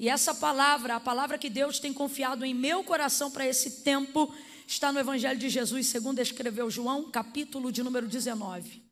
E 0.00 0.08
essa 0.08 0.34
palavra, 0.34 0.96
a 0.96 1.00
palavra 1.00 1.36
que 1.36 1.50
Deus 1.50 1.78
tem 1.78 1.92
confiado 1.92 2.42
em 2.42 2.54
meu 2.54 2.82
coração 2.82 3.30
para 3.30 3.46
esse 3.46 3.82
tempo, 3.82 4.34
está 4.66 4.90
no 4.90 4.98
Evangelho 4.98 5.38
de 5.38 5.50
Jesus, 5.50 5.88
segundo 5.88 6.20
escreveu 6.20 6.70
João, 6.70 7.10
capítulo 7.10 7.70
de 7.70 7.82
número 7.82 8.08
19. 8.08 8.82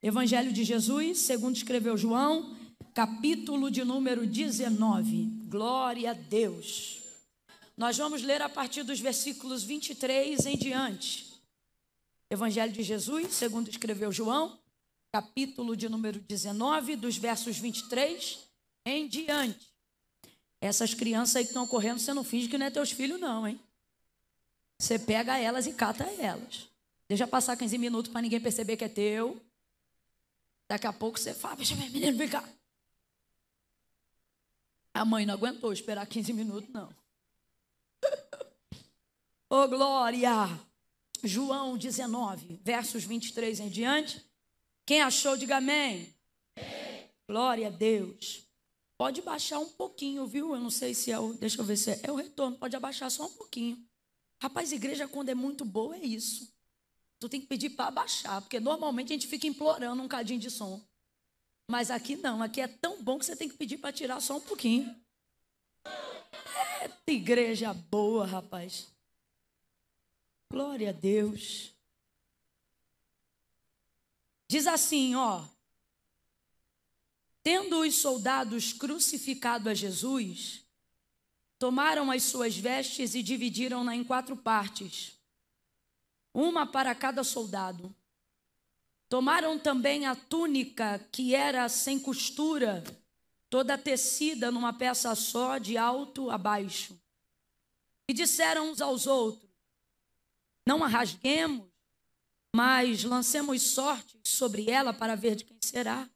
Evangelho 0.00 0.52
de 0.52 0.62
Jesus, 0.62 1.18
segundo 1.18 1.56
escreveu 1.56 1.96
João, 1.96 2.56
capítulo 2.94 3.72
de 3.72 3.82
número 3.82 4.24
19. 4.24 5.24
Glória 5.48 6.12
a 6.12 6.14
Deus. 6.14 7.00
Nós 7.76 7.98
vamos 7.98 8.22
ler 8.22 8.40
a 8.40 8.48
partir 8.48 8.84
dos 8.84 9.00
versículos 9.00 9.64
23 9.64 10.46
em 10.46 10.56
diante. 10.56 11.26
Evangelho 12.30 12.72
de 12.72 12.84
Jesus, 12.84 13.32
segundo 13.32 13.68
escreveu 13.68 14.12
João, 14.12 14.56
capítulo 15.10 15.76
de 15.76 15.88
número 15.88 16.20
19, 16.20 16.94
dos 16.94 17.16
versos 17.16 17.58
23 17.58 18.38
em 18.86 19.08
diante. 19.08 19.69
Essas 20.60 20.92
crianças 20.92 21.36
aí 21.36 21.44
que 21.44 21.50
estão 21.50 21.66
correndo, 21.66 21.98
você 21.98 22.12
não 22.12 22.22
finge 22.22 22.48
que 22.48 22.58
não 22.58 22.66
é 22.66 22.70
teus 22.70 22.90
filhos, 22.90 23.18
não, 23.18 23.48
hein? 23.48 23.58
Você 24.78 24.98
pega 24.98 25.38
elas 25.38 25.66
e 25.66 25.72
cata 25.72 26.04
elas. 26.18 26.68
Deixa 27.08 27.26
passar 27.26 27.56
15 27.56 27.76
minutos 27.78 28.12
para 28.12 28.22
ninguém 28.22 28.40
perceber 28.40 28.76
que 28.76 28.84
é 28.84 28.88
teu. 28.88 29.40
Daqui 30.68 30.86
a 30.86 30.92
pouco 30.92 31.18
você 31.18 31.34
fala, 31.34 31.56
menino, 31.56 32.16
vem 32.16 32.28
cá. 32.28 32.48
A 34.92 35.04
mãe 35.04 35.24
não 35.24 35.34
aguentou 35.34 35.72
esperar 35.72 36.06
15 36.06 36.32
minutos, 36.32 36.70
não. 36.70 36.88
Ô, 39.50 39.62
oh, 39.62 39.68
glória! 39.68 40.30
João 41.22 41.76
19, 41.76 42.60
versos 42.62 43.04
23 43.04 43.60
em 43.60 43.68
diante. 43.68 44.24
Quem 44.86 45.02
achou, 45.02 45.36
diga 45.36 45.56
amém. 45.56 46.14
amém. 46.56 47.10
Glória 47.26 47.66
a 47.68 47.70
Deus. 47.70 48.49
Pode 49.00 49.22
baixar 49.22 49.58
um 49.58 49.66
pouquinho, 49.66 50.26
viu? 50.26 50.54
Eu 50.54 50.60
não 50.60 50.68
sei 50.68 50.92
se 50.92 51.10
é 51.10 51.18
o. 51.18 51.32
Deixa 51.32 51.58
eu 51.58 51.64
ver 51.64 51.78
se 51.78 51.90
é, 51.90 52.00
é 52.02 52.12
o 52.12 52.16
retorno. 52.16 52.58
Pode 52.58 52.76
abaixar 52.76 53.10
só 53.10 53.24
um 53.24 53.32
pouquinho. 53.32 53.82
Rapaz, 54.38 54.72
igreja, 54.72 55.08
quando 55.08 55.30
é 55.30 55.34
muito 55.34 55.64
boa, 55.64 55.96
é 55.96 56.04
isso. 56.04 56.52
Tu 57.18 57.26
tem 57.26 57.40
que 57.40 57.46
pedir 57.46 57.70
para 57.70 57.86
abaixar, 57.86 58.42
porque 58.42 58.60
normalmente 58.60 59.10
a 59.10 59.14
gente 59.14 59.26
fica 59.26 59.46
implorando 59.46 60.02
um 60.02 60.06
cadinho 60.06 60.38
de 60.38 60.50
som. 60.50 60.86
Mas 61.66 61.90
aqui 61.90 62.14
não, 62.14 62.42
aqui 62.42 62.60
é 62.60 62.68
tão 62.68 63.02
bom 63.02 63.18
que 63.18 63.24
você 63.24 63.34
tem 63.34 63.48
que 63.48 63.56
pedir 63.56 63.78
para 63.78 63.90
tirar 63.90 64.20
só 64.20 64.36
um 64.36 64.40
pouquinho. 64.42 64.94
É 65.86 67.10
igreja 67.10 67.72
boa, 67.72 68.26
rapaz. 68.26 68.86
Glória 70.52 70.90
a 70.90 70.92
Deus. 70.92 71.72
Diz 74.46 74.66
assim, 74.66 75.14
ó. 75.14 75.42
Tendo 77.42 77.80
os 77.80 77.94
soldados 77.96 78.72
crucificado 78.72 79.68
a 79.68 79.74
Jesus, 79.74 80.64
tomaram 81.58 82.10
as 82.10 82.22
suas 82.22 82.56
vestes 82.56 83.14
e 83.14 83.22
dividiram-na 83.22 83.94
em 83.96 84.04
quatro 84.04 84.36
partes, 84.36 85.18
uma 86.34 86.66
para 86.66 86.94
cada 86.94 87.24
soldado. 87.24 87.94
Tomaram 89.08 89.58
também 89.58 90.06
a 90.06 90.14
túnica 90.14 90.98
que 91.10 91.34
era 91.34 91.68
sem 91.68 91.98
costura, 91.98 92.84
toda 93.48 93.76
tecida 93.76 94.50
numa 94.50 94.72
peça 94.72 95.14
só, 95.14 95.58
de 95.58 95.76
alto 95.76 96.30
a 96.30 96.38
baixo. 96.38 96.96
E 98.08 98.12
disseram 98.12 98.70
uns 98.70 98.80
aos 98.80 99.06
outros: 99.06 99.50
não 100.66 100.84
a 100.84 100.86
rasguemos, 100.86 101.68
mas 102.54 103.02
lancemos 103.02 103.62
sorte 103.62 104.20
sobre 104.24 104.70
ela 104.70 104.92
para 104.92 105.16
ver 105.16 105.34
de 105.34 105.44
quem 105.44 105.58
será. 105.60 106.08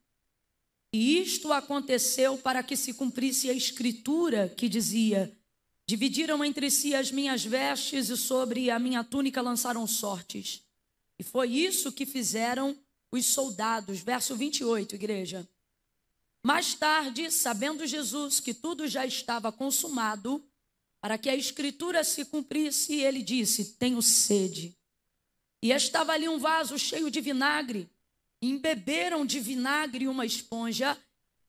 E 0.95 1.20
isto 1.20 1.53
aconteceu 1.53 2.39
para 2.39 2.62
que 2.62 2.77
se 2.77 2.95
cumprisse 2.95 3.50
a 3.50 3.53
escritura 3.53 4.48
que 4.56 4.69
dizia: 4.69 5.37
Dividiram 5.84 6.45
entre 6.45 6.70
si 6.70 6.95
as 6.95 7.11
minhas 7.11 7.45
vestes 7.45 8.11
e 8.11 8.17
sobre 8.17 8.70
a 8.70 8.78
minha 8.78 9.03
túnica 9.03 9.43
lançaram 9.43 9.88
sortes. 9.88 10.62
E 11.19 11.25
foi 11.25 11.50
isso 11.50 11.91
que 11.91 12.06
fizeram 12.06 12.78
os 13.10 13.27
soldados. 13.27 14.03
Verso 14.03 14.37
28, 14.37 14.94
igreja. 14.94 15.49
Mais 16.44 16.75
tarde, 16.75 17.28
sabendo 17.28 17.84
Jesus 17.88 18.38
que 18.38 18.55
tudo 18.55 18.87
já 18.87 19.05
estava 19.05 19.50
consumado, 19.50 20.44
para 21.00 21.19
que 21.19 21.28
a 21.28 21.34
escritura 21.34 22.05
se 22.05 22.25
cumprisse, 22.25 23.00
ele 23.00 23.21
disse: 23.21 23.75
Tenho 23.81 24.00
sede. 24.00 24.78
E 25.61 25.72
estava 25.72 26.12
ali 26.12 26.28
um 26.28 26.38
vaso 26.38 26.78
cheio 26.78 27.11
de 27.11 27.21
vinagre. 27.21 27.91
Embeberam 28.44 29.25
de 29.25 29.41
vinagre 29.41 30.06
uma 30.06 30.27
esponja 30.27 30.99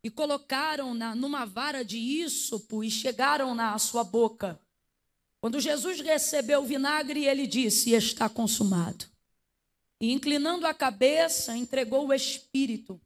e 0.02 0.10
colocaram-na 0.10 1.14
numa 1.14 1.44
vara 1.44 1.84
de 1.84 1.98
ísopo 1.98 2.84
e 2.84 2.90
chegaram-na 2.90 3.74
à 3.74 3.80
sua 3.80 4.04
boca. 4.04 4.58
Quando 5.42 5.60
Jesus 5.60 6.00
recebeu 6.00 6.62
o 6.62 6.66
vinagre, 6.66 7.26
ele 7.26 7.46
disse: 7.46 7.92
Está 7.92 8.30
consumado. 8.30 9.06
E 10.00 10.14
inclinando 10.14 10.66
a 10.66 10.74
cabeça, 10.74 11.58
entregou 11.58 12.08
o 12.08 12.14
espírito. 12.14 13.02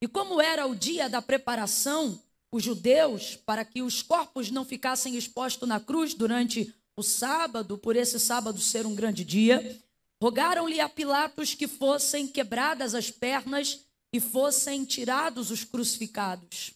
E 0.00 0.08
como 0.08 0.40
era 0.40 0.66
o 0.66 0.74
dia 0.74 1.06
da 1.06 1.20
preparação, 1.20 2.18
os 2.50 2.62
judeus, 2.62 3.36
para 3.36 3.62
que 3.62 3.82
os 3.82 4.00
corpos 4.00 4.50
não 4.50 4.64
ficassem 4.64 5.16
expostos 5.16 5.68
na 5.68 5.78
cruz 5.78 6.14
durante 6.14 6.74
o 6.96 7.02
sábado, 7.02 7.76
por 7.76 7.94
esse 7.94 8.18
sábado 8.18 8.58
ser 8.58 8.86
um 8.86 8.94
grande 8.94 9.22
dia, 9.22 9.78
rogaram-lhe 10.22 10.80
a 10.80 10.88
Pilatos 10.88 11.54
que 11.54 11.66
fossem 11.66 12.26
quebradas 12.26 12.94
as 12.94 13.10
pernas 13.10 13.86
e 14.12 14.20
fossem 14.20 14.84
tirados 14.84 15.50
os 15.50 15.64
crucificados. 15.64 16.72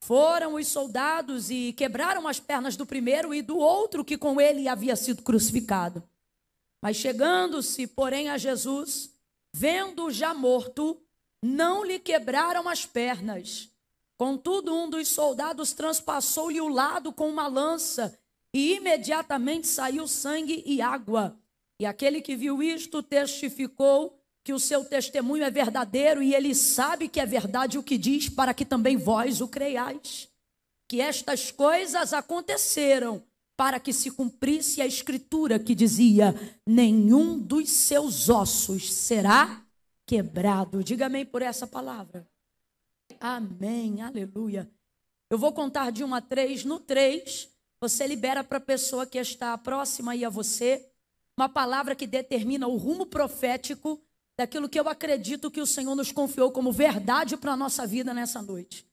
Foram 0.00 0.54
os 0.54 0.68
soldados 0.68 1.50
e 1.50 1.72
quebraram 1.72 2.28
as 2.28 2.38
pernas 2.38 2.76
do 2.76 2.84
primeiro 2.84 3.34
e 3.34 3.40
do 3.40 3.56
outro 3.56 4.04
que 4.04 4.18
com 4.18 4.40
ele 4.40 4.68
havia 4.68 4.96
sido 4.96 5.22
crucificado. 5.22 6.02
Mas 6.82 6.96
chegando-se, 6.96 7.86
porém, 7.86 8.28
a 8.28 8.36
Jesus, 8.36 9.10
vendo-o 9.52 10.10
já 10.10 10.34
morto, 10.34 11.00
não 11.42 11.82
lhe 11.82 11.98
quebraram 11.98 12.68
as 12.68 12.84
pernas 12.84 13.70
Contudo, 14.16 14.74
um 14.74 14.88
dos 14.88 15.08
soldados 15.08 15.72
transpassou-lhe 15.72 16.60
o 16.60 16.68
lado 16.68 17.12
com 17.12 17.28
uma 17.28 17.48
lança, 17.48 18.16
e 18.52 18.76
imediatamente 18.76 19.66
saiu 19.66 20.06
sangue 20.06 20.62
e 20.64 20.80
água. 20.80 21.36
E 21.78 21.86
aquele 21.86 22.20
que 22.20 22.36
viu 22.36 22.62
isto 22.62 23.02
testificou 23.02 24.18
que 24.44 24.52
o 24.52 24.60
seu 24.60 24.84
testemunho 24.84 25.42
é 25.42 25.50
verdadeiro, 25.50 26.22
e 26.22 26.34
ele 26.34 26.54
sabe 26.54 27.08
que 27.08 27.18
é 27.18 27.24
verdade 27.24 27.78
o 27.78 27.82
que 27.82 27.96
diz, 27.96 28.28
para 28.28 28.52
que 28.52 28.64
também 28.64 28.96
vós 28.96 29.40
o 29.40 29.48
creiais. 29.48 30.28
Que 30.86 31.00
estas 31.00 31.50
coisas 31.50 32.12
aconteceram 32.12 33.22
para 33.56 33.80
que 33.80 33.92
se 33.92 34.10
cumprisse 34.10 34.82
a 34.82 34.86
escritura 34.86 35.58
que 35.58 35.74
dizia: 35.74 36.34
nenhum 36.66 37.38
dos 37.38 37.70
seus 37.70 38.28
ossos 38.28 38.92
será 38.92 39.64
quebrado. 40.06 40.84
Diga 40.84 41.06
amém 41.06 41.24
por 41.24 41.40
essa 41.40 41.66
palavra. 41.66 42.28
Amém, 43.18 44.02
aleluia. 44.02 44.70
Eu 45.30 45.38
vou 45.38 45.52
contar 45.52 45.90
de 45.90 46.04
1 46.04 46.14
a 46.14 46.20
3. 46.20 46.64
No 46.64 46.78
3, 46.78 47.48
você 47.80 48.06
libera 48.06 48.44
para 48.44 48.58
a 48.58 48.60
pessoa 48.60 49.06
que 49.06 49.18
está 49.18 49.56
próxima 49.56 50.12
aí 50.12 50.24
a 50.24 50.28
você 50.28 50.86
uma 51.36 51.48
palavra 51.48 51.94
que 51.94 52.06
determina 52.06 52.66
o 52.68 52.76
rumo 52.76 53.06
profético 53.06 54.00
daquilo 54.36 54.68
que 54.68 54.78
eu 54.78 54.88
acredito 54.88 55.50
que 55.50 55.60
o 55.60 55.66
Senhor 55.66 55.94
nos 55.94 56.12
confiou 56.12 56.50
como 56.50 56.72
verdade 56.72 57.36
para 57.36 57.52
a 57.52 57.56
nossa 57.56 57.86
vida 57.86 58.12
nessa 58.12 58.40
noite. 58.42 58.86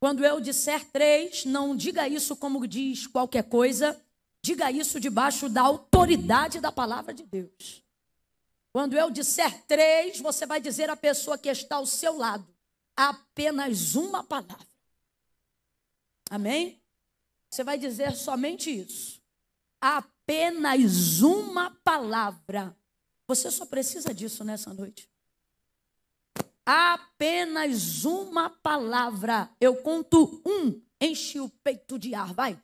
Quando 0.00 0.24
eu 0.24 0.40
disser 0.40 0.84
três, 0.90 1.44
não 1.44 1.76
diga 1.76 2.06
isso 2.08 2.36
como 2.36 2.66
diz 2.66 3.06
qualquer 3.06 3.44
coisa, 3.44 4.00
diga 4.42 4.70
isso 4.70 5.00
debaixo 5.00 5.48
da 5.48 5.62
autoridade 5.62 6.60
da 6.60 6.70
palavra 6.70 7.12
de 7.12 7.24
Deus. 7.24 7.84
Quando 8.72 8.96
eu 8.96 9.10
disser 9.10 9.62
três, 9.66 10.20
você 10.20 10.46
vai 10.46 10.60
dizer 10.60 10.88
à 10.88 10.96
pessoa 10.96 11.36
que 11.36 11.48
está 11.48 11.76
ao 11.76 11.86
seu 11.86 12.16
lado: 12.16 12.46
apenas 12.96 13.94
uma 13.94 14.22
palavra. 14.22 14.66
Amém? 16.30 16.80
Você 17.50 17.64
vai 17.64 17.78
dizer 17.78 18.14
somente 18.14 18.70
isso. 18.70 19.20
Apenas 19.80 20.17
uma 21.22 21.70
palavra. 21.82 22.76
Você 23.26 23.50
só 23.50 23.64
precisa 23.66 24.12
disso 24.12 24.44
nessa 24.44 24.72
noite. 24.72 25.08
Apenas 26.64 28.04
uma 28.04 28.50
palavra. 28.50 29.50
Eu 29.60 29.76
conto 29.76 30.42
um, 30.44 30.80
enche 31.00 31.40
o 31.40 31.48
peito 31.48 31.98
de 31.98 32.14
ar, 32.14 32.32
vai. 32.34 32.58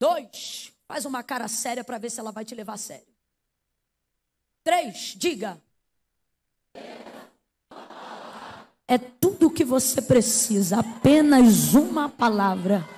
Dois, 0.00 0.72
faz 0.86 1.04
uma 1.04 1.22
cara 1.22 1.48
séria 1.48 1.84
para 1.84 1.98
ver 1.98 2.10
se 2.10 2.18
ela 2.18 2.32
vai 2.32 2.44
te 2.44 2.54
levar 2.54 2.74
a 2.74 2.78
sério. 2.78 3.06
Três, 4.64 5.14
diga. 5.16 5.60
É 8.86 8.98
tudo 8.98 9.46
o 9.46 9.50
que 9.50 9.64
você 9.64 10.00
precisa, 10.00 10.80
apenas 10.80 11.74
uma 11.74 12.08
palavra. 12.08 12.97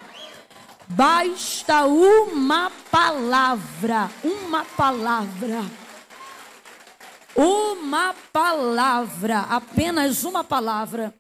Basta 0.93 1.87
uma 1.87 2.69
palavra, 2.91 4.11
uma 4.25 4.65
palavra. 4.65 5.61
Uma 7.37 8.13
palavra, 8.33 9.39
apenas 9.43 10.25
uma 10.25 10.43
palavra. 10.43 11.15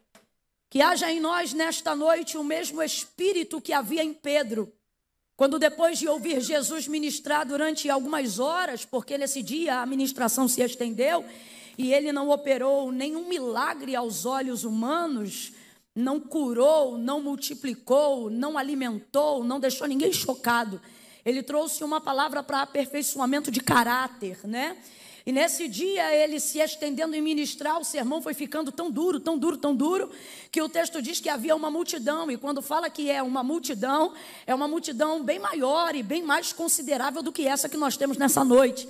Que 0.68 0.82
haja 0.82 1.08
em 1.12 1.20
nós 1.20 1.52
nesta 1.52 1.94
noite 1.94 2.36
o 2.36 2.42
mesmo 2.42 2.82
espírito 2.82 3.60
que 3.60 3.72
havia 3.72 4.02
em 4.02 4.12
Pedro. 4.12 4.72
Quando 5.36 5.56
depois 5.56 6.00
de 6.00 6.08
ouvir 6.08 6.40
Jesus 6.40 6.88
ministrar 6.88 7.46
durante 7.46 7.88
algumas 7.88 8.40
horas, 8.40 8.84
porque 8.84 9.16
nesse 9.16 9.40
dia 9.40 9.78
a 9.78 9.86
ministração 9.86 10.48
se 10.48 10.60
estendeu 10.62 11.24
e 11.78 11.94
ele 11.94 12.10
não 12.10 12.28
operou 12.28 12.90
nenhum 12.90 13.28
milagre 13.28 13.94
aos 13.94 14.26
olhos 14.26 14.64
humanos, 14.64 15.52
não 16.00 16.18
curou, 16.18 16.98
não 16.98 17.22
multiplicou, 17.22 18.30
não 18.30 18.58
alimentou, 18.58 19.44
não 19.44 19.60
deixou 19.60 19.86
ninguém 19.86 20.12
chocado. 20.12 20.80
Ele 21.24 21.42
trouxe 21.42 21.84
uma 21.84 22.00
palavra 22.00 22.42
para 22.42 22.62
aperfeiçoamento 22.62 23.50
de 23.50 23.60
caráter, 23.60 24.40
né? 24.44 24.76
E 25.26 25.32
nesse 25.32 25.68
dia, 25.68 26.14
ele 26.14 26.40
se 26.40 26.58
estendendo 26.58 27.14
em 27.14 27.20
ministrar, 27.20 27.78
o 27.78 27.84
sermão 27.84 28.22
foi 28.22 28.32
ficando 28.32 28.72
tão 28.72 28.90
duro, 28.90 29.20
tão 29.20 29.38
duro, 29.38 29.56
tão 29.56 29.76
duro, 29.76 30.10
que 30.50 30.62
o 30.62 30.68
texto 30.68 31.02
diz 31.02 31.20
que 31.20 31.28
havia 31.28 31.54
uma 31.54 31.70
multidão. 31.70 32.30
E 32.30 32.38
quando 32.38 32.62
fala 32.62 32.88
que 32.88 33.10
é 33.10 33.22
uma 33.22 33.42
multidão, 33.42 34.14
é 34.46 34.54
uma 34.54 34.66
multidão 34.66 35.22
bem 35.22 35.38
maior 35.38 35.94
e 35.94 36.02
bem 36.02 36.22
mais 36.22 36.52
considerável 36.52 37.22
do 37.22 37.30
que 37.30 37.46
essa 37.46 37.68
que 37.68 37.76
nós 37.76 37.96
temos 37.96 38.16
nessa 38.16 38.42
noite. 38.42 38.88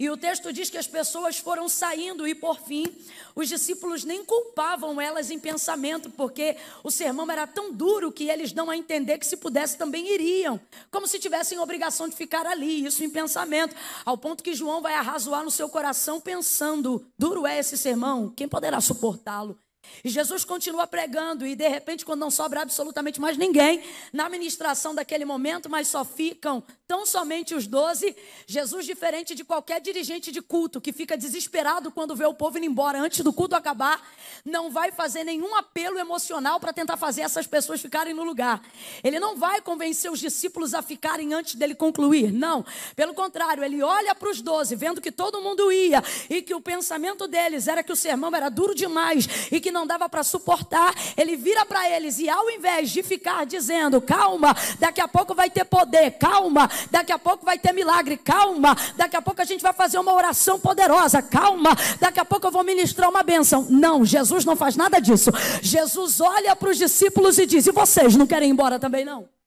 E 0.00 0.08
o 0.08 0.16
texto 0.16 0.52
diz 0.52 0.70
que 0.70 0.78
as 0.78 0.86
pessoas 0.86 1.38
foram 1.38 1.68
saindo 1.68 2.24
e, 2.24 2.32
por 2.32 2.60
fim, 2.60 2.86
os 3.34 3.48
discípulos 3.48 4.04
nem 4.04 4.24
culpavam 4.24 5.00
elas 5.00 5.28
em 5.28 5.40
pensamento, 5.40 6.08
porque 6.08 6.56
o 6.84 6.90
sermão 6.90 7.28
era 7.28 7.48
tão 7.48 7.72
duro 7.72 8.12
que 8.12 8.30
eles 8.30 8.52
dão 8.52 8.70
a 8.70 8.76
entender 8.76 9.18
que, 9.18 9.26
se 9.26 9.36
pudesse, 9.36 9.76
também 9.76 10.14
iriam, 10.14 10.60
como 10.88 11.08
se 11.08 11.18
tivessem 11.18 11.58
obrigação 11.58 12.08
de 12.08 12.14
ficar 12.14 12.46
ali, 12.46 12.86
isso 12.86 13.02
em 13.02 13.10
pensamento, 13.10 13.74
ao 14.04 14.16
ponto 14.16 14.44
que 14.44 14.54
João 14.54 14.80
vai 14.80 14.94
arrazoar 14.94 15.42
no 15.42 15.50
seu 15.50 15.68
coração, 15.68 16.20
pensando: 16.20 17.04
duro 17.18 17.44
é 17.44 17.58
esse 17.58 17.76
sermão, 17.76 18.32
quem 18.36 18.48
poderá 18.48 18.80
suportá-lo? 18.80 19.58
E 20.04 20.08
Jesus 20.08 20.44
continua 20.44 20.86
pregando, 20.86 21.46
e 21.46 21.54
de 21.54 21.68
repente, 21.68 22.04
quando 22.04 22.20
não 22.20 22.30
sobra 22.30 22.62
absolutamente 22.62 23.20
mais 23.20 23.36
ninguém 23.36 23.82
na 24.12 24.28
ministração 24.28 24.94
daquele 24.94 25.24
momento, 25.24 25.68
mas 25.68 25.88
só 25.88 26.04
ficam 26.04 26.62
tão 26.86 27.04
somente 27.04 27.54
os 27.54 27.66
doze, 27.66 28.16
Jesus, 28.46 28.86
diferente 28.86 29.34
de 29.34 29.44
qualquer 29.44 29.78
dirigente 29.78 30.32
de 30.32 30.40
culto 30.40 30.80
que 30.80 30.90
fica 30.90 31.18
desesperado 31.18 31.90
quando 31.90 32.16
vê 32.16 32.24
o 32.24 32.32
povo 32.32 32.56
indo 32.56 32.66
embora 32.66 32.98
antes 32.98 33.20
do 33.20 33.30
culto 33.30 33.54
acabar, 33.54 34.02
não 34.42 34.70
vai 34.70 34.90
fazer 34.90 35.22
nenhum 35.22 35.54
apelo 35.54 35.98
emocional 35.98 36.58
para 36.58 36.72
tentar 36.72 36.96
fazer 36.96 37.20
essas 37.20 37.46
pessoas 37.46 37.82
ficarem 37.82 38.14
no 38.14 38.24
lugar. 38.24 38.62
Ele 39.04 39.20
não 39.20 39.36
vai 39.36 39.60
convencer 39.60 40.10
os 40.10 40.18
discípulos 40.18 40.72
a 40.72 40.80
ficarem 40.80 41.34
antes 41.34 41.56
dele 41.56 41.74
concluir, 41.74 42.32
não. 42.32 42.64
Pelo 42.96 43.12
contrário, 43.12 43.62
ele 43.62 43.82
olha 43.82 44.14
para 44.14 44.30
os 44.30 44.40
doze, 44.40 44.74
vendo 44.74 45.00
que 45.00 45.12
todo 45.12 45.42
mundo 45.42 45.70
ia 45.70 46.02
e 46.30 46.40
que 46.40 46.54
o 46.54 46.60
pensamento 46.60 47.28
deles 47.28 47.68
era 47.68 47.82
que 47.82 47.92
o 47.92 47.96
sermão 47.96 48.34
era 48.34 48.48
duro 48.48 48.74
demais 48.74 49.28
e 49.52 49.60
que 49.60 49.70
não 49.70 49.77
dava 49.86 50.08
para 50.08 50.22
suportar. 50.22 50.94
Ele 51.16 51.36
vira 51.36 51.64
para 51.64 51.88
eles 51.90 52.18
e, 52.18 52.28
ao 52.28 52.50
invés 52.50 52.90
de 52.90 53.02
ficar 53.02 53.46
dizendo, 53.46 54.00
calma, 54.00 54.56
daqui 54.78 55.00
a 55.00 55.08
pouco 55.08 55.34
vai 55.34 55.50
ter 55.50 55.64
poder, 55.64 56.12
calma, 56.12 56.68
Daqui 56.90 57.12
a 57.12 57.18
pouco 57.18 57.44
vai 57.44 57.58
ter 57.58 57.72
milagre, 57.72 58.16
calma. 58.16 58.76
Daqui 58.96 59.16
a 59.16 59.22
pouco 59.22 59.40
a 59.40 59.44
gente 59.44 59.62
vai 59.62 59.72
fazer 59.72 59.98
uma 59.98 60.12
oração 60.12 60.58
poderosa, 60.58 61.22
calma. 61.22 61.70
Daqui 62.00 62.20
a 62.20 62.24
pouco 62.24 62.46
eu 62.46 62.50
vou 62.50 62.64
ministrar 62.64 63.08
uma 63.08 63.22
benção. 63.22 63.66
Não, 63.68 64.04
Jesus 64.04 64.44
não 64.44 64.56
faz 64.56 64.76
nada 64.76 65.00
disso. 65.00 65.30
Jesus 65.62 66.20
olha 66.20 66.54
para 66.56 66.70
os 66.70 66.78
discípulos 66.78 67.38
e 67.38 67.46
diz: 67.46 67.66
E 67.66 67.72
vocês 67.72 68.16
não 68.16 68.26
querem 68.26 68.48
ir 68.48 68.52
embora 68.52 68.78
também 68.78 69.04
não? 69.04 69.37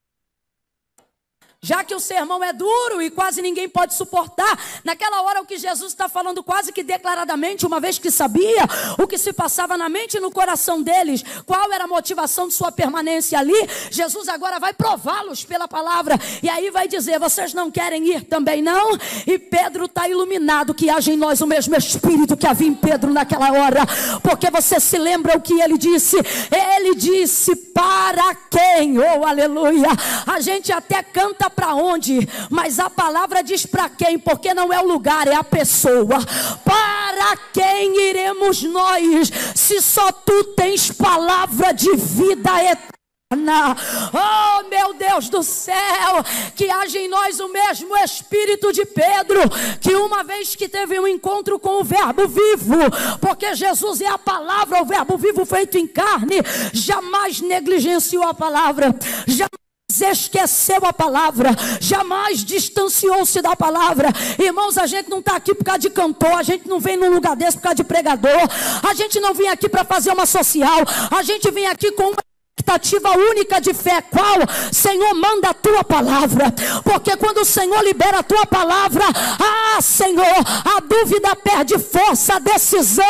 Já 1.64 1.84
que 1.84 1.94
o 1.94 2.00
sermão 2.00 2.44
é 2.44 2.52
duro 2.52 3.04
e 3.04 3.12
quase 3.12 3.40
ninguém 3.40 3.70
pode 3.70 3.94
suportar, 3.94 4.58
naquela 4.84 5.22
hora 5.22 5.42
o 5.42 5.46
que 5.46 5.60
Jesus 5.60 5.92
está 5.92 6.10
falando 6.10 6.42
quase 6.42 6.74
que 6.74 6.82
declaradamente, 6.82 7.68
uma 7.68 7.80
vez 7.80 8.00
que 8.00 8.10
sabia 8.10 8.64
o 8.98 9.06
que 9.06 9.16
se 9.16 9.32
passava 9.32 9.78
na 9.78 9.88
mente 9.88 10.18
e 10.18 10.20
no 10.20 10.32
coração 10.32 10.82
deles, 10.82 11.24
qual 11.46 11.72
era 11.72 11.84
a 11.84 11.88
motivação 11.88 12.48
de 12.48 12.56
sua 12.56 12.72
permanência 12.72 13.38
ali, 13.38 13.54
Jesus 13.92 14.28
agora 14.28 14.60
vai 14.60 14.74
prová-los 14.74 15.44
pela 15.44 15.68
palavra, 15.68 16.20
e 16.42 16.50
aí 16.50 16.72
vai 16.72 16.88
dizer: 16.88 17.20
vocês 17.20 17.54
não 17.54 17.70
querem 17.70 18.08
ir 18.08 18.24
também 18.24 18.60
não? 18.64 18.98
E 19.28 19.38
Pedro 19.38 19.86
está 19.86 20.10
iluminado 20.10 20.74
que 20.74 20.90
haja 20.90 21.14
em 21.14 21.18
nós 21.18 21.42
o 21.42 21.48
mesmo 21.48 21.76
Espírito 21.76 22.36
que 22.36 22.48
havia 22.48 22.70
em 22.70 22.74
Pedro 22.74 23.14
naquela 23.14 23.52
hora, 23.52 23.86
porque 24.24 24.50
você 24.50 24.80
se 24.80 24.98
lembra 24.98 25.38
o 25.38 25.42
que 25.42 25.62
ele 25.62 25.78
disse? 25.78 26.18
Ele 26.50 26.96
disse: 26.96 27.56
para 27.56 28.34
quem? 28.50 28.98
Oh, 28.98 29.24
aleluia! 29.24 29.90
A 30.26 30.40
gente 30.40 30.72
até 30.72 31.04
canta 31.04 31.51
para 31.52 31.76
onde, 31.76 32.28
mas 32.50 32.80
a 32.80 32.90
palavra 32.90 33.44
diz 33.44 33.66
para 33.66 33.90
quem, 33.90 34.18
porque 34.18 34.54
não 34.54 34.72
é 34.72 34.80
o 34.80 34.88
lugar, 34.88 35.28
é 35.28 35.36
a 35.36 35.44
pessoa. 35.44 36.20
Para 36.64 37.38
quem 37.54 38.10
iremos 38.10 38.64
nós, 38.64 39.32
se 39.56 39.82
só 39.82 40.12
tu 40.12 40.44
tens 40.56 40.92
palavra 40.92 41.72
de 41.74 41.96
vida 41.96 42.52
eterna? 42.64 42.92
Oh, 43.34 44.68
meu 44.68 44.94
Deus 44.94 45.30
do 45.30 45.42
céu, 45.42 46.24
que 46.54 46.70
haja 46.70 47.00
em 47.00 47.08
nós 47.08 47.40
o 47.40 47.48
mesmo 47.48 47.96
espírito 47.98 48.74
de 48.74 48.86
Pedro, 48.86 49.40
que 49.80 49.96
uma 49.96 50.22
vez 50.22 50.54
que 50.54 50.68
teve 50.68 51.00
um 51.00 51.08
encontro 51.08 51.58
com 51.58 51.80
o 51.80 51.84
Verbo 51.84 52.28
vivo, 52.28 52.78
porque 53.22 53.56
Jesus 53.56 54.02
é 54.02 54.08
a 54.08 54.18
palavra, 54.18 54.82
o 54.82 54.86
Verbo 54.86 55.18
vivo 55.18 55.46
feito 55.46 55.78
em 55.78 55.88
carne, 55.88 56.42
jamais 56.74 57.40
negligenciou 57.40 58.24
a 58.24 58.34
palavra, 58.34 58.94
jamais 59.26 59.62
esqueceu 60.00 60.86
a 60.86 60.94
palavra, 60.94 61.50
jamais 61.80 62.44
distanciou-se 62.44 63.42
da 63.42 63.56
palavra. 63.56 64.10
Irmãos, 64.40 64.78
a 64.78 64.86
gente 64.86 65.10
não 65.10 65.20
está 65.20 65.36
aqui 65.36 65.54
por 65.54 65.66
causa 65.66 65.80
de 65.80 65.90
cantor, 65.90 66.34
a 66.34 66.44
gente 66.44 66.68
não 66.68 66.80
vem 66.80 66.96
num 66.96 67.10
lugar 67.10 67.36
desse 67.36 67.58
por 67.58 67.64
causa 67.64 67.76
de 67.76 67.84
pregador, 67.84 68.48
a 68.88 68.94
gente 68.94 69.20
não 69.20 69.34
vem 69.34 69.50
aqui 69.50 69.68
para 69.68 69.84
fazer 69.84 70.12
uma 70.12 70.26
social, 70.26 70.80
a 71.10 71.24
gente 71.24 71.50
vem 71.52 71.68
aqui 71.68 71.92
com 71.92 72.04
uma 72.04 72.31
expectativa 72.62 73.10
única 73.18 73.60
de 73.60 73.74
fé, 73.74 74.02
qual? 74.02 74.38
Senhor, 74.72 75.14
manda 75.16 75.50
a 75.50 75.54
tua 75.54 75.84
palavra, 75.84 76.54
porque 76.84 77.18
quando 77.18 77.40
o 77.40 77.46
Senhor 77.46 77.84
libera 77.84 78.20
a 78.20 78.24
tua 78.24 78.46
palavra, 78.46 79.04
ah, 79.40 79.82
Senhor, 79.82 80.24
a 80.24 80.80
dúvida 80.80 81.36
perde 81.36 81.78
força, 81.80 82.36
a 82.36 82.40
decisão 82.40 83.06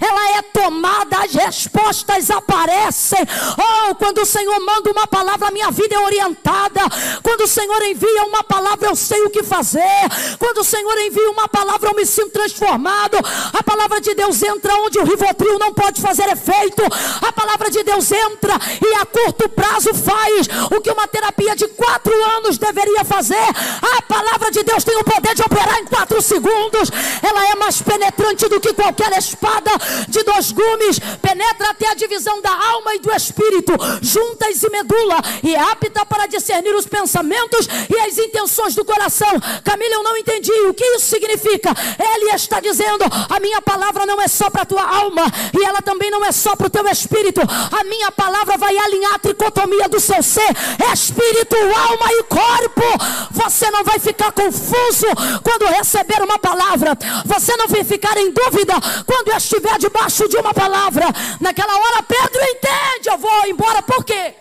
ela 0.00 0.38
é 0.38 0.42
tomada, 0.42 1.18
as 1.18 1.34
respostas 1.34 2.30
aparecem. 2.30 3.18
Oh, 3.58 3.94
quando 3.96 4.18
o 4.18 4.26
Senhor 4.26 4.58
manda 4.60 4.90
uma 4.90 5.06
palavra, 5.06 5.50
minha 5.50 5.70
vida 5.70 5.96
é 5.96 5.98
orientada. 5.98 6.80
Quando 7.22 7.42
o 7.42 7.48
Senhor 7.48 7.82
envia 7.82 8.24
uma 8.24 8.44
palavra, 8.44 8.88
eu 8.88 8.96
sei 8.96 9.22
o 9.24 9.30
que 9.30 9.42
fazer. 9.42 9.82
Quando 10.38 10.58
o 10.58 10.64
Senhor 10.64 10.96
envia 10.98 11.30
uma 11.30 11.48
palavra, 11.48 11.90
eu 11.90 11.96
me 11.96 12.06
sinto 12.06 12.30
transformado. 12.30 13.18
A 13.52 13.62
palavra 13.62 14.00
de 14.00 14.14
Deus 14.14 14.42
entra 14.42 14.74
onde 14.76 14.98
o 14.98 15.04
Rivotril 15.04 15.58
não 15.58 15.72
pode 15.74 16.00
fazer 16.00 16.28
efeito. 16.28 16.82
A 17.20 17.32
palavra 17.32 17.70
de 17.70 17.82
Deus 17.82 18.10
entra 18.12 18.54
e 18.80 18.91
a 18.94 19.06
curto 19.06 19.48
prazo 19.48 19.94
faz 19.94 20.48
o 20.70 20.80
que 20.80 20.90
uma 20.90 21.06
terapia 21.06 21.54
de 21.56 21.68
quatro 21.68 22.12
anos 22.36 22.58
deveria 22.58 23.04
fazer. 23.04 23.48
A 23.98 24.02
palavra 24.02 24.50
de 24.50 24.62
Deus 24.62 24.84
tem 24.84 24.96
o 24.96 25.04
poder 25.04 25.34
de 25.34 25.42
operar 25.42 25.78
em 25.78 25.86
quatro 25.86 26.20
segundos. 26.20 26.90
Ela 27.22 27.48
é 27.50 27.54
mais 27.54 27.80
penetrante 27.80 28.48
do 28.48 28.60
que 28.60 28.72
qualquer 28.72 29.12
espada 29.16 29.70
de 30.08 30.22
dois 30.22 30.52
gumes. 30.52 30.98
Penetra 31.20 31.70
até 31.70 31.88
a 31.88 31.94
divisão 31.94 32.40
da 32.40 32.52
alma 32.52 32.94
e 32.94 32.98
do 32.98 33.12
espírito, 33.12 33.72
juntas 34.00 34.62
e 34.62 34.70
medula, 34.70 35.16
e 35.42 35.54
é 35.54 35.60
apta 35.60 36.04
para 36.06 36.26
discernir 36.26 36.74
os 36.74 36.86
pensamentos 36.86 37.68
e 37.88 37.98
as 38.00 38.18
intenções 38.18 38.74
do 38.74 38.84
coração. 38.84 39.32
Camila, 39.64 39.94
eu 39.94 40.02
não 40.02 40.16
entendi 40.16 40.52
o 40.68 40.74
que 40.74 40.84
isso 40.84 41.06
significa. 41.06 41.70
Ele 41.98 42.30
está 42.34 42.60
dizendo: 42.60 43.04
a 43.28 43.40
minha 43.40 43.60
palavra 43.62 44.06
não 44.06 44.20
é 44.20 44.28
só 44.28 44.50
para 44.50 44.62
a 44.62 44.66
tua 44.66 44.82
alma, 44.82 45.24
e 45.58 45.64
ela 45.64 45.82
também 45.82 46.10
não 46.10 46.24
é 46.24 46.32
só 46.32 46.56
para 46.56 46.66
o 46.66 46.70
teu 46.70 46.86
espírito. 46.88 47.40
A 47.40 47.84
minha 47.84 48.10
palavra 48.10 48.56
vai 48.56 48.76
alinhar 48.84 49.14
a 49.14 49.18
tricotomia 49.18 49.88
do 49.88 50.00
seu 50.00 50.22
ser, 50.22 50.50
espírito, 50.92 51.56
alma 51.56 52.12
e 52.12 52.22
corpo. 52.24 52.82
Você 53.30 53.70
não 53.70 53.84
vai 53.84 53.98
ficar 53.98 54.32
confuso 54.32 55.06
quando 55.42 55.66
receber 55.66 56.22
uma 56.22 56.38
palavra. 56.38 56.96
Você 57.24 57.56
não 57.56 57.68
vai 57.68 57.84
ficar 57.84 58.16
em 58.16 58.30
dúvida 58.30 58.74
quando 59.06 59.32
estiver 59.32 59.78
debaixo 59.78 60.28
de 60.28 60.36
uma 60.36 60.52
palavra. 60.52 61.06
Naquela 61.40 61.76
hora, 61.76 62.02
Pedro 62.02 62.42
entende: 62.42 63.08
eu 63.08 63.18
vou 63.18 63.46
embora, 63.46 63.82
por 63.82 64.04
quê? 64.04 64.34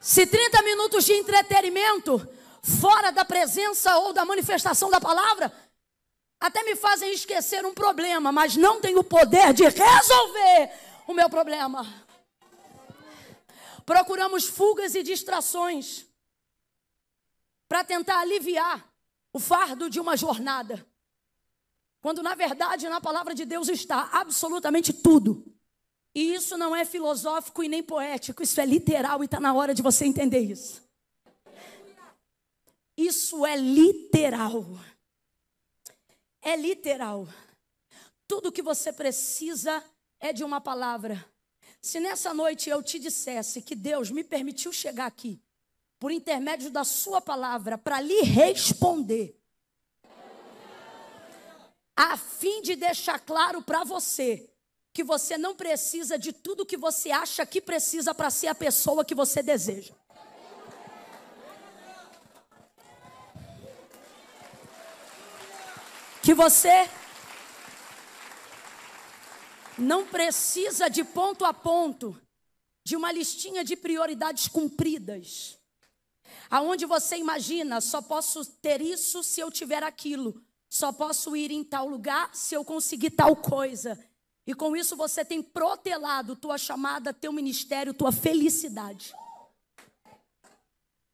Se 0.00 0.26
30 0.26 0.62
minutos 0.62 1.04
de 1.04 1.12
entretenimento 1.12 2.26
fora 2.62 3.12
da 3.12 3.24
presença 3.24 3.96
ou 3.98 4.12
da 4.12 4.24
manifestação 4.24 4.90
da 4.90 5.00
palavra 5.00 5.52
até 6.40 6.62
me 6.62 6.74
fazem 6.74 7.12
esquecer 7.12 7.66
um 7.66 7.74
problema, 7.74 8.32
mas 8.32 8.56
não 8.56 8.80
tem 8.80 8.96
o 8.96 9.04
poder 9.04 9.52
de 9.52 9.64
resolver 9.64 10.70
o 11.10 11.14
meu 11.14 11.28
problema. 11.28 11.86
Procuramos 13.84 14.44
fugas 14.44 14.94
e 14.94 15.02
distrações 15.02 16.06
para 17.68 17.84
tentar 17.84 18.20
aliviar 18.20 18.88
o 19.32 19.38
fardo 19.38 19.90
de 19.90 19.98
uma 19.98 20.16
jornada. 20.16 20.86
Quando 22.00 22.22
na 22.22 22.34
verdade 22.34 22.88
na 22.88 23.00
palavra 23.00 23.34
de 23.34 23.44
Deus 23.44 23.68
está 23.68 24.10
absolutamente 24.12 24.92
tudo. 24.92 25.44
E 26.14 26.34
isso 26.34 26.56
não 26.56 26.74
é 26.74 26.84
filosófico 26.84 27.62
e 27.62 27.68
nem 27.68 27.82
poético, 27.82 28.42
isso 28.42 28.60
é 28.60 28.66
literal 28.66 29.22
e 29.22 29.26
está 29.26 29.38
na 29.38 29.52
hora 29.54 29.74
de 29.74 29.82
você 29.82 30.04
entender 30.04 30.40
isso. 30.40 30.82
Isso 32.96 33.46
é 33.46 33.56
literal. 33.56 34.64
É 36.42 36.56
literal. 36.56 37.28
Tudo 38.26 38.52
que 38.52 38.62
você 38.62 38.92
precisa 38.92 39.84
é 40.20 40.32
de 40.32 40.44
uma 40.44 40.60
palavra. 40.60 41.24
Se 41.80 41.98
nessa 41.98 42.34
noite 42.34 42.68
eu 42.68 42.82
te 42.82 42.98
dissesse 42.98 43.62
que 43.62 43.74
Deus 43.74 44.10
me 44.10 44.22
permitiu 44.22 44.72
chegar 44.72 45.06
aqui, 45.06 45.40
por 45.98 46.12
intermédio 46.12 46.70
da 46.70 46.84
Sua 46.84 47.20
palavra, 47.20 47.78
para 47.78 48.00
lhe 48.00 48.20
responder, 48.22 49.38
a 51.96 52.16
fim 52.16 52.62
de 52.62 52.76
deixar 52.76 53.18
claro 53.18 53.62
para 53.62 53.84
você 53.84 54.50
que 54.92 55.04
você 55.04 55.38
não 55.38 55.54
precisa 55.54 56.18
de 56.18 56.32
tudo 56.32 56.66
que 56.66 56.76
você 56.76 57.10
acha 57.10 57.46
que 57.46 57.60
precisa 57.60 58.14
para 58.14 58.30
ser 58.30 58.48
a 58.48 58.54
pessoa 58.54 59.04
que 59.04 59.14
você 59.14 59.42
deseja. 59.42 59.94
Que 66.22 66.34
você 66.34 66.88
não 69.80 70.06
precisa 70.06 70.88
de 70.88 71.02
ponto 71.02 71.44
a 71.44 71.52
ponto 71.52 72.20
de 72.84 72.96
uma 72.96 73.10
listinha 73.10 73.64
de 73.64 73.76
prioridades 73.76 74.48
cumpridas. 74.48 75.58
Aonde 76.50 76.86
você 76.86 77.16
imagina, 77.16 77.80
só 77.80 78.02
posso 78.02 78.44
ter 78.44 78.80
isso 78.80 79.22
se 79.22 79.40
eu 79.40 79.50
tiver 79.50 79.82
aquilo. 79.82 80.42
Só 80.68 80.92
posso 80.92 81.34
ir 81.34 81.50
em 81.50 81.64
tal 81.64 81.88
lugar 81.88 82.34
se 82.34 82.54
eu 82.54 82.64
conseguir 82.64 83.10
tal 83.10 83.34
coisa. 83.34 83.98
E 84.46 84.54
com 84.54 84.76
isso 84.76 84.96
você 84.96 85.24
tem 85.24 85.42
protelado 85.42 86.36
tua 86.36 86.58
chamada, 86.58 87.12
teu 87.12 87.32
ministério, 87.32 87.94
tua 87.94 88.12
felicidade. 88.12 89.14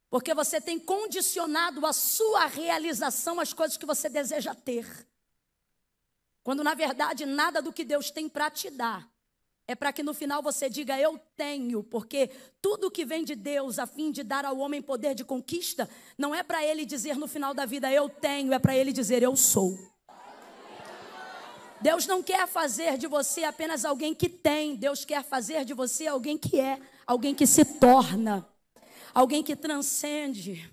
Porque 0.08 0.32
você 0.34 0.60
tem 0.60 0.78
condicionado 0.78 1.84
a 1.84 1.92
sua 1.92 2.46
realização 2.46 3.40
às 3.40 3.52
coisas 3.52 3.76
que 3.76 3.86
você 3.86 4.08
deseja 4.08 4.54
ter. 4.54 4.86
Quando 6.46 6.62
na 6.62 6.74
verdade 6.74 7.26
nada 7.26 7.60
do 7.60 7.72
que 7.72 7.84
Deus 7.84 8.08
tem 8.08 8.28
para 8.28 8.48
te 8.48 8.70
dar 8.70 9.10
é 9.66 9.74
para 9.74 9.92
que 9.92 10.00
no 10.00 10.14
final 10.14 10.40
você 10.40 10.70
diga 10.70 10.96
eu 10.96 11.18
tenho, 11.36 11.82
porque 11.82 12.30
tudo 12.62 12.88
que 12.88 13.04
vem 13.04 13.24
de 13.24 13.34
Deus 13.34 13.80
a 13.80 13.84
fim 13.84 14.12
de 14.12 14.22
dar 14.22 14.44
ao 14.44 14.56
homem 14.56 14.80
poder 14.80 15.12
de 15.12 15.24
conquista, 15.24 15.90
não 16.16 16.32
é 16.32 16.44
para 16.44 16.64
ele 16.64 16.86
dizer 16.86 17.16
no 17.16 17.26
final 17.26 17.52
da 17.52 17.66
vida 17.66 17.90
eu 17.90 18.08
tenho, 18.08 18.52
é 18.52 18.60
para 18.60 18.76
ele 18.76 18.92
dizer 18.92 19.24
eu 19.24 19.34
sou. 19.34 19.76
Deus 21.80 22.06
não 22.06 22.22
quer 22.22 22.46
fazer 22.46 22.96
de 22.96 23.08
você 23.08 23.42
apenas 23.42 23.84
alguém 23.84 24.14
que 24.14 24.28
tem, 24.28 24.76
Deus 24.76 25.04
quer 25.04 25.24
fazer 25.24 25.64
de 25.64 25.74
você 25.74 26.06
alguém 26.06 26.38
que 26.38 26.60
é, 26.60 26.78
alguém 27.04 27.34
que 27.34 27.44
se 27.44 27.64
torna, 27.64 28.48
alguém 29.12 29.42
que 29.42 29.56
transcende. 29.56 30.70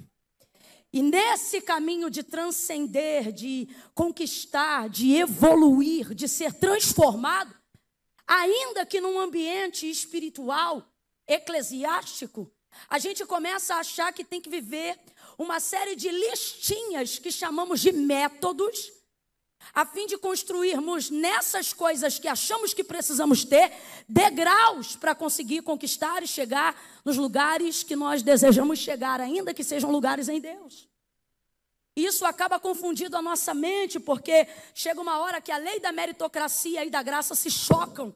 E 0.94 1.02
nesse 1.02 1.60
caminho 1.60 2.08
de 2.08 2.22
transcender, 2.22 3.32
de 3.32 3.68
conquistar, 3.96 4.88
de 4.88 5.16
evoluir, 5.16 6.14
de 6.14 6.28
ser 6.28 6.54
transformado, 6.54 7.54
ainda 8.28 8.86
que 8.86 9.02
num 9.02 9.20
ambiente 9.20 9.90
espiritual, 9.90 10.88
eclesiástico, 11.28 12.54
a 12.88 13.00
gente 13.00 13.26
começa 13.26 13.74
a 13.74 13.80
achar 13.80 14.14
que 14.14 14.24
tem 14.24 14.40
que 14.40 14.50
viver 14.50 15.00
uma 15.36 15.60
série 15.60 15.96
de 15.96 16.10
listinhas 16.10 17.18
que 17.18 17.32
chamamos 17.32 17.80
de 17.82 17.92
métodos 17.92 18.92
a 19.74 19.86
fim 19.86 20.08
de 20.08 20.17
construirmos 20.17 21.10
nessas 21.10 21.74
coisas 21.74 22.17
que 22.17 22.27
achamos 22.27 22.74
que 22.74 22.84
precisamos 22.84 23.43
ter, 23.43 23.72
degraus 24.08 24.96
para 24.96 25.13
conseguir 25.13 25.62
conquistar 25.62 26.24
e 26.24 26.27
chegar 26.27 26.75
nos 27.05 27.17
lugares 27.17 27.84
que 27.84 27.96
nós 27.96 28.24
desejamos 28.24 28.79
chegar, 28.79 29.22
ainda 29.22 29.53
que 29.53 29.63
sejam 29.63 29.91
lugares 29.91 30.29
em 30.29 30.39
Deus. 30.39 30.88
Isso 31.96 32.25
acaba 32.25 32.60
confundindo 32.60 33.15
a 33.15 33.22
nossa 33.22 33.53
mente, 33.53 34.00
porque 34.00 34.48
chega 34.74 35.00
uma 35.00 35.20
hora 35.20 35.39
que 35.39 35.51
a 35.51 35.58
lei 35.58 35.79
da 35.79 35.91
meritocracia 35.91 36.84
e 36.84 36.89
da 36.89 37.03
graça 37.03 37.36
se 37.36 37.51
chocam. 37.51 38.13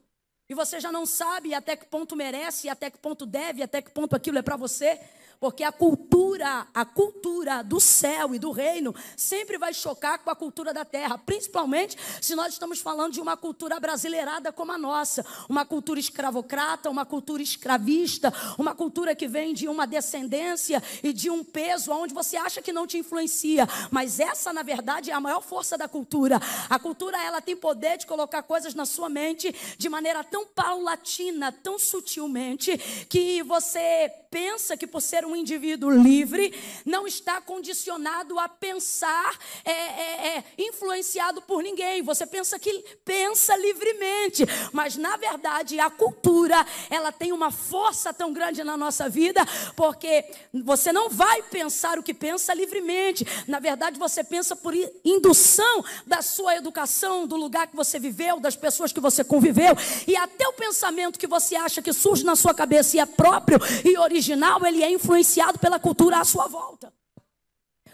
E 0.50 0.56
você 0.56 0.80
já 0.80 0.92
não 0.92 1.06
sabe 1.06 1.54
até 1.54 1.76
que 1.76 1.86
ponto 1.86 2.16
merece, 2.16 2.70
até 2.70 2.90
que 2.90 2.98
ponto 2.98 3.26
deve, 3.26 3.62
até 3.62 3.82
que 3.82 3.92
ponto 3.92 4.16
aquilo 4.16 4.38
é 4.38 4.42
para 4.42 4.56
você. 4.56 5.00
Porque 5.40 5.64
a 5.64 5.72
cultura, 5.72 6.68
a 6.74 6.86
cultura 6.86 7.64
do 7.64 7.80
céu 7.80 8.34
e 8.34 8.40
do 8.40 8.52
reino 8.52 8.94
sempre 9.16 9.58
vai 9.58 9.74
chocar 9.74 10.20
com 10.20 10.30
a 10.30 10.36
cultura 10.36 10.74
da 10.74 10.84
terra, 10.84 11.18
principalmente 11.18 11.96
se 12.22 12.36
nós 12.36 12.54
estamos 12.54 12.80
falando 12.80 13.14
de 13.14 13.22
uma 13.22 13.38
cultura 13.38 13.80
brasileirada 13.80 14.52
como 14.52 14.72
a 14.72 14.78
nossa, 14.78 15.26
uma 15.48 15.66
cultura 15.66 16.00
escravocrata, 16.00 16.90
uma 16.90 17.06
cultura 17.06 17.44
escravista, 17.44 18.34
uma 18.58 18.74
cultura 18.74 19.16
que 19.16 19.28
vem 19.28 19.54
de 19.54 19.68
uma 19.68 19.86
descendência 19.86 20.82
e 21.04 21.14
de 21.14 21.30
um 21.30 21.44
peso 21.44 21.92
onde 21.92 22.14
você 22.14 22.38
acha 22.38 22.62
que 22.62 22.74
não 22.74 22.88
te 22.88 22.98
influencia, 22.98 23.68
mas 23.92 24.20
essa 24.20 24.52
na 24.52 24.64
verdade 24.64 25.12
é 25.12 25.14
a 25.14 25.20
maior 25.20 25.42
força 25.42 25.78
da 25.78 25.88
cultura. 25.88 26.40
A 26.70 26.80
cultura 26.80 27.22
ela 27.22 27.42
tem 27.42 27.56
poder 27.56 27.98
de 27.98 28.08
colocar 28.08 28.42
coisas 28.44 28.74
na 28.74 28.86
sua 28.86 29.10
mente 29.10 29.54
de 29.78 29.90
maneira 29.90 30.24
tão 30.24 30.46
paulatina, 30.46 31.52
tão 31.52 31.78
sutilmente 31.78 32.78
que 33.10 33.44
você 33.44 34.10
pensa 34.30 34.76
que 34.76 34.88
por 34.88 35.02
ser 35.02 35.26
um 35.26 35.36
indivíduo 35.36 35.90
livre 35.90 36.54
não 36.86 37.08
está 37.08 37.40
condicionado 37.42 38.38
a 38.40 38.48
pensar 38.50 39.38
é, 39.64 39.72
é, 39.72 40.28
é, 40.38 40.44
influenciado 40.58 41.42
por 41.42 41.64
ninguém. 41.64 42.02
Você 42.02 42.26
pensa 42.26 42.60
que 42.60 42.84
pensa 43.06 43.56
livremente, 43.56 44.46
mas 44.72 44.96
na 44.96 45.18
verdade 45.18 45.80
a 45.80 45.90
cultura 45.90 46.66
ela 46.90 47.12
tem 47.12 47.32
uma 47.32 47.52
força 47.52 48.14
tão 48.14 48.34
grande 48.34 48.64
na 48.64 48.76
nossa 48.76 49.08
vida 49.10 49.46
porque 49.76 50.26
você 50.54 50.92
não 50.92 51.10
vai 51.10 51.42
pensar 51.44 51.98
o 51.98 52.04
que 52.04 52.14
pensa 52.14 52.54
livremente. 52.54 53.26
Na 53.48 53.60
verdade 53.60 53.98
você 53.98 54.24
pensa 54.24 54.56
por 54.56 54.74
indução 55.04 55.84
da 56.06 56.22
sua 56.22 56.56
educação, 56.56 57.26
do 57.26 57.36
lugar 57.36 57.68
que 57.68 57.76
você 57.76 58.00
viveu, 58.00 58.40
das 58.40 58.56
pessoas 58.56 58.92
que 58.92 59.00
você 59.00 59.24
conviveu 59.24 59.76
e 60.06 60.16
até 60.16 60.48
o 60.48 60.54
pensamento 60.54 61.20
que 61.20 61.28
você 61.28 61.56
acha 61.56 61.82
que 61.82 61.94
surge 61.94 62.24
na 62.26 62.36
sua 62.36 62.54
cabeça 62.54 62.98
e 62.98 63.00
é 63.00 63.06
próprio 63.06 63.60
e 63.86 63.98
original 63.98 64.17
original, 64.18 64.66
ele 64.66 64.84
é 64.84 64.92
influenciado 64.92 65.60
pela 65.60 65.80
cultura 65.80 66.20
à 66.20 66.26
sua 66.26 66.48
volta. 66.48 66.92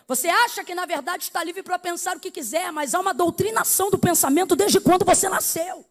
Você 0.08 0.28
acha 0.28 0.64
que 0.64 0.76
na 0.76 0.86
verdade 0.86 1.24
está 1.24 1.44
livre 1.44 1.64
para 1.64 1.80
pensar 1.80 2.16
o 2.18 2.20
que 2.20 2.32
quiser, 2.32 2.72
mas 2.72 2.94
há 2.94 3.00
uma 3.00 3.14
doutrinação 3.14 3.90
do 3.90 3.98
pensamento 3.98 4.56
desde 4.56 4.80
quando 4.80 5.06
você 5.06 5.30
nasceu. 5.30 5.86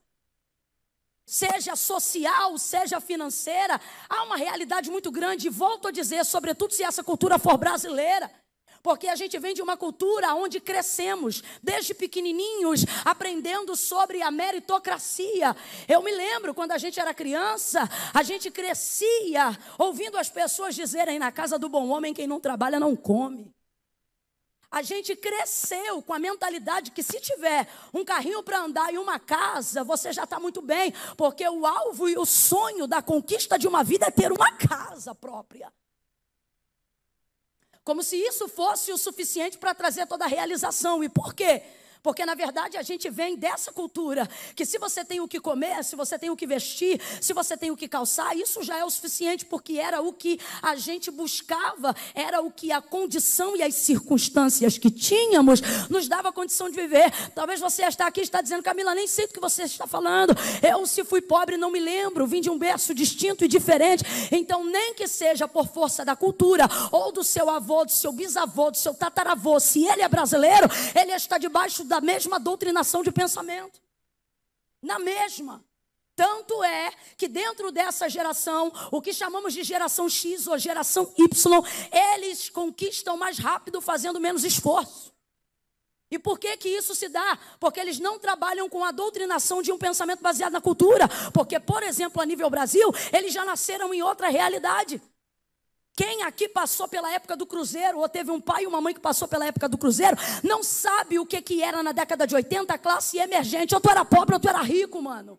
Seja 1.24 1.76
social, 1.76 2.58
seja 2.58 3.00
financeira, 3.00 3.80
há 4.08 4.22
uma 4.24 4.36
realidade 4.36 4.90
muito 4.90 5.10
grande, 5.10 5.46
e 5.46 5.50
volto 5.50 5.88
a 5.88 5.90
dizer, 5.90 6.24
sobretudo 6.24 6.74
se 6.74 6.82
essa 6.82 7.02
cultura 7.02 7.38
for 7.38 7.56
brasileira. 7.56 8.30
Porque 8.82 9.06
a 9.06 9.14
gente 9.14 9.38
vem 9.38 9.54
de 9.54 9.62
uma 9.62 9.76
cultura 9.76 10.34
onde 10.34 10.58
crescemos, 10.58 11.42
desde 11.62 11.94
pequenininhos, 11.94 12.84
aprendendo 13.04 13.76
sobre 13.76 14.20
a 14.22 14.30
meritocracia. 14.30 15.54
Eu 15.86 16.02
me 16.02 16.10
lembro 16.10 16.52
quando 16.52 16.72
a 16.72 16.78
gente 16.78 16.98
era 16.98 17.14
criança, 17.14 17.88
a 18.12 18.22
gente 18.24 18.50
crescia 18.50 19.56
ouvindo 19.78 20.18
as 20.18 20.28
pessoas 20.28 20.74
dizerem: 20.74 21.18
na 21.18 21.30
casa 21.30 21.58
do 21.58 21.68
bom 21.68 21.88
homem, 21.90 22.12
quem 22.12 22.26
não 22.26 22.40
trabalha 22.40 22.80
não 22.80 22.96
come. 22.96 23.54
A 24.68 24.80
gente 24.80 25.14
cresceu 25.14 26.00
com 26.00 26.14
a 26.14 26.18
mentalidade 26.18 26.92
que 26.92 27.02
se 27.02 27.20
tiver 27.20 27.68
um 27.92 28.02
carrinho 28.02 28.42
para 28.42 28.58
andar 28.58 28.92
e 28.92 28.96
uma 28.96 29.18
casa, 29.18 29.84
você 29.84 30.12
já 30.14 30.24
está 30.24 30.40
muito 30.40 30.62
bem, 30.62 30.94
porque 31.14 31.46
o 31.46 31.66
alvo 31.66 32.08
e 32.08 32.16
o 32.16 32.24
sonho 32.24 32.86
da 32.86 33.02
conquista 33.02 33.58
de 33.58 33.68
uma 33.68 33.84
vida 33.84 34.06
é 34.06 34.10
ter 34.10 34.32
uma 34.32 34.50
casa 34.52 35.14
própria. 35.14 35.70
Como 37.84 38.02
se 38.02 38.16
isso 38.16 38.48
fosse 38.48 38.92
o 38.92 38.98
suficiente 38.98 39.58
para 39.58 39.74
trazer 39.74 40.06
toda 40.06 40.24
a 40.24 40.28
realização. 40.28 41.02
E 41.02 41.08
por 41.08 41.34
quê? 41.34 41.62
Porque 42.02 42.26
na 42.26 42.34
verdade 42.34 42.76
a 42.76 42.82
gente 42.82 43.08
vem 43.08 43.36
dessa 43.36 43.70
cultura 43.70 44.28
que 44.56 44.64
se 44.64 44.76
você 44.78 45.04
tem 45.04 45.20
o 45.20 45.28
que 45.28 45.38
comer, 45.38 45.84
se 45.84 45.94
você 45.94 46.18
tem 46.18 46.30
o 46.30 46.36
que 46.36 46.46
vestir, 46.46 47.00
se 47.20 47.32
você 47.32 47.56
tem 47.56 47.70
o 47.70 47.76
que 47.76 47.86
calçar, 47.86 48.36
isso 48.36 48.62
já 48.62 48.76
é 48.76 48.84
o 48.84 48.90
suficiente 48.90 49.44
porque 49.44 49.78
era 49.78 50.00
o 50.00 50.12
que 50.12 50.40
a 50.60 50.74
gente 50.74 51.10
buscava, 51.10 51.94
era 52.12 52.40
o 52.40 52.50
que 52.50 52.72
a 52.72 52.82
condição 52.82 53.56
e 53.56 53.62
as 53.62 53.76
circunstâncias 53.76 54.78
que 54.78 54.90
tínhamos 54.90 55.60
nos 55.88 56.08
dava 56.08 56.30
a 56.30 56.32
condição 56.32 56.68
de 56.68 56.74
viver. 56.74 57.12
Talvez 57.34 57.60
você 57.60 57.84
está 57.84 58.08
aqui 58.08 58.20
e 58.20 58.24
está 58.24 58.42
dizendo, 58.42 58.62
Camila, 58.64 58.94
nem 58.94 59.06
sei 59.06 59.28
do 59.28 59.34
que 59.34 59.40
você 59.40 59.62
está 59.62 59.86
falando. 59.86 60.34
Eu 60.60 60.84
se 60.86 61.04
fui 61.04 61.20
pobre 61.20 61.56
não 61.56 61.70
me 61.70 61.78
lembro, 61.78 62.26
vim 62.26 62.40
de 62.40 62.50
um 62.50 62.58
berço 62.58 62.92
distinto 62.92 63.44
e 63.44 63.48
diferente. 63.48 64.02
Então 64.32 64.64
nem 64.64 64.94
que 64.94 65.06
seja 65.06 65.46
por 65.46 65.68
força 65.68 66.04
da 66.04 66.16
cultura 66.16 66.68
ou 66.90 67.12
do 67.12 67.22
seu 67.22 67.48
avô, 67.48 67.84
do 67.84 67.92
seu 67.92 68.10
bisavô, 68.10 68.72
do 68.72 68.76
seu 68.76 68.92
tataravô, 68.92 69.60
se 69.60 69.86
ele 69.86 70.02
é 70.02 70.08
brasileiro, 70.08 70.68
ele 71.00 71.12
está 71.12 71.38
debaixo 71.38 71.84
da 71.92 72.00
mesma 72.00 72.40
doutrinação 72.40 73.02
de 73.02 73.12
pensamento. 73.12 73.78
Na 74.80 74.98
mesma. 74.98 75.62
Tanto 76.16 76.64
é 76.64 76.90
que 77.18 77.28
dentro 77.28 77.70
dessa 77.70 78.08
geração, 78.08 78.72
o 78.90 79.02
que 79.02 79.12
chamamos 79.12 79.52
de 79.52 79.62
geração 79.62 80.08
X 80.08 80.46
ou 80.46 80.56
geração 80.56 81.12
Y, 81.18 81.62
eles 82.14 82.48
conquistam 82.48 83.18
mais 83.18 83.38
rápido 83.38 83.78
fazendo 83.82 84.18
menos 84.18 84.42
esforço. 84.42 85.12
E 86.10 86.18
por 86.18 86.38
que 86.38 86.56
que 86.56 86.68
isso 86.70 86.94
se 86.94 87.10
dá? 87.10 87.38
Porque 87.60 87.80
eles 87.80 87.98
não 87.98 88.18
trabalham 88.18 88.70
com 88.70 88.82
a 88.82 88.90
doutrinação 88.90 89.60
de 89.60 89.70
um 89.70 89.76
pensamento 89.76 90.22
baseado 90.22 90.54
na 90.54 90.60
cultura. 90.62 91.06
Porque, 91.32 91.60
por 91.60 91.82
exemplo, 91.82 92.22
a 92.22 92.26
nível 92.26 92.48
Brasil, 92.48 92.90
eles 93.12 93.34
já 93.34 93.44
nasceram 93.44 93.92
em 93.92 94.02
outra 94.02 94.30
realidade. 94.30 95.00
Quem 95.94 96.22
aqui 96.22 96.48
passou 96.48 96.88
pela 96.88 97.12
época 97.12 97.36
do 97.36 97.44
Cruzeiro, 97.44 97.98
ou 97.98 98.08
teve 98.08 98.30
um 98.30 98.40
pai 98.40 98.64
e 98.64 98.66
uma 98.66 98.80
mãe 98.80 98.94
que 98.94 99.00
passou 99.00 99.28
pela 99.28 99.46
época 99.46 99.68
do 99.68 99.76
Cruzeiro, 99.76 100.16
não 100.42 100.62
sabe 100.62 101.18
o 101.18 101.26
que, 101.26 101.42
que 101.42 101.62
era 101.62 101.82
na 101.82 101.92
década 101.92 102.26
de 102.26 102.34
80 102.34 102.72
a 102.72 102.78
classe 102.78 103.18
emergente. 103.18 103.74
Ou 103.74 103.80
tu 103.80 103.90
era 103.90 104.04
pobre 104.04 104.34
ou 104.34 104.40
tu 104.40 104.48
era 104.48 104.62
rico, 104.62 105.02
mano. 105.02 105.38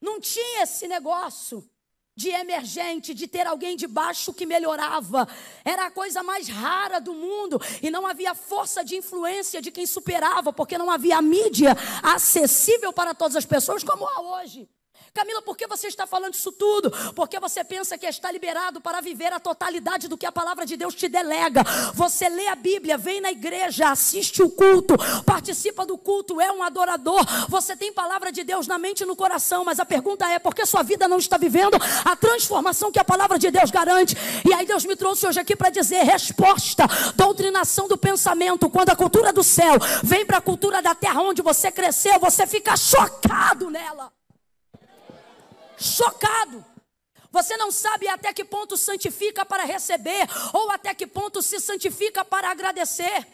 Não 0.00 0.20
tinha 0.20 0.62
esse 0.62 0.86
negócio 0.86 1.68
de 2.16 2.28
emergente, 2.28 3.12
de 3.12 3.26
ter 3.26 3.46
alguém 3.46 3.76
de 3.76 3.86
baixo 3.86 4.32
que 4.32 4.46
melhorava. 4.46 5.26
Era 5.64 5.86
a 5.86 5.90
coisa 5.90 6.22
mais 6.22 6.46
rara 6.46 7.00
do 7.00 7.12
mundo 7.12 7.60
e 7.82 7.90
não 7.90 8.06
havia 8.06 8.34
força 8.34 8.84
de 8.84 8.94
influência 8.94 9.60
de 9.60 9.70
quem 9.70 9.86
superava, 9.86 10.52
porque 10.52 10.78
não 10.78 10.90
havia 10.90 11.20
mídia 11.20 11.74
acessível 12.02 12.92
para 12.92 13.14
todas 13.14 13.36
as 13.36 13.46
pessoas 13.46 13.82
como 13.82 14.06
há 14.06 14.20
hoje. 14.20 14.68
Camila, 15.14 15.40
por 15.42 15.56
que 15.56 15.68
você 15.68 15.86
está 15.86 16.08
falando 16.08 16.34
isso 16.34 16.50
tudo? 16.50 16.90
Porque 17.14 17.38
você 17.38 17.62
pensa 17.62 17.96
que 17.96 18.04
está 18.04 18.32
liberado 18.32 18.80
para 18.80 19.00
viver 19.00 19.32
a 19.32 19.38
totalidade 19.38 20.08
do 20.08 20.18
que 20.18 20.26
a 20.26 20.32
palavra 20.32 20.66
de 20.66 20.76
Deus 20.76 20.92
te 20.92 21.08
delega. 21.08 21.62
Você 21.94 22.28
lê 22.28 22.48
a 22.48 22.56
Bíblia, 22.56 22.98
vem 22.98 23.20
na 23.20 23.30
igreja, 23.30 23.90
assiste 23.90 24.42
o 24.42 24.50
culto, 24.50 24.96
participa 25.24 25.86
do 25.86 25.96
culto, 25.96 26.40
é 26.40 26.50
um 26.50 26.64
adorador. 26.64 27.24
Você 27.48 27.76
tem 27.76 27.92
palavra 27.92 28.32
de 28.32 28.42
Deus 28.42 28.66
na 28.66 28.76
mente 28.76 29.02
e 29.02 29.06
no 29.06 29.14
coração, 29.14 29.64
mas 29.64 29.78
a 29.78 29.84
pergunta 29.84 30.28
é: 30.28 30.40
por 30.40 30.52
que 30.52 30.66
sua 30.66 30.82
vida 30.82 31.06
não 31.06 31.18
está 31.18 31.36
vivendo 31.36 31.78
a 32.04 32.16
transformação 32.16 32.90
que 32.90 32.98
a 32.98 33.04
palavra 33.04 33.38
de 33.38 33.52
Deus 33.52 33.70
garante? 33.70 34.16
E 34.44 34.52
aí 34.52 34.66
Deus 34.66 34.84
me 34.84 34.96
trouxe 34.96 35.28
hoje 35.28 35.38
aqui 35.38 35.54
para 35.54 35.70
dizer: 35.70 36.02
resposta, 36.02 36.88
doutrinação 37.14 37.86
do 37.86 37.96
pensamento. 37.96 38.68
Quando 38.68 38.90
a 38.90 38.96
cultura 38.96 39.32
do 39.32 39.44
céu 39.44 39.76
vem 40.02 40.26
para 40.26 40.38
a 40.38 40.40
cultura 40.40 40.82
da 40.82 40.92
terra 40.92 41.22
onde 41.22 41.40
você 41.40 41.70
cresceu, 41.70 42.18
você 42.18 42.48
fica 42.48 42.76
chocado 42.76 43.70
nela 43.70 44.12
chocado. 45.78 46.64
Você 47.30 47.56
não 47.56 47.70
sabe 47.70 48.06
até 48.08 48.32
que 48.32 48.44
ponto 48.44 48.76
santifica 48.76 49.44
para 49.44 49.64
receber, 49.64 50.28
ou 50.52 50.70
até 50.70 50.94
que 50.94 51.06
ponto 51.06 51.42
se 51.42 51.58
santifica 51.58 52.24
para 52.24 52.50
agradecer. 52.50 53.26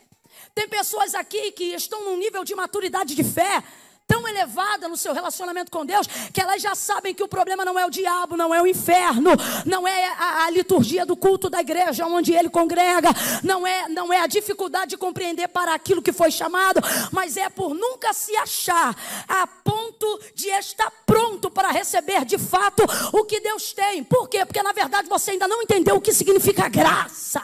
Tem 0.54 0.68
pessoas 0.68 1.14
aqui 1.14 1.52
que 1.52 1.75
estão 1.75 2.04
num 2.04 2.16
nível 2.16 2.44
de 2.44 2.54
maturidade 2.54 3.14
de 3.14 3.23
fé 3.23 3.62
tão 4.10 4.26
elevada 4.26 4.88
no 4.88 4.96
seu 4.96 5.12
relacionamento 5.14 5.70
com 5.70 5.86
Deus 5.86 6.08
que 6.32 6.40
elas 6.40 6.60
já 6.60 6.74
sabem 6.74 7.14
que 7.14 7.22
o 7.22 7.28
problema 7.28 7.64
não 7.64 7.78
é 7.78 7.86
o 7.86 7.90
diabo, 7.90 8.36
não 8.36 8.52
é 8.52 8.60
o 8.60 8.66
inferno, 8.66 9.30
não 9.64 9.86
é 9.86 10.08
a, 10.08 10.46
a, 10.46 10.50
liturgia 10.50 11.06
do 11.06 11.16
culto 11.16 11.48
da 11.48 11.60
igreja 11.60 12.04
onde 12.06 12.32
ele 12.32 12.50
congrega, 12.50 13.10
não 13.44 13.64
é, 13.64 13.88
não 13.88 14.12
é 14.12 14.20
a 14.20 14.26
dificuldade 14.26 14.90
de 14.90 14.96
compreender 14.96 15.46
para 15.46 15.72
aquilo 15.74 16.02
que 16.02 16.12
foi 16.12 16.32
chamado, 16.32 16.80
mas 17.12 17.36
é 17.36 17.48
por 17.48 17.72
nunca 17.72 18.12
se 18.12 18.34
achar 18.34 18.96
a 19.28 19.46
ponto 19.46 20.20
de 20.34 20.48
estar 20.48 20.90
pronto 21.06 21.48
para 21.48 21.70
receber 21.70 22.24
de 22.24 22.36
fato 22.36 22.82
o 23.12 23.24
que 23.24 23.38
Deus 23.38 23.72
tem. 23.72 24.02
Por 24.02 24.28
quê? 24.28 24.44
Porque 24.44 24.60
na 24.60 24.72
verdade 24.72 25.08
você 25.08 25.30
ainda 25.30 25.46
não 25.46 25.62
entendeu 25.62 25.94
o 25.94 26.00
que 26.00 26.12
significa 26.12 26.68
graça. 26.68 27.42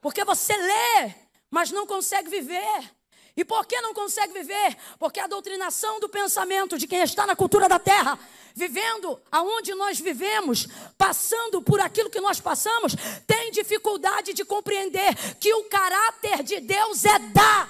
Porque 0.00 0.24
você 0.24 0.56
lê, 0.56 1.12
mas 1.50 1.72
não 1.72 1.88
consegue 1.88 2.30
viver. 2.30 2.95
E 3.36 3.44
por 3.44 3.66
que 3.66 3.78
não 3.82 3.92
consegue 3.92 4.32
viver? 4.32 4.76
Porque 4.98 5.20
a 5.20 5.26
doutrinação 5.26 6.00
do 6.00 6.08
pensamento 6.08 6.78
de 6.78 6.86
quem 6.86 7.02
está 7.02 7.26
na 7.26 7.36
cultura 7.36 7.68
da 7.68 7.78
terra, 7.78 8.18
vivendo 8.54 9.20
aonde 9.30 9.74
nós 9.74 10.00
vivemos, 10.00 10.66
passando 10.96 11.60
por 11.60 11.78
aquilo 11.78 12.08
que 12.08 12.20
nós 12.20 12.40
passamos, 12.40 12.96
tem 13.26 13.50
dificuldade 13.50 14.32
de 14.32 14.42
compreender 14.42 15.14
que 15.38 15.52
o 15.52 15.64
caráter 15.64 16.42
de 16.42 16.60
Deus 16.60 17.04
é 17.04 17.18
dar. 17.18 17.68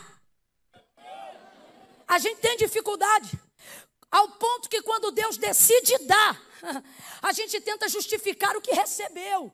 A 2.07 2.19
gente 2.19 2.41
tem 2.41 2.57
dificuldade. 2.57 3.37
Ao 4.09 4.29
ponto 4.29 4.69
que 4.69 4.81
quando 4.83 5.11
Deus 5.11 5.37
decide 5.37 5.99
dar, 6.07 6.41
a 7.21 7.33
gente 7.33 7.61
tenta 7.61 7.89
justificar 7.89 8.57
o 8.57 8.61
que 8.61 8.73
recebeu. 8.73 9.53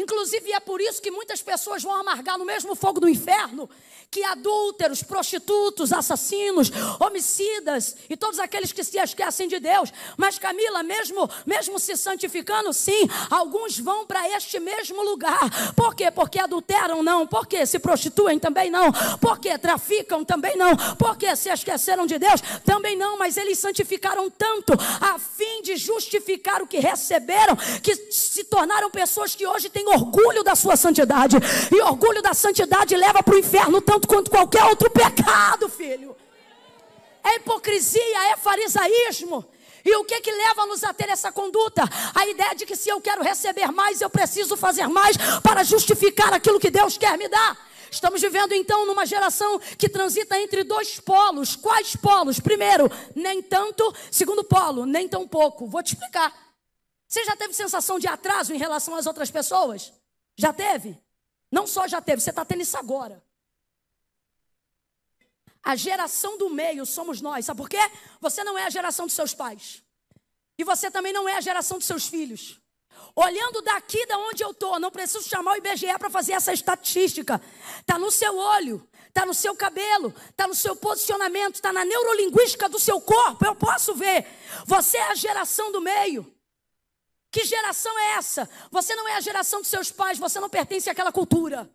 Inclusive, 0.00 0.50
é 0.52 0.60
por 0.60 0.80
isso 0.80 1.02
que 1.02 1.10
muitas 1.10 1.42
pessoas 1.42 1.82
vão 1.82 1.92
amargar 1.92 2.38
no 2.38 2.44
mesmo 2.46 2.74
fogo 2.74 3.00
do 3.00 3.08
inferno 3.08 3.68
que 4.10 4.24
adúlteros, 4.24 5.04
prostitutos, 5.04 5.92
assassinos, 5.92 6.72
homicidas 6.98 7.94
e 8.08 8.16
todos 8.16 8.40
aqueles 8.40 8.72
que 8.72 8.82
se 8.82 8.98
esquecem 8.98 9.46
de 9.46 9.60
Deus. 9.60 9.92
Mas 10.16 10.36
Camila, 10.36 10.82
mesmo, 10.82 11.30
mesmo 11.46 11.78
se 11.78 11.96
santificando, 11.96 12.72
sim, 12.72 13.08
alguns 13.30 13.78
vão 13.78 14.04
para 14.04 14.28
este 14.36 14.58
mesmo 14.58 15.00
lugar. 15.04 15.38
Por 15.76 15.94
quê? 15.94 16.10
Porque 16.10 16.40
adulteram? 16.40 17.04
Não. 17.04 17.24
Por 17.24 17.46
quê? 17.46 17.64
Se 17.64 17.78
prostituem? 17.78 18.36
Também 18.36 18.68
não. 18.68 18.90
Por 19.20 19.38
quê? 19.38 19.56
Traficam? 19.56 20.24
Também 20.24 20.56
não. 20.56 20.76
Por 20.96 21.16
quê? 21.16 21.36
Se 21.36 21.48
esqueceram 21.48 22.04
de 22.04 22.18
Deus? 22.18 22.40
Também 22.64 22.96
não. 22.96 23.16
Mas 23.16 23.36
eles 23.36 23.60
santificaram 23.60 24.28
tanto 24.28 24.72
a 25.00 25.20
fim 25.20 25.62
de 25.62 25.76
justificar 25.76 26.62
o 26.62 26.66
que 26.66 26.80
receberam, 26.80 27.54
que 27.80 27.94
se 28.10 28.42
tornaram 28.42 28.90
pessoas 28.90 29.36
que 29.36 29.46
hoje 29.46 29.68
têm 29.68 29.86
orgulho 29.86 30.42
da 30.42 30.56
sua 30.56 30.74
santidade. 30.74 31.36
E 31.70 31.80
orgulho 31.82 32.20
da 32.20 32.34
santidade 32.34 32.96
leva 32.96 33.22
para 33.22 33.36
o 33.36 33.38
inferno 33.38 33.80
tanto 34.00 34.08
quanto 34.08 34.30
qualquer 34.30 34.64
outro 34.64 34.90
pecado, 34.90 35.68
filho. 35.68 36.16
É 37.22 37.36
hipocrisia, 37.36 38.32
é 38.32 38.36
farisaísmo. 38.36 39.44
E 39.84 39.94
o 39.96 40.04
que 40.04 40.20
que 40.20 40.30
leva-nos 40.30 40.84
a 40.84 40.92
ter 40.92 41.08
essa 41.08 41.32
conduta? 41.32 41.82
A 42.14 42.26
ideia 42.26 42.54
de 42.54 42.66
que 42.66 42.76
se 42.76 42.88
eu 42.88 43.00
quero 43.00 43.22
receber 43.22 43.70
mais, 43.70 44.00
eu 44.00 44.10
preciso 44.10 44.56
fazer 44.56 44.86
mais 44.88 45.16
para 45.42 45.62
justificar 45.62 46.32
aquilo 46.32 46.60
que 46.60 46.70
Deus 46.70 46.96
quer 46.96 47.16
me 47.16 47.28
dar. 47.28 47.58
Estamos 47.90 48.20
vivendo 48.20 48.52
então 48.52 48.86
numa 48.86 49.04
geração 49.04 49.58
que 49.76 49.88
transita 49.88 50.38
entre 50.38 50.62
dois 50.62 51.00
polos. 51.00 51.56
Quais 51.56 51.96
polos? 51.96 52.38
Primeiro, 52.38 52.90
nem 53.14 53.42
tanto. 53.42 53.92
Segundo 54.10 54.44
polo, 54.44 54.86
nem 54.86 55.08
tão 55.08 55.26
pouco. 55.26 55.66
Vou 55.66 55.82
te 55.82 55.94
explicar. 55.94 56.32
Você 57.08 57.24
já 57.24 57.34
teve 57.34 57.52
sensação 57.52 57.98
de 57.98 58.06
atraso 58.06 58.54
em 58.54 58.58
relação 58.58 58.94
às 58.94 59.06
outras 59.06 59.30
pessoas? 59.30 59.92
Já 60.36 60.52
teve? 60.52 60.96
Não 61.50 61.66
só 61.66 61.88
já 61.88 62.00
teve, 62.00 62.20
você 62.20 62.30
está 62.30 62.44
tendo 62.44 62.62
isso 62.62 62.76
agora. 62.76 63.20
A 65.62 65.76
geração 65.76 66.38
do 66.38 66.48
meio 66.48 66.86
somos 66.86 67.20
nós. 67.20 67.44
Sabe 67.44 67.58
por 67.58 67.68
quê? 67.68 67.78
Você 68.20 68.42
não 68.42 68.56
é 68.56 68.64
a 68.64 68.70
geração 68.70 69.06
dos 69.06 69.14
seus 69.14 69.34
pais. 69.34 69.82
E 70.58 70.64
você 70.64 70.90
também 70.90 71.12
não 71.12 71.28
é 71.28 71.36
a 71.36 71.40
geração 71.40 71.78
dos 71.78 71.86
seus 71.86 72.06
filhos. 72.06 72.60
Olhando 73.14 73.62
daqui 73.62 74.06
da 74.06 74.18
onde 74.18 74.42
eu 74.42 74.50
estou, 74.50 74.78
não 74.78 74.90
preciso 74.90 75.28
chamar 75.28 75.52
o 75.52 75.56
IBGE 75.56 75.98
para 75.98 76.10
fazer 76.10 76.32
essa 76.32 76.52
estatística. 76.52 77.40
Está 77.80 77.98
no 77.98 78.10
seu 78.10 78.36
olho, 78.36 78.86
está 79.08 79.26
no 79.26 79.34
seu 79.34 79.54
cabelo, 79.54 80.14
está 80.28 80.46
no 80.46 80.54
seu 80.54 80.76
posicionamento, 80.76 81.56
está 81.56 81.72
na 81.72 81.84
neurolinguística 81.84 82.68
do 82.68 82.78
seu 82.78 83.00
corpo. 83.00 83.44
Eu 83.44 83.54
posso 83.54 83.94
ver. 83.94 84.26
Você 84.66 84.96
é 84.96 85.10
a 85.10 85.14
geração 85.14 85.72
do 85.72 85.80
meio. 85.80 86.32
Que 87.30 87.44
geração 87.44 87.96
é 87.98 88.12
essa? 88.12 88.48
Você 88.70 88.94
não 88.94 89.06
é 89.06 89.16
a 89.16 89.20
geração 89.20 89.60
dos 89.60 89.70
seus 89.70 89.90
pais, 89.90 90.18
você 90.18 90.40
não 90.40 90.48
pertence 90.48 90.90
àquela 90.90 91.12
cultura. 91.12 91.70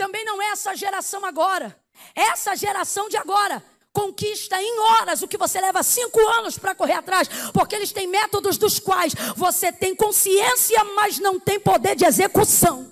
Também 0.00 0.24
não 0.24 0.40
é 0.40 0.46
essa 0.46 0.74
geração 0.74 1.26
agora. 1.26 1.78
Essa 2.14 2.56
geração 2.56 3.06
de 3.10 3.18
agora 3.18 3.62
conquista 3.92 4.56
em 4.58 4.78
horas 4.78 5.20
o 5.20 5.28
que 5.28 5.36
você 5.36 5.60
leva 5.60 5.82
cinco 5.82 6.18
anos 6.26 6.56
para 6.56 6.74
correr 6.74 6.94
atrás, 6.94 7.28
porque 7.52 7.74
eles 7.74 7.92
têm 7.92 8.06
métodos 8.06 8.56
dos 8.56 8.78
quais 8.78 9.12
você 9.36 9.70
tem 9.70 9.94
consciência, 9.94 10.82
mas 10.96 11.18
não 11.18 11.38
tem 11.38 11.60
poder 11.60 11.94
de 11.96 12.06
execução. 12.06 12.90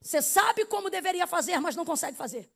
Você 0.00 0.22
sabe 0.22 0.64
como 0.66 0.88
deveria 0.90 1.26
fazer, 1.26 1.58
mas 1.58 1.74
não 1.74 1.84
consegue 1.84 2.16
fazer. 2.16 2.48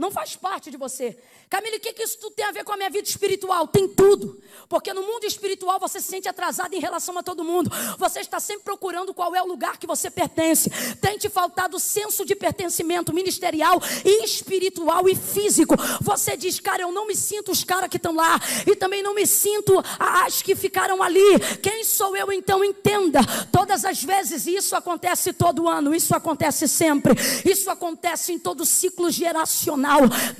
Não 0.00 0.10
faz 0.10 0.34
parte 0.34 0.70
de 0.70 0.78
você. 0.78 1.14
Camila, 1.50 1.76
o 1.76 1.80
que, 1.80 1.92
que 1.92 2.02
isso 2.02 2.16
tudo 2.18 2.34
tem 2.34 2.46
a 2.46 2.52
ver 2.52 2.64
com 2.64 2.72
a 2.72 2.76
minha 2.76 2.88
vida 2.88 3.06
espiritual? 3.06 3.68
Tem 3.68 3.86
tudo. 3.86 4.40
Porque 4.66 4.94
no 4.94 5.02
mundo 5.02 5.24
espiritual 5.24 5.78
você 5.78 6.00
se 6.00 6.06
sente 6.06 6.26
atrasado 6.26 6.72
em 6.72 6.78
relação 6.78 7.18
a 7.18 7.22
todo 7.22 7.44
mundo. 7.44 7.70
Você 7.98 8.20
está 8.20 8.40
sempre 8.40 8.62
procurando 8.62 9.12
qual 9.12 9.34
é 9.34 9.42
o 9.42 9.46
lugar 9.46 9.76
que 9.76 9.86
você 9.86 10.10
pertence. 10.10 10.70
Tem 11.02 11.18
te 11.18 11.28
faltado 11.28 11.78
senso 11.78 12.24
de 12.24 12.34
pertencimento 12.34 13.12
ministerial 13.12 13.78
e 14.02 14.24
espiritual 14.24 15.06
e 15.06 15.14
físico. 15.14 15.74
Você 16.00 16.34
diz, 16.34 16.58
cara, 16.60 16.82
eu 16.82 16.92
não 16.92 17.06
me 17.06 17.14
sinto 17.14 17.52
os 17.52 17.62
caras 17.62 17.90
que 17.90 17.98
estão 17.98 18.14
lá. 18.14 18.40
E 18.66 18.74
também 18.74 19.02
não 19.02 19.14
me 19.14 19.26
sinto 19.26 19.84
as 19.98 20.40
que 20.40 20.56
ficaram 20.56 21.02
ali. 21.02 21.38
Quem 21.60 21.84
sou 21.84 22.16
eu 22.16 22.32
então? 22.32 22.64
Entenda. 22.64 23.20
Todas 23.52 23.84
as 23.84 24.02
vezes, 24.02 24.46
isso 24.46 24.74
acontece 24.74 25.34
todo 25.34 25.68
ano. 25.68 25.94
Isso 25.94 26.16
acontece 26.16 26.66
sempre. 26.66 27.12
Isso 27.44 27.68
acontece 27.68 28.32
em 28.32 28.38
todo 28.38 28.64
ciclo 28.64 29.10
geracional. 29.10 29.89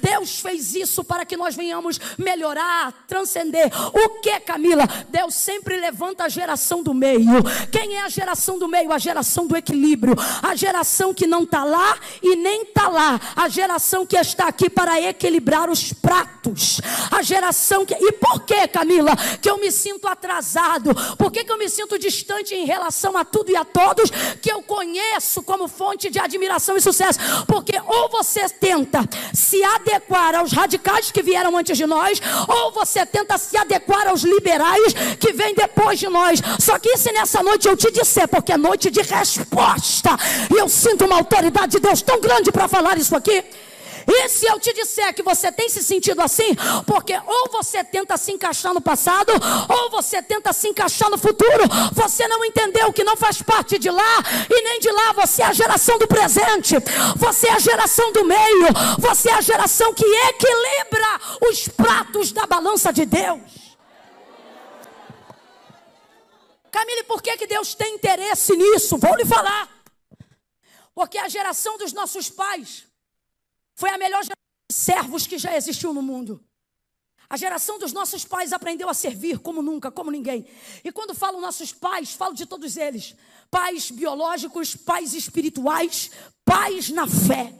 Deus 0.02 0.40
fez 0.40 0.74
isso 0.74 0.90
isso 0.90 1.04
para 1.04 1.24
que 1.24 1.36
nós 1.36 1.54
venhamos 1.54 2.00
melhorar, 2.18 2.92
transcender. 3.06 3.70
O 3.92 4.20
que, 4.20 4.40
Camila? 4.40 4.86
Deus 5.08 5.34
sempre 5.34 5.76
levanta 5.78 6.24
a 6.24 6.28
geração 6.28 6.82
do 6.82 6.92
meio. 6.92 7.42
Quem 7.70 7.96
é 7.96 8.02
a 8.02 8.08
geração 8.08 8.58
do 8.58 8.66
meio? 8.66 8.92
A 8.92 8.98
geração 8.98 9.46
do 9.46 9.56
equilíbrio. 9.56 10.14
A 10.42 10.54
geração 10.56 11.14
que 11.14 11.26
não 11.26 11.44
está 11.44 11.64
lá 11.64 11.96
e 12.22 12.34
nem 12.36 12.62
está 12.62 12.88
lá. 12.88 13.20
A 13.36 13.48
geração 13.48 14.04
que 14.04 14.16
está 14.16 14.48
aqui 14.48 14.68
para 14.68 15.00
equilibrar 15.00 15.70
os 15.70 15.92
pratos. 15.92 16.80
A 17.10 17.22
geração 17.22 17.86
que. 17.86 17.94
E 17.94 18.12
por 18.12 18.40
que, 18.42 18.66
Camila? 18.68 19.16
Que 19.40 19.48
eu 19.48 19.58
me 19.58 19.70
sinto 19.70 20.08
atrasado? 20.08 20.94
Por 21.16 21.30
que, 21.30 21.44
que 21.44 21.52
eu 21.52 21.58
me 21.58 21.68
sinto 21.68 21.98
distante 21.98 22.54
em 22.54 22.66
relação 22.66 23.16
a 23.16 23.24
tudo 23.24 23.50
e 23.50 23.56
a 23.56 23.64
todos 23.64 24.10
que 24.42 24.50
eu 24.50 24.62
conheço 24.62 25.42
como 25.42 25.68
fonte 25.68 26.10
de 26.10 26.18
admiração 26.18 26.76
e 26.76 26.80
sucesso? 26.80 27.18
Porque 27.46 27.80
ou 27.86 28.08
você 28.08 28.48
tenta 28.48 29.08
se 29.40 29.62
adequar 29.64 30.34
aos 30.34 30.52
radicais 30.52 31.10
que 31.10 31.22
vieram 31.22 31.56
antes 31.56 31.76
de 31.76 31.86
nós, 31.86 32.20
ou 32.46 32.72
você 32.72 33.04
tenta 33.06 33.38
se 33.38 33.56
adequar 33.56 34.06
aos 34.06 34.22
liberais 34.22 34.92
que 35.18 35.32
vêm 35.32 35.54
depois 35.54 35.98
de 35.98 36.08
nós. 36.08 36.40
Só 36.58 36.78
que 36.78 36.96
se 36.96 37.10
nessa 37.12 37.42
noite 37.42 37.66
eu 37.66 37.76
te 37.76 37.90
disser, 37.90 38.28
porque 38.28 38.52
é 38.52 38.56
noite 38.56 38.90
de 38.90 39.00
resposta, 39.00 40.10
e 40.54 40.58
eu 40.58 40.68
sinto 40.68 41.06
uma 41.06 41.16
autoridade 41.16 41.72
de 41.72 41.80
Deus 41.80 42.02
tão 42.02 42.20
grande 42.20 42.52
para 42.52 42.68
falar 42.68 42.98
isso 42.98 43.16
aqui. 43.16 43.42
E 44.06 44.28
se 44.28 44.46
eu 44.46 44.58
te 44.58 44.72
disser 44.72 45.14
que 45.14 45.22
você 45.22 45.50
tem 45.50 45.68
se 45.68 45.82
sentido 45.82 46.20
assim, 46.20 46.56
porque 46.86 47.14
ou 47.26 47.50
você 47.50 47.82
tenta 47.84 48.16
se 48.16 48.32
encaixar 48.32 48.72
no 48.72 48.80
passado, 48.80 49.32
ou 49.68 49.90
você 49.90 50.22
tenta 50.22 50.52
se 50.52 50.68
encaixar 50.68 51.10
no 51.10 51.18
futuro, 51.18 51.64
você 51.92 52.26
não 52.28 52.44
entendeu 52.44 52.92
que 52.92 53.04
não 53.04 53.16
faz 53.16 53.42
parte 53.42 53.78
de 53.78 53.90
lá 53.90 54.18
e 54.48 54.62
nem 54.62 54.80
de 54.80 54.90
lá, 54.90 55.12
você 55.12 55.42
é 55.42 55.46
a 55.46 55.52
geração 55.52 55.98
do 55.98 56.06
presente, 56.06 56.74
você 57.16 57.48
é 57.48 57.52
a 57.52 57.58
geração 57.58 58.12
do 58.12 58.24
meio, 58.24 58.68
você 58.98 59.30
é 59.30 59.34
a 59.34 59.40
geração 59.40 59.92
que 59.94 60.04
equilibra 60.04 61.20
os 61.48 61.68
pratos 61.68 62.32
da 62.32 62.46
balança 62.46 62.92
de 62.92 63.04
Deus. 63.04 63.60
Camille, 66.70 67.02
por 67.02 67.20
que, 67.20 67.36
que 67.36 67.46
Deus 67.46 67.74
tem 67.74 67.94
interesse 67.94 68.56
nisso? 68.56 68.96
Vou 68.96 69.16
lhe 69.16 69.24
falar. 69.24 69.68
Porque 70.94 71.18
a 71.18 71.28
geração 71.28 71.76
dos 71.76 71.92
nossos 71.92 72.30
pais 72.30 72.84
foi 73.80 73.88
a 73.88 73.96
melhor 73.96 74.22
geração 74.22 74.68
de 74.68 74.76
servos 74.76 75.26
que 75.26 75.38
já 75.38 75.56
existiu 75.56 75.94
no 75.94 76.02
mundo. 76.02 76.44
A 77.30 77.36
geração 77.38 77.78
dos 77.78 77.94
nossos 77.94 78.26
pais 78.26 78.52
aprendeu 78.52 78.90
a 78.90 78.94
servir 78.94 79.38
como 79.38 79.62
nunca, 79.62 79.90
como 79.90 80.10
ninguém. 80.10 80.44
E 80.84 80.92
quando 80.92 81.14
falo 81.14 81.40
nossos 81.40 81.72
pais, 81.72 82.12
falo 82.12 82.34
de 82.34 82.44
todos 82.44 82.76
eles: 82.76 83.14
pais 83.50 83.90
biológicos, 83.90 84.76
pais 84.76 85.14
espirituais, 85.14 86.10
pais 86.44 86.90
na 86.90 87.06
fé. 87.06 87.54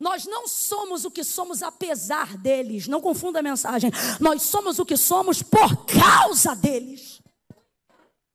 Nós 0.00 0.24
não 0.24 0.48
somos 0.48 1.04
o 1.04 1.10
que 1.10 1.24
somos 1.24 1.62
apesar 1.62 2.38
deles, 2.38 2.86
não 2.86 3.00
confunda 3.02 3.40
a 3.40 3.42
mensagem. 3.42 3.90
Nós 4.18 4.42
somos 4.42 4.78
o 4.78 4.86
que 4.86 4.96
somos 4.96 5.42
por 5.42 5.84
causa 5.84 6.56
deles. 6.56 7.20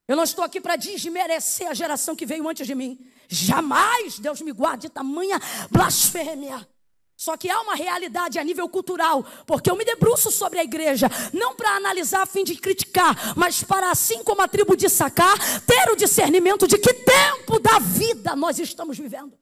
Eu 0.08 0.16
não 0.16 0.24
estou 0.24 0.44
aqui 0.44 0.62
para 0.62 0.76
desmerecer 0.76 1.68
a 1.68 1.74
geração 1.74 2.16
que 2.16 2.26
veio 2.26 2.48
antes 2.48 2.68
de 2.68 2.76
mim. 2.76 3.00
Jamais, 3.34 4.20
Deus 4.20 4.42
me 4.42 4.52
guarde 4.52 4.88
de 4.88 4.90
tamanha 4.90 5.40
blasfêmia. 5.70 6.68
Só 7.16 7.38
que 7.38 7.50
há 7.50 7.62
uma 7.62 7.76
realidade 7.76 8.38
a 8.38 8.44
nível 8.44 8.68
cultural, 8.68 9.24
porque 9.46 9.72
eu 9.72 9.76
me 9.78 9.86
debruço 9.86 10.30
sobre 10.30 10.60
a 10.60 10.64
igreja, 10.64 11.08
não 11.32 11.56
para 11.56 11.78
analisar 11.78 12.24
a 12.24 12.26
fim 12.26 12.44
de 12.44 12.56
criticar, 12.56 13.16
mas 13.38 13.64
para, 13.64 13.90
assim 13.90 14.22
como 14.22 14.42
a 14.42 14.50
tribo 14.50 14.76
de 14.76 14.90
Sacar, 14.90 15.38
ter 15.62 15.90
o 15.92 15.96
discernimento 15.96 16.68
de 16.68 16.78
que 16.78 16.94
tempo 16.94 17.58
da 17.60 17.80
vida 17.80 18.36
nós 18.36 18.60
estamos 18.60 18.98
vivendo. 18.98 19.38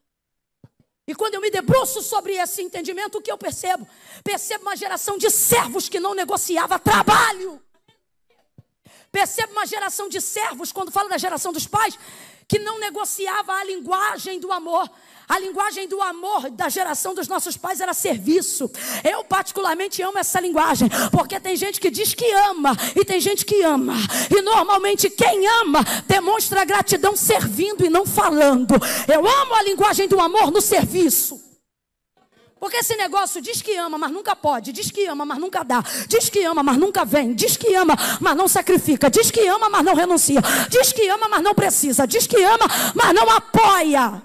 E 1.07 1.15
quando 1.15 1.33
eu 1.35 1.41
me 1.41 1.49
debruço 1.49 2.03
sobre 2.03 2.33
esse 2.33 2.61
entendimento, 2.61 3.17
o 3.17 3.21
que 3.21 3.31
eu 3.31 3.37
percebo? 3.37 3.87
Percebo 4.23 4.65
uma 4.65 4.75
geração 4.75 5.17
de 5.17 5.31
servos 5.31 5.89
que 5.89 5.99
não 5.99 6.13
negociava 6.13 6.77
trabalho. 6.77 7.59
Percebo 9.11 9.53
uma 9.53 9.65
geração 9.65 10.07
de 10.07 10.21
servos, 10.21 10.71
quando 10.71 10.91
falo 10.91 11.09
da 11.09 11.17
geração 11.17 11.51
dos 11.51 11.65
pais, 11.65 11.97
que 12.47 12.59
não 12.59 12.79
negociava 12.79 13.53
a 13.53 13.63
linguagem 13.63 14.39
do 14.39 14.51
amor. 14.51 14.89
A 15.27 15.37
linguagem 15.37 15.87
do 15.87 16.01
amor 16.01 16.49
da 16.49 16.69
geração 16.69 17.13
dos 17.13 17.27
nossos 17.27 17.55
pais 17.55 17.79
era 17.79 17.93
serviço. 17.93 18.69
Eu, 19.03 19.23
particularmente, 19.23 20.01
amo 20.01 20.17
essa 20.17 20.39
linguagem, 20.39 20.89
porque 21.11 21.39
tem 21.39 21.55
gente 21.55 21.79
que 21.79 21.91
diz 21.91 22.15
que 22.15 22.31
ama 22.31 22.75
e 22.95 23.05
tem 23.05 23.19
gente 23.19 23.45
que 23.45 23.61
ama. 23.61 23.93
E 24.35 24.41
normalmente, 24.41 25.09
quem 25.09 25.45
ama 25.45 25.83
demonstra 26.07 26.65
gratidão 26.65 27.15
servindo 27.15 27.85
e 27.85 27.89
não 27.89 28.07
falando. 28.07 28.73
Eu 29.07 29.27
amo 29.27 29.53
a 29.53 29.61
linguagem 29.61 30.07
do 30.07 30.19
amor 30.19 30.49
no 30.49 30.61
serviço. 30.61 31.48
Porque 32.59 32.77
esse 32.77 32.95
negócio 32.95 33.41
diz 33.41 33.61
que 33.61 33.75
ama, 33.77 33.97
mas 33.97 34.11
nunca 34.11 34.35
pode, 34.35 34.73
diz 34.73 34.91
que 34.91 35.05
ama, 35.05 35.25
mas 35.25 35.37
nunca 35.37 35.63
dá, 35.63 35.81
diz 36.07 36.29
que 36.29 36.43
ama, 36.43 36.61
mas 36.61 36.77
nunca 36.77 37.05
vem, 37.05 37.33
diz 37.33 37.55
que 37.55 37.73
ama, 37.73 37.95
mas 38.19 38.35
não 38.35 38.47
sacrifica, 38.47 39.09
diz 39.09 39.31
que 39.31 39.47
ama, 39.47 39.69
mas 39.69 39.83
não 39.83 39.95
renuncia, 39.95 40.41
diz 40.69 40.91
que 40.91 41.07
ama, 41.07 41.29
mas 41.29 41.41
não 41.41 41.55
precisa, 41.55 42.05
diz 42.05 42.27
que 42.27 42.43
ama, 42.43 42.65
mas 42.93 43.13
não 43.13 43.29
apoia. 43.29 44.21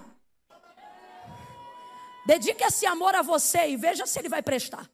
Dedique 2.27 2.65
esse 2.65 2.87
amor 2.87 3.15
a 3.15 3.23
você 3.23 3.69
e 3.69 3.77
veja 3.77 4.05
se 4.05 4.19
ele 4.19 4.29
vai 4.29 4.43
prestar. 4.43 4.91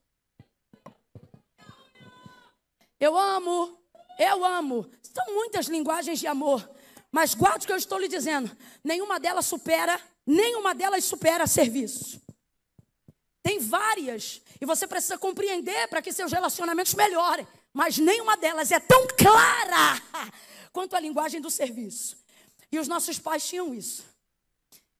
Eu 2.98 3.16
amo, 3.16 3.78
eu 4.18 4.44
amo. 4.44 4.86
São 5.02 5.34
muitas 5.34 5.66
linguagens 5.66 6.18
de 6.18 6.26
amor, 6.26 6.68
mas 7.10 7.34
guarde 7.34 7.64
o 7.64 7.66
que 7.66 7.72
eu 7.72 7.78
estou 7.78 7.98
lhe 7.98 8.08
dizendo. 8.08 8.54
Nenhuma 8.84 9.18
delas 9.18 9.46
supera, 9.46 9.98
nenhuma 10.26 10.74
delas 10.74 11.04
supera 11.04 11.46
serviço. 11.46 12.20
Tem 13.42 13.58
várias. 13.58 14.42
E 14.60 14.66
você 14.66 14.86
precisa 14.86 15.18
compreender 15.18 15.88
para 15.88 16.02
que 16.02 16.12
seus 16.12 16.32
relacionamentos 16.32 16.94
melhorem. 16.94 17.46
Mas 17.72 17.98
nenhuma 17.98 18.36
delas 18.36 18.70
é 18.70 18.80
tão 18.80 19.06
clara 19.16 20.00
quanto 20.72 20.96
a 20.96 21.00
linguagem 21.00 21.40
do 21.40 21.50
serviço. 21.50 22.16
E 22.70 22.78
os 22.78 22.88
nossos 22.88 23.18
pais 23.18 23.46
tinham 23.46 23.74
isso. 23.74 24.04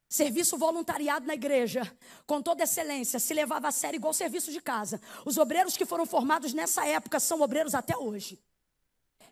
Serviço 0.09 0.59
voluntariado 0.59 1.25
na 1.25 1.35
igreja, 1.35 1.89
com 2.27 2.43
toda 2.43 2.65
excelência, 2.65 3.21
se 3.21 3.33
levava 3.33 3.69
a 3.69 3.73
sério 3.73 3.97
igual 3.97 4.13
serviço 4.13 4.51
de 4.51 4.61
casa. 4.61 5.01
Os 5.25 5.39
obreiros 5.39 5.77
que 5.77 5.87
foram 5.87 6.05
formados 6.05 6.53
nessa 6.53 6.85
época 6.85 7.21
são 7.21 7.41
obreiros 7.41 7.77
até 7.77 7.97
hoje. 7.97 8.37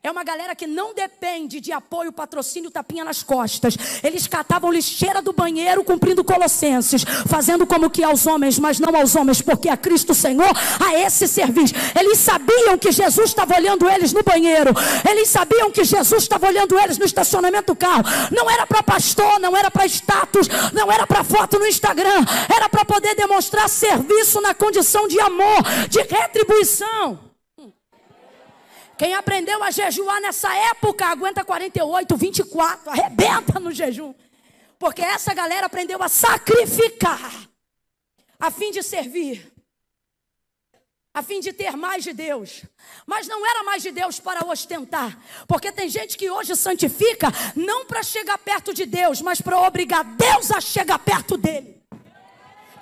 É 0.01 0.13
uma 0.13 0.23
galera 0.23 0.55
que 0.55 0.65
não 0.67 0.95
depende 0.95 1.61
de 1.61 1.73
apoio, 1.73 2.13
patrocínio, 2.13 2.71
tapinha 2.71 3.05
nas 3.05 3.25
costas. 3.25 3.77
Eles 4.01 4.29
catavam 4.29 4.71
lixeira 4.71 5.21
do 5.21 5.33
banheiro 5.33 5.83
cumprindo 5.83 6.23
Colossenses, 6.23 7.03
fazendo 7.27 7.67
como 7.67 7.91
que 7.91 8.05
aos 8.05 8.25
homens, 8.25 8.61
mas 8.61 8.79
não 8.79 8.95
aos 8.95 9.17
homens, 9.17 9.43
porque 9.43 9.69
a 9.69 9.77
Cristo 9.77 10.15
Senhor 10.15 10.53
a 10.79 10.95
esse 11.01 11.27
serviço. 11.27 11.75
Eles 11.99 12.19
sabiam 12.19 12.79
que 12.79 12.93
Jesus 12.93 13.31
estava 13.31 13.57
olhando 13.57 13.91
eles 13.91 14.13
no 14.13 14.23
banheiro. 14.23 14.71
Eles 15.09 15.29
sabiam 15.29 15.69
que 15.69 15.83
Jesus 15.83 16.23
estava 16.23 16.47
olhando 16.47 16.79
eles 16.79 16.97
no 16.97 17.05
estacionamento 17.05 17.75
do 17.75 17.77
carro. 17.77 18.05
Não 18.31 18.49
era 18.49 18.65
para 18.69 18.85
pastor, 18.85 19.41
não 19.41 19.57
era 19.57 19.69
para 19.69 19.85
status, 19.87 20.47
não 20.73 20.93
era 20.93 21.09
para 21.09 21.25
foto 21.25 21.59
no 21.59 21.67
Instagram. 21.67 22.25
Era 22.55 22.69
para 22.69 22.85
poder 22.85 23.17
demonstrar 23.17 23.69
serviço 23.69 24.41
na 24.41 24.55
condição 24.55 25.09
de 25.09 25.19
amor, 25.19 25.61
de 25.91 26.01
retribuição. 26.03 27.28
Quem 28.99 29.15
aprendeu 29.15 29.63
a 29.63 29.71
jejuar 29.71 30.21
nessa 30.21 30.53
época 30.53 31.07
aguenta 31.07 31.45
48, 31.45 32.17
24, 32.17 32.91
arrebenta 32.91 33.61
no 33.61 33.71
jejum. 33.71 34.13
Porque 34.77 35.01
essa 35.01 35.33
galera 35.33 35.67
aprendeu 35.67 36.03
a 36.03 36.09
sacrificar 36.09 37.49
a 38.41 38.51
fim 38.51 38.73
de 38.73 38.83
servir, 38.83 39.53
a 41.15 41.23
fim 41.23 41.39
de 41.39 41.53
ter 41.53 41.77
mais 41.77 42.03
de 42.03 42.13
Deus. 42.13 42.65
Mas 43.07 43.29
não 43.29 43.47
era 43.47 43.63
mais 43.63 43.85
de 43.85 43.93
Deus 43.93 44.19
para 44.19 44.45
ostentar, 44.45 45.17
porque 45.47 45.71
tem 45.71 45.89
gente 45.89 46.17
que 46.17 46.29
hoje 46.29 46.57
santifica 46.57 47.29
não 47.55 47.87
para 47.87 48.03
chegar 48.03 48.39
perto 48.39 48.75
de 48.75 48.85
Deus, 48.85 49.23
mas 49.23 49.41
para 49.41 49.61
obrigar 49.61 50.05
Deus 50.05 50.51
a 50.51 50.61
chegar 50.61 50.99
perto 50.99 51.37
dele. 51.37 51.78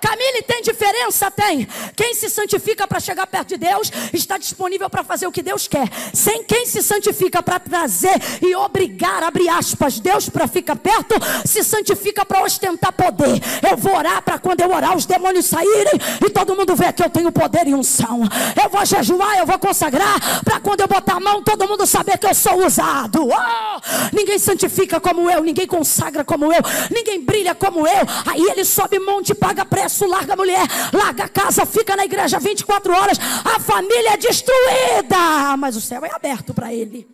Camille, 0.00 0.42
tem 0.42 0.62
diferença? 0.62 1.30
Tem. 1.30 1.66
Quem 1.94 2.14
se 2.14 2.28
santifica 2.28 2.86
para 2.86 3.00
chegar 3.00 3.26
perto 3.26 3.48
de 3.48 3.56
Deus 3.56 3.90
está 4.12 4.38
disponível 4.38 4.88
para 4.90 5.02
fazer 5.02 5.26
o 5.26 5.32
que 5.32 5.42
Deus 5.42 5.66
quer. 5.66 5.88
Sem 6.12 6.44
quem 6.44 6.66
se 6.66 6.82
santifica 6.82 7.42
para 7.42 7.58
trazer 7.58 8.14
e 8.42 8.54
obrigar, 8.54 9.22
aspas, 9.58 9.98
Deus 9.98 10.28
para 10.28 10.46
ficar 10.46 10.76
perto, 10.76 11.14
se 11.44 11.62
santifica 11.62 12.24
para 12.24 12.42
ostentar 12.42 12.92
poder. 12.92 13.40
Eu 13.68 13.76
vou 13.76 13.94
orar 13.96 14.22
para 14.22 14.38
quando 14.38 14.60
eu 14.60 14.70
orar 14.70 14.96
os 14.96 15.06
demônios 15.06 15.46
saírem 15.46 15.94
e 16.24 16.30
todo 16.30 16.54
mundo 16.54 16.74
ver 16.74 16.92
que 16.92 17.02
eu 17.02 17.10
tenho 17.10 17.32
poder 17.32 17.66
e 17.66 17.74
unção. 17.74 18.20
Eu 18.62 18.68
vou 18.68 18.84
jejuar, 18.84 19.38
eu 19.38 19.46
vou 19.46 19.58
consagrar 19.58 20.42
para 20.44 20.60
quando 20.60 20.80
eu 20.80 20.88
botar 20.88 21.14
a 21.14 21.20
mão 21.20 21.42
todo 21.42 21.68
mundo 21.68 21.86
saber 21.86 22.18
que 22.18 22.26
eu 22.26 22.34
sou 22.34 22.66
usado. 22.66 23.26
Oh! 23.28 23.80
Ninguém 24.12 24.38
santifica 24.38 25.00
como 25.00 25.30
eu, 25.30 25.42
ninguém 25.42 25.66
consagra 25.66 26.24
como 26.24 26.52
eu, 26.52 26.60
ninguém 26.90 27.22
brilha 27.22 27.54
como 27.54 27.86
eu. 27.86 28.06
Aí 28.26 28.42
ele 28.50 28.64
sobe 28.64 28.98
monte 28.98 29.30
e 29.30 29.34
paga 29.34 29.64
preço 29.64 29.85
larga 30.06 30.34
a 30.34 30.36
mulher, 30.36 30.66
larga 30.92 31.24
a 31.24 31.28
casa, 31.28 31.66
fica 31.66 31.96
na 31.96 32.04
igreja 32.04 32.38
24 32.38 32.92
horas, 32.92 33.18
a 33.44 33.60
família 33.60 34.14
é 34.14 34.16
destruída, 34.16 35.56
mas 35.58 35.76
o 35.76 35.80
céu 35.80 36.04
é 36.04 36.14
aberto 36.14 36.52
para 36.54 36.72
ele. 36.72 37.08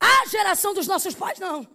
A 0.00 0.26
geração 0.28 0.74
dos 0.74 0.86
nossos 0.86 1.14
pais, 1.14 1.38
não. 1.38 1.66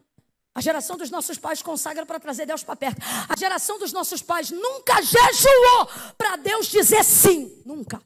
A 0.53 0.61
geração 0.61 0.97
dos 0.97 1.09
nossos 1.09 1.37
pais 1.37 1.61
consagra 1.61 2.05
para 2.05 2.19
trazer 2.19 2.45
Deus 2.45 2.63
para 2.63 2.75
perto. 2.75 3.01
A 3.29 3.37
geração 3.37 3.79
dos 3.79 3.93
nossos 3.93 4.21
pais 4.21 4.51
nunca 4.51 5.01
jejuou 5.01 5.87
para 6.17 6.35
Deus 6.35 6.67
dizer 6.67 7.03
sim. 7.03 7.61
Nunca. 7.65 8.01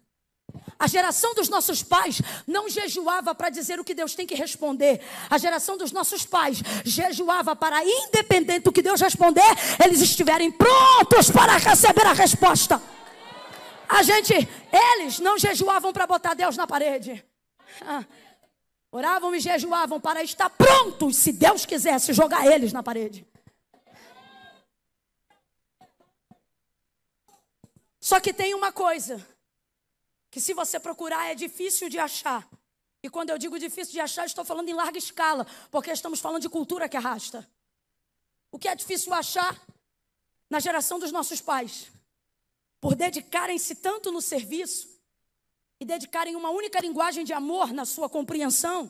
A 0.84 0.88
geração 0.88 1.34
dos 1.34 1.48
nossos 1.48 1.82
pais 1.82 2.22
não 2.46 2.67
jejuava 2.67 3.34
para 3.34 3.50
dizer 3.50 3.80
o 3.80 3.86
que 3.86 3.93
Deus 3.93 4.15
tem 4.15 4.28
que 4.28 4.36
responder. 4.36 5.00
A 5.30 5.38
geração 5.38 5.78
dos 5.78 5.93
nossos 5.93 6.26
pais 6.26 6.62
jejuava 6.84 7.56
para, 7.56 7.82
independente 7.86 8.65
do 8.65 8.72
que 8.74 8.82
Deus 8.82 9.00
responder, 9.00 9.50
eles 9.82 10.02
estiverem 10.02 10.52
prontos 10.52 11.32
para 11.32 11.56
receber 11.56 12.06
a 12.06 12.12
resposta. 12.12 12.82
A 13.88 14.04
gente, 14.04 14.34
eles 14.74 15.19
não 15.19 15.39
jejuavam 15.39 15.93
para 15.93 16.06
botar 16.06 16.34
Deus 16.34 16.58
na 16.58 16.67
parede. 16.67 17.24
Ah, 17.80 18.04
oravam 18.91 19.34
e 19.34 19.39
jejuavam 19.39 20.02
para 20.02 20.22
estar 20.22 20.50
prontos, 20.50 21.15
se 21.15 21.32
Deus 21.32 21.65
quisesse 21.65 22.12
jogar 22.12 22.46
eles 22.46 22.74
na 22.74 22.84
parede. 22.84 23.26
Só 28.02 28.19
que 28.19 28.34
tem 28.34 28.54
uma 28.54 28.74
coisa 28.74 29.26
que 30.34 30.41
se 30.41 30.52
você 30.52 30.80
procurar 30.80 31.30
é 31.30 31.36
difícil 31.36 31.88
de 31.88 32.00
achar. 32.00 32.50
E 33.04 33.08
quando 33.08 33.30
eu 33.30 33.38
digo 33.38 33.60
difícil 33.60 33.93
de 33.93 34.00
achar, 34.00 34.26
estou 34.26 34.43
falando 34.43 34.67
em 34.67 34.74
larga 34.74 34.98
escala, 34.98 35.46
porque 35.69 35.91
estamos 35.91 36.19
falando 36.19 36.41
de 36.41 36.50
cultura 36.50 36.89
que 36.89 36.98
arrasta. 36.98 37.48
O 38.52 38.58
que 38.58 38.67
é 38.67 38.74
difícil 38.74 39.13
achar 39.13 39.63
na 40.50 40.60
geração 40.60 40.98
dos 40.98 41.12
nossos 41.12 41.39
pais, 41.39 41.91
por 42.82 42.96
dedicarem-se 42.96 43.76
tanto 43.76 44.12
no 44.12 44.24
serviço 44.24 45.00
e 45.80 45.86
dedicarem 45.86 46.36
uma 46.36 46.50
única 46.50 46.80
linguagem 46.80 47.24
de 47.24 47.32
amor 47.32 47.72
na 47.72 47.86
sua 47.86 48.10
compreensão, 48.10 48.89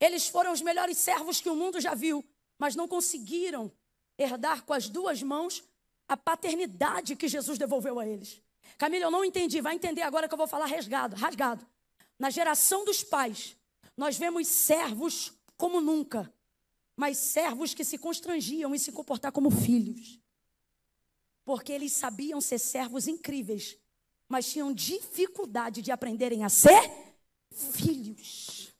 eles 0.00 0.26
foram 0.26 0.50
os 0.50 0.62
melhores 0.62 0.96
servos 0.96 1.42
que 1.42 1.50
o 1.50 1.54
mundo 1.54 1.78
já 1.78 1.94
viu, 1.94 2.24
mas 2.56 2.74
não 2.74 2.88
conseguiram 2.88 3.70
herdar 4.16 4.64
com 4.64 4.72
as 4.72 4.88
duas 4.88 5.22
mãos 5.22 5.62
a 6.08 6.16
paternidade 6.16 7.16
que 7.16 7.28
Jesus 7.28 7.58
devolveu 7.58 7.98
a 7.98 8.06
eles. 8.06 8.45
Camila, 8.78 9.06
eu 9.06 9.10
não 9.10 9.24
entendi, 9.24 9.60
vai 9.60 9.74
entender 9.74 10.02
agora 10.02 10.28
que 10.28 10.34
eu 10.34 10.38
vou 10.38 10.46
falar 10.46 10.66
rasgado, 10.66 11.16
rasgado. 11.16 11.66
Na 12.18 12.30
geração 12.30 12.84
dos 12.84 13.02
pais, 13.02 13.56
nós 13.96 14.16
vemos 14.16 14.46
servos 14.48 15.32
como 15.56 15.80
nunca, 15.80 16.32
mas 16.96 17.18
servos 17.18 17.74
que 17.74 17.84
se 17.84 17.98
constrangiam 17.98 18.74
em 18.74 18.78
se 18.78 18.92
comportar 18.92 19.32
como 19.32 19.50
filhos. 19.50 20.20
Porque 21.44 21.72
eles 21.72 21.92
sabiam 21.92 22.40
ser 22.40 22.58
servos 22.58 23.06
incríveis, 23.06 23.76
mas 24.28 24.50
tinham 24.50 24.72
dificuldade 24.72 25.82
de 25.82 25.92
aprenderem 25.92 26.44
a 26.44 26.48
ser 26.48 26.90
filhos. 27.50 28.72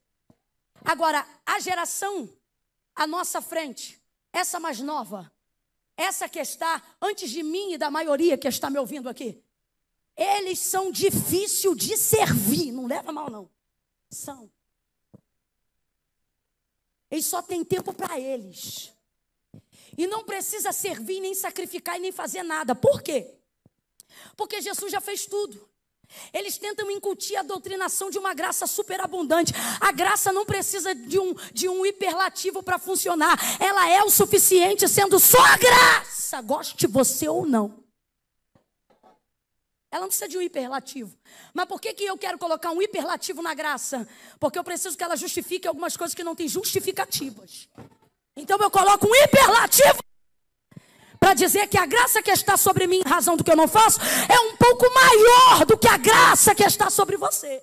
Agora, 0.85 1.27
a 1.45 1.59
geração 1.61 2.29
à 2.95 3.07
nossa 3.07 3.41
frente, 3.41 4.01
essa 4.33 4.59
mais 4.59 4.81
nova, 4.81 5.31
essa 5.97 6.29
que 6.29 6.39
está 6.39 6.83
antes 7.01 7.31
de 7.31 7.43
mim 7.43 7.73
e 7.73 7.79
da 7.79 7.91
maioria 7.91 8.37
que 8.37 8.49
está 8.49 8.69
me 8.69 8.79
ouvindo 8.79 9.09
aqui, 9.09 9.43
eles 10.17 10.59
são 10.59 10.91
difícil 10.91 11.75
de 11.75 11.97
servir, 11.97 12.73
não 12.73 12.87
leva 12.87 13.13
mal 13.13 13.31
não. 13.31 13.51
São. 14.09 14.51
Eles 17.11 17.27
só 17.27 17.43
têm 17.43 17.63
tempo 17.63 17.93
para 17.93 18.19
eles. 18.19 18.93
E 19.97 20.07
não 20.07 20.25
precisa 20.25 20.73
servir, 20.73 21.21
nem 21.21 21.35
sacrificar 21.35 21.97
e 21.97 22.01
nem 22.01 22.13
fazer 22.13 22.43
nada. 22.43 22.75
Por 22.75 23.03
quê? 23.03 23.35
Porque 24.37 24.61
Jesus 24.61 24.91
já 24.91 25.01
fez 25.01 25.27
tudo. 25.27 25.69
Eles 26.33 26.57
tentam 26.57 26.91
incutir 26.91 27.37
a 27.37 27.43
doutrinação 27.43 28.11
de 28.11 28.19
uma 28.19 28.33
graça 28.33 28.67
superabundante. 28.67 29.53
A 29.81 29.91
graça 29.93 30.33
não 30.33 30.47
precisa 30.47 30.95
de 30.95 31.19
um, 31.19 31.35
de 31.53 31.69
um 31.69 31.85
hiperlativo 31.85 32.63
para 32.63 32.79
funcionar. 32.79 33.37
Ela 33.61 33.91
é 33.91 34.03
o 34.03 34.11
suficiente, 34.11 34.89
sendo 34.89 35.19
só 35.19 35.43
graça, 35.59 36.41
goste 36.41 36.87
você 36.87 37.29
ou 37.29 37.45
não. 37.45 37.86
Ela 39.91 40.03
não 40.03 40.09
precisa 40.09 40.29
de 40.29 40.37
um 40.37 40.43
hiperlativo. 40.43 41.17
Mas 41.55 41.67
por 41.67 41.81
que, 41.81 41.95
que 41.95 42.05
eu 42.05 42.19
quero 42.19 42.39
colocar 42.39 42.71
um 42.71 42.83
hiperlativo 42.83 43.43
na 43.43 43.55
graça? 43.55 44.07
Porque 44.39 44.59
eu 44.59 44.65
preciso 44.65 44.97
que 44.97 45.05
ela 45.05 45.17
justifique 45.17 45.67
algumas 45.67 45.97
coisas 45.97 46.15
que 46.15 46.25
não 46.25 46.35
têm 46.35 46.49
justificativas. 46.49 47.69
Então 48.37 48.59
eu 48.61 48.71
coloco 48.71 49.07
um 49.07 49.15
hiperlativo 49.15 49.99
para 51.19 51.35
dizer 51.35 51.67
que 51.69 51.79
a 51.79 51.87
graça 51.87 52.23
que 52.23 52.31
está 52.31 52.57
sobre 52.57 52.87
mim, 52.87 53.03
em 53.05 53.09
razão 53.09 53.37
do 53.37 53.43
que 53.43 53.51
eu 53.51 53.57
não 53.57 53.67
faço, 53.67 53.99
é 54.01 54.41
um 54.41 54.57
pouco 54.57 54.87
maior 54.93 55.65
do 55.65 55.79
que 55.79 55.89
a 55.89 55.97
graça 55.97 56.55
que 56.55 56.63
está 56.63 56.91
sobre 56.91 57.17
você. 57.17 57.63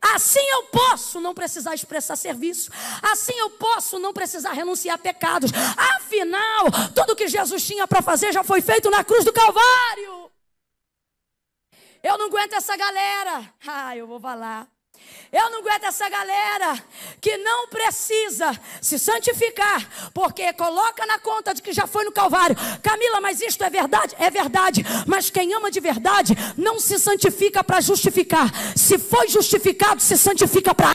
Assim 0.00 0.40
eu 0.40 0.64
posso 0.64 1.20
não 1.20 1.32
precisar 1.32 1.74
expressar 1.74 2.16
serviço. 2.16 2.70
Assim 3.02 3.34
eu 3.38 3.50
posso 3.50 3.98
não 3.98 4.12
precisar 4.12 4.52
renunciar 4.52 4.96
a 4.96 4.98
pecados. 4.98 5.52
Afinal, 5.96 6.66
tudo 6.94 7.14
que 7.14 7.28
Jesus 7.28 7.64
tinha 7.64 7.86
para 7.86 8.02
fazer 8.02 8.32
já 8.32 8.42
foi 8.42 8.60
feito 8.60 8.90
na 8.90 9.04
cruz 9.04 9.24
do 9.24 9.32
Calvário. 9.32 10.21
Eu 12.02 12.18
não 12.18 12.26
aguento 12.26 12.54
essa 12.54 12.76
galera. 12.76 13.52
Ah, 13.66 13.96
eu 13.96 14.06
vou 14.06 14.18
falar. 14.18 14.66
Eu 15.32 15.50
não 15.50 15.60
aguento 15.60 15.84
essa 15.84 16.08
galera 16.08 16.78
que 17.20 17.36
não 17.38 17.66
precisa 17.68 18.58
se 18.80 18.98
santificar, 18.98 20.10
porque 20.12 20.52
coloca 20.52 21.06
na 21.06 21.18
conta 21.18 21.54
de 21.54 21.62
que 21.62 21.72
já 21.72 21.86
foi 21.86 22.04
no 22.04 22.12
Calvário. 22.12 22.56
Camila, 22.82 23.20
mas 23.20 23.40
isto 23.40 23.64
é 23.64 23.70
verdade? 23.70 24.14
É 24.18 24.30
verdade. 24.30 24.84
Mas 25.06 25.30
quem 25.30 25.54
ama 25.54 25.70
de 25.70 25.80
verdade 25.80 26.34
não 26.56 26.78
se 26.78 26.98
santifica 26.98 27.64
para 27.64 27.80
justificar. 27.80 28.50
Se 28.76 28.98
foi 28.98 29.28
justificado, 29.28 30.02
se 30.02 30.18
santifica 30.18 30.74
para 30.74 30.92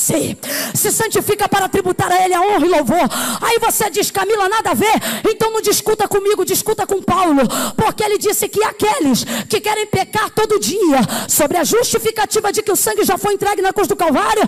se, 0.00 0.90
santifica 0.90 1.48
para 1.48 1.68
tributar 1.68 2.10
a 2.10 2.24
Ele 2.24 2.34
a 2.34 2.40
honra 2.40 2.66
e 2.66 2.68
louvor. 2.68 3.08
Aí 3.40 3.58
você 3.58 3.90
diz, 3.90 4.10
Camila, 4.10 4.48
nada 4.48 4.70
a 4.70 4.74
ver. 4.74 4.94
Então 5.28 5.50
não 5.50 5.60
discuta 5.60 6.08
comigo, 6.08 6.44
discuta 6.44 6.86
com 6.86 7.02
Paulo, 7.02 7.42
porque 7.76 8.02
ele 8.02 8.18
disse 8.18 8.48
que 8.48 8.62
aqueles 8.64 9.24
que 9.48 9.60
querem 9.60 9.86
pecar 9.86 10.30
todo 10.30 10.58
dia, 10.58 10.98
sobre 11.28 11.58
a 11.58 11.64
justificativa 11.64 12.52
de 12.52 12.62
que 12.62 12.72
o 12.72 12.76
sangue 12.76 13.04
já 13.04 13.18
foi 13.18 13.34
entregue 13.34 13.62
na 13.62 13.72
cruz 13.72 13.86
do 13.86 13.96
Calvário, 13.96 14.42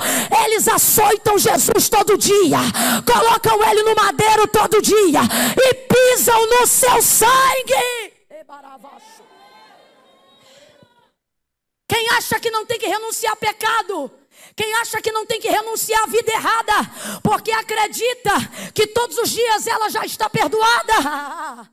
eles 0.45 0.67
açoitam 0.67 1.39
Jesus 1.39 1.89
todo 1.89 2.17
dia, 2.17 2.59
colocam 3.05 3.63
ele 3.71 3.83
no 3.83 3.95
madeiro 3.95 4.47
todo 4.49 4.81
dia 4.81 5.21
e 5.57 5.75
pisam 5.75 6.47
no 6.47 6.67
seu 6.67 7.03
sangue. 7.03 8.13
Quem 11.89 12.09
acha 12.17 12.41
que 12.41 12.51
não 12.51 12.65
tem 12.65 12.79
que 12.79 12.87
renunciar 12.87 13.35
a 13.35 13.37
pecado? 13.37 14.11
Quem 14.57 14.75
acha 14.75 15.01
que 15.01 15.13
não 15.13 15.25
tem 15.25 15.41
que 15.41 15.49
renunciar 15.49 16.03
à 16.03 16.07
vida 16.07 16.31
errada, 16.31 16.73
porque 17.23 17.51
acredita 17.51 18.31
que 18.75 18.87
todos 18.87 19.17
os 19.19 19.31
dias 19.31 19.67
ela 19.67 19.89
já 19.89 20.05
está 20.05 20.29
perdoada, 20.29 21.71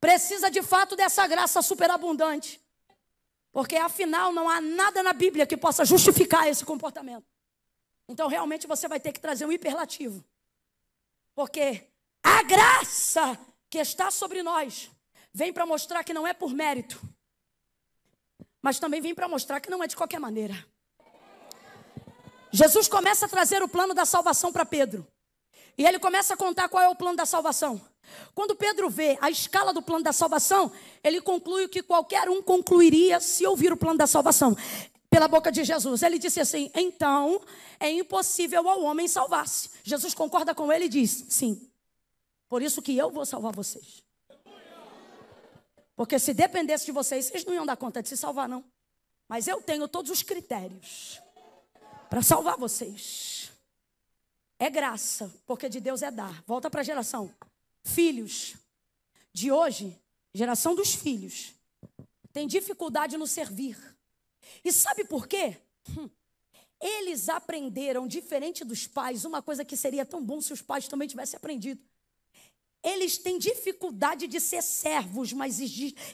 precisa 0.00 0.50
de 0.50 0.62
fato 0.62 0.94
dessa 0.94 1.26
graça 1.26 1.62
superabundante. 1.62 2.60
Porque 3.50 3.76
afinal 3.76 4.32
não 4.32 4.48
há 4.48 4.60
nada 4.60 5.02
na 5.02 5.12
Bíblia 5.12 5.46
que 5.46 5.56
possa 5.56 5.84
justificar 5.84 6.46
esse 6.46 6.64
comportamento. 6.64 7.26
Então 8.08 8.28
realmente 8.28 8.66
você 8.66 8.86
vai 8.86 9.00
ter 9.00 9.12
que 9.12 9.20
trazer 9.20 9.46
um 9.46 9.52
hiperlativo. 9.52 10.24
Porque 11.34 11.86
a 12.22 12.42
graça 12.42 13.38
que 13.70 13.78
está 13.78 14.10
sobre 14.10 14.42
nós 14.42 14.90
vem 15.32 15.52
para 15.52 15.66
mostrar 15.66 16.04
que 16.04 16.14
não 16.14 16.26
é 16.26 16.34
por 16.34 16.52
mérito, 16.52 17.00
mas 18.60 18.78
também 18.78 19.00
vem 19.00 19.14
para 19.14 19.28
mostrar 19.28 19.60
que 19.60 19.70
não 19.70 19.82
é 19.82 19.86
de 19.86 19.96
qualquer 19.96 20.18
maneira. 20.18 20.66
Jesus 22.58 22.88
começa 22.88 23.26
a 23.26 23.28
trazer 23.28 23.62
o 23.62 23.68
plano 23.68 23.94
da 23.94 24.04
salvação 24.04 24.52
para 24.52 24.66
Pedro. 24.66 25.06
E 25.76 25.86
ele 25.86 26.00
começa 26.00 26.34
a 26.34 26.36
contar 26.36 26.68
qual 26.68 26.82
é 26.82 26.88
o 26.88 26.96
plano 26.96 27.16
da 27.16 27.24
salvação. 27.24 27.80
Quando 28.34 28.56
Pedro 28.56 28.90
vê 28.90 29.16
a 29.20 29.30
escala 29.30 29.72
do 29.72 29.80
plano 29.80 30.02
da 30.02 30.12
salvação, 30.12 30.72
ele 31.04 31.20
conclui 31.20 31.68
que 31.68 31.84
qualquer 31.84 32.28
um 32.28 32.42
concluiria 32.42 33.20
se 33.20 33.46
ouvir 33.46 33.72
o 33.72 33.76
plano 33.76 33.96
da 33.96 34.08
salvação. 34.08 34.56
Pela 35.08 35.28
boca 35.28 35.52
de 35.52 35.62
Jesus. 35.62 36.02
Ele 36.02 36.18
disse 36.18 36.40
assim: 36.40 36.68
então 36.74 37.40
é 37.78 37.92
impossível 37.92 38.68
ao 38.68 38.82
homem 38.82 39.06
salvar-se. 39.06 39.70
Jesus 39.84 40.12
concorda 40.12 40.52
com 40.52 40.72
ele 40.72 40.86
e 40.86 40.88
diz: 40.88 41.26
sim. 41.28 41.70
Por 42.48 42.60
isso 42.60 42.82
que 42.82 42.96
eu 42.96 43.08
vou 43.08 43.24
salvar 43.24 43.54
vocês. 43.54 44.02
Porque 45.94 46.18
se 46.18 46.34
dependesse 46.34 46.86
de 46.86 46.92
vocês, 46.92 47.26
vocês 47.26 47.44
não 47.44 47.54
iam 47.54 47.64
dar 47.64 47.76
conta 47.76 48.02
de 48.02 48.08
se 48.08 48.16
salvar, 48.16 48.48
não. 48.48 48.64
Mas 49.28 49.46
eu 49.46 49.62
tenho 49.62 49.86
todos 49.86 50.10
os 50.10 50.24
critérios 50.24 51.20
para 52.08 52.22
salvar 52.22 52.56
vocês. 52.56 53.50
É 54.58 54.68
graça, 54.68 55.32
porque 55.46 55.68
de 55.68 55.80
Deus 55.80 56.02
é 56.02 56.10
dar. 56.10 56.42
Volta 56.46 56.68
para 56.68 56.80
a 56.80 56.84
geração. 56.84 57.32
Filhos 57.84 58.56
de 59.32 59.52
hoje, 59.52 59.96
geração 60.34 60.74
dos 60.74 60.94
filhos, 60.94 61.54
tem 62.32 62.46
dificuldade 62.46 63.16
no 63.16 63.26
servir. 63.26 63.78
E 64.64 64.72
sabe 64.72 65.04
por 65.04 65.26
quê? 65.28 65.56
Hum. 65.96 66.08
Eles 66.80 67.28
aprenderam, 67.28 68.06
diferente 68.06 68.64
dos 68.64 68.86
pais, 68.86 69.24
uma 69.24 69.42
coisa 69.42 69.64
que 69.64 69.76
seria 69.76 70.06
tão 70.06 70.24
bom 70.24 70.40
se 70.40 70.52
os 70.52 70.62
pais 70.62 70.86
também 70.86 71.08
tivessem 71.08 71.36
aprendido. 71.36 71.80
Eles 72.82 73.18
têm 73.18 73.38
dificuldade 73.38 74.28
de 74.28 74.40
ser 74.40 74.62
servos, 74.62 75.32
mas 75.32 75.58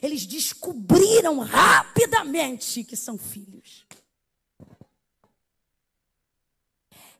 eles 0.01 0.25
descobriram 0.25 1.39
rapidamente 1.39 2.83
que 2.83 2.95
são 2.95 3.17
filhos. 3.17 3.85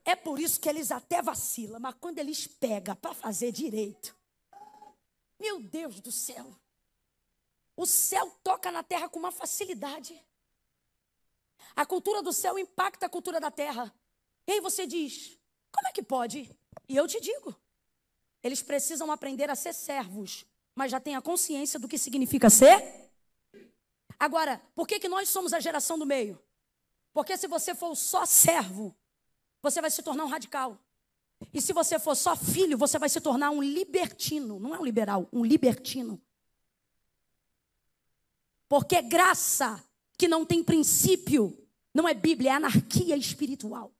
É 0.06 0.14
por 0.14 0.38
isso 0.38 0.60
que 0.60 0.68
eles 0.68 0.92
até 0.92 1.20
vacilam, 1.20 1.80
mas 1.80 1.96
quando 2.00 2.20
eles 2.20 2.46
pegam 2.46 2.94
para 2.94 3.12
fazer 3.12 3.50
direito, 3.50 4.16
meu 5.36 5.60
Deus 5.60 6.00
do 6.00 6.12
céu, 6.12 6.46
o 7.76 7.84
céu 7.84 8.30
toca 8.44 8.70
na 8.70 8.84
terra 8.84 9.08
com 9.08 9.18
uma 9.18 9.32
facilidade. 9.32 10.24
A 11.74 11.84
cultura 11.84 12.22
do 12.22 12.32
céu 12.32 12.56
impacta 12.56 13.06
a 13.06 13.08
cultura 13.08 13.40
da 13.40 13.50
terra. 13.50 13.92
E 14.46 14.52
aí 14.52 14.60
você 14.60 14.86
diz: 14.86 15.36
como 15.72 15.88
é 15.88 15.92
que 15.92 16.04
pode? 16.04 16.56
E 16.88 16.96
eu 16.96 17.08
te 17.08 17.20
digo: 17.20 17.52
eles 18.44 18.62
precisam 18.62 19.10
aprender 19.10 19.50
a 19.50 19.56
ser 19.56 19.72
servos, 19.72 20.46
mas 20.72 20.92
já 20.92 21.00
têm 21.00 21.16
a 21.16 21.20
consciência 21.20 21.80
do 21.80 21.88
que 21.88 21.98
significa 21.98 22.48
ser. 22.48 23.10
Agora, 24.20 24.62
por 24.72 24.86
que, 24.86 25.00
que 25.00 25.08
nós 25.08 25.28
somos 25.28 25.52
a 25.52 25.58
geração 25.58 25.98
do 25.98 26.06
meio? 26.06 26.40
Porque 27.12 27.36
se 27.36 27.48
você 27.48 27.74
for 27.74 27.96
só 27.96 28.24
servo, 28.24 28.96
você 29.70 29.80
vai 29.80 29.90
se 29.90 30.02
tornar 30.02 30.24
um 30.24 30.28
radical. 30.28 30.78
E 31.52 31.60
se 31.60 31.72
você 31.72 31.98
for 31.98 32.14
só 32.14 32.36
filho, 32.36 32.78
você 32.78 32.98
vai 32.98 33.08
se 33.08 33.20
tornar 33.20 33.50
um 33.50 33.62
libertino. 33.62 34.60
Não 34.60 34.74
é 34.74 34.78
um 34.78 34.84
liberal, 34.84 35.28
um 35.32 35.44
libertino. 35.44 36.20
Porque 38.68 39.02
graça 39.02 39.82
que 40.16 40.28
não 40.28 40.46
tem 40.46 40.62
princípio 40.62 41.56
não 41.92 42.08
é 42.08 42.14
Bíblia, 42.14 42.50
é 42.50 42.54
anarquia 42.54 43.16
espiritual. 43.16 43.92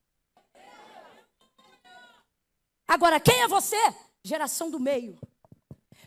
Agora, 2.87 3.19
quem 3.19 3.43
é 3.43 3.49
você? 3.49 3.77
Geração 4.23 4.71
do 4.71 4.79
meio. 4.79 5.19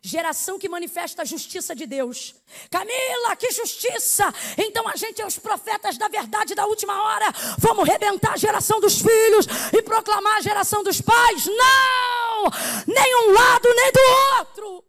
Geração 0.01 0.57
que 0.57 0.69
manifesta 0.69 1.23
a 1.23 1.25
justiça 1.25 1.75
de 1.75 1.85
Deus. 1.85 2.35
Camila, 2.69 3.35
que 3.35 3.51
justiça! 3.51 4.33
Então 4.57 4.88
a 4.88 4.95
gente 4.95 5.21
é 5.21 5.25
os 5.25 5.38
profetas 5.38 5.97
da 5.97 6.07
verdade 6.07 6.55
da 6.55 6.65
última 6.65 7.01
hora. 7.03 7.25
Vamos 7.57 7.88
rebentar 7.88 8.33
a 8.33 8.38
geração 8.38 8.79
dos 8.79 8.99
filhos 9.01 9.45
e 9.73 9.81
proclamar 9.81 10.38
a 10.38 10.41
geração 10.41 10.83
dos 10.83 11.01
pais? 11.01 11.45
Não! 11.45 12.43
Nem 12.88 13.15
um 13.15 13.31
lado, 13.31 13.73
nem 13.75 13.91
do 13.91 13.99
outro. 14.39 14.83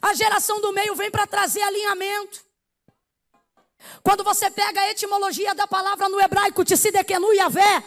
A 0.00 0.14
geração 0.14 0.60
do 0.60 0.72
meio 0.72 0.94
vem 0.94 1.10
para 1.10 1.26
trazer 1.26 1.62
alinhamento. 1.62 2.46
Quando 4.02 4.22
você 4.22 4.50
pega 4.50 4.80
a 4.80 4.90
etimologia 4.90 5.54
da 5.54 5.66
palavra 5.66 6.08
no 6.08 6.20
hebraico, 6.20 6.64
Tsidequenu 6.64 7.32
Yavé, 7.32 7.82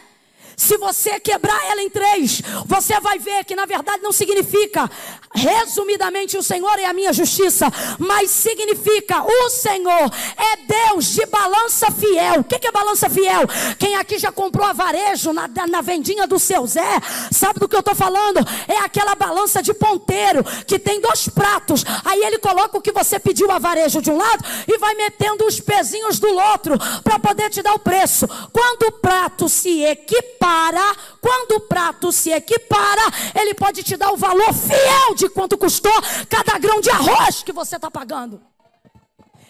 se 0.56 0.78
você 0.78 1.20
quebrar 1.20 1.60
ela 1.70 1.82
em 1.82 1.90
três, 1.90 2.42
você 2.66 3.00
vai 3.00 3.20
ver 3.20 3.46
que 3.46 3.56
na 3.56 3.66
verdade 3.66 4.02
não 4.04 4.12
significa, 4.12 4.90
resumidamente, 5.34 6.38
o 6.38 6.44
Senhor 6.44 6.78
é 6.80 6.86
a 6.86 6.94
minha 6.94 7.14
justiça, 7.14 7.72
mas 7.98 8.30
significa 8.30 9.24
o 9.24 9.50
Senhor 9.50 10.12
é 10.38 10.58
Deus 10.90 11.14
de 11.14 11.26
balança 11.26 11.92
fiel. 11.92 12.42
O 12.42 12.44
que 12.44 12.66
é 12.66 12.72
balança 12.72 13.10
fiel? 13.10 13.48
Quem 13.78 13.96
aqui 13.96 14.18
já 14.18 14.32
comprou 14.32 14.66
a 14.66 14.74
varejo 14.74 15.34
na, 15.34 15.50
na 15.68 15.82
vendinha 15.82 16.28
do 16.28 16.40
seu 16.40 16.66
Zé, 16.68 17.00
sabe 17.32 17.60
do 17.60 17.68
que 17.68 17.76
eu 17.76 17.80
estou 17.80 17.96
falando? 17.96 18.40
É 18.68 18.78
aquela 18.80 19.16
balança 19.16 19.62
de 19.62 19.74
ponteiro 19.74 20.44
que 20.66 20.80
tem 20.80 21.00
dois 21.02 21.28
pratos. 21.28 21.84
Aí 22.06 22.24
ele 22.24 22.38
coloca 22.38 22.78
o 22.78 22.82
que 22.82 22.92
você 22.92 23.20
pediu 23.20 23.52
a 23.52 23.60
varejo 23.60 24.02
de 24.02 24.12
um 24.12 24.18
lado 24.18 24.44
e 24.68 24.78
vai 24.78 24.94
metendo 24.96 25.46
os 25.46 25.60
pezinhos 25.60 26.20
do 26.20 26.28
outro 26.28 26.78
para 27.04 27.20
poder 27.20 27.50
te 27.50 27.62
dar 27.62 27.74
o 27.74 27.80
preço. 27.80 28.28
Quando 28.52 28.84
o 28.84 28.92
prato 28.94 29.50
se 29.50 29.84
equipa, 29.84 30.41
equipara, 30.42 30.96
quando 31.22 31.52
o 31.54 31.60
prato 31.62 32.12
se 32.12 32.32
equipara, 32.32 33.02
ele 33.40 33.54
pode 33.54 33.84
te 33.84 33.96
dar 33.96 34.12
o 34.12 34.18
valor 34.18 34.54
fiel 34.54 35.14
de 35.16 35.30
quanto 35.30 35.58
custou 35.58 35.94
cada 36.28 36.58
grão 36.58 36.82
de 36.82 36.90
arroz 36.90 37.44
que 37.44 37.52
você 37.52 37.76
está 37.76 37.92
pagando. 37.92 38.42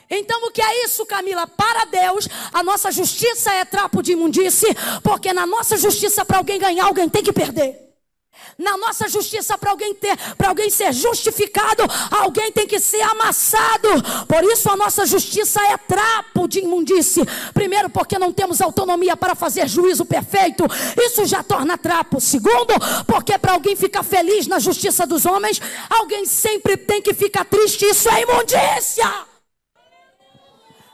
Então, 0.10 0.46
o 0.46 0.52
que 0.52 0.62
é 0.62 0.84
isso, 0.84 1.06
Camila? 1.06 1.48
Para 1.48 1.86
Deus, 1.86 2.28
a 2.52 2.62
nossa 2.62 2.92
justiça 2.92 3.54
é 3.54 3.64
trapo 3.64 4.04
de 4.04 4.12
imundície, 4.12 4.76
porque 5.02 5.32
na 5.32 5.48
nossa 5.48 5.78
justiça, 5.78 6.26
para 6.26 6.40
alguém 6.40 6.60
ganhar, 6.60 6.86
alguém 6.86 7.08
tem 7.08 7.24
que 7.24 7.32
perder. 7.32 7.91
Na 8.58 8.78
nossa 8.78 9.08
justiça, 9.08 9.58
para 9.58 9.72
alguém 9.72 9.94
ter, 9.94 10.16
para 10.38 10.50
alguém 10.50 10.70
ser 10.70 10.94
justificado, 10.94 11.84
alguém 12.12 12.52
tem 12.52 12.68
que 12.68 12.80
ser 12.80 13.02
amassado. 13.02 13.90
Por 14.28 14.44
isso 14.44 14.70
a 14.70 14.76
nossa 14.76 15.06
justiça 15.06 15.60
é 15.68 15.78
trapo 15.78 16.48
de 16.48 16.60
imundície. 16.60 17.24
Primeiro, 17.54 17.90
porque 17.90 18.20
não 18.20 18.32
temos 18.32 18.62
autonomia 18.62 19.18
para 19.18 19.36
fazer 19.36 19.68
juízo 19.68 20.06
perfeito. 20.06 20.66
Isso 20.98 21.26
já 21.26 21.42
torna 21.44 21.78
trapo. 21.78 22.20
Segundo, 22.22 22.74
porque 23.08 23.38
para 23.38 23.54
alguém 23.54 23.76
ficar 23.76 24.04
feliz 24.04 24.48
na 24.48 24.60
justiça 24.60 25.06
dos 25.08 25.26
homens, 25.26 25.62
alguém 25.90 26.26
sempre 26.26 26.78
tem 26.78 27.02
que 27.02 27.14
ficar 27.14 27.46
triste. 27.46 27.86
Isso 27.86 28.10
é 28.10 28.22
imundícia. 28.22 29.31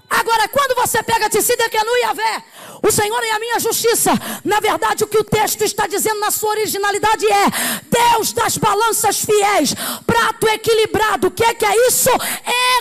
Agora, 0.10 0.48
quando 0.48 0.76
você 0.76 1.04
pega 1.04 1.30
Tissidekenu 1.30 1.90
e 1.98 2.02
Yahvé, 2.02 2.44
o 2.82 2.92
Senhor 2.92 3.24
é 3.24 3.32
a 3.32 3.40
minha 3.40 3.60
justiça. 3.60 4.12
Na 4.44 4.60
verdade, 4.60 5.04
o 5.04 5.08
que 5.08 5.18
o 5.18 5.24
texto 5.24 5.64
está 5.64 5.86
dizendo 5.86 6.20
na 6.20 6.32
sua 6.32 6.52
originalidade 6.52 7.26
é: 7.26 7.46
Deus 7.90 8.32
das 8.32 8.58
balanças 8.58 9.24
fiéis, 9.24 9.74
prato 10.06 10.48
equilibrado. 10.48 11.28
O 11.28 11.32
que 11.32 11.44
é 11.44 11.54
que 11.54 11.66
é 11.66 11.88
isso? 11.88 12.10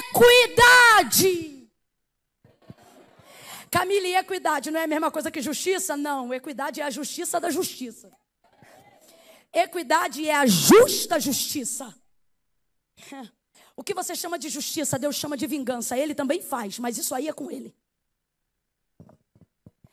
Equidade. 0.09 1.57
Camila, 3.71 4.07
e 4.07 4.15
equidade 4.15 4.71
não 4.71 4.81
é 4.81 4.85
a 4.85 4.87
mesma 4.87 5.11
coisa 5.11 5.31
que 5.31 5.43
justiça? 5.43 5.97
Não, 5.97 6.33
equidade 6.33 6.81
é 6.81 6.85
a 6.85 6.91
justiça 6.91 7.41
da 7.41 7.51
justiça. 7.51 8.11
Equidade 9.53 10.29
é 10.29 10.35
a 10.35 10.47
justa 10.47 11.19
justiça. 11.19 11.93
O 13.77 13.85
que 13.85 13.93
você 13.93 14.17
chama 14.17 14.39
de 14.39 14.49
justiça, 14.49 14.99
Deus 14.99 15.15
chama 15.17 15.37
de 15.37 15.47
vingança. 15.47 15.99
Ele 15.99 16.15
também 16.15 16.41
faz, 16.41 16.79
mas 16.79 16.97
isso 16.97 17.15
aí 17.15 17.29
é 17.29 17.33
com 17.33 17.51
ele. 17.51 17.75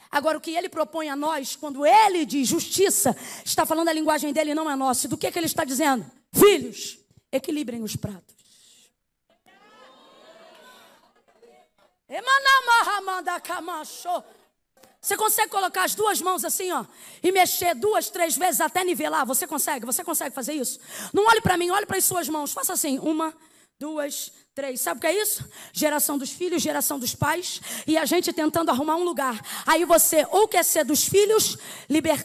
Agora, 0.10 0.38
o 0.38 0.42
que 0.42 0.52
ele 0.52 0.70
propõe 0.70 1.10
a 1.10 1.16
nós, 1.16 1.56
quando 1.56 1.86
ele 1.86 2.26
diz 2.26 2.48
justiça, 2.48 3.16
está 3.44 3.66
falando 3.66 3.90
a 3.90 3.94
linguagem 3.94 4.32
dele, 4.32 4.54
não 4.54 4.70
é 4.70 4.76
nossa. 4.76 5.08
Do 5.08 5.18
que, 5.18 5.30
que 5.30 5.38
ele 5.40 5.48
está 5.48 5.66
dizendo? 5.66 6.06
Filhos, 6.32 7.00
equilibrem 7.32 7.82
os 7.82 7.96
pratos. 7.96 8.36
Você 15.02 15.18
consegue 15.18 15.50
colocar 15.50 15.84
as 15.84 15.96
duas 15.96 16.22
mãos 16.22 16.46
assim, 16.46 16.72
ó, 16.72 16.86
e 17.22 17.32
mexer 17.32 17.76
duas, 17.76 18.10
três 18.10 18.38
vezes 18.38 18.62
até 18.62 18.84
nivelar? 18.84 19.26
Você 19.26 19.46
consegue? 19.48 19.86
Você 19.86 20.04
consegue 20.04 20.34
fazer 20.34 20.54
isso? 20.54 20.80
Não 21.12 21.26
olhe 21.26 21.42
para 21.42 21.58
mim, 21.58 21.72
olhe 21.72 21.86
para 21.86 21.98
as 21.98 22.06
suas 22.06 22.30
mãos. 22.30 22.54
Faça 22.54 22.72
assim, 22.72 23.00
uma, 23.00 23.34
duas, 23.84 24.32
três. 24.56 24.80
Sabe 24.80 24.98
o 24.98 25.02
que 25.02 25.08
é 25.08 25.22
isso? 25.22 25.44
Geração 25.74 26.18
dos 26.18 26.32
filhos, 26.32 26.64
geração 26.64 26.98
dos 26.98 27.14
pais. 27.14 27.60
E 27.86 27.98
a 27.98 28.06
gente 28.06 28.32
tentando 28.32 28.72
arrumar 28.72 28.96
um 28.96 29.04
lugar. 29.04 29.42
Aí 29.66 29.84
você 29.84 30.26
ou 30.32 30.48
quer 30.48 30.64
ser 30.64 30.86
dos 30.86 31.04
filhos, 31.04 31.58
liber, 31.90 32.24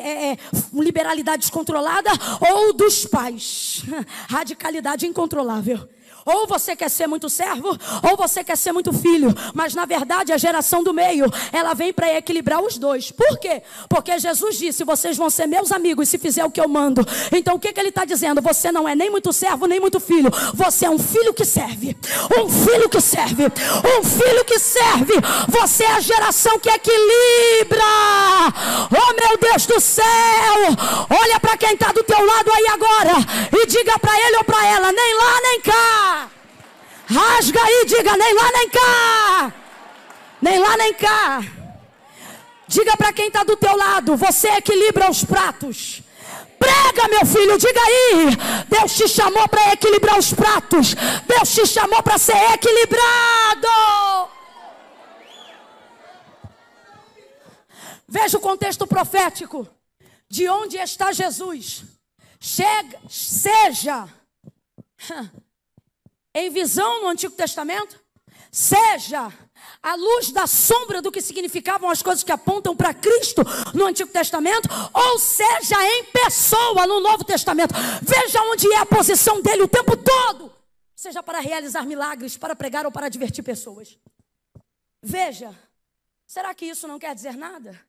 é, 0.00 0.32
é, 0.32 0.38
liberalidade 0.72 1.42
descontrolada, 1.42 2.10
ou 2.50 2.72
dos 2.72 3.06
pais. 3.06 3.84
Radicalidade 4.28 5.06
incontrolável. 5.06 5.88
Ou 6.26 6.44
você 6.44 6.74
quer 6.74 6.90
ser 6.90 7.06
muito 7.06 7.30
servo, 7.30 7.68
ou 8.02 8.16
você 8.16 8.42
quer 8.42 8.56
ser 8.56 8.72
muito 8.72 8.92
filho. 8.92 9.32
Mas 9.54 9.74
na 9.76 9.86
verdade 9.86 10.32
a 10.32 10.36
geração 10.36 10.82
do 10.82 10.92
meio, 10.92 11.26
ela 11.52 11.72
vem 11.72 11.92
para 11.92 12.12
equilibrar 12.12 12.60
os 12.60 12.76
dois. 12.76 13.12
Por 13.12 13.38
quê? 13.38 13.62
Porque 13.88 14.18
Jesus 14.18 14.58
disse: 14.58 14.82
vocês 14.82 15.16
vão 15.16 15.30
ser 15.30 15.46
meus 15.46 15.70
amigos 15.70 16.08
se 16.08 16.18
fizer 16.18 16.44
o 16.44 16.50
que 16.50 16.60
eu 16.60 16.68
mando. 16.68 17.06
Então 17.30 17.54
o 17.54 17.60
que, 17.60 17.72
que 17.72 17.78
ele 17.78 17.90
está 17.90 18.04
dizendo? 18.04 18.42
Você 18.42 18.72
não 18.72 18.88
é 18.88 18.96
nem 18.96 19.08
muito 19.08 19.32
servo, 19.32 19.66
nem 19.66 19.78
muito 19.78 20.00
filho. 20.00 20.30
Você 20.52 20.86
é 20.86 20.90
um 20.90 20.98
filho 20.98 21.32
que 21.32 21.44
serve. 21.44 21.96
Um 22.36 22.48
filho 22.48 22.88
que 22.88 23.00
serve. 23.00 23.44
Um 23.44 24.02
filho 24.02 24.44
que 24.44 24.58
serve. 24.58 25.14
Você 25.48 25.84
é 25.84 25.92
a 25.92 26.00
geração 26.00 26.58
que 26.58 26.68
equilibra. 26.68 27.84
Oh 28.90 29.14
meu 29.20 29.38
Deus 29.38 29.64
do 29.66 29.78
céu! 29.78 30.04
Olha 31.08 31.38
para 31.38 31.56
quem 31.56 31.74
está 31.74 31.92
do 31.92 32.02
teu 32.02 32.24
lado 32.24 32.50
aí 32.50 32.66
agora 32.66 33.12
e 33.52 33.66
diga 33.66 33.96
para 33.98 34.18
ele 34.26 34.36
ou 34.38 34.44
para 34.44 34.66
ela: 34.66 34.92
nem 34.92 35.14
lá 35.14 35.40
nem 35.42 35.60
cá. 35.60 36.15
Rasga 37.06 37.62
aí, 37.62 37.84
diga 37.86 38.16
nem 38.16 38.34
lá 38.34 38.52
nem 38.52 38.68
cá. 38.68 39.52
Nem 40.42 40.58
lá 40.58 40.76
nem 40.76 40.94
cá. 40.94 41.40
Diga 42.68 42.96
para 42.96 43.12
quem 43.12 43.28
está 43.28 43.44
do 43.44 43.56
teu 43.56 43.76
lado, 43.76 44.16
você 44.16 44.48
equilibra 44.48 45.08
os 45.08 45.24
pratos. 45.24 46.02
Prega, 46.58 47.08
meu 47.08 47.24
filho, 47.24 47.56
diga 47.58 47.80
aí. 47.80 48.64
Deus 48.68 48.96
te 48.96 49.08
chamou 49.08 49.48
para 49.48 49.72
equilibrar 49.72 50.18
os 50.18 50.32
pratos. 50.32 50.94
Deus 51.26 51.54
te 51.54 51.66
chamou 51.66 52.02
para 52.02 52.18
ser 52.18 52.36
equilibrado. 52.54 53.68
Veja 58.08 58.36
o 58.38 58.40
contexto 58.40 58.86
profético. 58.86 59.68
De 60.28 60.48
onde 60.48 60.76
está 60.76 61.12
Jesus? 61.12 61.84
Chega, 62.40 62.98
seja 63.08 64.08
em 66.36 66.50
visão 66.50 67.00
no 67.00 67.08
Antigo 67.08 67.34
Testamento, 67.34 67.98
seja 68.52 69.32
a 69.82 69.94
luz 69.94 70.30
da 70.30 70.46
sombra 70.46 71.00
do 71.00 71.10
que 71.10 71.22
significavam 71.22 71.88
as 71.88 72.02
coisas 72.02 72.22
que 72.22 72.30
apontam 72.30 72.76
para 72.76 72.92
Cristo 72.92 73.42
no 73.72 73.86
Antigo 73.86 74.10
Testamento, 74.10 74.68
ou 74.92 75.18
seja 75.18 75.76
em 75.82 76.04
pessoa 76.04 76.86
no 76.86 77.00
Novo 77.00 77.24
Testamento. 77.24 77.74
Veja 78.02 78.42
onde 78.42 78.70
é 78.70 78.76
a 78.76 78.84
posição 78.84 79.40
dele 79.40 79.62
o 79.62 79.68
tempo 79.68 79.96
todo, 79.96 80.52
seja 80.94 81.22
para 81.22 81.40
realizar 81.40 81.86
milagres, 81.86 82.36
para 82.36 82.54
pregar 82.54 82.84
ou 82.84 82.92
para 82.92 83.08
divertir 83.08 83.42
pessoas. 83.42 83.98
Veja, 85.02 85.54
será 86.26 86.54
que 86.54 86.66
isso 86.66 86.86
não 86.86 86.98
quer 86.98 87.14
dizer 87.14 87.34
nada? 87.34 87.80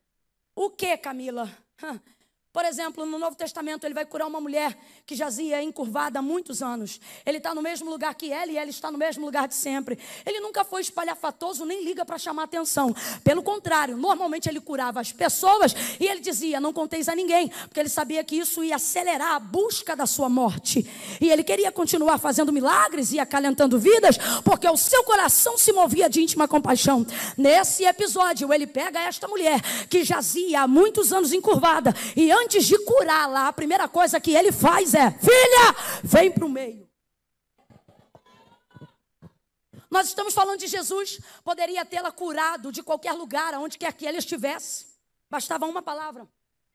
O 0.56 0.70
que, 0.70 0.96
Camila? 0.96 1.50
Por 2.58 2.64
exemplo, 2.64 3.06
no 3.06 3.20
Novo 3.20 3.36
Testamento, 3.36 3.84
ele 3.86 3.94
vai 3.94 4.04
curar 4.04 4.26
uma 4.26 4.40
mulher 4.40 4.76
que 5.06 5.14
jazia 5.14 5.62
encurvada 5.62 6.18
há 6.18 6.22
muitos 6.22 6.60
anos. 6.60 7.00
Ele 7.24 7.38
está 7.38 7.54
no 7.54 7.62
mesmo 7.62 7.88
lugar 7.88 8.12
que 8.16 8.32
ela 8.32 8.50
e 8.50 8.56
ela 8.56 8.68
está 8.68 8.90
no 8.90 8.98
mesmo 8.98 9.24
lugar 9.24 9.46
de 9.46 9.54
sempre. 9.54 9.96
Ele 10.26 10.40
nunca 10.40 10.64
foi 10.64 10.80
espalhafatoso, 10.80 11.64
nem 11.64 11.84
liga 11.84 12.04
para 12.04 12.18
chamar 12.18 12.42
atenção. 12.42 12.92
Pelo 13.22 13.44
contrário, 13.44 13.96
normalmente 13.96 14.48
ele 14.48 14.58
curava 14.60 15.00
as 15.00 15.12
pessoas 15.12 15.72
e 16.00 16.06
ele 16.08 16.18
dizia: 16.18 16.58
Não 16.58 16.72
conteis 16.72 17.08
a 17.08 17.14
ninguém, 17.14 17.48
porque 17.48 17.78
ele 17.78 17.88
sabia 17.88 18.24
que 18.24 18.34
isso 18.34 18.64
ia 18.64 18.74
acelerar 18.74 19.36
a 19.36 19.38
busca 19.38 19.94
da 19.94 20.04
sua 20.04 20.28
morte. 20.28 20.84
E 21.20 21.30
ele 21.30 21.44
queria 21.44 21.70
continuar 21.70 22.18
fazendo 22.18 22.52
milagres 22.52 23.12
e 23.12 23.20
acalentando 23.20 23.78
vidas, 23.78 24.18
porque 24.42 24.68
o 24.68 24.76
seu 24.76 25.04
coração 25.04 25.56
se 25.56 25.72
movia 25.72 26.10
de 26.10 26.22
íntima 26.22 26.48
compaixão. 26.48 27.06
Nesse 27.36 27.84
episódio, 27.84 28.52
ele 28.52 28.66
pega 28.66 28.98
esta 28.98 29.28
mulher 29.28 29.60
que 29.88 30.02
jazia 30.02 30.62
há 30.62 30.66
muitos 30.66 31.12
anos 31.12 31.32
encurvada 31.32 31.94
e 32.16 32.32
antes 32.32 32.47
antes 32.48 32.64
de 32.64 32.78
curá-la, 32.78 33.48
a 33.48 33.52
primeira 33.52 33.86
coisa 33.86 34.18
que 34.18 34.34
ele 34.34 34.50
faz 34.50 34.94
é: 34.94 35.10
filha, 35.10 35.76
vem 36.02 36.30
para 36.30 36.46
o 36.46 36.48
meio. 36.48 36.88
Nós 39.90 40.08
estamos 40.08 40.32
falando 40.32 40.58
de 40.58 40.66
Jesus, 40.66 41.20
poderia 41.44 41.84
tê-la 41.84 42.10
curado 42.10 42.72
de 42.72 42.82
qualquer 42.82 43.12
lugar, 43.12 43.52
aonde 43.52 43.76
quer 43.76 43.92
que 43.92 44.06
ele 44.06 44.18
estivesse, 44.18 44.86
bastava 45.30 45.66
uma 45.66 45.82
palavra. 45.82 46.26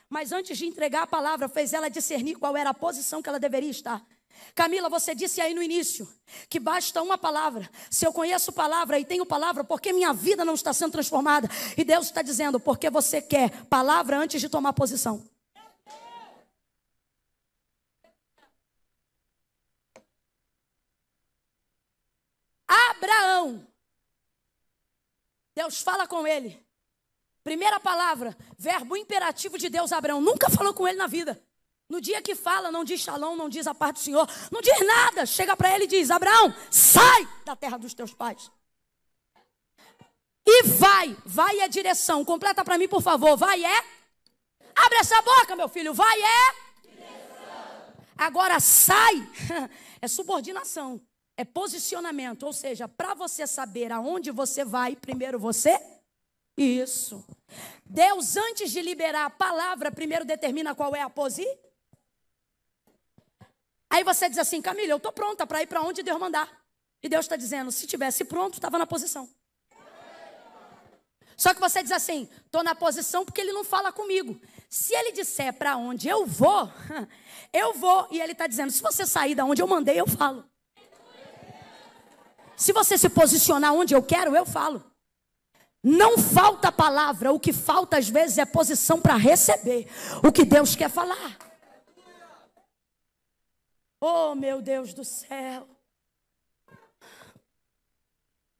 Mas 0.08 0.32
antes 0.32 0.58
de 0.58 0.68
entregar 0.68 1.04
a 1.04 1.08
palavra, 1.08 1.50
fez 1.50 1.74
ela 1.74 1.90
discernir 1.90 2.36
qual 2.36 2.56
era 2.56 2.70
a 2.70 2.74
posição 2.74 3.22
que 3.22 3.30
ela 3.30 3.40
deveria 3.40 3.72
estar. 3.72 4.06
Camila, 4.54 4.90
você 4.90 5.16
disse 5.16 5.42
aí 5.42 5.54
no 5.56 5.64
início 5.64 6.08
que 6.50 6.60
basta 6.60 7.02
uma 7.02 7.18
palavra. 7.18 7.68
Se 7.90 8.06
eu 8.06 8.14
conheço 8.14 8.52
palavra 8.52 9.00
e 9.00 9.06
tenho 9.06 9.26
palavra, 9.26 9.64
por 9.64 9.82
que 9.82 9.94
minha 9.94 10.14
vida 10.14 10.46
não 10.46 10.54
está 10.54 10.72
sendo 10.72 10.92
transformada? 10.92 11.50
E 11.76 11.84
Deus 11.84 12.08
está 12.08 12.22
dizendo, 12.22 12.60
porque 12.60 12.90
você 12.92 13.22
quer 13.22 13.66
palavra 13.66 14.18
antes 14.20 14.40
de 14.40 14.50
tomar 14.50 14.74
posição. 14.74 15.33
Abraão. 23.44 23.68
Deus 25.56 25.82
fala 25.82 26.08
com 26.08 26.26
ele. 26.26 26.64
Primeira 27.44 27.80
palavra, 27.80 28.36
verbo 28.58 28.96
imperativo 28.96 29.58
de 29.58 29.70
Deus, 29.70 29.92
Abraão. 29.92 30.22
Nunca 30.22 30.50
falou 30.50 30.74
com 30.74 30.88
ele 30.88 30.98
na 30.98 31.08
vida. 31.08 31.42
No 31.90 32.00
dia 32.00 32.22
que 32.22 32.34
fala, 32.34 32.72
não 32.72 32.84
diz 32.84 33.02
shalom, 33.02 33.36
não 33.36 33.50
diz 33.50 33.68
a 33.68 33.76
parte 33.76 33.98
do 33.98 34.00
Senhor, 34.00 34.28
não 34.50 34.62
diz 34.62 34.80
nada. 34.88 35.26
Chega 35.26 35.56
para 35.56 35.76
ele 35.76 35.84
e 35.84 35.88
diz: 35.88 36.10
Abraão, 36.10 36.56
sai 36.72 37.28
da 37.44 37.56
terra 37.56 37.78
dos 37.78 37.94
teus 37.94 38.14
pais. 38.14 38.50
E 40.46 40.64
vai, 40.64 41.16
vai 41.26 41.60
é 41.60 41.68
direção. 41.68 42.24
Completa 42.24 42.64
para 42.64 42.78
mim, 42.78 42.88
por 42.88 43.02
favor. 43.02 43.36
Vai 43.38 43.64
é. 43.64 43.84
Abre 44.76 44.98
essa 45.00 45.22
boca, 45.22 45.56
meu 45.56 45.68
filho. 45.68 45.94
Vai 45.94 46.22
é. 46.22 46.54
Direção. 46.82 47.94
Agora 48.18 48.60
sai. 48.60 49.16
É 50.02 50.08
subordinação. 50.10 51.02
É 51.36 51.44
posicionamento. 51.44 52.44
Ou 52.44 52.54
seja, 52.54 52.88
para 52.88 53.14
você 53.14 53.48
saber 53.48 53.92
aonde 53.92 54.32
você 54.32 54.64
vai, 54.64 54.96
primeiro 54.96 55.40
você. 55.40 55.80
Isso. 56.58 57.26
Deus, 57.86 58.38
antes 58.38 58.72
de 58.72 58.82
liberar 58.82 59.26
a 59.26 59.30
palavra, 59.30 59.92
primeiro 59.92 60.26
determina 60.26 60.76
qual 60.76 60.96
é 60.96 61.02
a 61.02 61.10
posição. 61.10 61.52
Aí 63.90 64.04
você 64.04 64.28
diz 64.28 64.40
assim, 64.40 64.62
Camila, 64.62 64.90
eu 64.90 64.98
estou 64.98 65.12
pronta 65.12 65.46
para 65.46 65.62
ir 65.62 65.68
para 65.68 65.82
onde 65.82 66.02
Deus 66.02 66.20
mandar. 66.20 66.64
E 67.02 67.10
Deus 67.10 67.26
está 67.26 67.36
dizendo, 67.36 67.72
se 67.72 67.86
tivesse 67.86 68.24
pronto, 68.26 68.56
estava 68.56 68.78
na 68.80 68.88
posição. 68.88 69.30
Só 71.36 71.54
que 71.54 71.60
você 71.60 71.84
diz 71.84 71.92
assim, 71.92 72.30
estou 72.46 72.64
na 72.64 72.74
posição 72.74 73.26
porque 73.26 73.42
ele 73.42 73.52
não 73.52 73.64
fala 73.64 73.92
comigo. 73.92 74.40
Se 74.70 74.96
ele 74.96 75.12
disser 75.12 75.54
para 75.54 75.78
onde 75.78 76.08
eu 76.08 76.26
vou, 76.26 76.72
eu 77.54 77.74
vou. 77.74 78.08
E 78.10 78.22
ele 78.22 78.32
está 78.32 78.48
dizendo, 78.48 78.72
se 78.72 78.82
você 78.82 79.06
sair 79.06 79.36
da 79.36 79.46
onde 79.46 79.62
eu 79.62 79.68
mandei, 79.68 80.00
eu 80.00 80.08
falo. 80.08 80.44
Se 82.56 82.72
você 82.72 82.98
se 82.98 83.10
posicionar 83.10 83.74
onde 83.74 83.94
eu 83.94 84.04
quero, 84.04 84.36
eu 84.36 84.46
falo. 84.46 84.84
Não 85.84 86.18
falta 86.18 86.72
palavra, 86.72 87.34
o 87.34 87.40
que 87.40 87.52
falta 87.52 87.98
às 87.98 88.08
vezes 88.08 88.38
é 88.38 88.46
posição 88.46 89.02
para 89.02 89.18
receber 89.18 89.88
o 90.26 90.32
que 90.32 90.46
Deus 90.46 90.76
quer 90.76 90.90
falar. 90.90 91.38
Oh, 94.00 94.34
meu 94.36 94.62
Deus 94.62 94.94
do 94.94 95.04
céu. 95.04 95.68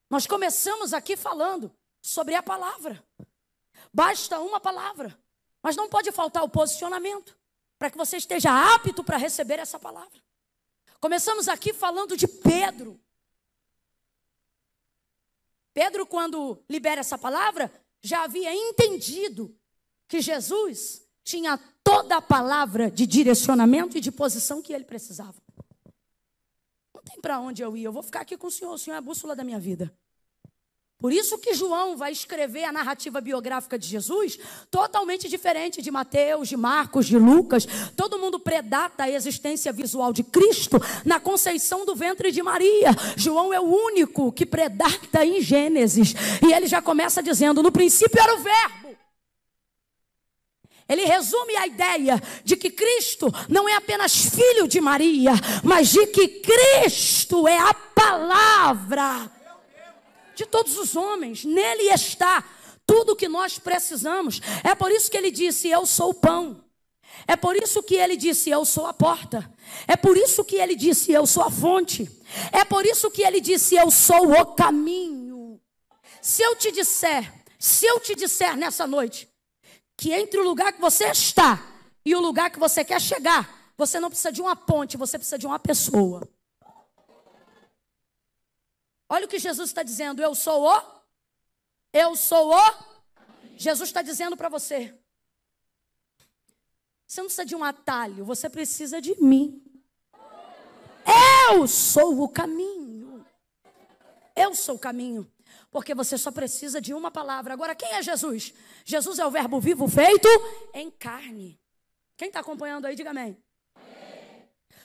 Nós 0.10 0.28
começamos 0.28 0.94
aqui 0.94 1.16
falando 1.16 1.74
sobre 2.02 2.36
a 2.36 2.44
palavra. 2.44 3.04
Basta 3.94 4.40
uma 4.40 4.60
palavra, 4.60 5.18
mas 5.62 5.76
não 5.76 5.90
pode 5.90 6.12
faltar 6.12 6.44
o 6.44 6.50
posicionamento 6.50 7.38
para 7.80 7.90
que 7.90 7.98
você 7.98 8.18
esteja 8.18 8.76
apto 8.76 9.04
para 9.04 9.18
receber 9.18 9.60
essa 9.60 9.80
palavra. 9.80 10.22
Começamos 11.00 11.48
aqui 11.48 11.74
falando 11.74 12.16
de 12.16 12.28
Pedro. 12.28 13.00
Pedro, 15.74 16.06
quando 16.06 16.64
libera 16.70 17.02
essa 17.02 17.18
palavra, 17.18 17.72
já 18.02 18.24
havia 18.24 18.54
entendido 18.54 19.56
que 20.08 20.22
Jesus 20.22 21.02
tinha 21.24 21.58
toda 21.84 22.18
a 22.18 22.22
palavra 22.22 22.92
de 22.92 23.08
direcionamento 23.08 23.98
e 23.98 24.02
de 24.02 24.12
posição 24.12 24.62
que 24.62 24.74
ele 24.74 24.84
precisava. 24.84 25.36
Não 26.94 27.02
tem 27.02 27.20
para 27.20 27.40
onde 27.40 27.62
eu 27.62 27.76
ir, 27.76 27.84
eu 27.84 27.92
vou 27.92 28.04
ficar 28.04 28.22
aqui 28.22 28.38
com 28.38 28.48
o 28.48 28.52
Senhor, 28.52 28.74
o 28.74 28.78
Senhor 28.78 28.96
é 28.96 29.00
a 29.00 29.02
bússola 29.02 29.36
da 29.36 29.44
minha 29.44 29.60
vida. 29.60 29.92
Por 31.04 31.12
isso 31.12 31.38
que 31.38 31.54
João 31.54 31.98
vai 31.98 32.14
escrever 32.14 32.64
a 32.64 32.72
narrativa 32.72 33.20
biográfica 33.20 33.78
de 33.78 33.86
Jesus 33.86 34.40
totalmente 34.72 35.28
diferente 35.28 35.82
de 35.82 35.92
Mateus, 35.92 36.48
de 36.48 36.56
Marcos, 36.56 37.08
de 37.08 37.18
Lucas. 37.18 37.68
Todo 37.94 38.18
mundo 38.18 38.40
predata 38.40 39.04
a 39.04 39.10
existência 39.10 39.74
visual 39.74 40.14
de 40.14 40.24
Cristo 40.24 40.82
na 41.04 41.20
conceição 41.20 41.86
do 41.86 41.94
ventre 41.94 42.32
de 42.32 42.42
Maria. 42.42 42.92
João 43.18 43.54
é 43.54 43.60
o 43.60 43.66
único 43.66 44.32
que 44.32 44.46
predata 44.46 45.26
em 45.26 45.42
Gênesis. 45.42 46.16
E 46.42 46.54
ele 46.54 46.68
já 46.68 46.82
começa 46.82 47.22
dizendo: 47.22 47.62
no 47.62 47.70
princípio 47.70 48.22
era 48.22 48.36
o 48.36 48.40
Verbo. 48.40 48.98
Ele 50.88 51.04
resume 51.04 51.58
a 51.58 51.68
ideia 51.68 52.24
de 52.46 52.56
que 52.56 52.70
Cristo 52.70 53.30
não 53.50 53.68
é 53.68 53.76
apenas 53.76 54.16
filho 54.16 54.70
de 54.70 54.80
Maria, 54.80 55.34
mas 55.66 55.90
de 55.90 56.08
que 56.08 56.30
Cristo 56.30 57.46
é 57.46 57.58
a 57.58 57.74
palavra 57.74 59.43
de 60.36 60.46
todos 60.46 60.78
os 60.78 60.96
homens. 60.96 61.44
Nele 61.44 61.84
está 61.84 62.44
tudo 62.86 63.14
o 63.14 63.16
que 63.16 63.28
nós 63.28 63.60
precisamos. 63.60 64.42
É 64.64 64.76
por 64.76 64.92
isso 64.92 65.10
que 65.10 65.18
ele 65.18 65.32
disse: 65.32 65.70
Eu 65.70 65.86
sou 65.86 66.10
o 66.10 66.14
pão. 66.14 66.64
É 67.28 67.36
por 67.36 67.56
isso 67.56 67.82
que 67.84 67.96
ele 67.96 68.18
disse: 68.18 68.50
Eu 68.50 68.66
sou 68.66 68.86
a 68.86 68.94
porta. 68.94 69.50
É 69.88 69.96
por 69.96 70.18
isso 70.18 70.44
que 70.44 70.56
ele 70.56 70.76
disse: 70.76 71.12
Eu 71.12 71.26
sou 71.26 71.44
a 71.44 71.52
fonte. 71.52 72.10
É 72.52 72.66
por 72.66 72.86
isso 72.86 73.10
que 73.12 73.24
ele 73.24 73.40
disse: 73.40 73.76
Eu 73.76 73.90
sou 73.92 74.32
o 74.32 74.46
caminho. 74.54 75.60
Se 76.22 76.42
eu 76.42 76.56
te 76.56 76.72
disser, 76.72 77.32
se 77.60 77.86
eu 77.86 78.00
te 78.00 78.16
disser 78.16 78.56
nessa 78.56 78.88
noite, 78.88 79.30
que 79.98 80.12
entre 80.12 80.40
o 80.40 80.44
lugar 80.44 80.74
que 80.74 80.82
você 80.82 81.06
está 81.10 81.62
e 82.06 82.16
o 82.16 82.20
lugar 82.20 82.50
que 82.50 82.60
você 82.60 82.84
quer 82.84 83.00
chegar, 83.00 83.72
você 83.78 84.00
não 84.00 84.10
precisa 84.10 84.32
de 84.32 84.42
uma 84.42 84.56
ponte, 84.56 84.98
você 84.98 85.18
precisa 85.18 85.38
de 85.38 85.46
uma 85.46 85.60
pessoa. 85.60 86.28
Olha 89.14 89.28
o 89.28 89.30
que 89.30 89.38
Jesus 89.38 89.70
está 89.70 89.84
dizendo: 89.84 90.24
Eu 90.24 90.34
sou 90.34 90.64
o. 90.64 90.82
Eu 91.94 92.16
sou 92.16 92.52
o. 92.52 92.74
Jesus 93.56 93.90
está 93.90 94.02
dizendo 94.02 94.36
para 94.36 94.50
você. 94.50 94.92
Você 97.06 97.22
não 97.22 97.28
precisa 97.28 97.46
de 97.46 97.56
um 97.56 97.64
atalho, 97.64 98.26
você 98.26 98.50
precisa 98.50 99.00
de 99.00 99.14
mim. 99.22 99.64
Eu 101.48 101.68
sou 101.68 102.24
o 102.24 102.28
caminho. 102.28 103.24
Eu 104.36 104.56
sou 104.56 104.78
o 104.78 104.80
caminho. 104.80 105.32
Porque 105.70 105.94
você 105.94 106.18
só 106.18 106.32
precisa 106.32 106.82
de 106.82 106.92
uma 106.92 107.12
palavra. 107.12 107.54
Agora, 107.54 107.76
quem 107.76 107.94
é 107.94 108.02
Jesus? 108.02 108.52
Jesus 108.84 109.20
é 109.20 109.26
o 109.28 109.30
Verbo 109.30 109.60
vivo 109.60 109.88
feito 109.88 110.28
em 110.74 110.90
carne. 110.90 111.62
Quem 112.18 112.30
está 112.30 112.40
acompanhando 112.40 112.86
aí, 112.86 112.96
diga 112.96 113.12
amém. 113.12 113.38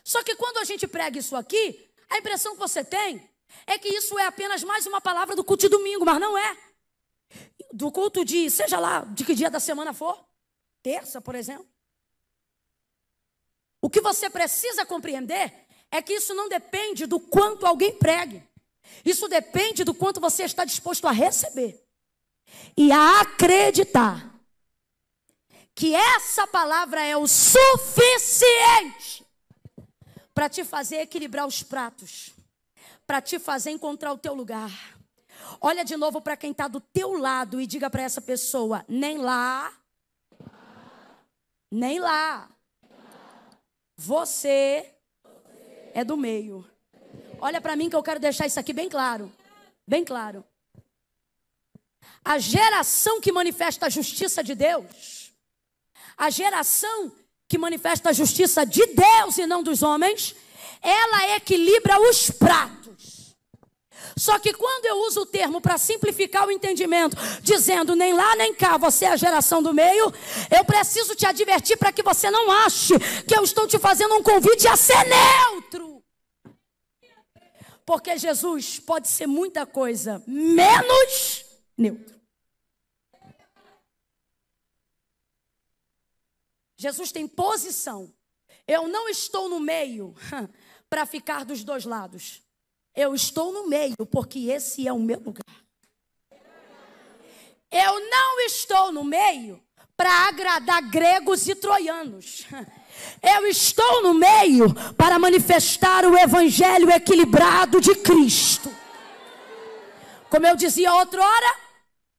Só 0.04 0.22
que 0.22 0.36
quando 0.36 0.58
a 0.58 0.64
gente 0.64 0.86
prega 0.86 1.18
isso 1.18 1.34
aqui, 1.34 1.88
a 2.10 2.18
impressão 2.18 2.52
que 2.52 2.60
você 2.60 2.84
tem 2.84 3.26
é 3.66 3.78
que 3.78 3.88
isso 3.88 4.18
é 4.18 4.26
apenas 4.26 4.62
mais 4.62 4.86
uma 4.86 5.00
palavra 5.00 5.34
do 5.36 5.44
culto 5.44 5.62
de 5.62 5.68
domingo, 5.68 6.04
mas 6.04 6.20
não 6.20 6.36
é. 6.36 6.56
Do 7.72 7.90
culto 7.92 8.24
de, 8.24 8.50
seja 8.50 8.78
lá, 8.78 9.00
de 9.00 9.24
que 9.24 9.34
dia 9.34 9.50
da 9.50 9.60
semana 9.60 9.92
for, 9.92 10.18
terça, 10.82 11.20
por 11.20 11.34
exemplo. 11.34 11.68
O 13.80 13.90
que 13.90 14.00
você 14.00 14.28
precisa 14.28 14.84
compreender 14.84 15.52
é 15.90 16.02
que 16.02 16.14
isso 16.14 16.34
não 16.34 16.48
depende 16.48 17.06
do 17.06 17.20
quanto 17.20 17.66
alguém 17.66 17.94
pregue. 17.94 18.42
Isso 19.04 19.28
depende 19.28 19.84
do 19.84 19.94
quanto 19.94 20.20
você 20.20 20.44
está 20.44 20.64
disposto 20.64 21.06
a 21.06 21.12
receber 21.12 21.84
e 22.76 22.90
a 22.90 23.20
acreditar 23.20 24.34
que 25.74 25.94
essa 25.94 26.46
palavra 26.46 27.02
é 27.04 27.16
o 27.16 27.26
suficiente 27.28 29.24
para 30.34 30.48
te 30.48 30.64
fazer 30.64 30.96
equilibrar 30.96 31.46
os 31.46 31.62
pratos 31.62 32.32
para 33.08 33.22
te 33.22 33.38
fazer 33.38 33.70
encontrar 33.70 34.12
o 34.12 34.18
teu 34.18 34.34
lugar. 34.34 34.70
Olha 35.62 35.82
de 35.82 35.96
novo 35.96 36.20
para 36.20 36.36
quem 36.36 36.50
está 36.50 36.68
do 36.68 36.78
teu 36.78 37.14
lado 37.14 37.58
e 37.58 37.66
diga 37.66 37.88
para 37.88 38.02
essa 38.02 38.20
pessoa: 38.20 38.84
nem 38.86 39.16
lá, 39.16 39.72
nem 41.70 41.98
lá. 41.98 42.50
Você 43.96 44.92
é 45.94 46.04
do 46.04 46.18
meio. 46.18 46.68
Olha 47.40 47.62
para 47.62 47.74
mim 47.74 47.88
que 47.88 47.96
eu 47.96 48.02
quero 48.02 48.20
deixar 48.20 48.46
isso 48.46 48.60
aqui 48.60 48.74
bem 48.74 48.90
claro. 48.90 49.32
Bem 49.86 50.04
claro. 50.04 50.44
A 52.22 52.38
geração 52.38 53.22
que 53.22 53.32
manifesta 53.32 53.86
a 53.86 53.88
justiça 53.88 54.44
de 54.44 54.54
Deus, 54.54 55.32
a 56.14 56.28
geração 56.28 57.10
que 57.48 57.56
manifesta 57.56 58.10
a 58.10 58.12
justiça 58.12 58.66
de 58.66 58.84
Deus 58.84 59.38
e 59.38 59.46
não 59.46 59.62
dos 59.62 59.82
homens, 59.82 60.36
ela 60.82 61.36
equilibra 61.36 61.98
os 62.10 62.30
pratos. 62.30 62.77
Só 64.16 64.38
que 64.38 64.52
quando 64.52 64.86
eu 64.86 64.96
uso 65.06 65.22
o 65.22 65.26
termo 65.26 65.60
para 65.60 65.78
simplificar 65.78 66.46
o 66.46 66.50
entendimento, 66.50 67.16
dizendo 67.42 67.94
nem 67.94 68.12
lá 68.12 68.34
nem 68.36 68.54
cá, 68.54 68.76
você 68.76 69.04
é 69.04 69.08
a 69.08 69.16
geração 69.16 69.62
do 69.62 69.72
meio, 69.72 70.12
eu 70.50 70.64
preciso 70.64 71.14
te 71.14 71.26
advertir 71.26 71.76
para 71.76 71.92
que 71.92 72.02
você 72.02 72.30
não 72.30 72.50
ache 72.50 72.94
que 73.26 73.36
eu 73.36 73.42
estou 73.42 73.66
te 73.66 73.78
fazendo 73.78 74.14
um 74.14 74.22
convite 74.22 74.66
a 74.66 74.76
ser 74.76 75.04
neutro. 75.04 76.02
Porque 77.86 78.18
Jesus 78.18 78.78
pode 78.78 79.08
ser 79.08 79.26
muita 79.26 79.64
coisa 79.64 80.22
menos 80.26 81.44
neutro. 81.76 82.18
Jesus 86.76 87.10
tem 87.10 87.26
posição. 87.26 88.12
Eu 88.66 88.86
não 88.86 89.08
estou 89.08 89.48
no 89.48 89.58
meio 89.58 90.14
para 90.88 91.06
ficar 91.06 91.44
dos 91.44 91.64
dois 91.64 91.84
lados. 91.84 92.42
Eu 92.94 93.14
estou 93.14 93.52
no 93.52 93.68
meio, 93.68 93.94
porque 94.10 94.50
esse 94.50 94.86
é 94.86 94.92
o 94.92 94.98
meu 94.98 95.18
lugar. 95.18 95.44
Eu 97.70 98.10
não 98.10 98.40
estou 98.40 98.90
no 98.90 99.04
meio 99.04 99.62
para 99.96 100.28
agradar 100.28 100.82
gregos 100.82 101.48
e 101.48 101.54
troianos. 101.54 102.46
Eu 103.22 103.46
estou 103.46 104.02
no 104.02 104.14
meio 104.14 104.74
para 104.96 105.18
manifestar 105.18 106.04
o 106.04 106.16
evangelho 106.16 106.90
equilibrado 106.90 107.80
de 107.80 107.94
Cristo. 107.96 108.74
Como 110.30 110.46
eu 110.46 110.56
dizia 110.56 110.94
outrora, 110.94 111.54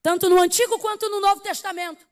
tanto 0.02 0.30
no 0.30 0.40
Antigo 0.40 0.80
quanto 0.80 1.10
no 1.10 1.20
Novo 1.20 1.42
Testamento. 1.42 2.08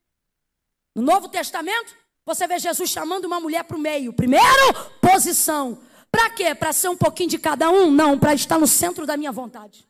No 0.95 1.01
Novo 1.01 1.29
Testamento, 1.29 1.95
você 2.25 2.47
vê 2.47 2.59
Jesus 2.59 2.89
chamando 2.89 3.25
uma 3.25 3.39
mulher 3.39 3.63
para 3.63 3.77
o 3.77 3.79
meio. 3.79 4.11
Primeiro, 4.13 4.73
posição. 4.99 5.79
Para 6.11 6.29
quê? 6.29 6.55
Para 6.55 6.73
ser 6.73 6.89
um 6.89 6.97
pouquinho 6.97 7.29
de 7.29 7.37
cada 7.37 7.69
um? 7.69 7.91
Não, 7.91 8.17
para 8.17 8.33
estar 8.33 8.57
no 8.57 8.67
centro 8.67 9.05
da 9.05 9.17
minha 9.17 9.31
vontade. 9.31 9.87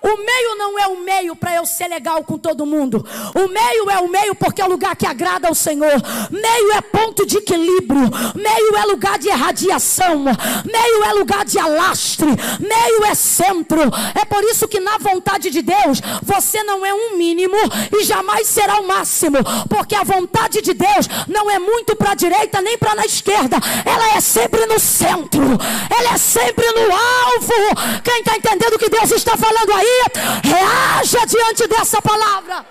O 0.00 0.16
meio 0.16 0.54
não 0.56 0.78
é 0.78 0.86
o 0.86 1.00
meio 1.00 1.34
para 1.34 1.54
eu 1.54 1.66
ser 1.66 1.88
legal 1.88 2.22
com 2.22 2.38
todo 2.38 2.64
mundo. 2.64 3.04
O 3.34 3.48
meio 3.48 3.90
é 3.90 3.98
o 3.98 4.08
meio 4.08 4.34
porque 4.34 4.62
é 4.62 4.64
o 4.64 4.68
lugar 4.68 4.94
que 4.94 5.06
agrada 5.06 5.48
ao 5.48 5.54
Senhor. 5.54 5.92
Meio 6.30 6.72
é 6.72 6.80
ponto 6.80 7.26
de 7.26 7.38
equilíbrio. 7.38 8.08
Meio 8.34 8.76
é 8.76 8.84
lugar 8.84 9.18
de 9.18 9.28
irradiação. 9.28 10.24
Meio 10.24 11.04
é 11.04 11.12
lugar 11.12 11.44
de 11.44 11.58
alastre. 11.58 12.28
Meio 12.60 13.04
é 13.04 13.14
centro. 13.14 13.80
É 14.14 14.24
por 14.24 14.44
isso 14.44 14.68
que 14.68 14.78
na 14.78 14.98
vontade 14.98 15.50
de 15.50 15.62
Deus 15.62 16.00
você 16.22 16.62
não 16.62 16.86
é 16.86 16.94
um 16.94 17.16
mínimo 17.16 17.56
e 17.92 18.04
jamais 18.04 18.46
será 18.46 18.78
o 18.78 18.86
máximo. 18.86 19.38
Porque 19.68 19.96
a 19.96 20.04
vontade 20.04 20.62
de 20.62 20.74
Deus 20.74 21.08
não 21.26 21.50
é 21.50 21.58
muito 21.58 21.96
para 21.96 22.12
a 22.12 22.14
direita 22.14 22.62
nem 22.62 22.78
para 22.78 23.00
a 23.00 23.06
esquerda. 23.06 23.56
Ela 23.84 24.16
é 24.16 24.20
sempre 24.20 24.64
no 24.66 24.78
centro. 24.78 25.42
Ela 25.90 26.14
é 26.14 26.18
sempre 26.18 26.66
no 26.72 26.82
alvo. 26.82 28.02
Quem 28.04 28.20
está 28.20 28.36
entendendo 28.36 28.74
o 28.74 28.78
que 28.78 28.88
Deus 28.88 29.10
está 29.10 29.36
falando 29.36 29.72
aí? 29.78 30.02
reaja 30.44 31.26
diante 31.26 31.66
dessa 31.66 32.00
palavra. 32.02 32.66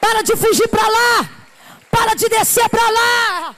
Para 0.00 0.22
de 0.22 0.36
fugir 0.36 0.68
para 0.68 0.86
lá. 0.88 1.28
Para 1.90 2.14
de 2.14 2.28
descer 2.28 2.68
para 2.68 2.90
lá. 2.90 3.56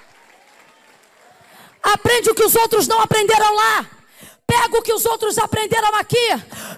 Aprende 1.82 2.30
o 2.30 2.34
que 2.34 2.44
os 2.44 2.54
outros 2.54 2.86
não 2.86 3.00
aprenderam 3.00 3.54
lá. 3.54 3.86
Pega 4.46 4.78
o 4.78 4.82
que 4.82 4.92
os 4.92 5.04
outros 5.06 5.38
aprenderam 5.38 5.94
aqui. 5.94 6.28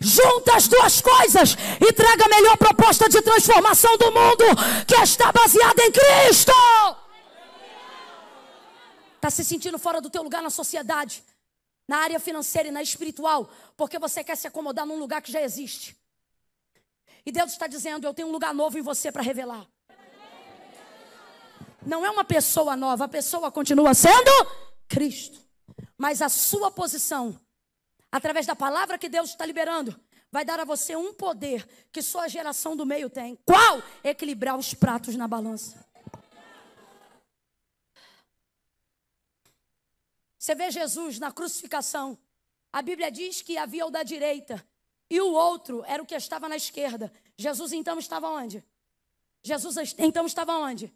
Junta 0.00 0.56
as 0.56 0.68
duas 0.68 1.00
coisas 1.00 1.56
e 1.80 1.92
traga 1.92 2.26
a 2.26 2.28
melhor 2.28 2.56
proposta 2.56 3.08
de 3.08 3.22
transformação 3.22 3.96
do 3.96 4.12
mundo, 4.12 4.44
que 4.86 4.94
está 4.96 5.32
baseada 5.32 5.82
em 5.82 5.90
Cristo. 5.90 6.52
Está 9.16 9.30
se 9.30 9.44
sentindo 9.44 9.78
fora 9.78 10.00
do 10.00 10.10
teu 10.10 10.22
lugar 10.22 10.42
na 10.42 10.50
sociedade? 10.50 11.22
Na 11.92 11.98
área 11.98 12.18
financeira 12.18 12.70
e 12.70 12.72
na 12.72 12.82
espiritual, 12.82 13.50
porque 13.76 13.98
você 13.98 14.24
quer 14.24 14.34
se 14.34 14.46
acomodar 14.46 14.86
num 14.86 14.98
lugar 14.98 15.20
que 15.20 15.30
já 15.30 15.42
existe. 15.42 15.94
E 17.26 17.30
Deus 17.30 17.52
está 17.52 17.66
dizendo: 17.66 18.06
Eu 18.06 18.14
tenho 18.14 18.28
um 18.28 18.32
lugar 18.32 18.54
novo 18.54 18.78
em 18.78 18.80
você 18.80 19.12
para 19.12 19.20
revelar. 19.20 19.66
Não 21.84 22.02
é 22.06 22.10
uma 22.10 22.24
pessoa 22.24 22.74
nova, 22.76 23.04
a 23.04 23.08
pessoa 23.08 23.52
continua 23.52 23.92
sendo 23.92 24.30
Cristo. 24.88 25.38
Mas 25.98 26.22
a 26.22 26.30
sua 26.30 26.70
posição, 26.70 27.38
através 28.10 28.46
da 28.46 28.56
palavra 28.56 28.96
que 28.96 29.10
Deus 29.10 29.28
está 29.28 29.44
liberando, 29.44 29.94
vai 30.30 30.46
dar 30.46 30.60
a 30.60 30.64
você 30.64 30.96
um 30.96 31.12
poder 31.12 31.68
que 31.92 32.00
só 32.00 32.20
a 32.20 32.28
geração 32.28 32.74
do 32.74 32.86
meio 32.86 33.10
tem. 33.10 33.38
Qual? 33.44 33.82
Equilibrar 34.02 34.56
os 34.56 34.72
pratos 34.72 35.14
na 35.14 35.28
balança. 35.28 35.84
Você 40.42 40.56
vê 40.56 40.72
Jesus 40.72 41.20
na 41.20 41.30
crucificação. 41.30 42.18
A 42.72 42.82
Bíblia 42.82 43.12
diz 43.12 43.40
que 43.42 43.56
havia 43.56 43.86
o 43.86 43.92
da 43.92 44.02
direita 44.02 44.60
e 45.08 45.20
o 45.20 45.32
outro 45.32 45.84
era 45.86 46.02
o 46.02 46.06
que 46.06 46.16
estava 46.16 46.48
na 46.48 46.56
esquerda. 46.56 47.12
Jesus 47.36 47.72
então 47.72 47.96
estava 47.96 48.28
onde? 48.28 48.64
Jesus 49.40 49.94
então 49.96 50.26
estava 50.26 50.58
onde? 50.58 50.92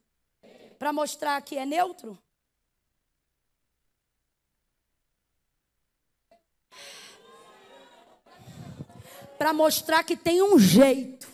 Para 0.81 0.93
mostrar 0.93 1.41
que 1.43 1.57
é 1.57 1.65
neutro? 1.65 2.21
Para 9.39 9.53
mostrar 9.53 10.03
que 10.03 10.17
tem 10.17 10.43
um 10.43 10.59
jeito. 10.59 11.33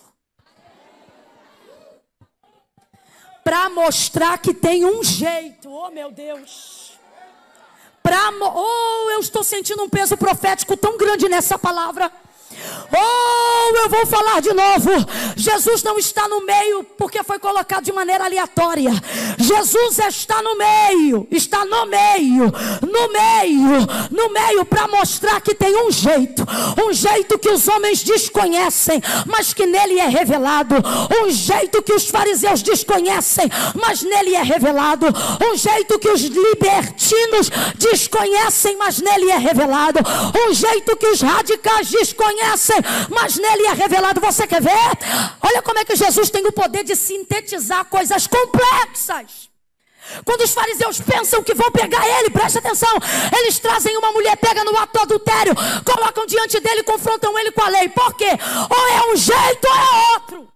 Para 3.42 3.70
mostrar 3.70 4.36
que 4.36 4.52
tem 4.52 4.84
um 4.84 5.02
jeito. 5.02 5.70
Oh, 5.70 5.90
meu 5.90 6.12
Deus 6.12 6.91
para. 8.12 8.54
Oh, 8.54 9.10
eu 9.12 9.20
estou 9.20 9.42
sentindo 9.42 9.82
um 9.82 9.88
peso 9.88 10.16
profético 10.16 10.76
tão 10.76 10.98
grande 10.98 11.28
nessa 11.28 11.58
palavra. 11.58 12.12
Oh, 12.94 13.76
eu 13.76 13.88
vou 13.88 14.06
falar 14.06 14.40
de 14.40 14.52
novo. 14.52 14.90
Jesus 15.34 15.82
não 15.82 15.98
está 15.98 16.28
no 16.28 16.44
meio 16.44 16.84
porque 16.98 17.22
foi 17.22 17.38
colocado 17.38 17.84
de 17.84 17.92
maneira 17.92 18.24
aleatória. 18.24 18.92
Jesus 19.38 19.98
está 19.98 20.42
no 20.42 20.56
meio, 20.56 21.26
está 21.30 21.64
no 21.64 21.86
meio, 21.86 22.52
no 22.82 23.12
meio, 23.12 23.86
no 24.10 24.32
meio 24.32 24.64
para 24.64 24.86
mostrar 24.88 25.40
que 25.40 25.54
tem 25.54 25.74
um 25.76 25.90
jeito, 25.90 26.46
um 26.86 26.92
jeito 26.92 27.38
que 27.38 27.48
os 27.48 27.66
homens 27.66 28.02
desconhecem, 28.02 29.02
mas 29.26 29.54
que 29.54 29.66
nele 29.66 29.98
é 29.98 30.08
revelado, 30.08 30.74
um 31.24 31.30
jeito 31.30 31.82
que 31.82 31.92
os 31.92 32.08
fariseus 32.08 32.62
desconhecem, 32.62 33.46
mas 33.74 34.02
nele 34.02 34.34
é 34.34 34.42
revelado, 34.42 35.06
um 35.50 35.56
jeito 35.56 35.98
que 35.98 36.10
os 36.10 36.20
libertinos 36.22 37.50
desconhecem, 37.76 38.76
mas 38.76 39.00
nele 39.00 39.30
é 39.30 39.38
revelado, 39.38 39.98
um 40.46 40.52
jeito 40.52 40.96
que 40.96 41.06
os 41.06 41.20
radicais 41.20 41.88
desconhecem 41.88 42.51
conhecem, 42.52 42.76
mas 43.08 43.36
nele 43.36 43.66
é 43.66 43.72
revelado. 43.72 44.20
Você 44.20 44.46
quer 44.46 44.62
ver? 44.62 44.72
Olha 45.40 45.62
como 45.62 45.78
é 45.78 45.84
que 45.84 45.96
Jesus 45.96 46.30
tem 46.30 46.46
o 46.46 46.52
poder 46.52 46.84
de 46.84 46.94
sintetizar 46.94 47.84
coisas 47.86 48.26
complexas. 48.26 49.50
Quando 50.24 50.42
os 50.42 50.52
fariseus 50.52 51.00
pensam 51.00 51.42
que 51.42 51.54
vão 51.54 51.70
pegar 51.70 52.06
ele, 52.18 52.30
preste 52.30 52.58
atenção, 52.58 52.90
eles 53.38 53.58
trazem 53.58 53.96
uma 53.96 54.12
mulher, 54.12 54.36
pega 54.36 54.64
no 54.64 54.76
ato 54.76 55.00
adultério, 55.00 55.54
colocam 55.84 56.26
diante 56.26 56.58
dele, 56.60 56.82
confrontam 56.82 57.38
ele 57.38 57.52
com 57.52 57.62
a 57.62 57.68
lei. 57.68 57.88
Por 57.88 58.14
quê? 58.14 58.30
Ou 58.68 58.88
é 58.88 59.12
um 59.12 59.16
jeito 59.16 59.64
ou 59.64 59.74
é 59.74 60.12
outro. 60.14 60.52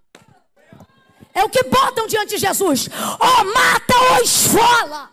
É 1.32 1.44
o 1.44 1.50
que 1.50 1.62
botam 1.64 2.06
diante 2.06 2.30
de 2.30 2.38
Jesus. 2.38 2.88
Ou 2.88 3.44
mata 3.52 3.94
ou 4.12 4.22
esfola. 4.22 5.10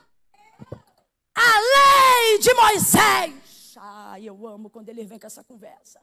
A 1.36 1.59
lei 1.59 2.39
de 2.39 2.53
Moisés. 2.53 3.75
Ah, 3.77 4.19
eu 4.19 4.47
amo 4.47 4.69
quando 4.69 4.89
ele 4.89 5.03
vem 5.03 5.19
com 5.19 5.27
essa 5.27 5.43
conversa. 5.43 5.99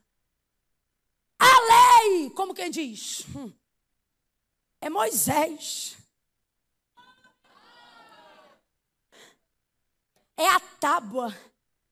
A 1.41 2.03
lei, 2.03 2.29
como 2.29 2.53
quem 2.53 2.69
diz? 2.69 3.25
Hum, 3.35 3.51
é 4.79 4.89
Moisés. 4.91 5.97
É 10.37 10.47
a 10.47 10.59
tábua. 10.59 11.35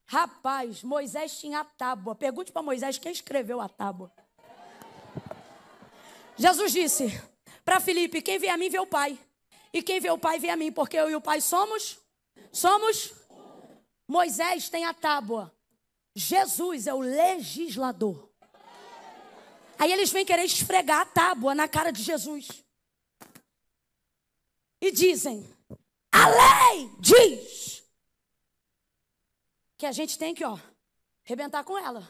Rapaz, 0.05 0.83
Moisés 0.83 1.39
tinha 1.39 1.61
a 1.61 1.65
tábua. 1.65 2.15
Pergunte 2.15 2.51
para 2.51 2.61
Moisés 2.61 2.99
quem 2.99 3.11
escreveu 3.11 3.59
a 3.59 3.67
tábua. 3.67 4.11
Jesus 6.37 6.71
disse 6.71 7.21
para 7.65 7.79
Filipe: 7.79 8.21
Quem 8.21 8.37
vê 8.37 8.49
a 8.49 8.57
mim 8.57 8.69
vê 8.69 8.79
o 8.79 8.87
Pai. 8.87 9.17
E 9.73 9.81
quem 9.81 9.99
vê 9.99 10.11
o 10.11 10.17
Pai 10.17 10.37
vê 10.39 10.49
a 10.49 10.55
mim, 10.55 10.71
porque 10.71 10.97
eu 10.97 11.09
e 11.09 11.15
o 11.15 11.21
Pai 11.21 11.41
somos 11.41 11.97
somos 12.51 13.13
Moisés 14.07 14.69
tem 14.69 14.85
a 14.85 14.93
tábua. 14.93 15.55
Jesus 16.15 16.87
é 16.87 16.93
o 16.93 16.99
legislador. 16.99 18.28
Aí 19.80 19.93
eles 19.93 20.11
vêm 20.11 20.25
querer 20.25 20.43
esfregar 20.43 20.99
a 20.99 21.05
tábua 21.05 21.55
na 21.55 21.65
cara 21.65 21.89
de 21.89 22.03
Jesus. 22.03 22.49
E 24.82 24.91
dizem: 24.91 25.49
a 26.11 26.27
lei 26.27 26.91
diz 26.99 27.82
que 29.77 29.86
a 29.86 29.93
gente 29.93 30.17
tem 30.17 30.36
que, 30.36 30.43
ó, 30.43 30.59
rebentar 31.23 31.63
com 31.63 31.77
ela. 31.77 32.05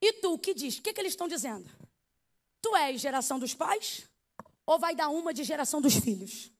E 0.00 0.12
tu, 0.14 0.38
que 0.38 0.54
diz? 0.54 0.78
O 0.78 0.82
que, 0.82 0.92
que 0.92 1.00
eles 1.00 1.12
estão 1.12 1.26
dizendo? 1.26 1.68
Tu 2.60 2.76
és 2.76 3.00
geração 3.00 3.40
dos 3.40 3.52
pais? 3.52 4.08
Ou 4.64 4.78
vai 4.78 4.94
dar 4.94 5.08
uma 5.08 5.34
de 5.34 5.42
geração 5.42 5.80
dos 5.80 5.94
filhos? 5.94 6.52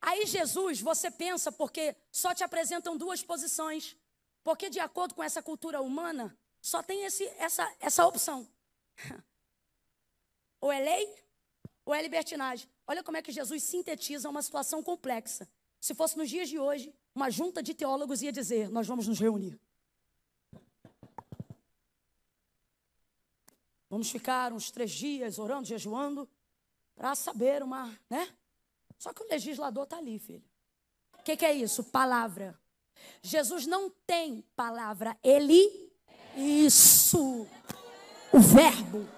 Aí 0.00 0.24
Jesus, 0.24 0.80
você 0.80 1.10
pensa, 1.10 1.50
porque 1.50 1.96
só 2.12 2.32
te 2.32 2.44
apresentam 2.44 2.96
duas 2.96 3.24
posições. 3.24 3.96
Porque, 4.44 4.70
de 4.70 4.78
acordo 4.78 5.14
com 5.14 5.22
essa 5.22 5.42
cultura 5.42 5.82
humana, 5.82 6.38
só 6.60 6.82
tem 6.82 7.04
esse, 7.04 7.24
essa, 7.38 7.72
essa 7.80 8.06
opção. 8.06 8.46
Ou 10.60 10.70
é 10.70 10.78
lei, 10.78 11.14
ou 11.86 11.94
é 11.94 12.02
libertinagem. 12.02 12.68
Olha 12.86 13.02
como 13.02 13.16
é 13.16 13.22
que 13.22 13.32
Jesus 13.32 13.62
sintetiza 13.62 14.28
uma 14.28 14.42
situação 14.42 14.82
complexa. 14.82 15.48
Se 15.80 15.94
fosse 15.94 16.18
nos 16.18 16.28
dias 16.28 16.50
de 16.50 16.58
hoje, 16.58 16.94
uma 17.14 17.30
junta 17.30 17.62
de 17.62 17.72
teólogos 17.72 18.20
ia 18.20 18.30
dizer: 18.30 18.68
Nós 18.68 18.86
vamos 18.86 19.08
nos 19.08 19.18
reunir. 19.18 19.58
Vamos 23.88 24.10
ficar 24.10 24.52
uns 24.52 24.70
três 24.70 24.90
dias 24.92 25.38
orando, 25.38 25.66
jejuando, 25.66 26.28
para 26.94 27.14
saber 27.14 27.62
uma, 27.62 27.98
né? 28.08 28.32
Só 28.98 29.12
que 29.12 29.22
o 29.22 29.28
legislador 29.28 29.84
está 29.84 29.96
ali, 29.96 30.18
filho. 30.18 30.44
O 31.18 31.22
que, 31.22 31.36
que 31.36 31.44
é 31.44 31.52
isso? 31.54 31.82
Palavra. 31.84 32.56
Jesus 33.22 33.66
não 33.66 33.90
tem 34.06 34.42
palavra, 34.54 35.18
ele 35.24 35.89
isso. 36.36 37.46
O 38.32 38.38
verbo. 38.38 39.08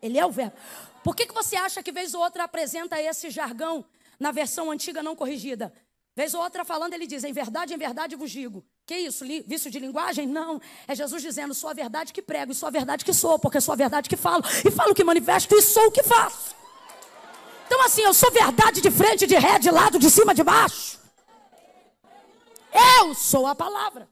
Ele 0.00 0.18
é 0.18 0.24
o 0.26 0.30
verbo. 0.30 0.56
Por 1.02 1.14
que, 1.14 1.26
que 1.26 1.34
você 1.34 1.56
acha 1.56 1.82
que 1.82 1.92
vez 1.92 2.14
ou 2.14 2.22
outra 2.22 2.44
apresenta 2.44 3.00
esse 3.00 3.30
jargão 3.30 3.84
na 4.18 4.32
versão 4.32 4.70
antiga 4.70 5.02
não 5.02 5.16
corrigida? 5.16 5.72
Vez 6.16 6.32
ou 6.32 6.40
outra 6.40 6.64
falando, 6.64 6.94
ele 6.94 7.06
diz: 7.06 7.24
em 7.24 7.32
verdade, 7.32 7.74
em 7.74 7.76
verdade 7.76 8.16
vos 8.16 8.30
digo. 8.30 8.64
Que 8.86 8.96
isso? 8.96 9.24
Vício 9.46 9.70
de 9.70 9.78
linguagem? 9.78 10.26
Não. 10.26 10.60
É 10.88 10.94
Jesus 10.94 11.22
dizendo: 11.22 11.52
sou 11.52 11.68
a 11.68 11.74
verdade 11.74 12.12
que 12.12 12.22
prego, 12.22 12.52
e 12.52 12.54
sou 12.54 12.66
a 12.68 12.70
verdade 12.70 13.04
que 13.04 13.12
sou, 13.12 13.38
porque 13.38 13.60
sou 13.60 13.72
a 13.74 13.76
verdade 13.76 14.08
que 14.08 14.16
falo, 14.16 14.42
e 14.64 14.70
falo 14.70 14.94
que 14.94 15.04
manifesto, 15.04 15.54
e 15.54 15.60
sou 15.60 15.88
o 15.88 15.92
que 15.92 16.02
faço. 16.02 16.54
Então, 17.66 17.84
assim, 17.84 18.02
eu 18.02 18.14
sou 18.14 18.30
verdade 18.30 18.80
de 18.80 18.90
frente, 18.90 19.26
de 19.26 19.36
ré, 19.36 19.58
de 19.58 19.70
lado, 19.70 19.98
de 19.98 20.08
cima, 20.08 20.34
de 20.34 20.42
baixo. 20.42 20.98
Eu 22.98 23.14
sou 23.14 23.46
a 23.46 23.54
palavra. 23.54 24.08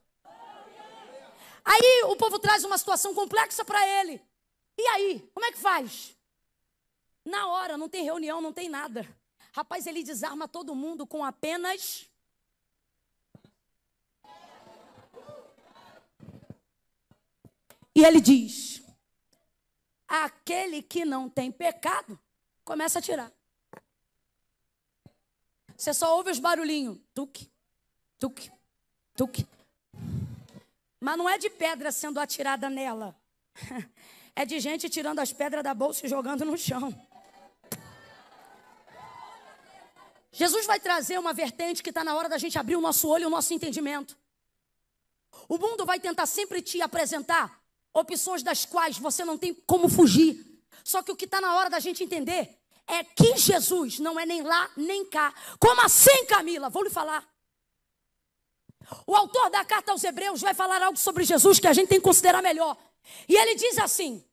Aí 1.65 2.03
o 2.09 2.17
povo 2.17 2.39
traz 2.39 2.63
uma 2.65 2.77
situação 2.77 3.15
complexa 3.15 3.65
para 3.65 3.87
ele. 4.01 4.21
E 4.77 4.87
aí, 4.89 5.31
como 5.33 5.47
é 5.47 5.53
que 5.53 5.59
faz? 5.59 6.15
Na 7.25 7.47
hora, 7.49 7.79
não 7.79 7.89
tem 7.89 8.05
reunião, 8.05 8.41
não 8.41 8.53
tem 8.53 8.69
nada. 8.69 9.09
Rapaz, 9.53 9.87
ele 9.87 10.03
desarma 10.03 10.47
todo 10.47 10.75
mundo 10.75 11.07
com 11.07 11.25
apenas. 11.25 12.07
E 17.95 18.05
ele 18.05 18.21
diz: 18.21 18.83
aquele 20.07 20.83
que 20.83 21.05
não 21.05 21.31
tem 21.31 21.51
pecado, 21.51 22.19
começa 22.65 22.99
a 22.99 23.03
tirar. 23.03 23.33
Você 25.77 25.95
só 25.95 26.17
ouve 26.17 26.31
os 26.31 26.39
barulhinhos. 26.39 26.99
Tuque, 27.15 27.51
tuque, 28.19 28.51
tuque. 29.15 29.47
Mas 31.05 31.19
não 31.19 31.29
é 31.29 31.37
de 31.37 31.51
pedra 31.51 31.93
sendo 31.93 32.19
atirada 32.19 32.71
nela. 32.71 33.15
É 34.37 34.45
de 34.45 34.59
gente 34.59 34.91
tirando 34.91 35.21
as 35.21 35.33
pedras 35.33 35.63
da 35.63 35.73
bolsa 35.73 36.05
e 36.05 36.09
jogando 36.09 36.45
no 36.45 36.59
chão. 36.59 36.93
Jesus 40.33 40.67
vai 40.67 40.81
trazer 40.81 41.21
uma 41.21 41.33
vertente 41.33 41.85
que 41.85 41.91
está 41.91 42.03
na 42.03 42.17
hora 42.17 42.29
da 42.29 42.37
gente 42.37 42.59
abrir 42.59 42.75
o 42.75 42.81
nosso 42.81 43.07
olho 43.07 43.23
e 43.23 43.27
o 43.27 43.31
nosso 43.31 43.55
entendimento. 43.55 44.19
O 45.49 45.57
mundo 45.57 45.87
vai 45.87 46.01
tentar 46.01 46.27
sempre 46.27 46.61
te 46.61 46.83
apresentar 46.83 47.63
opções 47.93 48.43
das 48.43 48.65
quais 48.65 48.99
você 48.99 49.25
não 49.25 49.39
tem 49.39 49.55
como 49.55 49.89
fugir. 49.89 50.45
Só 50.83 51.01
que 51.01 51.13
o 51.13 51.17
que 51.17 51.27
está 51.27 51.41
na 51.41 51.55
hora 51.55 51.71
da 51.71 51.79
gente 51.79 52.03
entender 52.03 52.59
é 52.89 53.05
que 53.05 53.37
Jesus 53.37 54.01
não 54.01 54.19
é 54.19 54.27
nem 54.27 54.43
lá 54.43 54.69
nem 54.77 55.05
cá. 55.05 55.33
Como 55.61 55.81
assim, 55.81 56.27
Camila? 56.27 56.69
Vou 56.69 56.83
lhe 56.83 56.91
falar. 56.91 57.25
O 59.07 59.15
autor 59.15 59.51
da 59.51 59.65
carta 59.65 59.93
aos 59.93 60.05
Hebreus 60.05 60.41
vai 60.41 60.55
falar 60.55 60.83
algo 60.83 60.99
sobre 60.99 61.25
Jesus 61.25 61.59
que 61.59 61.67
a 61.67 61.73
gente 61.73 61.89
tem 61.89 61.99
que 61.99 62.05
considerar 62.05 62.43
melhor. 62.43 62.77
E 63.29 63.37
ele 63.37 63.55
diz 63.55 63.79
assim: 63.79 64.25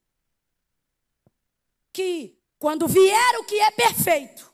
que 1.92 2.38
quando 2.58 2.88
vier 2.88 3.40
o 3.40 3.44
que 3.44 3.60
é 3.60 3.72
perfeito, 3.72 4.52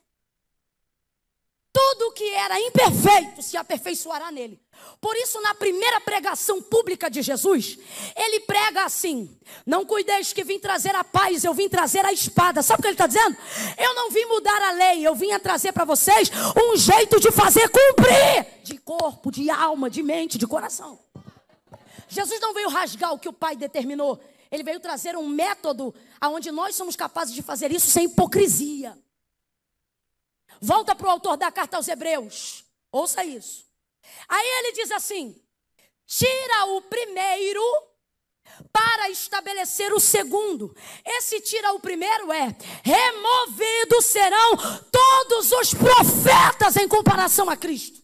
tudo 1.72 2.12
que 2.12 2.28
era 2.30 2.60
imperfeito 2.60 3.42
se 3.42 3.56
aperfeiçoará 3.56 4.32
nele. 4.32 4.60
Por 5.00 5.16
isso, 5.16 5.40
na 5.40 5.54
primeira 5.54 6.00
pregação 6.00 6.60
pública 6.60 7.08
de 7.08 7.22
Jesus, 7.22 7.78
ele 8.16 8.40
prega 8.40 8.84
assim: 8.84 9.30
Não 9.64 9.84
cuideis 9.84 10.32
que 10.32 10.42
vim 10.42 10.58
trazer 10.58 10.94
a 10.94 11.04
paz, 11.04 11.44
eu 11.44 11.54
vim 11.54 11.68
trazer 11.68 12.04
a 12.04 12.12
espada. 12.12 12.62
Sabe 12.62 12.80
o 12.80 12.82
que 12.82 12.88
ele 12.88 12.94
está 12.94 13.06
dizendo? 13.06 13.36
Eu 13.76 13.94
não 13.94 14.10
vim 14.10 14.24
mudar 14.26 14.60
a 14.62 14.72
lei, 14.72 15.06
eu 15.06 15.14
vim 15.14 15.36
trazer 15.38 15.72
para 15.72 15.84
vocês 15.84 16.30
um 16.56 16.76
jeito 16.76 17.20
de 17.20 17.30
fazer 17.30 17.68
cumprir 17.68 18.46
de 18.64 18.78
corpo, 18.78 19.30
de 19.30 19.48
alma, 19.50 19.88
de 19.88 20.02
mente, 20.02 20.36
de 20.36 20.46
coração. 20.46 20.98
Jesus 22.08 22.40
não 22.40 22.54
veio 22.54 22.68
rasgar 22.68 23.12
o 23.12 23.18
que 23.18 23.28
o 23.28 23.32
Pai 23.32 23.54
determinou, 23.54 24.18
ele 24.50 24.62
veio 24.62 24.80
trazer 24.80 25.16
um 25.16 25.28
método 25.28 25.94
aonde 26.20 26.50
nós 26.50 26.74
somos 26.74 26.96
capazes 26.96 27.34
de 27.34 27.42
fazer 27.42 27.70
isso 27.70 27.90
sem 27.90 28.06
hipocrisia. 28.06 28.98
Volta 30.60 30.94
para 30.94 31.06
o 31.06 31.10
autor 31.10 31.36
da 31.36 31.52
carta 31.52 31.76
aos 31.76 31.86
Hebreus. 31.86 32.64
Ouça 32.90 33.24
isso. 33.24 33.67
Aí 34.28 34.46
ele 34.46 34.72
diz 34.72 34.90
assim: 34.90 35.40
tira 36.06 36.64
o 36.66 36.82
primeiro 36.82 37.62
para 38.72 39.10
estabelecer 39.10 39.92
o 39.92 40.00
segundo. 40.00 40.74
Esse 41.04 41.40
tira 41.40 41.72
o 41.72 41.80
primeiro 41.80 42.32
é: 42.32 42.56
removidos 42.82 44.04
serão 44.06 44.56
todos 44.90 45.52
os 45.52 45.74
profetas 45.74 46.76
em 46.76 46.88
comparação 46.88 47.48
a 47.48 47.56
Cristo. 47.56 48.02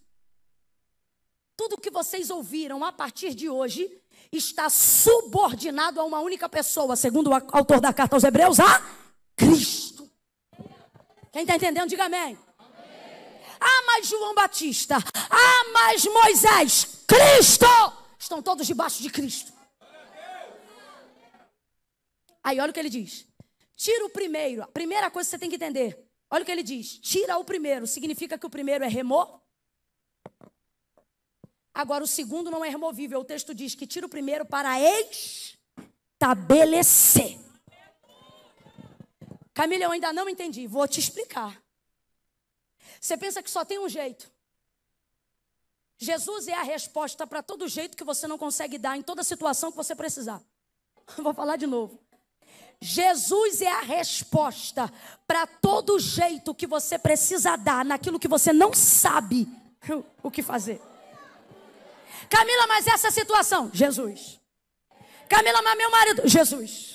Tudo 1.57 1.81
que 1.81 1.91
vocês 1.91 2.31
ouviram 2.31 2.85
a 2.85 2.93
partir 2.93 3.35
de 3.35 3.49
hoje 3.49 3.89
está 4.33 4.69
subordinado 4.69 6.01
a 6.01 6.05
uma 6.05 6.21
única 6.21 6.49
pessoa, 6.49 6.97
segundo 6.97 7.31
o 7.31 7.35
autor 7.35 7.81
da 7.81 7.93
carta 7.93 8.17
aos 8.17 8.25
Hebreus, 8.25 8.59
a 8.59 8.83
Cristo. 9.37 10.11
Quem 11.33 11.43
está 11.43 11.57
entendendo, 11.57 11.89
diga 11.89 12.05
amém. 12.05 12.39
Ah, 13.61 13.83
mas 13.87 14.07
João 14.07 14.35
Batista. 14.35 14.97
Ah, 15.15 15.65
mas 15.73 16.05
Moisés. 16.05 17.05
Cristo. 17.07 17.67
Estão 18.19 18.43
todos 18.43 18.67
debaixo 18.67 19.03
de 19.03 19.11
Cristo. 19.11 19.53
Aí 22.43 22.61
olha 22.61 22.71
o 22.71 22.75
que 22.75 22.81
ele 22.81 22.91
diz. 22.91 23.27
Tira 23.77 24.05
o 24.05 24.11
primeiro. 24.11 24.63
A 24.63 24.67
primeira 24.67 25.11
coisa 25.11 25.27
que 25.27 25.31
você 25.31 25.39
tem 25.39 25.49
que 25.49 25.57
entender. 25.57 25.99
Olha 26.31 26.43
o 26.43 26.45
que 26.45 26.53
ele 26.53 26.63
diz. 26.63 26.99
Tira 26.99 27.39
o 27.39 27.45
primeiro. 27.45 27.87
Significa 27.87 28.37
que 28.39 28.47
o 28.47 28.51
primeiro 28.51 28.85
é 28.85 28.89
remor. 28.89 29.41
Agora 31.73 32.05
o 32.05 32.07
segundo 32.07 32.51
não 32.51 32.65
é 32.65 32.69
removível. 32.69 33.21
O 33.21 33.25
texto 33.25 33.55
diz 33.55 33.75
que 33.75 33.87
tira 33.87 34.07
o 34.07 34.11
primeiro 34.11 34.45
para 34.45 34.79
estabelecer. 36.21 37.41
Camila, 39.55 39.85
eu 39.85 39.93
ainda 39.93 40.13
não 40.13 40.29
entendi. 40.29 40.67
Vou 40.67 40.87
te 40.87 41.01
explicar. 41.01 41.64
Você 43.05 43.19
pensa 43.19 43.43
que 43.43 43.51
só 43.51 43.67
tem 43.67 43.79
um 43.79 43.87
jeito. 43.87 44.33
Jesus 45.99 46.49
é 46.49 46.55
a 46.55 46.63
resposta 46.63 47.27
para 47.27 47.43
todo 47.43 47.69
jeito 47.69 47.99
que 47.99 48.03
você 48.03 48.27
não 48.27 48.39
consegue 48.39 48.79
dar, 48.79 48.97
em 48.97 49.03
toda 49.03 49.23
situação 49.23 49.71
que 49.71 49.77
você 49.77 49.95
precisar. 49.95 50.41
Vou 51.19 51.35
falar 51.35 51.57
de 51.57 51.67
novo. 51.67 52.01
Jesus 52.81 53.61
é 53.61 53.71
a 53.71 53.83
resposta 53.83 54.91
para 55.27 55.47
todo 55.47 55.99
jeito 55.99 56.55
que 56.55 56.67
você 56.67 56.99
precisa 56.99 57.57
dar 57.57 57.85
naquilo 57.85 58.19
que 58.19 58.27
você 58.27 58.55
não 58.55 58.73
sabe 58.73 59.47
o 60.23 60.31
que 60.31 60.43
fazer. 60.43 60.81
Camila, 62.31 62.67
mas 62.69 62.87
essa 62.87 63.11
situação, 63.11 63.71
Jesus. 63.75 64.41
Camila, 65.35 65.63
mas 65.63 65.77
meu 65.77 65.91
marido, 65.91 66.23
Jesus. 66.27 66.95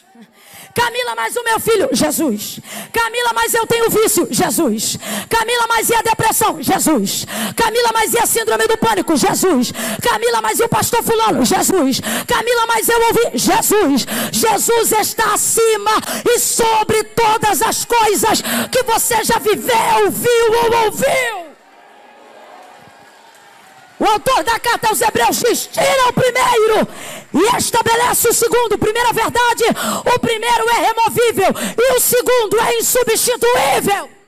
Camila, 0.74 1.14
mas 1.14 1.36
o 1.36 1.44
meu 1.44 1.60
filho, 1.60 1.90
Jesus. 1.92 2.60
Camila, 2.94 3.34
mas 3.34 3.54
eu 3.54 3.68
tenho 3.68 3.90
vício, 3.90 4.28
Jesus. 4.32 4.98
Camila, 5.30 5.68
mas 5.68 5.90
e 5.90 5.96
a 5.96 6.02
depressão, 6.02 6.62
Jesus. 6.62 7.26
Camila, 7.54 7.90
mas 7.94 8.14
e 8.14 8.18
a 8.18 8.26
síndrome 8.26 8.66
do 8.66 8.78
pânico, 8.78 9.18
Jesus. 9.18 9.74
Camila, 10.02 10.42
mas 10.42 10.58
e 10.58 10.64
o 10.64 10.70
pastor 10.70 11.04
fulano, 11.04 11.44
Jesus. 11.44 12.00
Camila, 12.26 12.66
mas 12.66 12.88
eu 12.88 13.02
ouvi, 13.08 13.38
Jesus. 13.38 14.06
Jesus 14.32 14.92
está 14.94 15.34
acima 15.34 15.92
e 16.26 16.40
sobre 16.40 17.04
todas 17.04 17.62
as 17.62 17.84
coisas 17.84 18.42
que 18.72 18.84
você 18.84 19.22
já 19.26 19.38
viveu, 19.38 20.12
viu 20.12 20.54
ou 20.64 20.86
ouviu. 20.86 21.49
O 24.00 24.06
autor 24.06 24.44
da 24.44 24.60
carta 24.60 24.88
aos 24.88 25.02
Hebreus 25.02 25.40
diz: 25.40 25.68
tira 25.68 26.08
o 26.10 26.14
primeiro 26.14 26.88
e 27.34 27.58
estabelece 27.58 28.30
o 28.30 28.34
segundo. 28.34 28.78
Primeira 28.78 29.12
verdade: 29.12 29.64
o 30.06 30.20
primeiro 30.20 30.70
é 30.70 30.88
removível 30.88 31.54
e 31.78 31.94
o 31.94 32.00
segundo 32.00 32.60
é 32.62 32.78
insubstituível. 32.78 34.19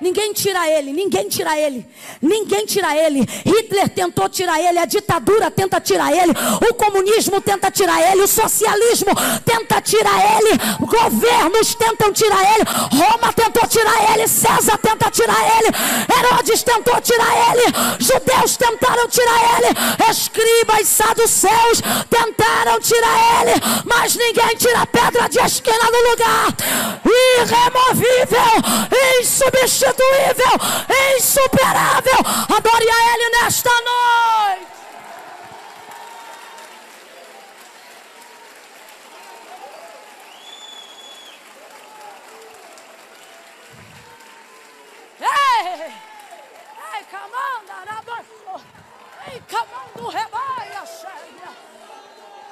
Ninguém 0.00 0.32
tira 0.32 0.66
ele, 0.66 0.92
ninguém 0.94 1.28
tira 1.28 1.58
ele, 1.58 1.86
ninguém 2.22 2.64
tira 2.64 2.96
ele. 2.96 3.20
Hitler 3.44 3.88
tentou 3.90 4.28
tirar 4.30 4.58
ele, 4.58 4.78
a 4.78 4.86
ditadura 4.86 5.50
tenta 5.50 5.78
tirar 5.78 6.10
ele, 6.10 6.32
o 6.70 6.74
comunismo 6.74 7.38
tenta 7.40 7.70
tirar 7.70 8.00
ele, 8.10 8.22
o 8.22 8.26
socialismo 8.26 9.12
tenta 9.44 9.78
tirar 9.82 10.38
ele, 10.38 10.58
governos 10.80 11.74
tentam 11.74 12.10
tirar 12.12 12.42
ele, 12.54 12.64
Roma 12.92 13.30
tentou 13.34 13.68
tirar 13.68 14.14
ele, 14.14 14.26
César 14.26 14.78
tenta 14.78 15.10
tirar 15.10 15.58
ele, 15.58 15.68
Herodes 16.18 16.62
tentou 16.62 16.98
tirar 17.02 17.52
ele, 17.52 17.64
judeus 17.98 18.56
tentaram 18.56 19.06
tirar 19.06 19.58
ele, 19.58 20.10
escribas 20.10 20.88
saduceus 20.88 21.82
tentaram 22.08 22.80
tirar 22.80 23.42
ele, 23.42 23.60
mas 23.84 24.16
ninguém 24.16 24.56
tira 24.56 24.80
a 24.80 24.86
pedra 24.86 25.28
de 25.28 25.38
esquina 25.40 25.84
do 25.84 26.10
lugar. 26.10 26.48
Irremovível, 27.04 28.40
insubstituível 29.20 29.89
insubstituível, 29.90 30.54
insuperável. 31.16 32.20
Adore 32.56 32.90
a 32.90 33.14
Ele 33.14 33.28
nesta 33.30 33.70
noite. 33.70 34.70
Ei, 45.20 45.92
ei, 46.94 47.04
comanda, 47.10 47.76
Ei, 49.26 49.42
camando 49.48 50.08
rebaia, 50.08 50.82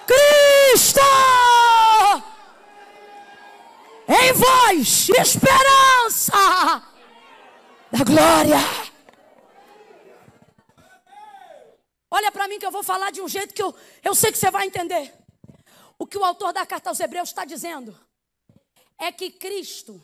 Cristo! 0.07 1.01
Em 4.09 4.33
vós, 4.33 5.09
esperança 5.11 6.88
da 7.99 8.05
glória. 8.05 8.59
Olha 12.11 12.31
para 12.31 12.49
mim 12.49 12.59
que 12.59 12.67
eu 12.67 12.71
vou 12.71 12.83
falar 12.83 13.11
de 13.11 13.21
um 13.21 13.29
jeito 13.29 13.53
que 13.53 13.63
eu, 13.63 13.75
eu 14.05 14.15
sei 14.15 14.31
que 14.31 14.39
você 14.39 14.51
vai 14.51 14.67
entender. 14.67 15.13
O 15.99 16.07
que 16.07 16.17
o 16.17 16.25
autor 16.25 16.53
da 16.53 16.65
carta 16.65 16.91
aos 16.91 17.01
Hebreus 17.01 17.31
está 17.31 17.45
dizendo 17.45 17.99
é 18.97 19.11
que 19.11 19.31
Cristo, 19.31 20.03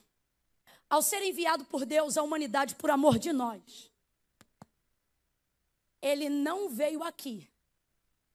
ao 0.90 1.02
ser 1.02 1.22
enviado 1.22 1.64
por 1.64 1.86
Deus 1.86 2.16
à 2.16 2.22
humanidade 2.22 2.74
por 2.74 2.90
amor 2.90 3.18
de 3.18 3.32
nós, 3.32 3.90
ele 6.02 6.28
não 6.28 6.68
veio 6.68 7.02
aqui 7.02 7.48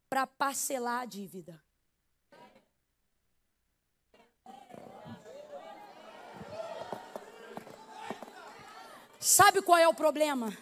para 0.10 0.26
parcelar 0.26 1.02
a 1.02 1.06
dívida. 1.06 1.62
Sabe 9.20 9.62
qual 9.62 9.78
é 9.78 9.88
o 9.88 9.94
problema? 9.94 10.58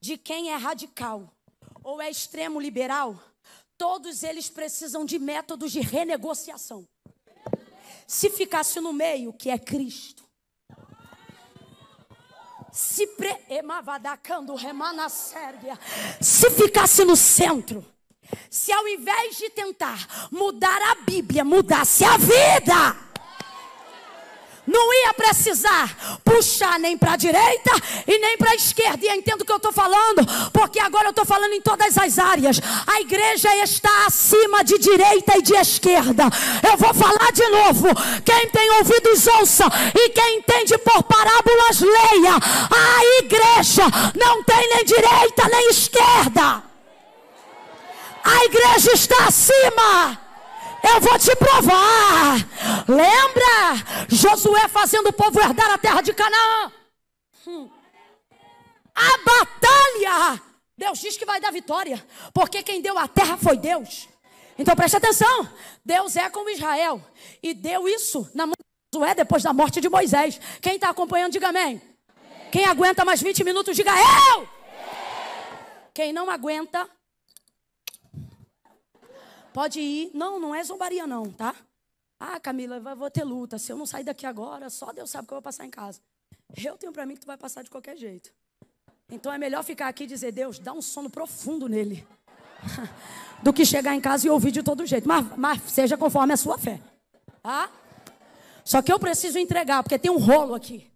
De 0.00 0.18
quem 0.18 0.50
é 0.50 0.56
radical 0.56 1.32
ou 1.84 2.02
é 2.02 2.10
extremo 2.10 2.60
liberal, 2.60 3.16
todos 3.78 4.24
eles 4.24 4.50
precisam 4.50 5.04
de 5.04 5.20
métodos 5.20 5.70
de 5.70 5.80
renegociação. 5.80 6.86
Se 8.06 8.28
ficasse 8.28 8.80
no 8.80 8.92
meio, 8.92 9.32
que 9.32 9.50
é 9.50 9.58
Cristo, 9.58 10.24
se 12.72 13.06
pre... 13.06 13.36
se 16.20 16.50
ficasse 16.50 17.04
no 17.04 17.16
centro, 17.16 17.84
se 18.50 18.72
ao 18.72 18.86
invés 18.88 19.36
de 19.36 19.48
tentar 19.50 20.28
mudar 20.30 20.80
a 20.90 20.96
Bíblia, 20.96 21.44
mudasse 21.44 22.04
a 22.04 22.16
vida, 22.16 23.06
não 24.66 24.92
ia 24.92 25.14
precisar 25.14 26.18
puxar 26.24 26.78
nem 26.78 26.98
para 26.98 27.12
a 27.12 27.16
direita 27.16 27.70
e 28.06 28.18
nem 28.18 28.36
para 28.36 28.50
a 28.50 28.54
esquerda. 28.54 29.06
E 29.06 29.08
entendo 29.08 29.42
o 29.42 29.44
que 29.44 29.52
eu 29.52 29.56
estou 29.56 29.72
falando, 29.72 30.26
porque 30.52 30.80
agora 30.80 31.06
eu 31.06 31.10
estou 31.10 31.24
falando 31.24 31.52
em 31.52 31.60
todas 31.60 31.96
as 31.96 32.18
áreas. 32.18 32.60
A 32.86 33.00
igreja 33.00 33.54
está 33.62 34.06
acima 34.06 34.64
de 34.64 34.78
direita 34.78 35.38
e 35.38 35.42
de 35.42 35.54
esquerda. 35.54 36.24
Eu 36.68 36.76
vou 36.76 36.92
falar 36.92 37.30
de 37.32 37.46
novo. 37.48 37.88
Quem 38.24 38.48
tem 38.48 38.70
ouvidos, 38.72 39.26
ouça. 39.26 39.64
E 39.94 40.10
quem 40.10 40.38
entende 40.38 40.76
por 40.78 41.02
parábolas, 41.04 41.80
leia. 41.80 42.34
A 42.34 43.04
igreja 43.22 43.84
não 44.18 44.42
tem 44.42 44.68
nem 44.68 44.84
direita 44.84 45.48
nem 45.48 45.70
esquerda. 45.70 46.62
A 48.24 48.44
igreja 48.44 48.92
está 48.92 49.26
acima 49.26 50.25
eu 50.82 51.00
vou 51.00 51.18
te 51.18 51.34
provar. 51.36 52.36
Lembra? 52.88 54.06
Josué 54.08 54.68
fazendo 54.68 55.08
o 55.08 55.12
povo 55.12 55.40
herdar 55.40 55.72
a 55.72 55.78
terra 55.78 56.00
de 56.00 56.12
Canaã. 56.12 56.72
Hum. 57.46 57.70
A 58.94 59.18
batalha. 59.18 60.42
Deus 60.76 60.98
diz 60.98 61.16
que 61.16 61.24
vai 61.24 61.40
dar 61.40 61.52
vitória. 61.52 62.04
Porque 62.32 62.62
quem 62.62 62.80
deu 62.80 62.98
a 62.98 63.08
terra 63.08 63.36
foi 63.36 63.56
Deus. 63.56 64.08
Então 64.58 64.74
preste 64.74 64.96
atenção. 64.96 65.48
Deus 65.84 66.16
é 66.16 66.28
como 66.30 66.50
Israel. 66.50 67.00
E 67.42 67.54
deu 67.54 67.88
isso 67.88 68.28
na 68.34 68.46
mão 68.46 68.54
de 68.58 68.98
Josué 68.98 69.14
depois 69.14 69.42
da 69.42 69.52
morte 69.52 69.80
de 69.80 69.88
Moisés. 69.88 70.40
Quem 70.60 70.76
está 70.76 70.90
acompanhando, 70.90 71.32
diga 71.32 71.48
amém. 71.48 71.80
Quem 72.50 72.64
aguenta 72.64 73.04
mais 73.04 73.20
20 73.20 73.44
minutos, 73.44 73.76
diga 73.76 73.92
eu. 73.92 74.48
Quem 75.92 76.12
não 76.12 76.30
aguenta, 76.30 76.88
Pode 79.56 79.80
ir. 79.80 80.10
Não, 80.12 80.38
não 80.38 80.54
é 80.54 80.62
zombaria, 80.62 81.06
não, 81.06 81.32
tá? 81.32 81.54
Ah, 82.20 82.38
Camila, 82.38 82.78
vou 82.94 83.10
ter 83.10 83.24
luta. 83.24 83.56
Se 83.56 83.72
eu 83.72 83.78
não 83.78 83.86
sair 83.86 84.04
daqui 84.04 84.26
agora, 84.26 84.68
só 84.68 84.92
Deus 84.92 85.08
sabe 85.08 85.26
que 85.26 85.32
eu 85.32 85.36
vou 85.36 85.42
passar 85.42 85.64
em 85.64 85.70
casa. 85.70 85.98
Eu 86.62 86.76
tenho 86.76 86.92
para 86.92 87.06
mim 87.06 87.14
que 87.14 87.22
tu 87.22 87.26
vai 87.26 87.38
passar 87.38 87.64
de 87.64 87.70
qualquer 87.70 87.96
jeito. 87.96 88.30
Então 89.10 89.32
é 89.32 89.38
melhor 89.38 89.64
ficar 89.64 89.88
aqui 89.88 90.04
e 90.04 90.06
dizer, 90.06 90.30
Deus, 90.30 90.58
dá 90.58 90.74
um 90.74 90.82
sono 90.82 91.08
profundo 91.08 91.70
nele. 91.70 92.06
do 93.42 93.50
que 93.50 93.64
chegar 93.64 93.94
em 93.94 94.00
casa 94.00 94.26
e 94.26 94.30
ouvir 94.30 94.50
de 94.50 94.62
todo 94.62 94.84
jeito. 94.84 95.08
Mas, 95.08 95.24
mas 95.38 95.62
seja 95.62 95.96
conforme 95.96 96.34
a 96.34 96.36
sua 96.36 96.58
fé. 96.58 96.78
Tá? 97.42 97.70
Só 98.62 98.82
que 98.82 98.92
eu 98.92 98.98
preciso 98.98 99.38
entregar, 99.38 99.82
porque 99.82 99.98
tem 99.98 100.10
um 100.10 100.18
rolo 100.18 100.54
aqui. 100.54 100.86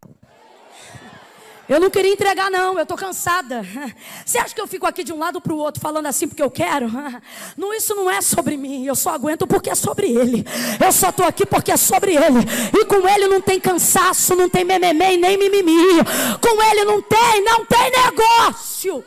Eu 1.71 1.79
não 1.79 1.89
queria 1.89 2.13
entregar, 2.13 2.51
não, 2.51 2.77
eu 2.77 2.83
estou 2.83 2.97
cansada. 2.97 3.65
Você 4.27 4.39
acha 4.39 4.53
que 4.53 4.61
eu 4.61 4.67
fico 4.67 4.89
aqui 4.89 5.05
de 5.05 5.13
um 5.13 5.19
lado 5.21 5.41
para 5.41 5.53
o 5.53 5.57
outro 5.57 5.81
falando 5.81 6.07
assim 6.07 6.27
porque 6.27 6.43
eu 6.43 6.51
quero? 6.51 6.91
Não, 7.57 7.73
isso 7.73 7.95
não 7.95 8.11
é 8.11 8.21
sobre 8.21 8.57
mim, 8.57 8.87
eu 8.87 8.97
só 8.97 9.11
aguento 9.11 9.47
porque 9.47 9.71
é 9.71 9.75
sobre 9.75 10.09
Ele. 10.09 10.45
Eu 10.85 10.91
só 10.91 11.11
estou 11.11 11.25
aqui 11.25 11.47
porque 11.47 11.71
é 11.71 11.77
sobre 11.77 12.17
Ele. 12.17 12.41
E 12.77 12.85
com 12.87 13.07
Ele 13.07 13.29
não 13.29 13.41
tem 13.41 13.61
cansaço, 13.61 14.35
não 14.35 14.49
tem 14.49 14.65
mememê 14.65 15.17
nem 15.17 15.37
mimimi. 15.37 16.03
Com 16.41 16.61
Ele 16.63 16.85
não 16.85 17.01
tem, 17.03 17.45
não 17.45 17.65
tem 17.65 17.91
negócio. 17.91 19.05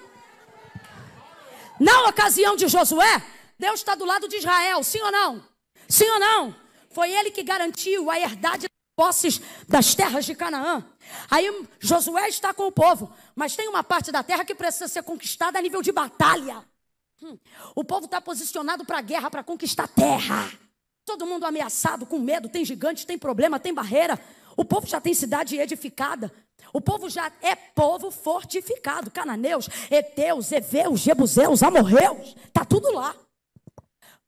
Na 1.80 2.08
ocasião 2.08 2.56
de 2.56 2.68
Josué, 2.68 3.22
Deus 3.60 3.80
está 3.80 3.96
do 3.96 4.06
lado 4.06 4.28
de 4.28 4.38
Israel, 4.38 4.84
sim 4.84 5.02
ou 5.02 5.12
não? 5.12 5.44
Sim 5.90 6.10
ou 6.10 6.20
não? 6.20 6.56
Foi 6.92 7.12
Ele 7.12 7.30
que 7.30 7.44
garantiu 7.44 8.10
a 8.10 8.18
herdade 8.20 8.68
das 8.68 8.96
posses 8.96 9.42
das 9.68 9.94
terras 9.96 10.24
de 10.24 10.34
Canaã. 10.34 10.86
Aí 11.30 11.68
Josué 11.80 12.30
está 12.30 12.54
com 12.54 12.68
o 12.68 12.72
povo, 12.72 13.12
mas 13.36 13.56
tem 13.56 13.68
uma 13.68 13.84
parte 13.84 14.12
da 14.12 14.24
terra 14.24 14.46
que 14.46 14.56
precisa 14.56 14.88
ser 14.88 15.04
conquistada 15.04 15.60
a 15.60 15.62
nível 15.62 15.82
de 15.82 15.92
batalha. 15.92 16.64
Hum. 17.22 17.38
O 17.76 17.84
povo 17.84 18.06
está 18.06 18.20
posicionado 18.20 18.86
para 18.86 18.98
a 18.98 19.02
guerra, 19.02 19.32
para 19.32 19.44
conquistar 19.44 19.88
terra. 19.88 20.52
Todo 21.06 21.26
mundo 21.26 21.46
ameaçado, 21.46 22.06
com 22.06 22.20
medo, 22.20 22.50
tem 22.50 22.64
gigantes, 22.64 23.06
tem 23.06 23.18
problema, 23.18 23.60
tem 23.60 23.74
barreira. 23.74 24.20
O 24.56 24.64
povo 24.64 24.88
já 24.88 25.02
tem 25.02 25.14
cidade 25.14 25.58
edificada. 25.58 26.32
O 26.72 26.80
povo 26.80 27.10
já 27.10 27.32
é 27.42 27.56
povo 27.56 28.10
fortificado. 28.12 29.12
Cananeus, 29.12 29.68
Eteus, 29.90 30.52
Eveus, 30.52 31.00
Jebuseus, 31.02 31.64
Amorreus. 31.64 32.36
Está 32.48 32.64
tudo 32.64 32.92
lá. 32.92 33.16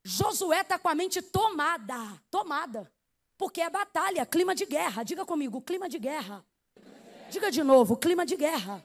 Josué 0.04 0.62
está 0.62 0.78
com 0.78 0.90
a 0.90 0.96
mente 0.96 1.22
tomada. 1.22 2.22
Tomada. 2.30 2.92
Porque 3.38 3.62
é 3.62 3.70
batalha, 3.70 4.26
clima 4.26 4.54
de 4.54 4.66
guerra. 4.66 5.04
Diga 5.04 5.26
comigo, 5.26 5.62
clima 5.62 5.90
de 5.90 6.00
guerra. 6.00 6.46
Diga 7.36 7.52
de 7.52 7.64
novo: 7.64 7.98
clima 7.98 8.26
de 8.26 8.38
guerra. 8.38 8.82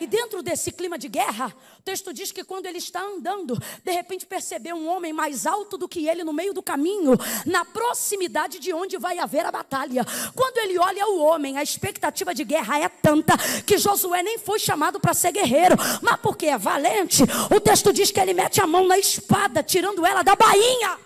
E 0.00 0.06
dentro 0.08 0.42
desse 0.42 0.72
clima 0.72 0.98
de 0.98 1.06
guerra, 1.06 1.54
o 1.78 1.82
texto 1.82 2.12
diz 2.12 2.32
que 2.32 2.42
quando 2.42 2.66
ele 2.66 2.78
está 2.78 3.00
andando, 3.00 3.56
de 3.84 3.92
repente 3.92 4.26
percebeu 4.26 4.74
um 4.74 4.88
homem 4.88 5.12
mais 5.12 5.46
alto 5.46 5.78
do 5.78 5.88
que 5.88 6.08
ele 6.08 6.24
no 6.24 6.32
meio 6.32 6.52
do 6.52 6.60
caminho, 6.60 7.12
na 7.46 7.64
proximidade 7.64 8.58
de 8.58 8.72
onde 8.72 8.98
vai 8.98 9.20
haver 9.20 9.46
a 9.46 9.52
batalha. 9.52 10.04
Quando 10.34 10.58
ele 10.58 10.76
olha 10.76 11.06
o 11.06 11.20
homem, 11.20 11.56
a 11.56 11.62
expectativa 11.62 12.34
de 12.34 12.42
guerra 12.42 12.80
é 12.80 12.88
tanta 12.88 13.34
que 13.64 13.78
Josué 13.78 14.24
nem 14.24 14.38
foi 14.38 14.58
chamado 14.58 14.98
para 14.98 15.14
ser 15.14 15.30
guerreiro, 15.30 15.76
mas 16.02 16.20
porque 16.20 16.46
é 16.46 16.58
valente, 16.58 17.22
o 17.54 17.60
texto 17.60 17.92
diz 17.92 18.10
que 18.10 18.18
ele 18.18 18.34
mete 18.34 18.60
a 18.60 18.66
mão 18.66 18.88
na 18.88 18.98
espada, 18.98 19.62
tirando 19.62 20.04
ela 20.04 20.24
da 20.24 20.34
bainha. 20.34 20.98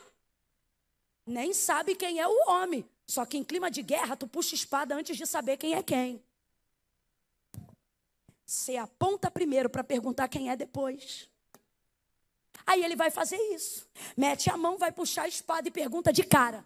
Nem 1.27 1.53
sabe 1.53 1.95
quem 1.95 2.19
é 2.19 2.27
o 2.27 2.49
homem. 2.49 2.83
Só 3.07 3.27
que 3.27 3.37
em 3.37 3.45
clima 3.45 3.71
de 3.71 3.83
guerra, 3.83 4.17
tu 4.17 4.27
puxa 4.27 4.55
espada 4.55 4.95
antes 4.97 5.19
de 5.19 5.27
saber 5.27 5.59
quem 5.59 5.75
é 5.75 5.83
quem. 5.83 6.25
Você 8.47 8.77
aponta 8.77 9.29
primeiro 9.29 9.69
para 9.69 9.83
perguntar 9.83 10.29
quem 10.29 10.51
é 10.51 10.57
depois. 10.57 11.29
Aí 12.65 12.85
ele 12.85 12.95
vai 12.95 13.11
fazer 13.11 13.37
isso. 13.53 13.89
Mete 14.17 14.49
a 14.49 14.57
mão, 14.57 14.79
vai 14.79 14.93
puxar 14.93 15.23
a 15.23 15.29
espada 15.29 15.67
e 15.67 15.71
pergunta 15.71 16.13
de 16.13 16.23
cara: 16.23 16.65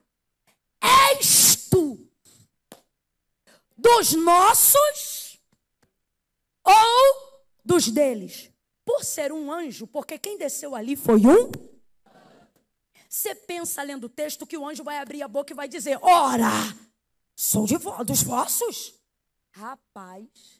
És 0.78 1.68
tu 1.70 2.06
dos 3.76 4.12
nossos 4.12 5.40
ou 6.62 7.42
dos 7.64 7.90
deles? 7.90 8.50
Por 8.84 9.02
ser 9.02 9.32
um 9.32 9.50
anjo, 9.50 9.86
porque 9.86 10.18
quem 10.18 10.36
desceu 10.36 10.74
ali 10.74 10.96
foi 10.96 11.20
um. 11.20 11.50
Você 13.08 13.34
pensa 13.34 13.82
lendo 13.82 14.04
o 14.04 14.08
texto 14.08 14.46
que 14.46 14.58
o 14.58 14.68
anjo 14.68 14.84
vai 14.84 14.98
abrir 14.98 15.22
a 15.22 15.28
boca 15.28 15.52
e 15.52 15.56
vai 15.56 15.66
dizer: 15.66 15.98
Ora, 16.02 16.50
sou 17.34 17.64
de 17.64 17.78
vo 17.78 18.04
dos 18.04 18.22
vossos? 18.22 18.94
Rapaz. 19.52 20.59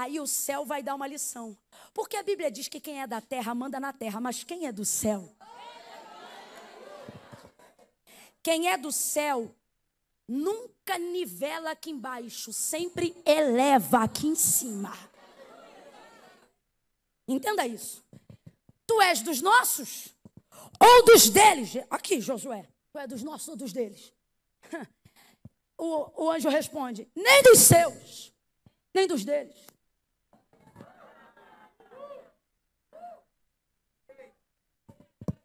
Aí 0.00 0.18
o 0.18 0.26
céu 0.26 0.64
vai 0.64 0.82
dar 0.82 0.94
uma 0.94 1.06
lição. 1.06 1.54
Porque 1.92 2.16
a 2.16 2.22
Bíblia 2.22 2.50
diz 2.50 2.68
que 2.68 2.80
quem 2.80 3.02
é 3.02 3.06
da 3.06 3.20
terra 3.20 3.54
manda 3.54 3.78
na 3.78 3.92
terra, 3.92 4.18
mas 4.18 4.42
quem 4.42 4.66
é 4.66 4.72
do 4.72 4.82
céu? 4.82 5.30
Quem 8.42 8.70
é 8.70 8.78
do 8.78 8.90
céu 8.90 9.54
nunca 10.26 10.96
nivela 10.96 11.72
aqui 11.72 11.90
embaixo, 11.90 12.50
sempre 12.50 13.14
eleva 13.26 13.98
aqui 14.04 14.26
em 14.28 14.34
cima. 14.34 14.96
Entenda 17.28 17.66
isso. 17.66 18.02
Tu 18.86 19.02
és 19.02 19.20
dos 19.20 19.42
nossos 19.42 20.16
ou 20.80 21.04
dos 21.04 21.28
deles? 21.28 21.72
Aqui, 21.90 22.22
Josué. 22.22 22.66
Tu 22.90 22.98
é 22.98 23.06
dos 23.06 23.22
nossos 23.22 23.48
ou 23.48 23.56
dos 23.56 23.72
deles? 23.72 24.14
O, 25.82 26.24
o 26.26 26.30
anjo 26.30 26.50
responde: 26.50 27.08
nem 27.16 27.42
dos 27.42 27.60
seus, 27.60 28.34
nem 28.92 29.06
dos 29.06 29.24
deles. 29.24 29.69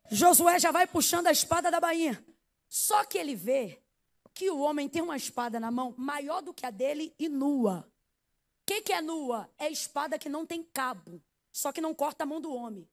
Josué 0.10 0.60
já 0.60 0.72
vai 0.72 0.86
puxando 0.86 1.28
a 1.28 1.32
espada 1.32 1.72
da 1.72 1.80
bainha. 1.80 2.24
Só 2.68 3.03
que 3.06 3.18
ele 3.18 3.36
vê 3.36 3.82
que 4.34 4.49
o 4.49 4.60
homem 4.60 4.89
tem 4.89 5.01
uma 5.01 5.16
espada 5.16 5.60
na 5.60 5.72
mão 5.72 5.93
maior 5.97 6.41
do 6.41 6.53
que 6.53 6.66
a 6.66 6.70
dele 6.70 7.14
e 7.18 7.30
nua. 7.30 7.88
O 8.62 8.66
que, 8.66 8.82
que 8.82 8.93
é 8.93 9.01
nua? 9.01 9.49
É 9.58 9.70
espada 9.70 10.20
que 10.20 10.28
não 10.28 10.45
tem 10.45 10.64
cabo, 10.64 11.22
só 11.51 11.72
que 11.72 11.80
não 11.80 11.93
corta 11.93 12.24
a 12.24 12.28
mão 12.28 12.41
do 12.41 12.53
homem. 12.53 12.88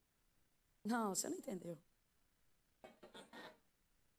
Não, 0.84 1.14
você 1.14 1.28
não 1.28 1.36
entendeu. 1.36 1.78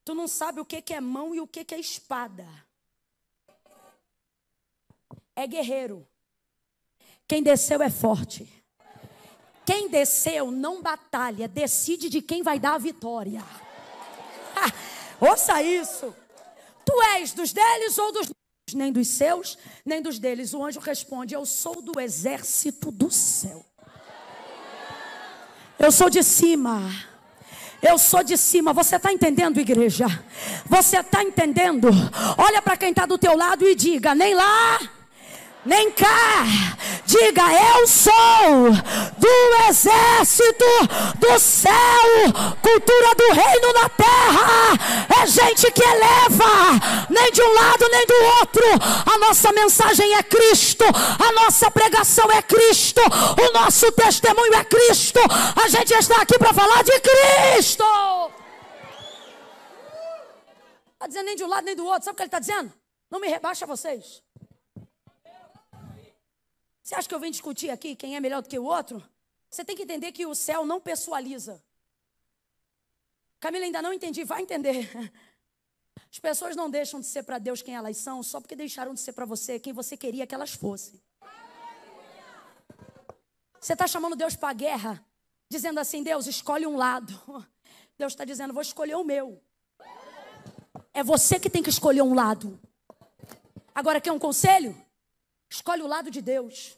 Tu 0.03 0.13
não 0.13 0.27
sabe 0.27 0.59
o 0.59 0.65
que, 0.65 0.81
que 0.81 0.93
é 0.93 0.99
mão 0.99 1.33
e 1.33 1.39
o 1.39 1.47
que, 1.47 1.63
que 1.63 1.73
é 1.73 1.79
espada. 1.79 2.47
É 5.35 5.47
guerreiro. 5.47 6.07
Quem 7.27 7.41
desceu 7.41 7.81
é 7.81 7.89
forte. 7.89 8.62
Quem 9.65 9.89
desceu 9.89 10.51
não 10.51 10.81
batalha, 10.81 11.47
decide 11.47 12.09
de 12.09 12.21
quem 12.21 12.43
vai 12.43 12.59
dar 12.59 12.75
a 12.75 12.77
vitória. 12.79 13.43
Ah, 14.55 14.71
ouça 15.19 15.63
isso. 15.63 16.15
Tu 16.85 17.01
és 17.15 17.33
dos 17.33 17.51
deles 17.51 17.97
ou 17.97 18.11
dos 18.11 18.29
nem 18.75 18.91
dos 18.91 19.07
seus, 19.07 19.57
nem 19.83 19.99
dos 19.99 20.19
deles. 20.19 20.53
O 20.53 20.63
anjo 20.63 20.79
responde: 20.79 21.33
Eu 21.33 21.43
sou 21.43 21.81
do 21.81 21.99
exército 21.99 22.91
do 22.91 23.09
céu. 23.09 23.65
Eu 25.79 25.91
sou 25.91 26.09
de 26.09 26.23
cima. 26.23 26.81
Eu 27.81 27.97
sou 27.97 28.23
de 28.23 28.37
cima. 28.37 28.71
Você 28.71 28.95
está 28.95 29.11
entendendo, 29.11 29.59
igreja? 29.59 30.05
Você 30.65 30.99
está 30.99 31.23
entendendo? 31.23 31.89
Olha 32.37 32.61
para 32.61 32.77
quem 32.77 32.91
está 32.91 33.05
do 33.05 33.17
teu 33.17 33.35
lado 33.35 33.65
e 33.67 33.75
diga: 33.75 34.15
nem 34.15 34.33
lá 34.33 34.79
nem 35.65 35.91
cá. 35.91 36.43
Diga, 37.05 37.43
eu 37.53 37.87
sou 37.87 38.71
do 39.17 39.67
exército 39.69 40.65
do 41.19 41.39
céu, 41.39 41.73
cultura 42.61 43.15
do 43.15 43.33
reino 43.33 43.73
na 43.73 43.89
terra. 43.89 45.21
É 45.21 45.27
gente 45.27 45.71
que 45.71 45.83
eleva, 45.83 47.05
nem 47.09 47.31
de 47.31 47.41
um 47.41 47.53
lado 47.53 47.89
nem 47.91 48.05
do 48.05 48.13
outro. 48.39 48.63
A 49.13 49.17
nossa 49.19 49.51
mensagem 49.51 50.15
é 50.15 50.23
Cristo, 50.23 50.85
a 50.85 51.31
nossa 51.43 51.69
pregação 51.69 52.31
é 52.31 52.41
Cristo, 52.41 53.01
o 53.01 53.53
nosso 53.53 53.91
testemunho 53.91 54.55
é 54.55 54.63
Cristo. 54.63 55.19
A 55.63 55.67
gente 55.67 55.93
está 55.93 56.21
aqui 56.21 56.37
para 56.39 56.53
falar 56.53 56.83
de 56.83 56.99
Cristo. 56.99 57.83
Está 60.93 61.07
dizendo 61.07 61.25
nem 61.25 61.35
de 61.35 61.43
um 61.43 61.47
lado 61.47 61.65
nem 61.65 61.75
do 61.75 61.85
outro. 61.85 62.05
Sabe 62.05 62.13
o 62.13 62.15
que 62.15 62.23
ele 62.23 62.27
está 62.27 62.39
dizendo? 62.39 62.71
Não 63.11 63.19
me 63.19 63.27
rebaixa 63.27 63.65
vocês. 63.65 64.22
Você 66.83 66.95
acha 66.95 67.07
que 67.07 67.15
eu 67.15 67.19
venho 67.19 67.31
discutir 67.31 67.69
aqui 67.69 67.95
quem 67.95 68.17
é 68.17 68.19
melhor 68.19 68.41
do 68.41 68.49
que 68.49 68.59
o 68.59 68.65
outro? 68.65 69.01
Você 69.49 69.63
tem 69.63 69.75
que 69.75 69.83
entender 69.83 70.11
que 70.11 70.25
o 70.25 70.35
céu 70.35 70.65
não 70.65 70.81
pessoaliza. 70.81 71.63
Camila, 73.39 73.63
ainda 73.63 73.81
não 73.81 73.93
entendi, 73.93 74.25
vai 74.25 74.41
entender. 74.41 74.89
As 76.11 76.19
pessoas 76.19 76.55
não 76.55 76.69
deixam 76.69 76.99
de 76.99 77.05
ser 77.05 77.23
para 77.23 77.39
Deus 77.39 77.61
quem 77.61 77.75
elas 77.75 77.97
são 77.97 78.21
só 78.21 78.41
porque 78.41 78.55
deixaram 78.55 78.93
de 78.93 78.99
ser 78.99 79.13
para 79.13 79.25
você 79.25 79.59
quem 79.59 79.71
você 79.71 79.95
queria 79.95 80.27
que 80.27 80.35
elas 80.35 80.51
fossem. 80.51 81.01
Você 83.59 83.73
está 83.73 83.87
chamando 83.87 84.15
Deus 84.15 84.35
para 84.35 84.49
a 84.49 84.53
guerra, 84.53 85.05
dizendo 85.49 85.79
assim: 85.79 86.03
Deus, 86.03 86.27
escolhe 86.27 86.67
um 86.67 86.75
lado. 86.75 87.17
Deus 87.97 88.11
está 88.11 88.25
dizendo: 88.25 88.53
vou 88.53 88.61
escolher 88.61 88.95
o 88.95 89.05
meu. 89.05 89.41
É 90.93 91.01
você 91.01 91.39
que 91.39 91.49
tem 91.49 91.63
que 91.63 91.69
escolher 91.69 92.01
um 92.01 92.13
lado. 92.13 92.59
Agora, 93.73 94.01
quer 94.01 94.11
um 94.11 94.19
conselho? 94.19 94.82
Escolhe 95.53 95.83
o 95.83 95.87
lado 95.87 96.09
de 96.09 96.19
Deus. 96.19 96.75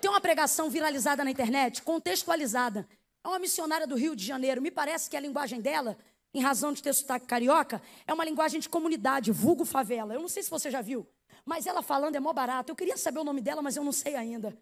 Tem 0.00 0.10
uma 0.10 0.20
pregação 0.20 0.68
viralizada 0.68 1.22
na 1.22 1.30
internet, 1.30 1.80
contextualizada. 1.80 2.88
É 3.22 3.28
uma 3.28 3.38
missionária 3.38 3.86
do 3.86 3.94
Rio 3.94 4.16
de 4.16 4.24
Janeiro. 4.24 4.60
Me 4.60 4.68
parece 4.68 5.08
que 5.08 5.16
a 5.16 5.20
linguagem 5.20 5.60
dela, 5.60 5.96
em 6.34 6.42
razão 6.42 6.72
de 6.72 6.82
ter 6.82 6.92
sotaque 6.92 7.26
carioca, 7.26 7.80
é 8.04 8.12
uma 8.12 8.24
linguagem 8.24 8.58
de 8.58 8.68
comunidade, 8.68 9.30
vulgo 9.30 9.64
favela. 9.64 10.12
Eu 10.12 10.20
não 10.20 10.28
sei 10.28 10.42
se 10.42 10.50
você 10.50 10.72
já 10.72 10.82
viu, 10.82 11.06
mas 11.44 11.68
ela 11.68 11.80
falando 11.80 12.16
é 12.16 12.20
mó 12.20 12.32
barato. 12.32 12.72
Eu 12.72 12.74
queria 12.74 12.96
saber 12.96 13.20
o 13.20 13.24
nome 13.24 13.40
dela, 13.40 13.62
mas 13.62 13.76
eu 13.76 13.84
não 13.84 13.92
sei 13.92 14.16
ainda. 14.16 14.58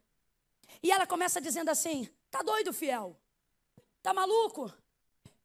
E 0.82 0.92
ela 0.92 1.06
começa 1.06 1.40
dizendo 1.40 1.70
assim: 1.70 2.06
Tá 2.30 2.42
doido, 2.42 2.70
fiel? 2.70 3.18
Tá 4.02 4.12
maluco? 4.12 4.70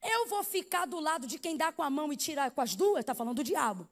Eu 0.04 0.28
vou 0.28 0.44
ficar 0.44 0.86
do 0.86 1.00
lado 1.00 1.26
de 1.26 1.40
quem 1.40 1.56
dá 1.56 1.72
com 1.72 1.84
a 1.84 1.90
mão 1.90 2.12
e 2.12 2.18
tira 2.18 2.52
com 2.52 2.60
as 2.60 2.76
duas? 2.76 3.06
Tá 3.06 3.16
falando 3.16 3.38
do 3.38 3.46
diabo. 3.46 3.88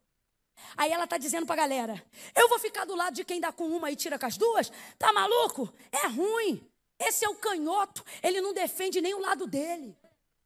Aí 0.77 0.91
ela 0.91 1.07
tá 1.07 1.17
dizendo 1.17 1.45
pra 1.45 1.55
galera: 1.55 2.01
Eu 2.35 2.47
vou 2.49 2.59
ficar 2.59 2.85
do 2.85 2.95
lado 2.95 3.13
de 3.13 3.23
quem 3.23 3.39
dá 3.39 3.51
com 3.51 3.67
uma 3.67 3.91
e 3.91 3.95
tira 3.95 4.17
com 4.17 4.25
as 4.25 4.37
duas? 4.37 4.71
Tá 4.97 5.11
maluco? 5.13 5.71
É 5.91 6.07
ruim. 6.07 6.65
Esse 6.99 7.23
é 7.23 7.29
o 7.29 7.35
canhoto. 7.35 8.03
Ele 8.21 8.41
não 8.41 8.53
defende 8.53 8.99
nem 8.99 9.13
o 9.13 9.19
lado 9.19 9.47
dele. 9.47 9.97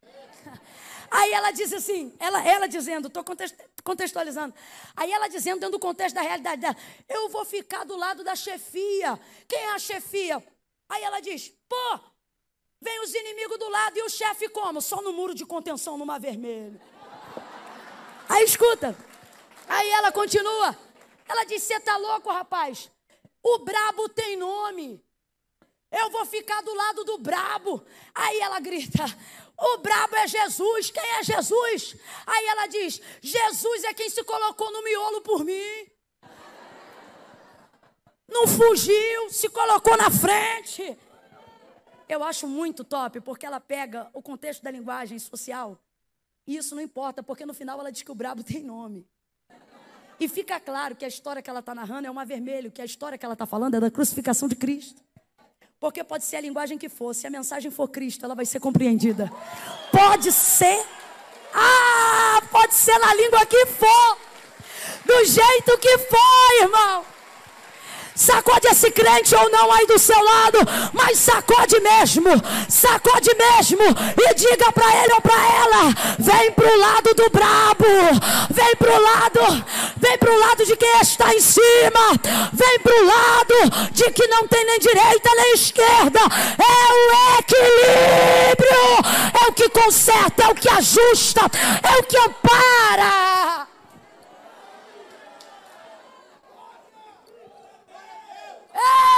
Aí 1.10 1.32
ela 1.32 1.52
diz 1.52 1.72
assim, 1.72 2.12
ela, 2.20 2.44
ela 2.44 2.68
dizendo, 2.68 3.08
estou 3.08 3.24
contextualizando. 3.84 4.54
Aí 4.96 5.12
ela 5.12 5.28
dizendo, 5.28 5.60
dentro 5.60 5.78
do 5.78 5.80
contexto 5.80 6.16
da 6.16 6.22
realidade 6.22 6.62
dela, 6.62 6.76
eu 7.08 7.30
vou 7.30 7.46
ficar 7.46 7.84
do 7.84 7.96
lado 7.96 8.24
da 8.24 8.36
chefia. 8.36 9.20
Quem 9.48 9.60
é 9.60 9.72
a 9.74 9.80
chefia? 9.80 10.44
Aí 10.90 11.04
ela 11.04 11.20
diz, 11.20 11.54
pô, 11.70 12.00
vem 12.82 13.00
os 13.02 13.14
inimigos 13.14 13.60
do 13.60 13.70
lado 13.70 13.98
e 13.98 14.02
o 14.02 14.10
chefe 14.10 14.50
como? 14.50 14.82
Só 14.82 15.02
no 15.02 15.14
muro 15.14 15.36
de 15.36 15.46
contenção, 15.46 15.98
no 15.98 16.06
mar 16.06 16.20
vermelho. 16.20 16.82
Aí 18.28 18.44
escuta. 18.44 18.98
Aí 19.68 19.90
ela 19.92 20.12
continua. 20.12 20.78
Ela 21.28 21.44
diz: 21.46 21.64
Você 21.64 21.80
tá 21.80 21.98
louco, 21.98 22.32
rapaz? 22.32 22.90
O 23.42 23.60
brabo 23.60 24.10
tem 24.10 24.38
nome. 24.38 25.04
Eu 25.92 26.10
vou 26.10 26.26
ficar 26.26 26.62
do 26.64 26.74
lado 26.74 27.04
do 27.04 27.18
brabo. 27.20 27.86
Aí 28.16 28.40
ela 28.40 28.60
grita: 28.60 29.04
O 29.58 29.78
brabo 29.78 30.16
é 30.16 30.28
Jesus. 30.28 30.90
Quem 30.90 31.04
é 31.04 31.24
Jesus? 31.24 31.96
Aí 32.26 32.46
ela 32.48 32.68
diz: 32.68 33.02
Jesus 33.22 33.84
é 33.84 33.94
quem 33.94 34.10
se 34.10 34.24
colocou 34.24 34.72
no 34.72 34.84
miolo 34.84 35.22
por 35.22 35.44
mim. 35.44 35.92
Não 38.28 38.48
fugiu, 38.48 39.30
se 39.30 39.50
colocou 39.50 39.96
na 39.96 40.10
frente. 40.10 40.98
Eu 42.10 42.24
acho 42.24 42.48
muito 42.48 42.84
top, 42.84 43.22
porque 43.22 43.46
ela 43.46 43.60
pega 43.60 44.10
o 44.14 44.22
contexto 44.22 44.64
da 44.64 44.72
linguagem 44.72 45.20
social. 45.20 45.80
E 46.46 46.58
isso 46.58 46.76
não 46.76 46.82
importa, 46.82 47.22
porque 47.24 47.46
no 47.46 47.54
final 47.54 47.80
ela 47.80 47.92
diz 47.92 48.02
que 48.02 48.12
o 48.12 48.16
brabo 48.16 48.44
tem 48.44 48.64
nome. 48.64 49.08
E 50.24 50.28
fica 50.30 50.58
claro 50.58 50.96
que 50.96 51.04
a 51.04 51.08
história 51.10 51.42
que 51.42 51.50
ela 51.50 51.60
está 51.60 51.76
narrando 51.76 52.08
é 52.08 52.10
uma 52.10 52.24
vermelho, 52.24 52.72
que 52.72 52.82
a 52.82 52.86
história 52.86 53.18
que 53.18 53.26
ela 53.26 53.34
está 53.34 53.46
falando 53.46 53.76
é 53.76 53.80
da 53.82 53.92
crucificação 53.92 54.48
de 54.48 54.56
Cristo. 54.56 55.04
Porque 55.82 56.02
pode 56.02 56.24
ser 56.24 56.38
a 56.38 56.40
linguagem 56.40 56.78
que 56.78 56.88
for, 56.88 57.14
se 57.14 57.28
a 57.28 57.30
mensagem 57.30 57.70
for 57.70 57.90
Cristo, 57.90 58.24
ela 58.24 58.34
vai 58.34 58.46
ser 58.46 58.62
compreendida. 58.62 59.30
Pode 59.92 60.32
ser, 60.32 60.82
ah, 61.54 62.42
pode 62.50 62.74
ser 62.74 62.98
na 63.00 63.14
língua 63.16 63.46
que 63.46 63.66
for, 63.66 64.18
do 65.06 65.26
jeito 65.26 65.78
que 65.78 65.98
for, 65.98 66.62
irmão. 66.62 67.13
Sacode 68.16 68.68
esse 68.68 68.92
crente 68.92 69.34
ou 69.36 69.50
não 69.50 69.72
aí 69.72 69.88
do 69.88 69.98
seu 69.98 70.22
lado, 70.24 70.60
mas 70.94 71.18
sacode 71.18 71.80
mesmo, 71.80 72.30
sacode 72.70 73.30
mesmo 73.36 73.84
e 74.18 74.34
diga 74.36 74.72
para 74.72 75.04
ele 75.04 75.14
ou 75.14 75.22
para 75.22 75.34
ela: 75.34 75.94
vem 76.20 76.52
pro 76.52 76.78
lado 76.78 77.14
do 77.16 77.30
brabo, 77.32 77.86
vem 78.52 78.76
pro 78.76 79.02
lado, 79.02 79.66
vem 79.98 80.18
pro 80.20 80.40
lado 80.40 80.64
de 80.64 80.76
quem 80.76 81.02
está 81.02 81.34
em 81.34 81.42
cima, 81.42 82.20
vem 82.54 82.80
pro 82.80 83.06
lado 83.06 83.90
de 83.92 84.12
que 84.12 84.28
não 84.28 84.48
tem 84.48 84.64
nem 84.64 84.80
direita 84.80 85.30
nem 85.36 85.54
esquerda. 85.54 86.20
É 86.20 86.94
o 86.94 87.40
equilíbrio, 87.40 88.74
é 89.44 89.50
o 89.50 89.54
que 89.54 89.70
conserta, 89.70 90.44
é 90.44 90.48
o 90.50 90.56
que 90.56 90.70
ajusta, 90.70 91.42
é 91.82 92.00
o 92.00 92.04
que 92.04 92.18
ampara. 92.18 93.53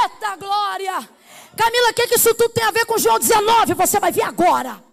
Eita 0.04 0.36
glória! 0.36 0.94
Camila, 1.58 1.90
o 1.90 1.94
que, 1.94 2.08
que 2.08 2.16
isso 2.16 2.34
tudo 2.36 2.54
tem 2.54 2.64
a 2.64 2.72
ver 2.72 2.86
com 2.86 2.98
João 2.98 3.18
19? 3.18 3.74
Você 3.74 4.00
vai 4.00 4.12
ver 4.12 4.24
agora. 4.24 4.84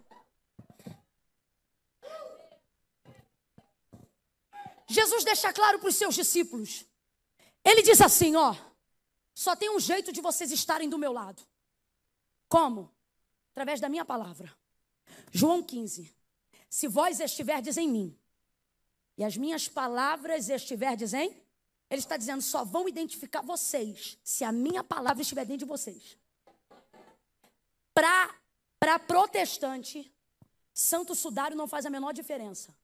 Jesus 4.88 5.24
deixa 5.24 5.52
claro 5.52 5.78
para 5.78 5.88
os 5.88 5.96
seus 5.96 6.14
discípulos. 6.14 6.84
Ele 7.64 7.82
diz 7.82 8.00
assim: 8.00 8.36
ó, 8.36 8.54
só 9.34 9.56
tem 9.56 9.70
um 9.70 9.80
jeito 9.80 10.12
de 10.12 10.20
vocês 10.20 10.52
estarem 10.52 10.88
do 10.88 10.98
meu 10.98 11.12
lado. 11.12 11.42
Como? 12.48 12.94
Através 13.52 13.80
da 13.80 13.88
minha 13.88 14.04
palavra. 14.04 14.54
João 15.30 15.62
15. 15.62 16.14
Se 16.68 16.86
vós 16.88 17.20
estiverdes 17.20 17.76
em 17.76 17.88
mim, 17.88 18.18
e 19.16 19.24
as 19.24 19.36
minhas 19.36 19.68
palavras 19.68 20.48
estiverdes 20.48 21.12
em 21.12 21.41
ele 21.92 22.00
está 22.00 22.16
dizendo: 22.16 22.40
só 22.40 22.64
vão 22.64 22.88
identificar 22.88 23.42
vocês 23.42 24.18
se 24.24 24.42
a 24.44 24.50
minha 24.50 24.82
palavra 24.82 25.20
estiver 25.20 25.44
dentro 25.44 25.66
de 25.66 25.70
vocês. 25.70 26.16
Para 27.92 28.98
protestante, 29.06 30.10
santo 30.72 31.14
sudário 31.14 31.54
não 31.54 31.68
faz 31.68 31.84
a 31.84 31.90
menor 31.90 32.14
diferença. 32.14 32.74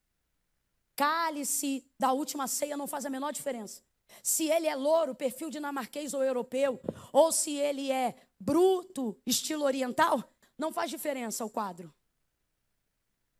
Cálice 0.94 1.90
da 1.98 2.12
última 2.12 2.46
ceia 2.46 2.76
não 2.76 2.86
faz 2.86 3.06
a 3.06 3.10
menor 3.10 3.32
diferença. 3.32 3.82
Se 4.22 4.50
ele 4.50 4.66
é 4.66 4.74
louro, 4.74 5.14
perfil 5.14 5.48
dinamarquês 5.48 6.12
ou 6.12 6.22
europeu, 6.22 6.78
ou 7.10 7.32
se 7.32 7.52
ele 7.52 7.90
é 7.90 8.14
bruto, 8.38 9.18
estilo 9.24 9.64
oriental, 9.64 10.22
não 10.58 10.70
faz 10.70 10.90
diferença 10.90 11.44
o 11.46 11.50
quadro. 11.50 11.94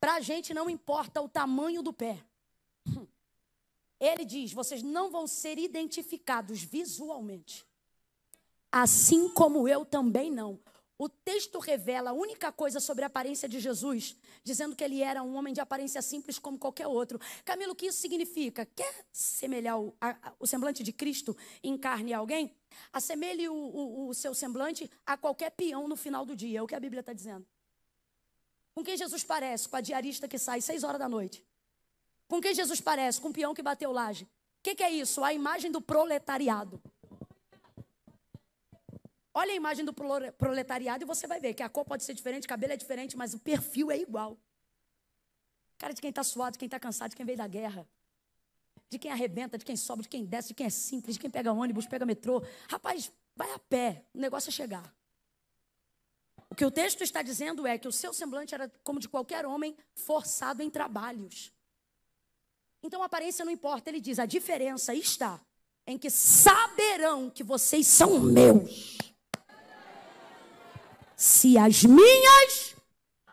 Para 0.01 0.15
a 0.15 0.21
gente 0.21 0.55
não 0.55 0.71
importa 0.71 1.21
o 1.21 1.29
tamanho 1.29 1.83
do 1.83 1.93
pé. 1.93 2.25
Ele 4.01 4.25
diz: 4.25 4.53
vocês 4.53 4.83
não 4.83 5.11
vão 5.11 5.27
ser 5.27 5.59
identificados 5.59 6.63
visualmente. 6.63 7.67
Assim 8.71 9.29
como 9.31 9.67
eu 9.67 9.85
também 9.85 10.31
não. 10.31 10.61
O 11.01 11.09
texto 11.09 11.61
revela 11.61 12.11
a 12.11 12.13
única 12.13 12.51
coisa 12.51 12.81
sobre 12.81 13.05
a 13.05 13.07
aparência 13.07 13.49
de 13.49 13.61
Jesus, 13.61 14.17
dizendo 14.43 14.75
que 14.75 14.83
ele 14.83 15.01
era 15.01 15.23
um 15.23 15.37
homem 15.37 15.55
de 15.55 15.61
aparência 15.61 16.03
simples 16.03 16.41
como 16.41 16.59
qualquer 16.59 16.89
outro. 16.89 17.21
Camilo, 17.45 17.73
o 17.73 17.77
que 17.77 17.87
isso 17.87 18.01
significa? 18.01 18.67
Quer 18.67 19.07
semelhar 19.13 19.81
o, 19.81 19.95
a, 20.01 20.33
o 20.41 20.47
semblante 20.47 20.83
de 20.83 20.93
Cristo 20.93 21.37
em 21.63 21.79
carne 21.79 22.13
a 22.13 22.19
alguém? 22.19 22.53
Assemelhe 22.93 23.49
o, 23.49 23.55
o, 23.55 24.09
o 24.09 24.15
seu 24.15 24.35
semblante 24.35 24.91
a 25.07 25.17
qualquer 25.17 25.51
peão 25.51 25.87
no 25.87 25.95
final 25.95 26.27
do 26.27 26.35
dia, 26.35 26.59
é 26.59 26.63
o 26.63 26.67
que 26.67 26.75
a 26.75 26.81
Bíblia 26.81 27.01
está 27.01 27.13
dizendo. 27.13 27.47
Com 28.75 28.83
quem 28.83 28.97
Jesus 28.97 29.23
parece? 29.23 29.69
Com 29.69 29.77
a 29.77 29.81
diarista 29.81 30.27
que 30.27 30.37
sai 30.39 30.61
seis 30.61 30.83
horas 30.83 30.99
da 30.99 31.09
noite. 31.09 31.47
Com 32.29 32.41
quem 32.41 32.55
Jesus 32.55 32.81
parece? 32.81 33.21
Com 33.21 33.31
o 33.31 33.33
peão 33.33 33.55
que 33.55 33.63
bateu 33.63 33.91
laje. 33.91 34.25
O 34.25 34.63
que, 34.63 34.75
que 34.75 34.83
é 34.83 34.91
isso? 34.91 35.25
A 35.25 35.33
imagem 35.33 35.73
do 35.73 35.81
proletariado. 35.81 36.81
Olha 39.33 39.53
a 39.53 39.57
imagem 39.57 39.85
do 39.85 39.95
proletariado 40.37 41.05
e 41.05 41.07
você 41.07 41.27
vai 41.27 41.41
ver 41.41 41.55
que 41.55 41.63
a 41.63 41.69
cor 41.69 41.85
pode 41.85 42.03
ser 42.03 42.13
diferente, 42.13 42.45
o 42.45 42.49
cabelo 42.49 42.73
é 42.73 42.77
diferente, 42.77 43.17
mas 43.17 43.35
o 43.35 43.39
perfil 43.39 43.91
é 43.91 43.97
igual. 43.97 44.37
Cara 45.79 45.95
de 45.95 46.01
quem 46.01 46.11
está 46.11 46.25
suado, 46.25 46.53
de 46.53 46.59
quem 46.59 46.67
está 46.67 46.79
cansado, 46.81 47.11
de 47.11 47.17
quem 47.17 47.25
veio 47.25 47.39
da 47.39 47.47
guerra. 47.47 47.89
De 48.91 48.99
quem 48.99 49.13
arrebenta, 49.13 49.57
de 49.57 49.65
quem 49.65 49.77
sobe, 49.77 50.03
de 50.03 50.09
quem 50.09 50.25
desce, 50.25 50.49
de 50.49 50.55
quem 50.55 50.67
é 50.67 50.71
simples, 50.71 51.15
de 51.15 51.21
quem 51.21 51.31
pega 51.31 51.53
ônibus, 51.53 51.87
pega 51.87 52.05
metrô. 52.05 52.43
Rapaz, 52.69 53.13
vai 53.37 53.51
a 53.53 53.59
pé, 53.59 54.05
o 54.13 54.19
negócio 54.19 54.49
é 54.49 54.53
chegar. 54.53 54.93
O 56.51 56.55
que 56.55 56.65
o 56.65 56.71
texto 56.71 57.03
está 57.03 57.23
dizendo 57.23 57.65
é 57.67 57.79
que 57.79 57.87
o 57.87 57.93
seu 57.93 58.13
semblante 58.13 58.55
era 58.55 58.69
como 58.83 58.99
de 58.99 59.09
qualquer 59.09 59.47
homem 59.47 59.77
forçado 59.95 60.63
em 60.63 60.71
trabalhos. 60.71 61.53
Então 62.83 63.03
a 63.03 63.07
aparência 63.07 63.45
não 63.45 63.53
importa, 63.53 63.91
ele 63.91 64.01
diz: 64.01 64.19
a 64.19 64.27
diferença 64.27 64.95
está 64.95 65.41
em 65.87 65.99
que 65.99 66.11
saberão 66.11 67.31
que 67.31 67.43
vocês 67.43 67.87
são 67.87 68.21
meus 68.21 68.99
se 71.17 71.59
as 71.59 71.83
minhas 71.83 72.77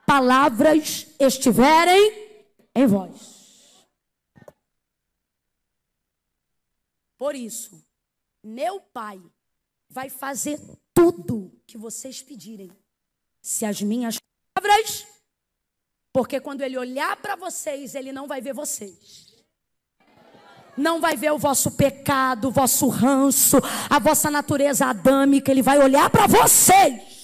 palavras 0.07 1.07
estiverem 1.19 2.41
em 2.73 2.87
vós. 2.87 3.85
Por 7.15 7.35
isso, 7.35 7.85
meu 8.43 8.79
Pai 8.79 9.21
vai 9.87 10.09
fazer 10.09 10.59
tudo 10.93 11.51
que 11.67 11.77
vocês 11.77 12.21
pedirem, 12.21 12.71
se 13.41 13.65
as 13.65 13.81
minhas 13.81 14.17
palavras, 14.53 15.05
porque 16.11 16.39
quando 16.39 16.61
ele 16.61 16.77
olhar 16.77 17.15
para 17.21 17.35
vocês, 17.35 17.93
ele 17.93 18.11
não 18.11 18.27
vai 18.27 18.41
ver 18.41 18.53
vocês. 18.53 19.24
Não 20.77 20.99
vai 20.99 21.15
ver 21.15 21.31
o 21.31 21.37
vosso 21.37 21.71
pecado, 21.71 22.49
o 22.49 22.51
vosso 22.51 22.87
ranço, 22.87 23.57
a 23.89 23.97
vossa 23.99 24.29
natureza 24.29 24.87
adâmica, 24.87 25.51
ele 25.51 25.61
vai 25.61 25.79
olhar 25.79 26.09
para 26.09 26.27
vocês 26.27 27.15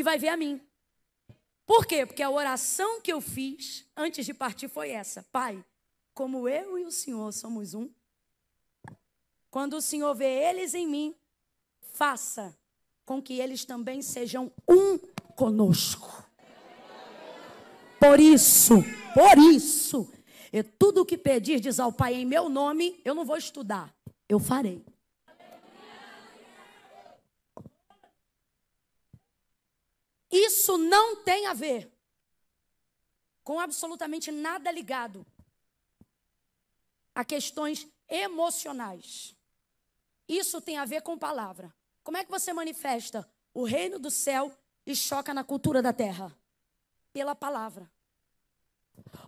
e 0.00 0.02
vai 0.02 0.18
ver 0.18 0.28
a 0.28 0.36
mim. 0.36 0.60
Por 1.66 1.86
quê? 1.86 2.04
Porque 2.04 2.22
a 2.22 2.30
oração 2.30 3.00
que 3.00 3.12
eu 3.12 3.20
fiz 3.20 3.86
antes 3.96 4.26
de 4.26 4.34
partir 4.34 4.68
foi 4.68 4.90
essa: 4.90 5.22
Pai, 5.30 5.64
como 6.14 6.48
eu 6.48 6.78
e 6.78 6.84
o 6.84 6.90
Senhor 6.90 7.32
somos 7.32 7.74
um, 7.74 7.88
quando 9.50 9.74
o 9.74 9.82
Senhor 9.82 10.14
vê 10.14 10.48
eles 10.48 10.74
em 10.74 10.86
mim, 10.86 11.14
faça 11.92 12.56
com 13.04 13.22
que 13.22 13.38
eles 13.40 13.64
também 13.64 14.02
sejam 14.02 14.50
um 14.68 14.98
conosco. 15.36 16.24
Por 17.98 18.18
isso, 18.18 18.82
por 19.14 19.38
isso, 19.38 20.10
e 20.52 20.62
tudo 20.62 21.02
o 21.02 21.06
que 21.06 21.16
pedir 21.16 21.60
diz 21.60 21.78
ao 21.78 21.92
Pai 21.92 22.14
em 22.14 22.24
meu 22.24 22.48
nome, 22.48 23.00
eu 23.04 23.14
não 23.14 23.24
vou 23.24 23.36
estudar, 23.36 23.94
eu 24.28 24.38
farei. 24.38 24.84
Isso 30.30 30.78
não 30.78 31.16
tem 31.16 31.46
a 31.46 31.54
ver 31.54 31.90
com 33.42 33.58
absolutamente 33.58 34.30
nada 34.30 34.70
ligado 34.70 35.26
a 37.14 37.24
questões 37.24 37.86
emocionais. 38.08 39.36
Isso 40.28 40.60
tem 40.60 40.78
a 40.78 40.84
ver 40.84 41.02
com 41.02 41.18
palavra. 41.18 41.74
Como 42.04 42.16
é 42.16 42.24
que 42.24 42.30
você 42.30 42.52
manifesta 42.52 43.28
o 43.52 43.64
reino 43.64 43.98
do 43.98 44.10
céu 44.10 44.56
e 44.86 44.94
choca 44.94 45.34
na 45.34 45.42
cultura 45.42 45.82
da 45.82 45.92
terra? 45.92 46.32
Pela 47.12 47.34
palavra. 47.34 47.90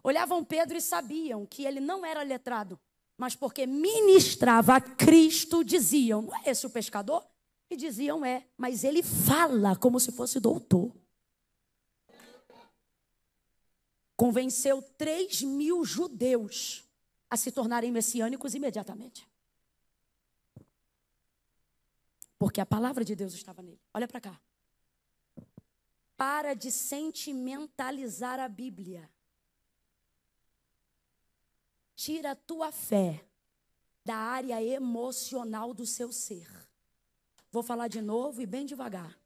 Olhavam 0.03 0.45
Pedro 0.45 0.77
e 0.77 0.81
sabiam 0.81 1.47
que 1.47 1.65
ele 1.65 1.81
não 1.81 2.05
era 2.05 2.23
letrado, 2.23 2.79
mas 3.17 3.35
porque 3.37 3.67
ministrava 3.67 4.77
a 4.77 4.81
Cristo, 4.81 5.63
diziam: 5.63 6.23
Não 6.23 6.37
é 6.37 6.51
esse 6.51 6.67
o 6.67 6.71
pescador? 6.71 7.25
E 7.71 7.77
diziam: 7.77 8.25
É, 8.25 8.47
mas 8.57 8.85
ele 8.85 9.03
fala 9.03 9.77
como 9.77 10.01
se 10.01 10.13
fosse 10.13 10.41
doutor. 10.41 10.93
Convenceu 14.17 14.83
3 14.97 15.43
mil 15.43 15.85
judeus 15.85 16.85
a 17.29 17.37
se 17.37 17.51
tornarem 17.51 17.91
messiânicos 17.91 18.55
imediatamente. 18.55 19.27
Porque 22.39 22.61
a 22.61 22.67
palavra 22.67 23.05
de 23.05 23.15
Deus 23.15 23.35
estava 23.35 23.63
nele. 23.63 23.81
Olha 23.95 24.07
para 24.09 24.21
cá. 24.21 24.41
Para 26.17 26.55
de 26.55 26.71
sentimentalizar 26.71 28.39
a 28.39 28.49
Bíblia. 28.49 29.09
Tira 31.95 32.33
a 32.33 32.37
tua 32.37 32.73
fé 32.73 33.25
da 34.05 34.17
área 34.17 34.63
emocional 34.63 35.73
do 35.73 35.87
seu 35.87 36.13
ser. 36.13 36.49
Vou 37.51 37.63
falar 37.63 37.89
de 37.89 38.01
novo 38.01 38.41
e 38.41 38.47
bem 38.47 38.65
devagar. 38.65 39.17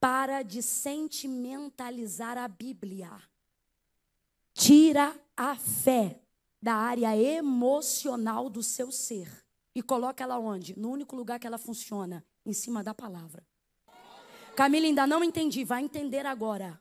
Para 0.00 0.42
de 0.42 0.62
sentimentalizar 0.62 2.36
a 2.36 2.48
Bíblia. 2.48 3.10
Tira 4.52 5.18
a 5.36 5.56
fé 5.56 6.20
da 6.60 6.74
área 6.74 7.16
emocional 7.16 8.50
do 8.50 8.62
seu 8.62 8.92
ser 8.92 9.28
e 9.74 9.82
coloca 9.82 10.22
ela 10.22 10.38
onde? 10.38 10.78
No 10.78 10.90
único 10.90 11.16
lugar 11.16 11.38
que 11.38 11.46
ela 11.46 11.58
funciona, 11.58 12.24
em 12.44 12.52
cima 12.52 12.82
da 12.82 12.92
palavra. 12.92 13.46
Camila, 14.54 14.86
ainda 14.86 15.06
não 15.06 15.24
entendi, 15.24 15.64
vai 15.64 15.82
entender 15.82 16.26
agora. 16.26 16.80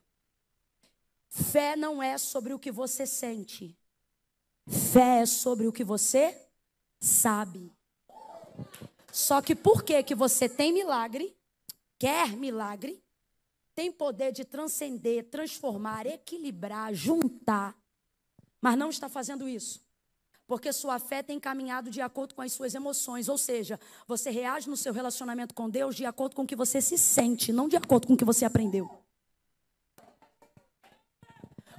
Fé 1.29 1.75
não 1.75 2.03
é 2.03 2.17
sobre 2.17 2.53
o 2.53 2.59
que 2.59 2.71
você 2.71 3.05
sente. 3.05 3.77
Fé 4.67 5.21
é 5.21 5.25
sobre 5.25 5.67
o 5.67 5.71
que 5.71 5.83
você 5.83 6.37
sabe. 6.99 7.71
Só 9.11 9.41
que 9.41 9.55
por 9.55 9.83
que 9.83 10.01
que 10.03 10.15
você 10.15 10.47
tem 10.47 10.71
milagre, 10.71 11.35
quer 11.99 12.35
milagre, 12.35 13.03
tem 13.75 13.91
poder 13.91 14.31
de 14.31 14.45
transcender, 14.45 15.29
transformar, 15.29 16.05
equilibrar, 16.05 16.93
juntar, 16.93 17.75
mas 18.61 18.77
não 18.77 18.89
está 18.89 19.09
fazendo 19.09 19.49
isso? 19.49 19.81
Porque 20.47 20.71
sua 20.73 20.99
fé 20.99 21.23
tem 21.23 21.39
caminhado 21.39 21.89
de 21.89 22.01
acordo 22.01 22.35
com 22.35 22.41
as 22.41 22.51
suas 22.51 22.75
emoções, 22.75 23.29
ou 23.29 23.37
seja, 23.37 23.79
você 24.05 24.29
reage 24.29 24.69
no 24.69 24.77
seu 24.77 24.93
relacionamento 24.93 25.53
com 25.53 25.69
Deus 25.69 25.95
de 25.95 26.05
acordo 26.05 26.35
com 26.35 26.43
o 26.43 26.47
que 26.47 26.55
você 26.55 26.81
se 26.81 26.97
sente, 26.97 27.53
não 27.53 27.67
de 27.67 27.77
acordo 27.77 28.07
com 28.07 28.13
o 28.13 28.17
que 28.17 28.25
você 28.25 28.45
aprendeu. 28.45 29.00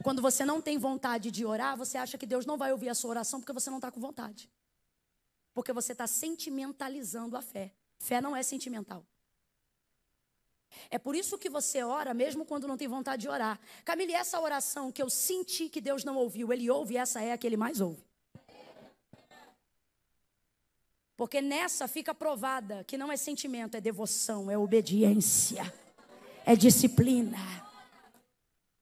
Quando 0.02 0.20
você 0.20 0.44
não 0.44 0.60
tem 0.60 0.78
vontade 0.78 1.30
de 1.30 1.44
orar, 1.44 1.76
você 1.76 1.98
acha 1.98 2.18
que 2.18 2.26
Deus 2.26 2.44
não 2.44 2.56
vai 2.56 2.72
ouvir 2.72 2.88
a 2.88 2.94
sua 2.94 3.10
oração 3.10 3.40
porque 3.40 3.52
você 3.52 3.70
não 3.70 3.78
está 3.78 3.90
com 3.90 4.00
vontade. 4.00 4.50
Porque 5.54 5.72
você 5.72 5.92
está 5.92 6.06
sentimentalizando 6.06 7.36
a 7.36 7.42
fé. 7.42 7.72
Fé 7.98 8.20
não 8.20 8.34
é 8.34 8.42
sentimental. 8.42 9.04
É 10.90 10.98
por 10.98 11.14
isso 11.14 11.38
que 11.38 11.50
você 11.50 11.82
ora, 11.82 12.14
mesmo 12.14 12.44
quando 12.44 12.66
não 12.66 12.76
tem 12.76 12.88
vontade 12.88 13.22
de 13.22 13.28
orar. 13.28 13.60
Camille, 13.84 14.14
essa 14.14 14.40
oração 14.40 14.90
que 14.90 15.02
eu 15.02 15.10
senti 15.10 15.68
que 15.68 15.80
Deus 15.80 16.04
não 16.04 16.16
ouviu, 16.16 16.52
Ele 16.52 16.70
ouve, 16.70 16.96
essa 16.96 17.22
é 17.22 17.32
a 17.32 17.38
que 17.38 17.46
Ele 17.46 17.56
mais 17.56 17.80
ouve. 17.80 18.02
Porque 21.16 21.40
nessa 21.40 21.86
fica 21.86 22.14
provada 22.14 22.82
que 22.84 22.98
não 22.98 23.12
é 23.12 23.16
sentimento, 23.16 23.76
é 23.76 23.80
devoção, 23.80 24.50
é 24.50 24.56
obediência, 24.56 25.72
é 26.44 26.56
disciplina. 26.56 27.38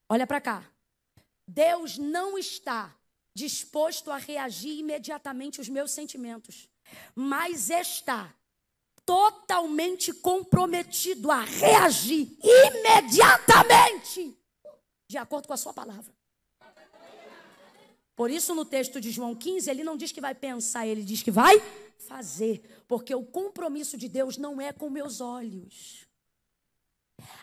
Olha 0.08 0.26
para 0.26 0.40
cá. 0.40 0.64
Deus 1.50 1.98
não 1.98 2.38
está 2.38 2.96
disposto 3.34 4.10
a 4.10 4.16
reagir 4.16 4.78
imediatamente 4.78 5.58
aos 5.58 5.68
meus 5.68 5.90
sentimentos, 5.90 6.68
mas 7.14 7.70
está 7.70 8.32
totalmente 9.04 10.12
comprometido 10.12 11.30
a 11.30 11.42
reagir 11.42 12.36
imediatamente 12.42 14.36
de 15.08 15.18
acordo 15.18 15.48
com 15.48 15.54
a 15.54 15.56
sua 15.56 15.72
palavra. 15.72 16.14
Por 18.14 18.30
isso, 18.30 18.54
no 18.54 18.64
texto 18.64 19.00
de 19.00 19.10
João 19.10 19.34
15, 19.34 19.68
ele 19.70 19.82
não 19.82 19.96
diz 19.96 20.12
que 20.12 20.20
vai 20.20 20.34
pensar, 20.34 20.86
ele 20.86 21.02
diz 21.02 21.22
que 21.22 21.32
vai 21.32 21.60
fazer, 21.98 22.84
porque 22.86 23.12
o 23.14 23.24
compromisso 23.24 23.96
de 23.96 24.08
Deus 24.08 24.36
não 24.36 24.60
é 24.60 24.72
com 24.72 24.88
meus 24.88 25.20
olhos. 25.20 26.06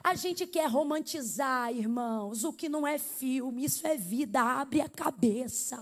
A 0.03 0.15
gente 0.15 0.47
quer 0.47 0.69
romantizar, 0.69 1.71
irmãos, 1.71 2.43
o 2.43 2.53
que 2.53 2.69
não 2.69 2.87
é 2.87 2.97
filme, 2.97 3.65
isso 3.65 3.85
é 3.85 3.97
vida, 3.97 4.41
abre 4.41 4.81
a 4.81 4.89
cabeça. 4.89 5.77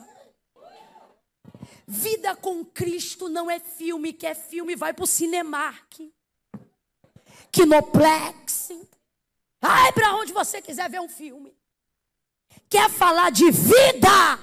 Vida 1.87 2.35
com 2.35 2.65
Cristo 2.65 3.29
não 3.29 3.49
é 3.49 3.59
filme, 3.59 4.13
que 4.13 4.25
é 4.25 4.33
filme, 4.33 4.75
vai 4.75 4.93
para 4.93 5.03
o 5.03 5.07
Cinemark, 5.07 6.11
Kinoplex. 7.51 8.71
Ai, 9.61 9.91
para 9.93 10.15
onde 10.15 10.33
você 10.33 10.61
quiser 10.61 10.89
ver 10.89 10.99
um 10.99 11.09
filme. 11.09 11.55
Quer 12.69 12.89
falar 12.89 13.31
de 13.31 13.49
vida? 13.51 14.39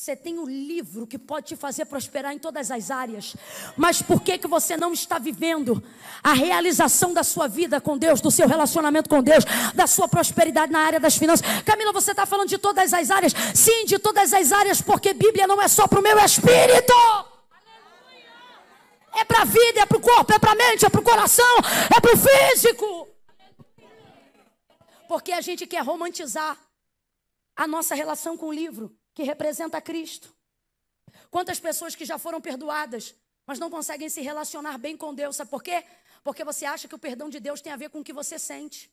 Você 0.00 0.16
tem 0.16 0.38
um 0.38 0.46
livro 0.46 1.06
que 1.06 1.18
pode 1.18 1.48
te 1.48 1.56
fazer 1.56 1.84
prosperar 1.84 2.32
em 2.32 2.38
todas 2.38 2.70
as 2.70 2.90
áreas. 2.90 3.36
Mas 3.76 4.00
por 4.00 4.22
que, 4.22 4.38
que 4.38 4.48
você 4.48 4.74
não 4.74 4.94
está 4.94 5.18
vivendo 5.18 5.82
a 6.22 6.32
realização 6.32 7.12
da 7.12 7.22
sua 7.22 7.46
vida 7.46 7.82
com 7.82 7.98
Deus, 7.98 8.18
do 8.18 8.30
seu 8.30 8.48
relacionamento 8.48 9.10
com 9.10 9.22
Deus, 9.22 9.44
da 9.74 9.86
sua 9.86 10.08
prosperidade 10.08 10.72
na 10.72 10.78
área 10.78 10.98
das 10.98 11.18
finanças? 11.18 11.46
Camila, 11.66 11.92
você 11.92 12.12
está 12.12 12.24
falando 12.24 12.48
de 12.48 12.56
todas 12.56 12.94
as 12.94 13.10
áreas? 13.10 13.34
Sim, 13.54 13.84
de 13.84 13.98
todas 13.98 14.32
as 14.32 14.52
áreas, 14.52 14.80
porque 14.80 15.12
Bíblia 15.12 15.46
não 15.46 15.60
é 15.60 15.68
só 15.68 15.86
para 15.86 16.00
o 16.00 16.02
meu 16.02 16.18
espírito. 16.18 16.94
É 19.14 19.22
para 19.22 19.42
a 19.42 19.44
vida, 19.44 19.80
é 19.80 19.84
para 19.84 19.98
o 19.98 20.00
corpo, 20.00 20.32
é 20.32 20.38
para 20.38 20.52
a 20.52 20.54
mente, 20.54 20.86
é 20.86 20.88
para 20.88 21.00
o 21.02 21.04
coração, 21.04 21.58
é 21.94 22.00
para 22.00 22.14
o 22.14 22.16
físico. 22.16 23.06
Porque 25.06 25.30
a 25.30 25.42
gente 25.42 25.66
quer 25.66 25.84
romantizar 25.84 26.56
a 27.54 27.66
nossa 27.66 27.94
relação 27.94 28.34
com 28.34 28.46
o 28.46 28.52
livro 28.54 28.98
que 29.14 29.22
representa 29.22 29.80
Cristo. 29.80 30.34
Quantas 31.30 31.60
pessoas 31.60 31.94
que 31.94 32.04
já 32.04 32.18
foram 32.18 32.40
perdoadas, 32.40 33.14
mas 33.46 33.58
não 33.58 33.70
conseguem 33.70 34.08
se 34.08 34.20
relacionar 34.20 34.78
bem 34.78 34.96
com 34.96 35.14
Deus, 35.14 35.36
sabe 35.36 35.50
por 35.50 35.62
quê? 35.62 35.84
Porque 36.22 36.44
você 36.44 36.64
acha 36.64 36.86
que 36.86 36.94
o 36.94 36.98
perdão 36.98 37.28
de 37.28 37.40
Deus 37.40 37.60
tem 37.60 37.72
a 37.72 37.76
ver 37.76 37.90
com 37.90 38.00
o 38.00 38.04
que 38.04 38.12
você 38.12 38.38
sente. 38.38 38.90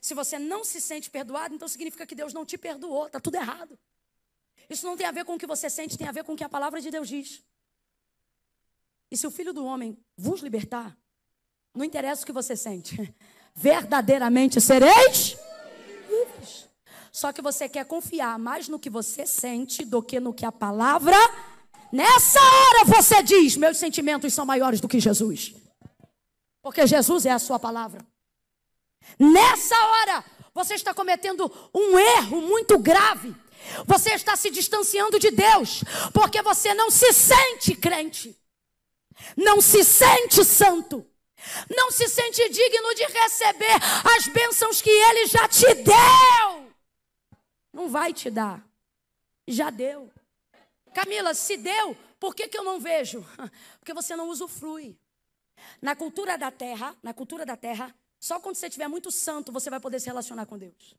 Se 0.00 0.14
você 0.14 0.38
não 0.38 0.64
se 0.64 0.80
sente 0.80 1.10
perdoado, 1.10 1.54
então 1.54 1.68
significa 1.68 2.06
que 2.06 2.14
Deus 2.14 2.32
não 2.32 2.46
te 2.46 2.56
perdoou, 2.56 3.06
está 3.06 3.20
tudo 3.20 3.36
errado. 3.36 3.78
Isso 4.70 4.86
não 4.86 4.96
tem 4.96 5.06
a 5.06 5.12
ver 5.12 5.24
com 5.24 5.34
o 5.34 5.38
que 5.38 5.46
você 5.46 5.68
sente, 5.68 5.98
tem 5.98 6.08
a 6.08 6.12
ver 6.12 6.24
com 6.24 6.32
o 6.32 6.36
que 6.36 6.44
a 6.44 6.48
palavra 6.48 6.80
de 6.80 6.90
Deus 6.90 7.08
diz. 7.08 7.42
E 9.10 9.16
se 9.16 9.26
o 9.26 9.30
filho 9.30 9.52
do 9.52 9.64
homem 9.64 9.98
vos 10.16 10.40
libertar, 10.40 10.96
não 11.74 11.84
interessa 11.84 12.22
o 12.22 12.26
que 12.26 12.32
você 12.32 12.56
sente, 12.56 13.14
verdadeiramente 13.54 14.60
sereis. 14.60 15.36
Só 17.12 17.30
que 17.30 17.42
você 17.42 17.68
quer 17.68 17.84
confiar 17.84 18.38
mais 18.38 18.68
no 18.68 18.78
que 18.78 18.88
você 18.88 19.26
sente 19.26 19.84
do 19.84 20.02
que 20.02 20.18
no 20.18 20.32
que 20.32 20.46
a 20.46 20.50
palavra. 20.50 21.16
Nessa 21.92 22.40
hora 22.40 22.86
você 22.86 23.22
diz: 23.22 23.54
Meus 23.54 23.76
sentimentos 23.76 24.32
são 24.32 24.46
maiores 24.46 24.80
do 24.80 24.88
que 24.88 24.98
Jesus. 24.98 25.54
Porque 26.62 26.86
Jesus 26.86 27.26
é 27.26 27.30
a 27.30 27.38
sua 27.38 27.58
palavra. 27.58 28.04
Nessa 29.18 29.76
hora 29.76 30.24
você 30.54 30.74
está 30.74 30.94
cometendo 30.94 31.52
um 31.74 31.98
erro 31.98 32.40
muito 32.40 32.78
grave. 32.78 33.34
Você 33.86 34.14
está 34.14 34.34
se 34.34 34.50
distanciando 34.50 35.18
de 35.18 35.30
Deus, 35.30 35.84
porque 36.12 36.42
você 36.42 36.74
não 36.74 36.90
se 36.90 37.12
sente 37.12 37.76
crente, 37.76 38.36
não 39.36 39.60
se 39.60 39.84
sente 39.84 40.44
santo, 40.44 41.06
não 41.70 41.90
se 41.90 42.08
sente 42.08 42.48
digno 42.48 42.94
de 42.94 43.04
receber 43.04 43.76
as 44.16 44.26
bênçãos 44.26 44.82
que 44.82 44.90
Ele 44.90 45.26
já 45.26 45.46
te 45.46 45.74
deu. 45.74 46.61
Não 47.72 47.88
vai 47.88 48.12
te 48.12 48.30
dar. 48.30 48.64
Já 49.46 49.70
deu. 49.70 50.10
Camila, 50.92 51.32
se 51.34 51.56
deu, 51.56 51.96
por 52.20 52.34
que, 52.34 52.48
que 52.48 52.58
eu 52.58 52.64
não 52.64 52.78
vejo? 52.78 53.24
Porque 53.80 53.94
você 53.94 54.14
não 54.14 54.28
usufrui. 54.28 54.96
Na 55.80 55.96
cultura 55.96 56.36
da 56.36 56.50
terra, 56.50 56.94
na 57.02 57.14
cultura 57.14 57.46
da 57.46 57.56
terra, 57.56 57.94
só 58.20 58.38
quando 58.38 58.56
você 58.56 58.66
estiver 58.66 58.88
muito 58.88 59.10
santo 59.10 59.50
você 59.50 59.70
vai 59.70 59.80
poder 59.80 60.00
se 60.00 60.06
relacionar 60.06 60.46
com 60.46 60.58
Deus. 60.58 60.94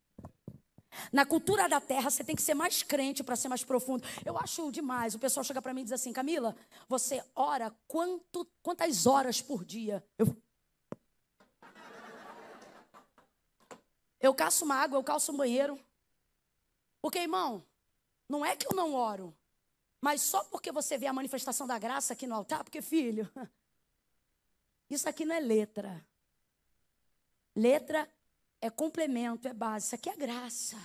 Na 1.11 1.25
cultura 1.25 1.67
da 1.67 1.81
terra, 1.81 2.09
você 2.09 2.23
tem 2.23 2.35
que 2.35 2.41
ser 2.41 2.53
mais 2.53 2.83
crente 2.83 3.23
para 3.23 3.35
ser 3.35 3.47
mais 3.47 3.63
profundo. 3.63 4.07
Eu 4.25 4.37
acho 4.37 4.71
demais. 4.71 5.15
O 5.15 5.19
pessoal 5.19 5.43
chega 5.43 5.61
para 5.61 5.73
mim 5.73 5.81
e 5.81 5.83
diz 5.85 5.93
assim: 5.93 6.13
Camila, 6.13 6.55
você 6.87 7.23
ora 7.35 7.73
quanto, 7.87 8.47
quantas 8.61 9.05
horas 9.05 9.41
por 9.41 9.65
dia? 9.65 10.03
Eu, 10.17 10.35
eu 14.19 14.33
caço 14.35 14.65
uma 14.65 14.75
água, 14.75 14.97
eu 14.97 15.03
calço 15.03 15.31
um 15.31 15.37
banheiro. 15.37 15.79
Porque, 17.03 17.19
irmão, 17.19 17.61
não 18.29 18.45
é 18.45 18.55
que 18.55 18.65
eu 18.65 18.73
não 18.73 18.93
oro, 18.93 19.35
mas 19.99 20.21
só 20.21 20.41
porque 20.45 20.71
você 20.71 20.97
vê 20.97 21.05
a 21.05 21.11
manifestação 21.11 21.67
da 21.67 21.77
graça 21.77 22.13
aqui 22.13 22.25
no 22.25 22.33
altar, 22.33 22.63
porque, 22.63 22.81
filho, 22.81 23.29
isso 24.89 25.09
aqui 25.09 25.25
não 25.25 25.35
é 25.35 25.39
letra. 25.41 26.07
Letra 27.53 28.09
é 28.61 28.69
complemento, 28.69 29.49
é 29.49 29.53
base. 29.53 29.87
Isso 29.87 29.95
aqui 29.95 30.09
é 30.09 30.15
graça. 30.15 30.77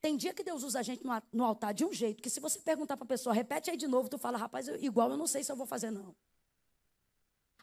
Tem 0.00 0.16
dia 0.16 0.34
que 0.34 0.42
Deus 0.42 0.64
usa 0.64 0.80
a 0.80 0.82
gente 0.82 1.04
no 1.32 1.44
altar 1.44 1.72
de 1.72 1.84
um 1.84 1.92
jeito 1.92 2.20
que 2.20 2.28
se 2.28 2.40
você 2.40 2.58
perguntar 2.58 2.96
para 2.96 3.04
a 3.04 3.08
pessoa, 3.08 3.32
repete 3.32 3.70
aí 3.70 3.76
de 3.76 3.86
novo, 3.86 4.08
tu 4.08 4.18
fala, 4.18 4.36
rapaz, 4.36 4.66
igual 4.82 5.12
eu 5.12 5.16
não 5.16 5.28
sei 5.28 5.44
se 5.44 5.52
eu 5.52 5.56
vou 5.56 5.66
fazer 5.66 5.92
não. 5.92 6.12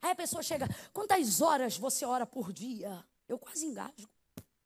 Aí 0.01 0.11
a 0.11 0.15
pessoa 0.15 0.41
chega, 0.41 0.69
quantas 0.93 1.41
horas 1.41 1.77
você 1.77 2.05
ora 2.05 2.25
por 2.25 2.53
dia? 2.53 3.05
Eu 3.27 3.37
quase 3.37 3.65
engasgo. 3.65 4.12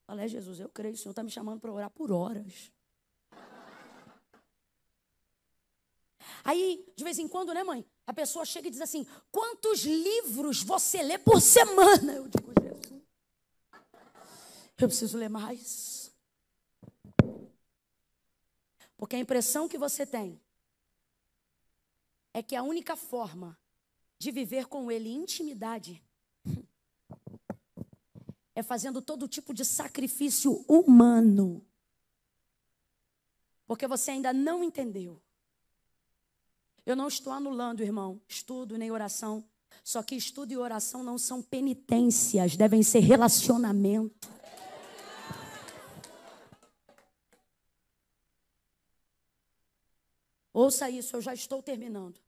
Falei, 0.07 0.23
é, 0.23 0.27
Jesus, 0.29 0.61
eu 0.61 0.69
creio, 0.69 0.93
o 0.93 0.97
Senhor 0.97 1.11
está 1.11 1.21
me 1.21 1.29
chamando 1.29 1.59
para 1.59 1.71
orar 1.71 1.89
por 1.89 2.13
horas. 2.13 2.71
Aí, 6.45 6.85
de 6.95 7.03
vez 7.03 7.19
em 7.19 7.27
quando, 7.27 7.53
né, 7.53 7.61
mãe? 7.61 7.85
A 8.05 8.13
pessoa 8.13 8.45
chega 8.45 8.69
e 8.69 8.71
diz 8.71 8.79
assim: 8.79 9.05
quantos 9.29 9.81
livros 9.81 10.63
você 10.63 11.03
lê 11.03 11.17
por 11.17 11.41
semana? 11.41 12.13
Eu 12.13 12.29
digo, 12.29 12.53
Jesus, 12.61 13.03
eu 14.77 14.87
preciso 14.87 15.17
ler 15.17 15.29
mais. 15.29 16.09
Porque 18.95 19.17
a 19.17 19.19
impressão 19.19 19.67
que 19.67 19.77
você 19.77 20.05
tem 20.05 20.41
é 22.33 22.41
que 22.41 22.55
a 22.55 22.63
única 22.63 22.95
forma 22.95 23.59
de 24.17 24.31
viver 24.31 24.67
com 24.67 24.89
Ele 24.89 25.09
intimidade 25.09 26.01
é 28.57 28.63
fazendo 28.63 29.03
todo 29.03 29.27
tipo 29.27 29.53
de 29.53 29.63
sacrifício 29.63 30.65
humano. 30.67 31.63
Porque 33.67 33.85
você 33.85 34.09
ainda 34.09 34.33
não 34.33 34.63
entendeu. 34.63 35.21
Eu 36.83 36.95
não 36.95 37.07
estou 37.07 37.31
anulando, 37.31 37.83
irmão, 37.83 38.19
estudo 38.27 38.75
nem 38.75 38.89
oração. 38.89 39.47
Só 39.83 40.01
que 40.01 40.15
estudo 40.15 40.53
e 40.53 40.57
oração 40.57 41.03
não 41.03 41.19
são 41.19 41.39
penitências, 41.39 42.57
devem 42.57 42.81
ser 42.81 43.01
relacionamento. 43.01 44.27
Ouça 50.51 50.89
isso, 50.89 51.15
eu 51.15 51.21
já 51.21 51.35
estou 51.35 51.61
terminando. 51.61 52.19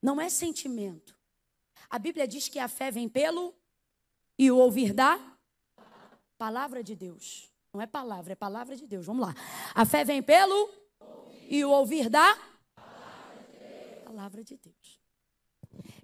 Não 0.00 0.18
é 0.18 0.30
sentimento. 0.30 1.17
A 1.90 1.98
Bíblia 1.98 2.28
diz 2.28 2.48
que 2.48 2.58
a 2.58 2.68
fé 2.68 2.90
vem 2.90 3.08
pelo 3.08 3.54
e 4.38 4.50
o 4.50 4.56
ouvir 4.56 4.92
da 4.92 5.18
palavra 6.36 6.82
de 6.82 6.94
Deus. 6.94 7.50
Não 7.72 7.80
é 7.80 7.86
palavra, 7.86 8.32
é 8.32 8.36
palavra 8.36 8.76
de 8.76 8.86
Deus. 8.86 9.06
Vamos 9.06 9.26
lá. 9.26 9.34
A 9.74 9.84
fé 9.84 10.04
vem 10.04 10.22
pelo 10.22 10.70
e 11.48 11.64
o 11.64 11.70
ouvir 11.70 12.08
da 12.08 12.36
palavra 14.04 14.44
de 14.44 14.56
Deus. 14.56 15.00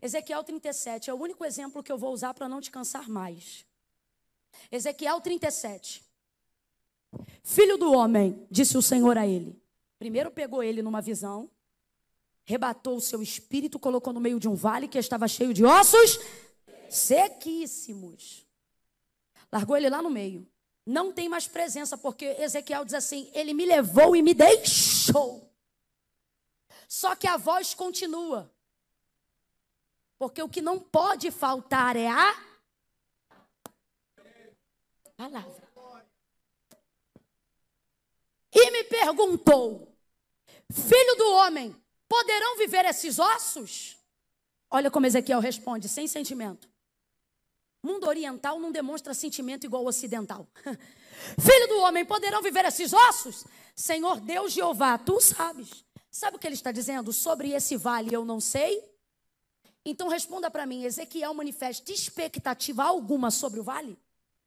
Ezequiel 0.01 0.43
37 0.45 1.11
é 1.11 1.15
o 1.15 1.17
único 1.17 1.45
exemplo 1.45 1.83
que 1.83 1.91
eu 1.91 1.99
vou 1.99 2.13
usar 2.13 2.35
para 2.35 2.49
não 2.49 2.61
te 2.61 2.71
cansar 2.71 3.09
mais. 3.09 3.67
Ezequiel 4.71 5.21
37. 5.21 6.05
Filho 7.43 7.77
do 7.77 7.93
homem, 7.93 8.47
disse 8.51 8.77
o 8.77 8.83
Senhor 8.83 9.17
a 9.17 9.27
ele. 9.27 9.61
Primeiro 9.99 10.31
pegou 10.31 10.63
ele 10.63 10.83
numa 10.83 11.01
visão, 11.01 11.51
rebatou 12.45 12.97
o 12.97 13.01
seu 13.01 13.23
espírito, 13.23 13.79
colocou 13.79 14.13
no 14.13 14.21
meio 14.21 14.39
de 14.39 14.49
um 14.49 14.55
vale 14.55 14.87
que 14.87 14.99
estava 14.99 15.27
cheio 15.27 15.53
de 15.53 15.65
ossos 15.65 16.19
sequíssimos. 16.91 18.47
Largou 19.51 19.77
ele 19.77 19.89
lá 19.89 20.03
no 20.03 20.11
meio. 20.11 20.47
Não 20.87 21.13
tem 21.13 21.29
mais 21.29 21.49
presença, 21.49 21.97
porque 21.97 22.27
Ezequiel 22.39 22.85
diz 22.85 22.95
assim: 22.95 23.31
Ele 23.33 23.55
me 23.55 23.65
levou 23.65 24.15
e 24.15 24.23
me 24.23 24.35
deixou. 24.35 25.51
Só 26.87 27.17
que 27.17 27.27
a 27.27 27.37
voz 27.37 27.73
continua. 27.75 28.53
Porque 30.19 30.43
o 30.43 30.49
que 30.49 30.61
não 30.61 30.79
pode 30.79 31.31
faltar 31.31 31.97
é 31.97 32.09
a 32.09 32.35
palavra. 35.17 35.65
E 38.53 38.71
me 38.71 38.85
perguntou: 38.85 39.93
Filho 40.71 41.17
do 41.17 41.33
homem, 41.33 41.84
Poderão 42.09 42.57
viver 42.57 42.85
esses 42.85 43.19
ossos? 43.19 43.97
Olha 44.71 44.91
como 44.91 45.07
Ezequiel 45.07 45.41
responde, 45.41 45.89
sem 45.89 46.07
sentimento. 46.07 46.69
Mundo 47.83 48.09
oriental 48.09 48.59
não 48.59 48.73
demonstra 48.73 49.13
sentimento 49.13 49.65
igual 49.65 49.83
ao 49.83 49.89
ocidental. 49.89 50.49
Filho 51.39 51.69
do 51.69 51.81
homem, 51.81 52.05
poderão 52.05 52.43
viver 52.43 52.65
esses 52.65 52.93
ossos? 52.93 53.45
Senhor 53.77 54.21
Deus 54.21 54.53
Jeová, 54.53 54.97
tu 54.97 55.21
sabes. 55.21 55.85
Sabe 56.11 56.37
o 56.37 56.41
que 56.41 56.47
ele 56.47 56.55
está 56.55 56.73
dizendo? 56.73 57.13
Sobre 57.13 57.51
esse 57.51 57.77
vale 57.77 58.15
eu 58.15 58.25
não 58.25 58.41
sei 58.41 58.83
Então 59.85 60.09
responda 60.09 60.51
para 60.51 60.65
mim: 60.65 60.85
Ezequiel 60.85 61.35
manifesta 61.35 61.93
expectativa 61.93 62.85
alguma 62.85 63.31
sobre 63.31 63.61
o 63.61 63.65
vale? 63.65 63.99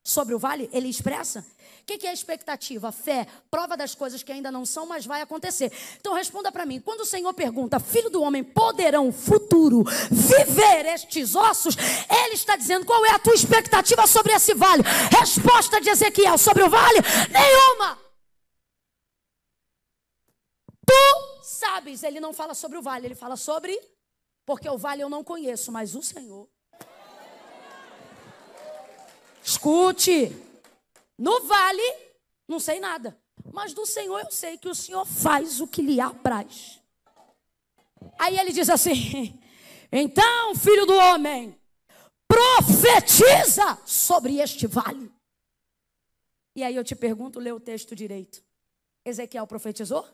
Sobre 0.08 0.34
o 0.34 0.40
vale? 0.40 0.70
Ele 0.72 0.88
expressa? 0.88 1.46
O 1.82 1.86
que, 1.86 1.98
que 1.98 2.08
é 2.08 2.14
expectativa? 2.14 2.94
Fé, 2.94 3.28
prova 3.52 3.76
das 3.76 3.94
coisas 3.94 4.24
que 4.24 4.32
ainda 4.32 4.50
não 4.50 4.66
são, 4.66 4.86
mas 4.86 5.06
vai 5.06 5.22
acontecer. 5.22 5.70
Então 6.00 6.14
responda 6.14 6.50
para 6.50 6.66
mim: 6.66 6.80
quando 6.80 7.02
o 7.02 7.06
Senhor 7.06 7.34
pergunta, 7.34 7.78
filho 7.78 8.10
do 8.10 8.22
homem, 8.22 8.42
poderão 8.42 9.12
futuro 9.12 9.84
viver 10.10 10.86
estes 10.86 11.36
ossos? 11.36 11.76
Ele 12.10 12.36
está 12.36 12.56
dizendo 12.56 12.86
qual 12.86 13.06
é 13.06 13.12
a 13.12 13.20
tua 13.20 13.34
expectativa 13.34 14.08
sobre 14.08 14.32
esse 14.32 14.54
vale? 14.54 14.82
Resposta 15.20 15.82
de 15.82 15.90
Ezequiel 15.90 16.38
sobre 16.38 16.64
o 16.64 16.70
vale: 16.70 17.00
nenhuma. 17.30 18.00
Tu 20.86 21.44
sabes, 21.44 22.02
ele 22.02 22.22
não 22.22 22.32
fala 22.32 22.54
sobre 22.54 22.78
o 22.78 22.82
vale, 22.82 23.08
ele 23.08 23.16
fala 23.16 23.36
sobre 23.36 23.78
porque 24.46 24.70
o 24.70 24.78
vale 24.78 25.04
eu 25.04 25.10
não 25.10 25.22
conheço, 25.22 25.70
mas 25.70 25.96
o 25.96 26.02
Senhor. 26.02 26.48
Escute, 29.44 30.36
no 31.18 31.42
vale 31.48 32.08
não 32.48 32.60
sei 32.60 32.80
nada, 32.80 33.20
mas 33.52 33.74
do 33.74 33.86
Senhor 33.86 34.20
eu 34.22 34.32
sei 34.32 34.58
que 34.58 34.70
o 34.70 34.76
Senhor 34.76 35.06
faz 35.06 35.60
o 35.60 35.68
que 35.68 35.82
lhe 35.82 36.00
apraz. 36.00 36.82
Aí 38.18 38.40
ele 38.40 38.54
diz 38.54 38.70
assim: 38.70 39.38
então, 39.92 40.56
filho 40.56 40.86
do 40.86 40.96
homem, 40.96 41.60
profetiza 42.28 43.78
sobre 43.86 44.38
este 44.38 44.66
vale. 44.66 45.12
E 46.56 46.64
aí 46.64 46.76
eu 46.76 46.84
te 46.84 46.96
pergunto, 46.96 47.40
lê 47.40 47.52
o 47.52 47.60
texto 47.60 47.96
direito. 47.96 48.44
Ezequiel 49.04 49.46
profetizou? 49.46 50.08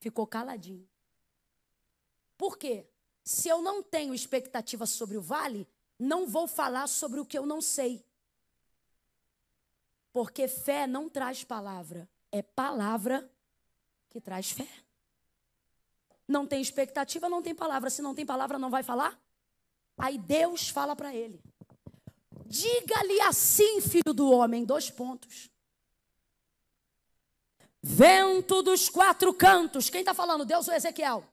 Ficou 0.00 0.26
caladinho. 0.26 0.86
Por 2.36 2.58
quê? 2.58 2.86
Se 3.22 3.48
eu 3.48 3.62
não 3.62 3.82
tenho 3.82 4.12
expectativa 4.12 4.84
sobre 4.84 5.16
o 5.16 5.22
vale, 5.22 5.66
não 5.98 6.26
vou 6.26 6.46
falar 6.46 6.86
sobre 6.88 7.20
o 7.20 7.24
que 7.24 7.38
eu 7.38 7.46
não 7.46 7.62
sei. 7.62 8.04
Porque 10.14 10.46
fé 10.46 10.86
não 10.86 11.08
traz 11.08 11.42
palavra, 11.42 12.08
é 12.30 12.40
palavra 12.40 13.28
que 14.08 14.20
traz 14.20 14.52
fé. 14.52 14.68
Não 16.26 16.46
tem 16.46 16.62
expectativa, 16.62 17.28
não 17.28 17.42
tem 17.42 17.52
palavra. 17.52 17.90
Se 17.90 18.00
não 18.00 18.14
tem 18.14 18.24
palavra, 18.24 18.56
não 18.56 18.70
vai 18.70 18.84
falar? 18.84 19.20
Aí 19.98 20.16
Deus 20.16 20.68
fala 20.68 20.94
para 20.94 21.12
ele: 21.12 21.42
Diga-lhe 22.46 23.20
assim, 23.22 23.80
filho 23.80 24.14
do 24.14 24.30
homem, 24.30 24.64
dois 24.64 24.88
pontos. 24.88 25.50
Vento 27.82 28.62
dos 28.62 28.88
quatro 28.88 29.34
cantos. 29.34 29.90
Quem 29.90 30.02
está 30.02 30.14
falando? 30.14 30.44
Deus 30.44 30.68
ou 30.68 30.74
Ezequiel? 30.74 31.24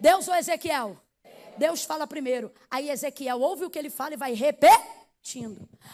Deus 0.00 0.26
ou 0.26 0.34
Ezequiel? 0.34 1.00
Deus 1.56 1.84
fala 1.84 2.04
primeiro. 2.04 2.52
Aí 2.68 2.90
Ezequiel 2.90 3.40
ouve 3.40 3.64
o 3.64 3.70
que 3.70 3.78
ele 3.78 3.90
fala 3.90 4.14
e 4.14 4.16
vai 4.16 4.32
repetindo. 4.34 5.01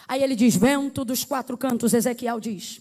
Aí 0.07 0.23
ele 0.23 0.35
diz: 0.35 0.57
Vento 0.57 1.05
dos 1.05 1.25
quatro 1.25 1.57
cantos. 1.57 1.93
Ezequiel 1.93 2.41
diz: 2.41 2.81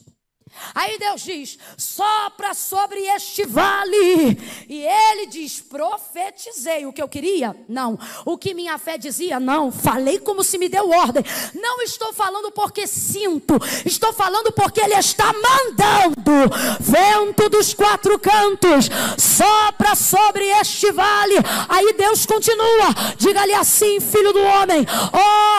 Aí 0.73 0.97
Deus 0.97 1.21
diz: 1.21 1.57
sopra 1.77 2.53
sobre 2.53 2.99
este 2.99 3.45
vale. 3.45 4.37
E 4.67 4.85
ele 4.85 5.27
diz: 5.27 5.59
profetizei 5.59 6.85
o 6.85 6.93
que 6.93 7.01
eu 7.01 7.07
queria? 7.07 7.55
Não. 7.67 7.97
O 8.25 8.37
que 8.37 8.53
minha 8.53 8.77
fé 8.77 8.97
dizia? 8.97 9.39
Não. 9.39 9.71
Falei 9.71 10.19
como 10.19 10.43
se 10.43 10.57
me 10.57 10.69
deu 10.69 10.89
ordem. 10.89 11.23
Não 11.53 11.81
estou 11.81 12.13
falando 12.13 12.51
porque 12.51 12.87
sinto, 12.87 13.53
estou 13.85 14.13
falando 14.13 14.51
porque 14.51 14.81
ele 14.81 14.95
está 14.95 15.31
mandando. 15.33 16.49
Vento 16.79 17.49
dos 17.49 17.73
quatro 17.73 18.17
cantos, 18.19 18.89
sopra 19.17 19.95
sobre 19.95 20.45
este 20.59 20.91
vale. 20.91 21.35
Aí 21.69 21.93
Deus 21.93 22.25
continua: 22.25 22.93
diga-lhe 23.17 23.53
assim, 23.53 23.99
filho 23.99 24.33
do 24.33 24.43
homem, 24.43 24.85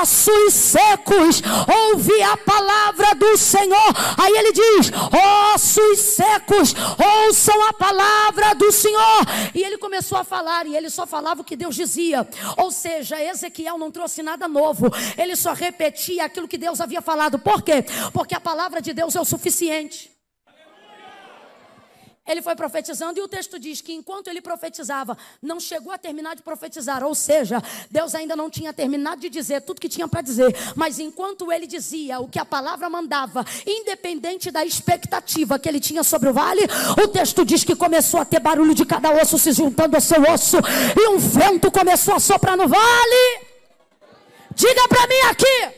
ossos 0.01 0.55
secos, 0.55 1.43
ouve 1.69 2.23
a 2.23 2.37
palavra 2.37 3.15
do 3.15 3.37
Senhor. 3.37 3.95
Aí 4.17 4.33
ele 4.33 4.53
diz: 4.53 4.78
ossos 5.55 5.99
secos, 5.99 6.75
ouçam 6.99 7.69
a 7.69 7.73
palavra 7.73 8.55
do 8.55 8.71
Senhor. 8.71 9.27
E 9.55 9.63
ele 9.63 9.79
começou 9.79 10.19
a 10.19 10.25
falar, 10.25 10.67
e 10.67 10.77
ele 10.77 10.91
só 10.91 11.07
falava 11.07 11.41
o 11.41 11.45
que 11.45 11.57
Deus 11.57 11.75
dizia. 11.75 12.29
Ou 12.57 12.71
seja, 12.71 13.23
Ezequiel 13.23 13.79
não 13.79 13.91
trouxe 13.91 14.23
nada 14.23 14.49
novo, 14.49 14.87
ele 15.17 15.37
só 15.37 15.53
repetia 15.53 16.25
aquilo 16.25 16.49
que 16.49 16.59
Deus 16.59 16.81
havia 16.81 17.01
falado. 17.01 17.39
Por 17.39 17.63
quê? 17.63 17.85
Porque 18.13 18.35
a 18.35 18.41
palavra 18.41 18.81
de 18.81 18.93
Deus 18.93 19.17
é 19.17 19.21
o 19.21 19.25
suficiente. 19.25 20.18
Ele 22.29 22.43
foi 22.43 22.55
profetizando 22.55 23.19
e 23.19 23.23
o 23.23 23.27
texto 23.27 23.59
diz 23.59 23.81
que 23.81 23.95
enquanto 23.95 24.29
ele 24.29 24.43
profetizava, 24.43 25.17
não 25.41 25.59
chegou 25.59 25.91
a 25.91 25.97
terminar 25.97 26.37
de 26.37 26.43
profetizar, 26.43 27.03
ou 27.03 27.15
seja, 27.15 27.63
Deus 27.91 28.15
ainda 28.15 28.37
não 28.37 28.51
tinha 28.51 28.71
terminado 28.71 29.23
de 29.23 29.31
dizer 29.31 29.63
tudo 29.63 29.81
que 29.81 29.89
tinha 29.89 30.07
para 30.07 30.21
dizer, 30.21 30.55
mas 30.77 30.99
enquanto 30.99 31.51
ele 31.51 31.67
dizia 31.67 32.21
o 32.21 32.29
que 32.29 32.39
a 32.39 32.45
palavra 32.45 32.91
mandava, 32.91 33.47
independente 33.67 34.51
da 34.51 34.63
expectativa 34.63 35.59
que 35.59 35.67
ele 35.67 35.81
tinha 35.81 36.05
sobre 36.05 36.29
o 36.29 36.35
vale, 36.35 36.67
o 37.03 37.09
texto 37.09 37.47
diz 37.47 37.65
que 37.65 37.75
começou 37.75 38.21
a 38.21 38.27
ter 38.27 38.41
barulho 38.41 38.75
de 38.75 38.85
cada 38.85 39.11
osso 39.11 39.39
se 39.39 39.53
juntando 39.53 39.97
ao 39.97 40.03
seu 40.03 40.21
osso, 40.23 40.59
e 41.01 41.09
um 41.09 41.17
vento 41.17 41.71
começou 41.71 42.15
a 42.15 42.21
soprar 42.21 42.59
no 42.59 42.69
vale. 42.69 43.49
Diga 44.55 44.87
para 44.87 45.07
mim 45.07 45.21
aqui, 45.31 45.75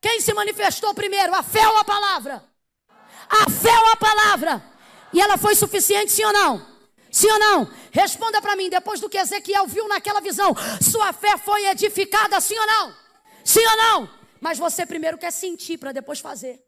quem 0.00 0.18
se 0.18 0.32
manifestou 0.32 0.94
primeiro, 0.94 1.34
a 1.34 1.42
fé 1.42 1.68
ou 1.68 1.76
a 1.76 1.84
palavra? 1.84 2.42
A 3.28 3.50
fé 3.50 3.78
ou 3.78 3.92
a 3.92 3.96
palavra? 3.96 4.75
E 5.12 5.20
ela 5.20 5.36
foi 5.38 5.54
suficiente, 5.54 6.12
sim 6.12 6.24
ou 6.24 6.32
não? 6.32 6.76
Sim 7.10 7.30
ou 7.30 7.38
não? 7.38 7.70
Responda 7.90 8.42
para 8.42 8.56
mim, 8.56 8.68
depois 8.68 9.00
do 9.00 9.08
que 9.08 9.16
Ezequiel 9.16 9.66
viu 9.66 9.88
naquela 9.88 10.20
visão, 10.20 10.54
sua 10.82 11.12
fé 11.12 11.38
foi 11.38 11.66
edificada, 11.66 12.40
sim 12.40 12.58
ou 12.58 12.66
não? 12.66 12.94
Sim 13.44 13.64
ou 13.64 13.76
não? 13.76 14.10
Mas 14.40 14.58
você 14.58 14.84
primeiro 14.84 15.16
quer 15.16 15.30
sentir 15.30 15.78
para 15.78 15.92
depois 15.92 16.20
fazer. 16.20 16.62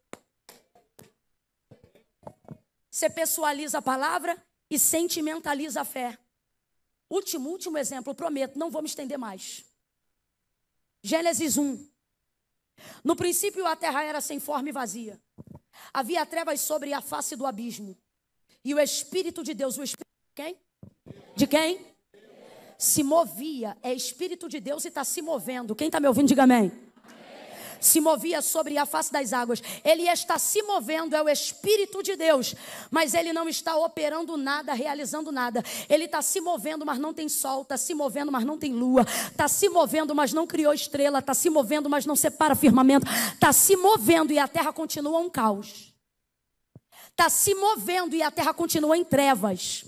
Você 2.91 3.11
pessoaliza 3.11 3.79
a 3.79 3.83
palavra 3.83 4.37
e 4.71 4.79
sentimentaliza 4.79 5.83
a 5.83 5.85
fé. 5.85 6.19
Último, 7.11 7.51
último 7.51 7.79
exemplo, 7.79 8.15
prometo, 8.15 8.59
não 8.59 8.71
vou 8.71 8.83
me 8.83 8.89
estender 8.89 9.19
mais. 9.19 9.65
Gênesis 11.03 11.57
1. 11.57 11.89
No 13.05 13.17
princípio 13.17 13.67
a 13.67 13.77
terra 13.77 14.03
era 14.03 14.21
sem 14.21 14.41
forma 14.41 14.69
e 14.69 14.73
vazia. 14.73 15.21
Havia 15.93 16.25
trevas 16.27 16.61
sobre 16.61 16.93
a 16.93 17.01
face 17.01 17.37
do 17.37 17.47
abismo. 17.47 17.97
E 18.69 18.75
o 18.75 18.79
Espírito 18.79 19.43
de 19.43 19.55
Deus, 19.55 19.79
o 19.79 19.83
Espírito 19.83 20.05
de 20.29 20.43
quem? 20.43 20.57
De 21.35 21.47
quem? 21.47 21.81
Se 22.77 23.03
movia, 23.03 23.75
é 23.83 23.95
Espírito 23.95 24.47
de 24.47 24.61
Deus 24.61 24.85
e 24.85 24.89
está 24.89 25.05
se 25.05 25.23
movendo. 25.23 25.75
Quem 25.75 25.87
está 25.87 25.99
me 25.99 26.07
ouvindo, 26.07 26.29
diga 26.29 26.43
amém 26.43 26.71
se 27.81 28.01
movia 28.01 28.43
sobre 28.43 28.77
a 28.77 28.85
face 28.85 29.13
das 29.13 29.33
águas. 29.33 29.63
Ele 29.85 30.03
está 30.03 30.37
se 30.37 30.61
movendo, 30.63 31.15
é 31.15 31.23
o 31.23 31.29
Espírito 31.29 32.03
de 32.03 32.17
Deus, 32.17 32.57
mas 32.91 33.15
ele 33.15 33.33
não 33.33 33.49
está 33.49 33.77
operando 33.77 34.37
nada, 34.37 34.73
realizando 34.73 35.31
nada. 35.31 35.63
Ele 35.89 36.07
está 36.07 36.21
se 36.21 36.41
movendo, 36.41 36.85
mas 36.85 36.99
não 36.99 37.15
tem 37.15 37.29
sol, 37.29 37.63
está 37.63 37.77
se 37.77 37.95
movendo, 37.95 38.33
mas 38.33 38.45
não 38.45 38.59
tem 38.59 38.73
lua, 38.73 39.07
está 39.31 39.47
se 39.47 39.69
movendo, 39.69 40.13
mas 40.13 40.33
não 40.33 40.45
criou 40.45 40.75
estrela, 40.75 41.21
está 41.21 41.35
se 41.35 41.49
movendo, 41.49 41.89
mas 41.89 42.05
não 42.05 42.17
separa 42.17 42.57
firmamento, 42.57 43.07
está 43.33 43.53
se 43.53 43.77
movendo 43.77 44.33
e 44.33 44.41
a 44.41 44.49
terra 44.49 44.73
continua 44.73 45.21
um 45.21 45.31
caos 45.31 45.88
está 47.19 47.29
se 47.29 47.53
movendo 47.53 48.15
e 48.15 48.23
a 48.23 48.31
terra 48.31 48.55
continua 48.55 48.97
em 48.97 49.05
trevas. 49.05 49.85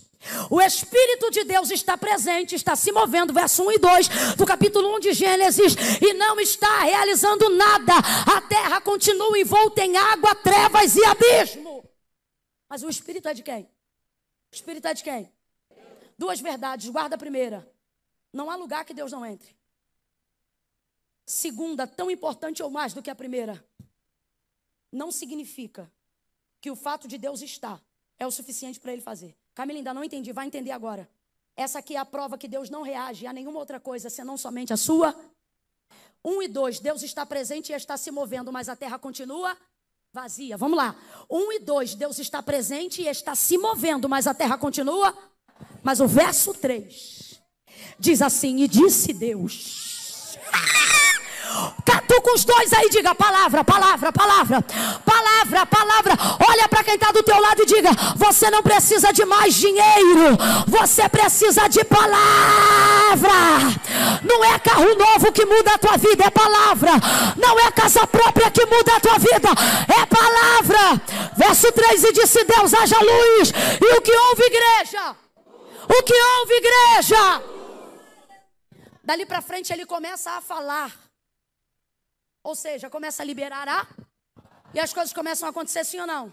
O 0.51 0.61
Espírito 0.61 1.31
de 1.31 1.45
Deus 1.45 1.71
está 1.71 1.97
presente, 1.97 2.57
está 2.57 2.75
se 2.75 2.91
movendo, 2.91 3.33
verso 3.33 3.63
1 3.63 3.73
e 3.73 3.79
2 3.79 4.09
do 4.37 4.45
capítulo 4.45 4.97
1 4.97 5.01
de 5.01 5.13
Gênesis, 5.13 5.75
e 6.03 6.13
não 6.13 6.41
está 6.41 6.83
realizando 6.83 7.49
nada. 7.51 7.95
A 8.37 8.41
terra 8.43 8.81
continua 8.81 9.39
envolta 9.39 9.83
em 9.83 9.97
água, 9.97 10.35
trevas 10.35 10.97
e 10.97 11.05
abismo. 11.05 11.89
Mas 12.69 12.83
o 12.83 12.89
Espírito 12.89 13.29
é 13.29 13.33
de 13.33 13.45
quem? 13.45 13.63
O 13.63 14.55
Espírito 14.55 14.89
é 14.89 14.93
de 14.93 15.05
quem? 15.05 15.33
Duas 16.19 16.41
verdades, 16.41 16.91
guarda 16.91 17.15
a 17.15 17.19
primeira. 17.19 17.67
Não 18.33 18.51
há 18.51 18.57
lugar 18.57 18.85
que 18.85 18.93
Deus 18.93 19.13
não 19.13 19.25
entre. 19.25 19.57
Segunda, 21.25 21.87
tão 21.87 22.11
importante 22.11 22.61
ou 22.61 22.69
mais 22.69 22.93
do 22.93 23.01
que 23.01 23.09
a 23.09 23.15
primeira, 23.15 23.65
não 24.93 25.13
significa 25.13 25.91
que 26.61 26.71
o 26.71 26.77
fato 26.77 27.09
de 27.09 27.19
Deus 27.19 27.43
estar 27.43 27.81
é 28.19 28.27
o 28.27 28.31
suficiente 28.31 28.79
para 28.79 28.93
ele 28.93 29.03
fazer. 29.03 29.37
Camila, 29.55 29.79
ainda 29.79 29.95
não 29.95 30.05
entendi, 30.05 30.33
vai 30.33 30.47
entender 30.47 30.71
agora. 30.71 31.09
Essa 31.57 31.79
aqui 31.79 31.97
é 31.97 31.99
a 31.99 32.05
prova 32.05 32.39
que 32.39 32.49
Deus 32.49 32.71
não 32.71 32.83
reage 32.83 33.27
a 33.27 33.33
nenhuma 33.33 33.59
outra 33.59 33.81
coisa, 33.81 34.09
senão 34.09 34.37
somente 34.37 34.73
a 34.73 34.77
sua. 34.77 35.15
Um 36.25 36.43
e 36.43 36.49
dois, 36.49 36.81
Deus 36.81 37.03
está 37.03 37.25
presente 37.25 37.73
e 37.73 37.75
está 37.75 37.97
se 37.97 38.11
movendo, 38.11 38.53
mas 38.53 38.69
a 38.69 38.77
terra 38.77 38.99
continua 38.99 39.57
vazia. 40.13 40.57
Vamos 40.57 40.77
lá. 40.77 40.97
Um 41.31 41.53
e 41.53 41.61
dois, 41.61 41.95
Deus 41.95 42.19
está 42.19 42.43
presente 42.43 43.03
e 43.03 43.07
está 43.07 43.35
se 43.35 43.57
movendo, 43.57 44.09
mas 44.09 44.27
a 44.27 44.35
terra 44.35 44.59
continua. 44.59 45.17
Mas 45.83 46.01
o 46.01 46.07
verso 46.07 46.53
3 46.55 47.41
diz 47.99 48.21
assim: 48.23 48.63
E 48.63 48.69
disse 48.69 49.13
Deus. 49.13 50.37
Catu 52.11 52.23
com 52.23 52.35
os 52.35 52.45
dois 52.45 52.73
aí, 52.73 52.91
diga 52.91 53.15
palavra, 53.15 53.63
palavra, 53.63 54.13
palavra, 54.13 54.65
palavra, 55.05 55.67
palavra. 55.67 56.15
Olha 56.49 56.69
para 56.69 56.83
quem 56.83 56.95
está 56.95 57.13
do 57.13 57.23
teu 57.23 57.41
lado 57.41 57.63
e 57.63 57.67
diga: 57.67 57.91
você 58.17 58.51
não 58.51 58.63
precisa 58.63 59.13
de 59.13 59.25
mais 59.25 59.55
dinheiro, 59.55 60.37
você 60.67 61.09
precisa 61.09 61.69
de 61.69 61.85
palavra. 61.85 63.31
Não 64.25 64.45
é 64.45 64.59
carro 64.59 64.93
novo 64.97 65.33
que 65.33 65.45
muda 65.45 65.75
a 65.75 65.79
tua 65.79 65.97
vida, 65.97 66.25
é 66.25 66.31
palavra. 66.31 66.93
Não 67.37 67.59
é 67.61 67.71
casa 67.71 68.05
própria 68.07 68.51
que 68.51 68.67
muda 68.67 68.97
a 68.97 69.01
tua 69.01 69.19
vida, 69.19 69.49
é 69.89 70.07
palavra. 70.07 71.01
Verso 71.37 71.71
3 71.71 72.05
e 72.05 72.13
disse: 72.13 72.45
Deus, 72.45 72.75
haja 72.75 72.99
luz. 72.99 73.53
E 73.81 73.97
o 73.97 74.01
que 74.01 74.13
houve, 74.13 74.43
igreja? 74.47 75.17
O 75.89 76.03
que 76.03 76.15
houve, 76.15 76.55
igreja? 76.55 77.43
Dali 79.05 79.25
para 79.25 79.41
frente 79.41 79.73
ele 79.73 79.87
começa 79.87 80.33
a 80.33 80.41
falar. 80.41 81.10
Ou 82.43 82.55
seja, 82.55 82.89
começa 82.89 83.23
a 83.23 83.27
liberar 83.27 83.69
a. 83.69 83.87
E 84.73 84.81
as 84.81 84.93
coisas 84.93 85.13
começam 85.13 85.47
a 85.47 85.51
acontecer 85.51 85.85
sim 85.85 86.01
ou 86.01 86.07
não? 86.07 86.33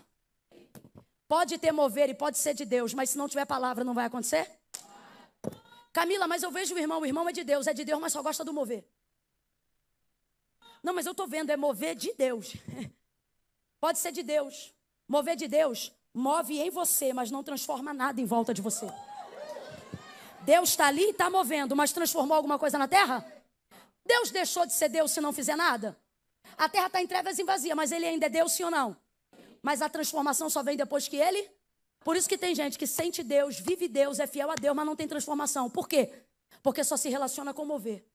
Pode 1.27 1.57
ter 1.57 1.71
mover 1.71 2.09
e 2.09 2.13
pode 2.13 2.37
ser 2.37 2.53
de 2.53 2.63
Deus, 2.63 2.93
mas 2.93 3.09
se 3.09 3.17
não 3.17 3.27
tiver 3.27 3.45
palavra, 3.45 3.83
não 3.83 3.93
vai 3.93 4.05
acontecer? 4.05 4.49
Camila, 5.91 6.27
mas 6.27 6.43
eu 6.43 6.51
vejo 6.51 6.75
o 6.75 6.79
irmão, 6.79 7.01
o 7.01 7.05
irmão 7.05 7.27
é 7.27 7.33
de 7.33 7.43
Deus, 7.43 7.67
é 7.67 7.73
de 7.73 7.83
Deus, 7.83 7.99
mas 7.99 8.13
só 8.13 8.21
gosta 8.21 8.45
do 8.45 8.53
mover. 8.53 8.87
Não, 10.81 10.93
mas 10.93 11.05
eu 11.05 11.11
estou 11.11 11.27
vendo, 11.27 11.49
é 11.49 11.57
mover 11.57 11.95
de 11.95 12.13
Deus. 12.13 12.55
Pode 13.81 13.99
ser 13.99 14.11
de 14.11 14.23
Deus. 14.23 14.73
Mover 15.07 15.35
de 15.35 15.47
Deus 15.47 15.91
move 16.17 16.59
em 16.59 16.71
você, 16.71 17.13
mas 17.13 17.29
não 17.29 17.43
transforma 17.43 17.93
nada 17.93 18.19
em 18.19 18.25
volta 18.25 18.51
de 18.51 18.61
você. 18.61 18.87
Deus 20.41 20.69
está 20.69 20.87
ali 20.87 21.03
e 21.03 21.09
está 21.11 21.29
movendo, 21.29 21.75
mas 21.75 21.91
transformou 21.91 22.35
alguma 22.35 22.57
coisa 22.57 22.77
na 22.77 22.87
terra? 22.87 23.23
Deus 24.07 24.31
deixou 24.31 24.65
de 24.65 24.73
ser 24.73 24.89
Deus 24.89 25.11
se 25.11 25.21
não 25.21 25.33
fizer 25.33 25.55
nada? 25.55 25.97
A 26.57 26.69
terra 26.69 26.87
está 26.87 27.01
em 27.01 27.07
trevas 27.07 27.37
e 27.37 27.43
vazia, 27.43 27.75
mas 27.75 27.91
ele 27.91 28.05
ainda 28.05 28.25
é 28.25 28.29
Deus, 28.29 28.53
sim 28.53 28.63
ou 28.63 28.71
não? 28.71 28.95
Mas 29.61 29.81
a 29.81 29.89
transformação 29.89 30.49
só 30.49 30.63
vem 30.63 30.77
depois 30.77 31.07
que 31.07 31.17
ele. 31.17 31.49
Por 32.03 32.15
isso 32.15 32.29
que 32.29 32.37
tem 32.37 32.55
gente 32.55 32.77
que 32.77 32.87
sente 32.87 33.21
Deus, 33.21 33.59
vive 33.59 33.87
Deus, 33.87 34.19
é 34.19 34.25
fiel 34.25 34.49
a 34.49 34.55
Deus, 34.55 34.75
mas 34.75 34.85
não 34.85 34.95
tem 34.95 35.07
transformação. 35.07 35.69
Por 35.69 35.87
quê? 35.87 36.11
Porque 36.63 36.83
só 36.83 36.95
se 36.95 37.09
relaciona 37.09 37.53
com 37.53 37.65
mover. 37.65 38.05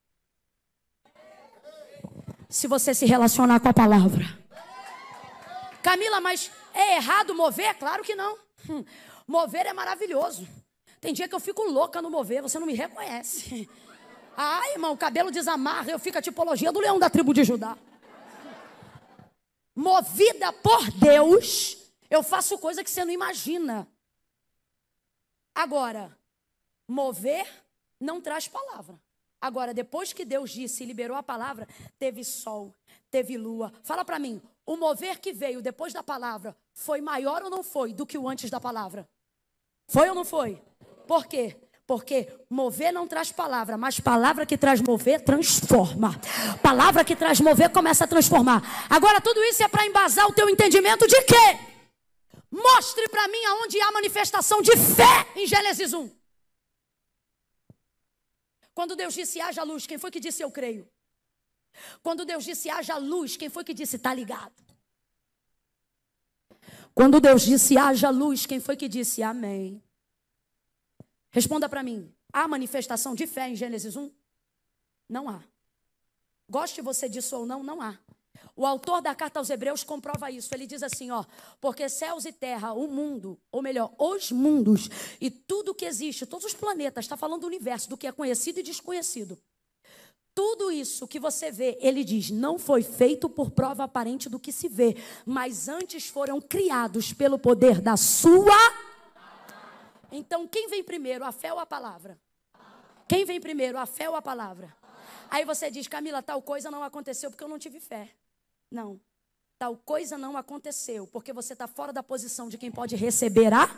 Se 2.49 2.67
você 2.67 2.95
se 2.95 3.07
relacionar 3.07 3.61
com 3.61 3.69
a 3.69 3.75
palavra. 3.75 4.25
Camila, 5.83 6.21
mas 6.21 6.51
é 6.73 6.97
errado 6.97 7.35
mover? 7.35 7.75
Claro 7.77 8.03
que 8.03 8.15
não. 8.15 8.39
Hum, 8.69 8.85
mover 9.27 9.67
é 9.67 9.73
maravilhoso. 9.73 10.49
Tem 11.01 11.13
dia 11.13 11.29
que 11.29 11.35
eu 11.35 11.41
fico 11.41 11.63
louca 11.65 12.01
no 12.01 12.11
mover, 12.11 12.43
você 12.43 12.59
não 12.59 12.67
me 12.67 12.75
reconhece. 12.75 13.69
Ai, 14.37 14.73
irmão, 14.73 14.93
o 14.93 14.97
cabelo 14.97 15.31
desamarra, 15.31 15.91
eu 15.91 15.99
fico 15.99 16.19
a 16.19 16.23
tipologia 16.23 16.73
do 16.73 16.81
leão 16.81 16.99
da 16.99 17.11
tribo 17.11 17.35
de 17.35 17.45
Judá 17.45 17.77
movida 19.75 20.53
por 20.53 20.91
Deus, 20.93 21.79
eu 22.11 22.23
faço 22.23 22.59
coisa 22.59 22.85
que 22.85 22.91
você 22.91 23.05
não 23.05 23.13
imagina. 23.13 23.89
Agora, 25.55 26.17
mover 26.87 27.47
não 27.99 28.21
traz 28.21 28.49
palavra. 28.49 29.01
Agora, 29.41 29.75
depois 29.75 30.13
que 30.13 30.25
Deus 30.25 30.51
disse 30.51 30.83
e 30.83 30.87
liberou 30.87 31.17
a 31.17 31.23
palavra, 31.23 31.67
teve 31.99 32.23
sol, 32.23 32.75
teve 33.11 33.37
lua. 33.37 33.73
Fala 33.83 34.05
para 34.05 34.19
mim, 34.19 34.41
o 34.65 34.77
mover 34.77 35.19
que 35.19 35.33
veio 35.33 35.61
depois 35.61 35.93
da 35.93 36.03
palavra 36.03 36.57
foi 36.73 37.01
maior 37.01 37.43
ou 37.43 37.51
não 37.51 37.63
foi 37.63 37.93
do 37.93 38.07
que 38.07 38.17
o 38.17 38.29
antes 38.29 38.51
da 38.51 38.61
palavra? 38.61 39.09
Foi 39.89 40.09
ou 40.09 40.15
não 40.15 40.25
foi? 40.25 40.63
Por 41.07 41.27
quê? 41.27 41.57
Porque 41.93 42.27
mover 42.49 42.91
não 42.91 43.07
traz 43.07 43.31
palavra, 43.31 43.77
mas 43.77 44.01
palavra 44.01 44.47
que 44.47 44.57
traz 44.57 44.81
mover 44.81 45.21
transforma. 45.21 46.19
Palavra 46.63 47.05
que 47.05 47.15
traz 47.15 47.39
mover 47.39 47.69
começa 47.69 48.05
a 48.05 48.07
transformar. 48.07 48.63
Agora 48.89 49.21
tudo 49.21 49.45
isso 49.45 49.63
é 49.63 49.69
para 49.69 49.85
embasar 49.85 50.27
o 50.27 50.33
teu 50.33 50.49
entendimento 50.49 51.07
de 51.07 51.21
quê? 51.21 51.59
Mostre 52.51 53.07
para 53.11 53.29
mim 53.29 53.45
aonde 53.45 53.79
há 53.79 53.93
manifestação 53.93 54.63
de 54.63 54.75
fé 54.75 55.27
em 55.37 55.47
Gênesis 55.47 55.93
1. 55.93 56.11
Quando 58.73 58.97
Deus 58.97 59.13
disse 59.13 59.39
haja 59.39 59.63
luz, 59.63 59.87
quem 59.87 59.99
foi 59.99 60.11
que 60.11 60.19
disse 60.19 60.43
eu 60.43 60.51
creio? 60.51 60.89
Quando 62.03 62.25
Deus 62.25 62.43
disse 62.43 62.71
haja 62.71 62.97
luz, 62.97 63.37
quem 63.37 63.51
foi 63.51 63.65
que 63.65 63.75
disse 63.75 63.97
está 63.97 64.15
ligado? 64.15 64.55
Quando 66.95 67.21
Deus 67.21 67.43
disse 67.43 67.77
haja 67.77 68.09
luz, 68.09 68.47
quem 68.47 68.61
foi 68.61 68.79
que 68.79 68.89
disse 68.89 69.23
amém? 69.23 69.83
Responda 71.33 71.69
para 71.69 71.83
mim: 71.83 72.15
há 72.33 72.47
manifestação 72.47 73.15
de 73.15 73.27
fé 73.27 73.49
em 73.49 73.57
Gênesis 73.57 73.97
1? 73.97 74.11
Não 75.09 75.29
há. 75.29 75.43
Goste 76.49 76.81
você 76.83 77.09
disso 77.09 77.37
ou 77.37 77.47
não, 77.47 77.63
não 77.63 77.81
há. 77.81 77.99
O 78.55 78.67
autor 78.67 79.01
da 79.01 79.15
carta 79.15 79.39
aos 79.39 79.49
Hebreus 79.49 79.83
comprova 79.83 80.31
isso. 80.31 80.55
Ele 80.55 80.67
diz 80.67 80.83
assim, 80.83 81.11
ó: 81.11 81.25
"Porque 81.61 81.89
céus 81.89 82.27
e 82.27 82.33
terra, 82.33 82.75
o 82.75 82.87
mundo, 82.87 83.39
ou 83.51 83.63
melhor, 83.63 83.93
os 83.99 84.31
mundos 84.31 84.91
e 85.21 85.31
tudo 85.31 85.75
que 85.75 85.87
existe, 85.87 86.27
todos 86.27 86.47
os 86.47 86.55
planetas, 86.55 87.07
está 87.07 87.17
falando 87.17 87.41
do 87.41 87.47
universo, 87.47 87.89
do 87.89 87.97
que 87.97 88.07
é 88.07 88.13
conhecido 88.13 88.61
e 88.61 88.63
desconhecido. 88.63 89.39
Tudo 90.35 90.71
isso 90.71 91.07
que 91.07 91.21
você 91.21 91.51
vê, 91.51 91.79
ele 91.81 92.03
diz, 92.03 92.31
não 92.31 92.59
foi 92.59 92.83
feito 92.83 93.29
por 93.29 93.51
prova 93.51 93.85
aparente 93.85 94.31
do 94.31 94.39
que 94.39 94.51
se 94.51 94.67
vê, 94.67 94.97
mas 95.27 95.69
antes 95.69 96.09
foram 96.09 96.41
criados 96.41 97.13
pelo 97.13 97.39
poder 97.39 97.83
da 97.83 97.99
sua 97.99 98.57
então, 100.13 100.47
quem 100.47 100.69
vem 100.69 100.85
primeiro, 100.85 101.25
a 101.25 101.33
fé 101.33 101.53
ou 101.53 101.59
a 101.59 101.67
palavra? 101.67 102.21
Quem 103.09 103.25
vem 103.25 103.41
primeiro, 103.41 103.79
a 103.79 103.87
fé 103.87 104.09
ou 104.09 104.15
a 104.15 104.23
palavra? 104.23 104.77
Aí 105.31 105.45
você 105.45 105.71
diz, 105.71 105.89
Camila, 105.89 106.23
tal 106.23 106.43
coisa 106.43 106.71
não 106.71 106.83
aconteceu 106.83 107.31
porque 107.31 107.43
eu 107.43 107.49
não 107.49 107.59
tive 107.59 107.81
fé. 107.81 108.11
Não. 108.71 109.01
Tal 109.59 109.77
coisa 109.77 110.19
não 110.19 110.37
aconteceu 110.37 111.07
porque 111.07 111.33
você 111.33 111.55
está 111.55 111.67
fora 111.67 111.93
da 111.93 112.03
posição 112.03 112.49
de 112.49 112.59
quem 112.59 112.71
pode 112.71 112.95
receber 112.95 113.53
a. 113.55 113.69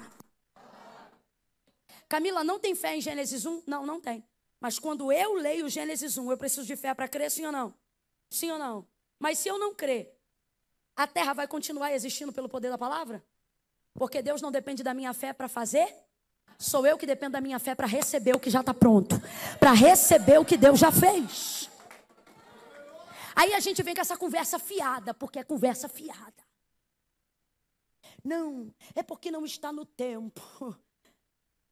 Camila, 2.09 2.43
não 2.43 2.59
tem 2.59 2.75
fé 2.75 2.97
em 2.97 3.01
Gênesis 3.01 3.47
1? 3.47 3.63
Não, 3.67 3.87
não 3.87 4.01
tem. 4.01 4.25
Mas 4.59 4.79
quando 4.79 5.13
eu 5.13 5.35
leio 5.35 5.69
Gênesis 5.69 6.19
1, 6.19 6.31
eu 6.31 6.39
preciso 6.39 6.67
de 6.67 6.75
fé 6.75 6.95
para 6.95 7.07
crer, 7.07 7.31
sim 7.31 7.47
ou 7.47 7.53
não? 7.53 7.75
Sim 8.31 8.51
ou 8.51 8.59
não? 8.59 8.87
Mas 9.19 9.39
se 9.39 9.49
eu 9.49 9.59
não 9.59 9.75
crer, 9.75 10.13
a 10.97 11.07
terra 11.07 11.33
vai 11.33 11.47
continuar 11.47 11.93
existindo 11.93 12.33
pelo 12.33 12.49
poder 12.49 12.71
da 12.71 12.79
palavra? 12.79 13.25
Porque 13.95 14.23
Deus 14.23 14.43
não 14.43 14.51
depende 14.51 14.83
da 14.83 14.93
minha 14.93 15.13
fé 15.13 15.33
para 15.33 15.49
fazer 15.49 16.04
Sou 16.59 16.87
eu 16.87 16.97
que 16.97 17.07
dependo 17.07 17.33
da 17.33 17.41
minha 17.41 17.59
fé 17.59 17.75
para 17.75 17.87
receber 17.87 18.35
o 18.35 18.41
que 18.41 18.51
já 18.51 18.61
está 18.61 18.73
pronto, 18.73 19.21
para 19.59 19.73
receber 19.73 20.39
o 20.39 20.45
que 20.45 20.57
Deus 20.57 20.79
já 20.79 20.91
fez. 20.91 21.69
Aí 23.35 23.53
a 23.53 23.61
gente 23.61 23.83
vem 23.83 23.95
com 23.95 24.01
essa 24.01 24.17
conversa 24.17 24.59
fiada, 24.59 25.13
porque 25.13 25.39
é 25.39 25.45
conversa 25.45 25.89
fiada. 25.89 26.45
Não, 28.23 28.73
é 28.95 29.03
porque 29.03 29.31
não 29.31 29.45
está 29.45 29.73
no 29.73 29.85
tempo. 29.85 30.41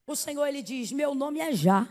O 0.06 0.16
Senhor 0.16 0.46
ele 0.46 0.62
diz: 0.62 0.90
Meu 0.90 1.14
nome 1.14 1.40
é 1.40 1.52
já. 1.52 1.88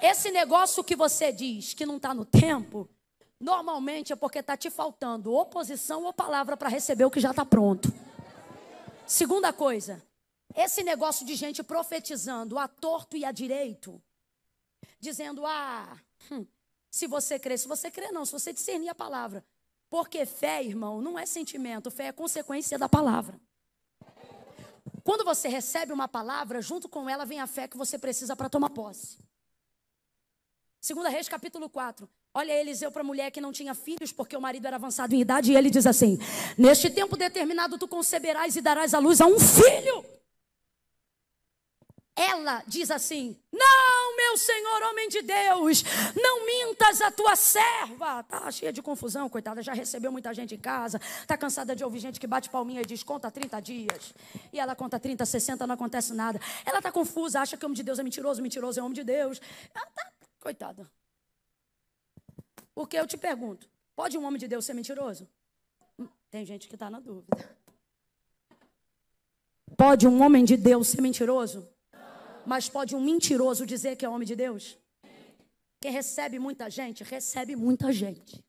Esse 0.00 0.32
negócio 0.32 0.82
que 0.82 0.96
você 0.96 1.30
diz 1.30 1.74
que 1.74 1.86
não 1.86 1.98
está 1.98 2.12
no 2.12 2.24
tempo, 2.24 2.90
normalmente 3.38 4.12
é 4.12 4.16
porque 4.16 4.40
está 4.40 4.56
te 4.56 4.68
faltando 4.68 5.32
oposição 5.32 6.02
ou 6.04 6.12
palavra 6.12 6.56
para 6.56 6.68
receber 6.68 7.04
o 7.04 7.10
que 7.10 7.20
já 7.20 7.30
está 7.30 7.44
pronto. 7.44 7.92
Segunda 9.06 9.52
coisa, 9.52 10.02
esse 10.54 10.82
negócio 10.82 11.24
de 11.24 11.34
gente 11.34 11.62
profetizando 11.62 12.58
a 12.58 12.68
torto 12.68 13.16
e 13.16 13.24
a 13.24 13.32
direito, 13.32 14.02
dizendo, 15.00 15.44
ah, 15.46 15.98
hum, 16.30 16.46
se 16.90 17.06
você 17.06 17.38
crê, 17.38 17.56
se 17.56 17.66
você 17.66 17.90
crê 17.90 18.10
não, 18.12 18.24
se 18.24 18.32
você 18.32 18.52
discernir 18.52 18.88
a 18.88 18.94
palavra. 18.94 19.44
Porque 19.88 20.24
fé, 20.24 20.62
irmão, 20.62 21.02
não 21.02 21.18
é 21.18 21.26
sentimento, 21.26 21.90
fé 21.90 22.06
é 22.06 22.12
consequência 22.12 22.78
da 22.78 22.88
palavra. 22.88 23.40
Quando 25.04 25.24
você 25.24 25.48
recebe 25.48 25.92
uma 25.92 26.06
palavra, 26.06 26.62
junto 26.62 26.88
com 26.88 27.08
ela 27.08 27.24
vem 27.24 27.40
a 27.40 27.46
fé 27.46 27.66
que 27.66 27.76
você 27.76 27.98
precisa 27.98 28.36
para 28.36 28.48
tomar 28.48 28.70
posse. 28.70 29.18
Segunda 30.80 31.08
Reis, 31.08 31.28
capítulo 31.28 31.68
4. 31.68 32.08
Olha 32.34 32.52
Eliseu 32.52 32.90
para 32.90 33.02
a 33.02 33.04
mulher 33.04 33.30
que 33.30 33.40
não 33.40 33.52
tinha 33.52 33.74
filhos 33.74 34.12
porque 34.12 34.36
o 34.36 34.40
marido 34.40 34.66
era 34.66 34.76
avançado 34.76 35.14
em 35.14 35.20
idade 35.20 35.52
e 35.52 35.56
ele 35.56 35.70
diz 35.70 35.86
assim: 35.86 36.18
Neste 36.56 36.90
tempo 36.90 37.16
determinado 37.16 37.78
tu 37.78 37.86
conceberás 37.86 38.56
e 38.56 38.60
darás 38.60 38.94
à 38.94 38.98
luz 38.98 39.20
a 39.20 39.26
um 39.26 39.38
filho. 39.38 40.04
Ela 42.14 42.62
diz 42.66 42.90
assim: 42.90 43.36
Não, 43.50 44.16
meu 44.16 44.36
Senhor, 44.36 44.82
homem 44.82 45.08
de 45.08 45.22
Deus, 45.22 45.82
não 46.14 46.44
mintas 46.44 47.00
a 47.00 47.10
tua 47.10 47.34
serva. 47.34 48.22
Tá 48.24 48.50
cheia 48.50 48.72
de 48.72 48.82
confusão, 48.82 49.28
coitada, 49.30 49.62
já 49.62 49.72
recebeu 49.72 50.12
muita 50.12 50.32
gente 50.34 50.54
em 50.54 50.58
casa, 50.58 51.00
tá 51.26 51.38
cansada 51.38 51.74
de 51.74 51.82
ouvir 51.82 52.00
gente 52.00 52.20
que 52.20 52.26
bate 52.26 52.50
palminha 52.50 52.82
e 52.82 52.84
diz: 52.84 53.02
Conta 53.02 53.30
30 53.30 53.60
dias. 53.60 54.14
E 54.52 54.60
ela 54.60 54.76
conta 54.76 55.00
30, 55.00 55.24
60, 55.24 55.66
não 55.66 55.74
acontece 55.74 56.12
nada. 56.12 56.38
Ela 56.66 56.82
tá 56.82 56.92
confusa, 56.92 57.40
acha 57.40 57.56
que 57.56 57.64
o 57.64 57.66
homem 57.66 57.76
de 57.76 57.82
Deus 57.82 57.98
é 57.98 58.02
mentiroso, 58.02 58.42
mentiroso 58.42 58.78
é 58.78 58.82
homem 58.82 58.94
de 58.94 59.04
Deus. 59.04 59.40
Ela 59.74 59.86
tá, 59.86 60.12
coitada. 60.38 60.90
Porque 62.74 62.98
eu 62.98 63.06
te 63.06 63.16
pergunto: 63.16 63.66
pode 63.96 64.18
um 64.18 64.24
homem 64.26 64.38
de 64.38 64.46
Deus 64.46 64.66
ser 64.66 64.74
mentiroso? 64.74 65.26
Hum, 65.98 66.08
tem 66.30 66.44
gente 66.44 66.68
que 66.68 66.74
está 66.74 66.90
na 66.90 67.00
dúvida. 67.00 67.56
Pode 69.78 70.06
um 70.06 70.22
homem 70.22 70.44
de 70.44 70.58
Deus 70.58 70.88
ser 70.88 71.00
mentiroso? 71.00 71.66
Mas 72.46 72.68
pode 72.68 72.94
um 72.94 73.00
mentiroso 73.00 73.64
dizer 73.66 73.96
que 73.96 74.04
é 74.04 74.08
homem 74.08 74.26
de 74.26 74.36
Deus? 74.36 74.78
Quem 75.80 75.90
recebe 75.90 76.38
muita 76.38 76.70
gente, 76.70 77.02
recebe 77.02 77.56
muita 77.56 77.92
gente. 77.92 78.44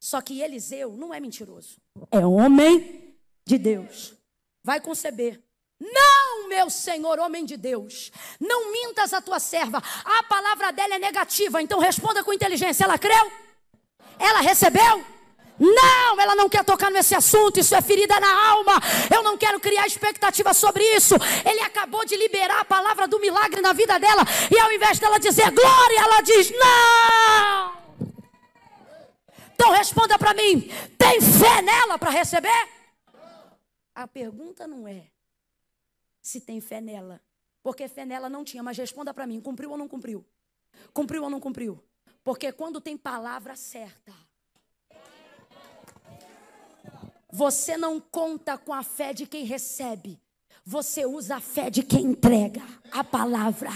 Só 0.00 0.20
que 0.20 0.40
Eliseu 0.40 0.96
não 0.96 1.12
é 1.14 1.20
mentiroso. 1.20 1.78
É 2.10 2.24
homem 2.26 3.14
de 3.44 3.58
Deus. 3.58 4.14
Vai 4.62 4.80
conceber. 4.80 5.42
Não, 5.80 6.48
meu 6.48 6.70
Senhor, 6.70 7.18
homem 7.18 7.44
de 7.44 7.56
Deus. 7.56 8.10
Não 8.40 8.72
mintas 8.72 9.12
a 9.12 9.20
tua 9.20 9.38
serva. 9.38 9.82
A 10.04 10.22
palavra 10.24 10.72
dela 10.72 10.94
é 10.94 10.98
negativa, 10.98 11.60
então 11.60 11.78
responda 11.78 12.22
com 12.24 12.32
inteligência. 12.32 12.84
Ela 12.84 12.98
creu? 12.98 13.32
Ela 14.18 14.40
recebeu? 14.40 15.04
Não, 15.58 16.20
ela 16.20 16.34
não 16.34 16.48
quer 16.48 16.64
tocar 16.64 16.90
nesse 16.90 17.14
assunto, 17.14 17.60
isso 17.60 17.74
é 17.74 17.80
ferida 17.80 18.18
na 18.18 18.50
alma. 18.50 18.72
Eu 19.14 19.22
não 19.22 19.38
quero 19.38 19.60
criar 19.60 19.86
expectativa 19.86 20.52
sobre 20.52 20.82
isso. 20.96 21.14
Ele 21.48 21.60
acabou 21.60 22.04
de 22.04 22.16
liberar 22.16 22.60
a 22.60 22.64
palavra 22.64 23.06
do 23.06 23.20
milagre 23.20 23.60
na 23.60 23.72
vida 23.72 23.98
dela, 23.98 24.22
e 24.50 24.58
ao 24.58 24.72
invés 24.72 24.98
dela 24.98 25.18
dizer 25.18 25.50
glória, 25.52 26.00
ela 26.00 26.20
diz: 26.22 26.50
Não. 26.50 27.84
Então 29.54 29.70
responda 29.70 30.18
para 30.18 30.34
mim: 30.34 30.68
tem 30.98 31.20
fé 31.20 31.62
nela 31.62 31.98
para 31.98 32.10
receber? 32.10 32.68
A 33.94 34.08
pergunta 34.08 34.66
não 34.66 34.88
é 34.88 35.06
se 36.20 36.40
tem 36.40 36.60
fé 36.60 36.80
nela, 36.80 37.20
porque 37.62 37.86
fé 37.86 38.04
nela 38.04 38.28
não 38.28 38.44
tinha, 38.44 38.62
mas 38.62 38.76
responda 38.76 39.14
para 39.14 39.26
mim: 39.26 39.40
cumpriu 39.40 39.70
ou 39.70 39.78
não 39.78 39.86
cumpriu? 39.86 40.26
Cumpriu 40.92 41.22
ou 41.22 41.30
não 41.30 41.38
cumpriu? 41.38 41.82
Porque 42.24 42.50
quando 42.50 42.80
tem 42.80 42.96
palavra 42.96 43.54
certa, 43.54 44.12
você 47.36 47.76
não 47.76 47.98
conta 47.98 48.56
com 48.56 48.72
a 48.72 48.84
fé 48.84 49.12
de 49.12 49.26
quem 49.26 49.44
recebe, 49.44 50.20
você 50.64 51.04
usa 51.04 51.34
a 51.34 51.40
fé 51.40 51.68
de 51.68 51.82
quem 51.82 52.04
entrega 52.04 52.62
a 52.92 53.02
palavra. 53.02 53.72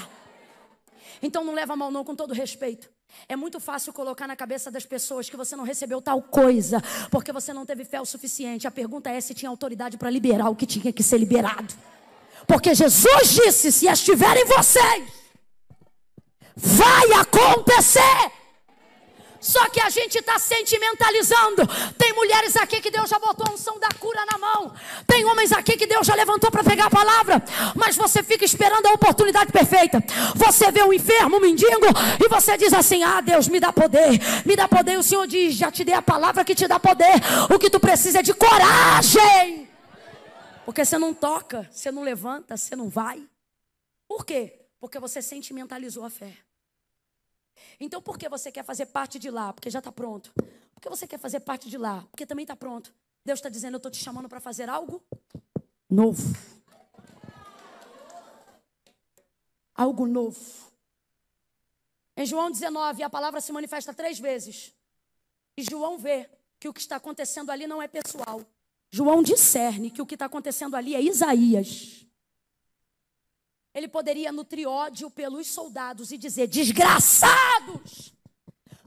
Então 1.21 1.43
não 1.43 1.53
leva 1.53 1.75
mal 1.75 1.91
não, 1.91 2.05
com 2.05 2.15
todo 2.15 2.33
respeito. 2.33 2.89
É 3.29 3.35
muito 3.35 3.59
fácil 3.59 3.93
colocar 3.93 4.29
na 4.29 4.37
cabeça 4.37 4.71
das 4.71 4.87
pessoas 4.87 5.29
que 5.29 5.37
você 5.37 5.57
não 5.57 5.65
recebeu 5.65 6.01
tal 6.01 6.23
coisa, 6.23 6.81
porque 7.11 7.33
você 7.33 7.53
não 7.53 7.67
teve 7.67 7.85
fé 7.85 8.01
o 8.01 8.05
suficiente. 8.05 8.69
A 8.69 8.71
pergunta 8.71 9.11
é 9.11 9.21
se 9.21 9.35
tinha 9.35 9.51
autoridade 9.51 9.99
para 9.99 10.09
liberar 10.09 10.51
o 10.51 10.55
que 10.55 10.65
tinha 10.65 10.93
que 10.93 11.03
ser 11.03 11.19
liberado. 11.19 11.75
Porque 12.47 12.73
Jesus 12.77 13.31
disse: 13.31 13.73
se 13.73 13.89
estiver 13.89 14.37
em 14.37 14.45
vocês, 14.45 15.13
vai 16.55 17.13
acontecer. 17.15 18.38
Só 19.41 19.69
que 19.69 19.81
a 19.81 19.89
gente 19.89 20.19
está 20.19 20.39
sentimentalizando. 20.39 21.67
Tem 21.97 22.13
mulheres 22.13 22.57
aqui 22.57 22.81
que 22.81 22.91
Deus 22.91 23.09
já 23.09 23.19
botou 23.19 23.47
a 23.49 23.55
unção 23.55 23.79
da 23.79 23.89
cura 23.99 24.25
na 24.31 24.39
mão. 24.39 24.73
Tem 25.07 25.25
homens 25.25 25.53
aqui 25.53 25.77
que 25.77 25.87
Deus 25.87 26.07
já 26.07 26.15
levantou 26.15 26.51
para 26.51 26.65
pegar 26.65 26.87
a 26.87 26.91
palavra. 26.91 27.43
Mas 27.75 27.97
você 27.97 28.23
fica 28.23 28.45
esperando 28.45 28.87
a 28.87 28.93
oportunidade 28.93 29.53
perfeita. 29.53 30.03
Você 30.35 30.71
vê 30.73 30.83
um 30.83 30.93
enfermo, 30.93 31.37
um 31.37 31.41
mendigo, 31.41 31.87
e 32.25 32.29
você 32.29 32.57
diz 32.57 32.73
assim: 32.73 33.03
Ah, 33.03 33.21
Deus, 33.21 33.49
me 33.49 33.61
dá 33.61 33.73
poder. 33.73 34.19
Me 34.45 34.57
dá 34.57 34.67
poder. 34.67 34.93
E 34.93 34.97
o 34.97 35.03
Senhor 35.03 35.27
diz: 35.27 35.55
Já 35.55 35.71
te 35.71 35.85
dei 35.85 35.95
a 35.95 36.03
palavra 36.03 36.45
que 36.45 36.55
te 36.55 36.67
dá 36.67 36.81
poder. 36.81 37.15
O 37.53 37.59
que 37.59 37.71
tu 37.71 37.79
precisa 37.79 38.19
é 38.19 38.23
de 38.23 38.35
coragem. 38.35 39.69
Porque 40.65 40.85
você 40.85 40.99
não 40.99 41.15
toca, 41.15 41.67
você 41.71 41.91
não 41.91 42.03
levanta, 42.03 42.57
você 42.57 42.77
não 42.77 42.89
vai. 42.89 43.23
Por 44.07 44.27
quê? 44.27 44.67
Porque 44.81 44.99
você 44.99 45.23
sentimentalizou 45.23 46.05
a 46.05 46.11
fé. 46.11 46.33
Então, 47.81 48.01
por 48.01 48.19
que 48.19 48.29
você 48.29 48.51
quer 48.51 48.65
fazer 48.65 48.87
parte 48.87 49.19
de 49.19 49.31
lá? 49.31 49.53
Porque 49.53 49.71
já 49.71 49.79
está 49.79 49.93
pronto. 49.93 50.33
Por 50.75 50.81
que 50.81 50.89
você 50.89 51.07
quer 51.07 51.19
fazer 51.19 51.41
parte 51.41 51.69
de 51.69 51.79
lá? 51.79 52.05
Porque 52.11 52.27
também 52.27 52.45
está 52.45 52.57
pronto. 52.57 52.93
Deus 53.25 53.39
está 53.39 53.49
dizendo: 53.49 53.75
Eu 53.75 53.79
estou 53.79 53.91
te 53.91 53.99
chamando 53.99 54.29
para 54.29 54.41
fazer 54.41 54.69
algo 54.69 55.03
novo. 55.89 56.37
Algo 59.75 60.07
novo. 60.07 60.41
Em 62.17 62.27
João 62.27 62.51
19, 62.51 63.03
a 63.03 63.11
palavra 63.11 63.41
se 63.41 63.53
manifesta 63.53 63.95
três 63.95 64.19
vezes. 64.19 64.75
E 65.57 65.63
João 65.63 65.99
vê 65.99 66.29
que 66.59 66.69
o 66.69 66.73
que 66.73 66.81
está 66.81 66.97
acontecendo 66.97 67.51
ali 67.51 67.67
não 67.67 67.81
é 67.81 67.87
pessoal. 67.87 68.43
João 68.91 69.23
discerne 69.23 69.91
que 69.91 70.03
o 70.03 70.07
que 70.07 70.15
está 70.15 70.25
acontecendo 70.25 70.75
ali 70.75 70.95
é 70.95 71.03
Isaías 71.03 72.08
ele 73.75 73.89
poderia 73.89 74.33
nutrir 74.33 74.69
ódio 74.69 75.11
pelos 75.11 75.47
soldados 75.47 76.11
e 76.11 76.19
dizer: 76.19 76.47
desgraçados! 76.47 78.15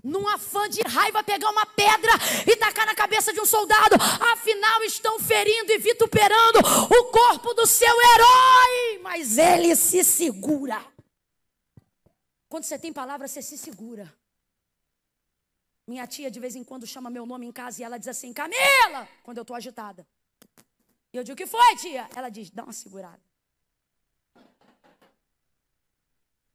Num 0.04 0.28
afã 0.28 0.68
de 0.68 0.82
raiva, 0.82 1.24
pegar 1.24 1.52
uma 1.52 1.66
pedra 1.66 2.12
e 2.48 2.56
tacar 2.56 2.88
na 2.88 2.96
cabeça 2.96 3.32
de 3.32 3.40
um 3.40 3.46
soldado, 3.46 3.96
afinal 4.34 4.84
estão 4.84 5.20
ferindo 5.20 5.72
e 5.72 5.78
vituperando 5.78 6.58
o 6.60 7.04
corpo 7.12 7.54
do 7.54 7.68
seu 7.68 7.88
herói, 7.88 9.00
mas 9.04 9.38
ele 9.38 9.76
se 9.76 10.04
segura. 10.04 10.84
Quando 12.50 12.64
você 12.64 12.80
tem 12.80 12.92
palavra, 12.92 13.28
você 13.28 13.44
se 13.44 13.58
segura. 13.60 14.12
Minha 15.88 16.08
tia 16.08 16.32
de 16.32 16.40
vez 16.40 16.56
em 16.56 16.64
quando 16.64 16.88
chama 16.88 17.10
meu 17.10 17.26
nome 17.26 17.46
em 17.46 17.52
casa 17.52 17.82
e 17.82 17.84
ela 17.84 18.00
diz 18.00 18.08
assim: 18.08 18.34
Camila, 18.34 19.08
quando 19.22 19.38
eu 19.38 19.44
estou 19.44 19.56
agitada. 19.56 20.08
E 21.14 21.18
eu 21.18 21.24
digo: 21.24 21.34
O 21.34 21.38
que 21.38 21.46
foi, 21.46 21.76
tia? 21.76 22.10
Ela 22.16 22.30
diz: 22.30 22.50
Dá 22.50 22.64
uma 22.64 22.74
segurada. 22.74 23.31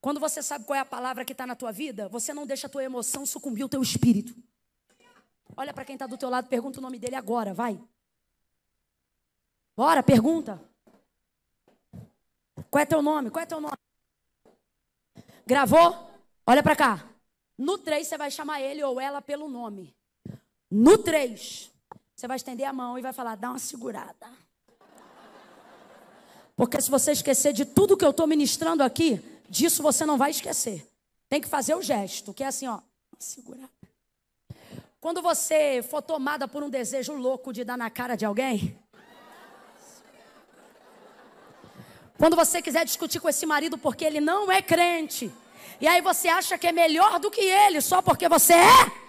Quando 0.07 0.20
você 0.20 0.41
sabe 0.41 0.65
qual 0.65 0.77
é 0.77 0.78
a 0.78 0.85
palavra 0.85 1.24
que 1.24 1.33
está 1.33 1.45
na 1.49 1.57
tua 1.57 1.73
vida, 1.73 2.09
você 2.09 2.33
não 2.33 2.47
deixa 2.47 2.69
a 2.69 2.70
tua 2.70 2.85
emoção 2.85 3.27
sucumbir 3.27 3.65
o 3.65 3.69
teu 3.69 3.83
espírito. 3.83 4.37
Olha 5.57 5.74
para 5.74 5.85
quem 5.85 5.97
está 5.97 6.07
do 6.07 6.16
teu 6.16 6.31
lado, 6.31 6.47
pergunta 6.47 6.78
o 6.78 6.81
nome 6.81 6.97
dele 6.97 7.16
agora, 7.16 7.53
vai. 7.53 7.77
Bora, 9.77 10.05
pergunta. 10.05 10.62
Qual 12.70 12.81
é 12.81 12.87
teu 12.87 13.03
nome? 13.03 13.31
Qual 13.31 13.43
é 13.43 13.47
teu 13.47 13.61
nome? 13.61 13.77
Gravou? 15.45 16.09
Olha 16.47 16.62
para 16.62 16.77
cá. 16.77 17.05
No 17.59 17.77
3 17.77 18.07
você 18.07 18.16
vai 18.16 18.31
chamar 18.31 18.61
ele 18.61 18.85
ou 18.85 19.01
ela 19.01 19.20
pelo 19.20 19.49
nome. 19.49 19.93
No 20.70 20.99
3, 20.99 21.69
você 22.15 22.28
vai 22.28 22.37
estender 22.37 22.65
a 22.65 22.73
mão 22.73 22.97
e 22.97 23.03
vai 23.03 23.12
falar: 23.12 23.35
dá 23.35 23.51
uma 23.51 23.59
segurada. 23.59 24.31
Porque 26.55 26.81
se 26.81 26.89
você 26.89 27.11
esquecer 27.11 27.53
de 27.53 27.65
tudo 27.65 27.97
que 27.97 28.05
eu 28.05 28.11
estou 28.11 28.28
ministrando 28.28 28.85
aqui, 28.85 29.20
disso 29.48 29.82
você 29.82 30.05
não 30.05 30.18
vai 30.18 30.31
esquecer. 30.31 30.86
Tem 31.28 31.40
que 31.40 31.48
fazer 31.48 31.74
o 31.74 31.82
gesto, 31.82 32.32
que 32.32 32.44
é 32.44 32.47
assim, 32.47 32.66
ó, 32.66 32.81
segurar. 33.18 33.68
Quando 35.01 35.23
você 35.23 35.82
for 35.82 36.02
tomada 36.02 36.48
por 36.48 36.62
um 36.62 36.70
desejo 36.70 37.14
louco 37.14 37.52
de 37.52 37.64
dar 37.64 37.77
na 37.77 37.90
cara 37.90 38.16
de 38.16 38.24
alguém, 38.24 38.78
quando 42.18 42.35
você 42.35 42.62
quiser 42.62 42.85
discutir 42.85 43.20
com 43.20 43.28
esse 43.28 43.44
marido 43.44 43.77
porque 43.77 44.05
ele 44.05 44.20
não 44.20 44.51
é 44.51 44.62
crente, 44.62 45.32
e 45.81 45.86
aí 45.86 46.01
você 46.01 46.28
acha 46.28 46.56
que 46.56 46.66
é 46.66 46.73
melhor 46.73 47.20
do 47.20 47.31
que 47.31 47.40
ele 47.40 47.81
só 47.81 48.01
porque 48.01 48.28
você 48.28 48.55
é, 48.55 49.06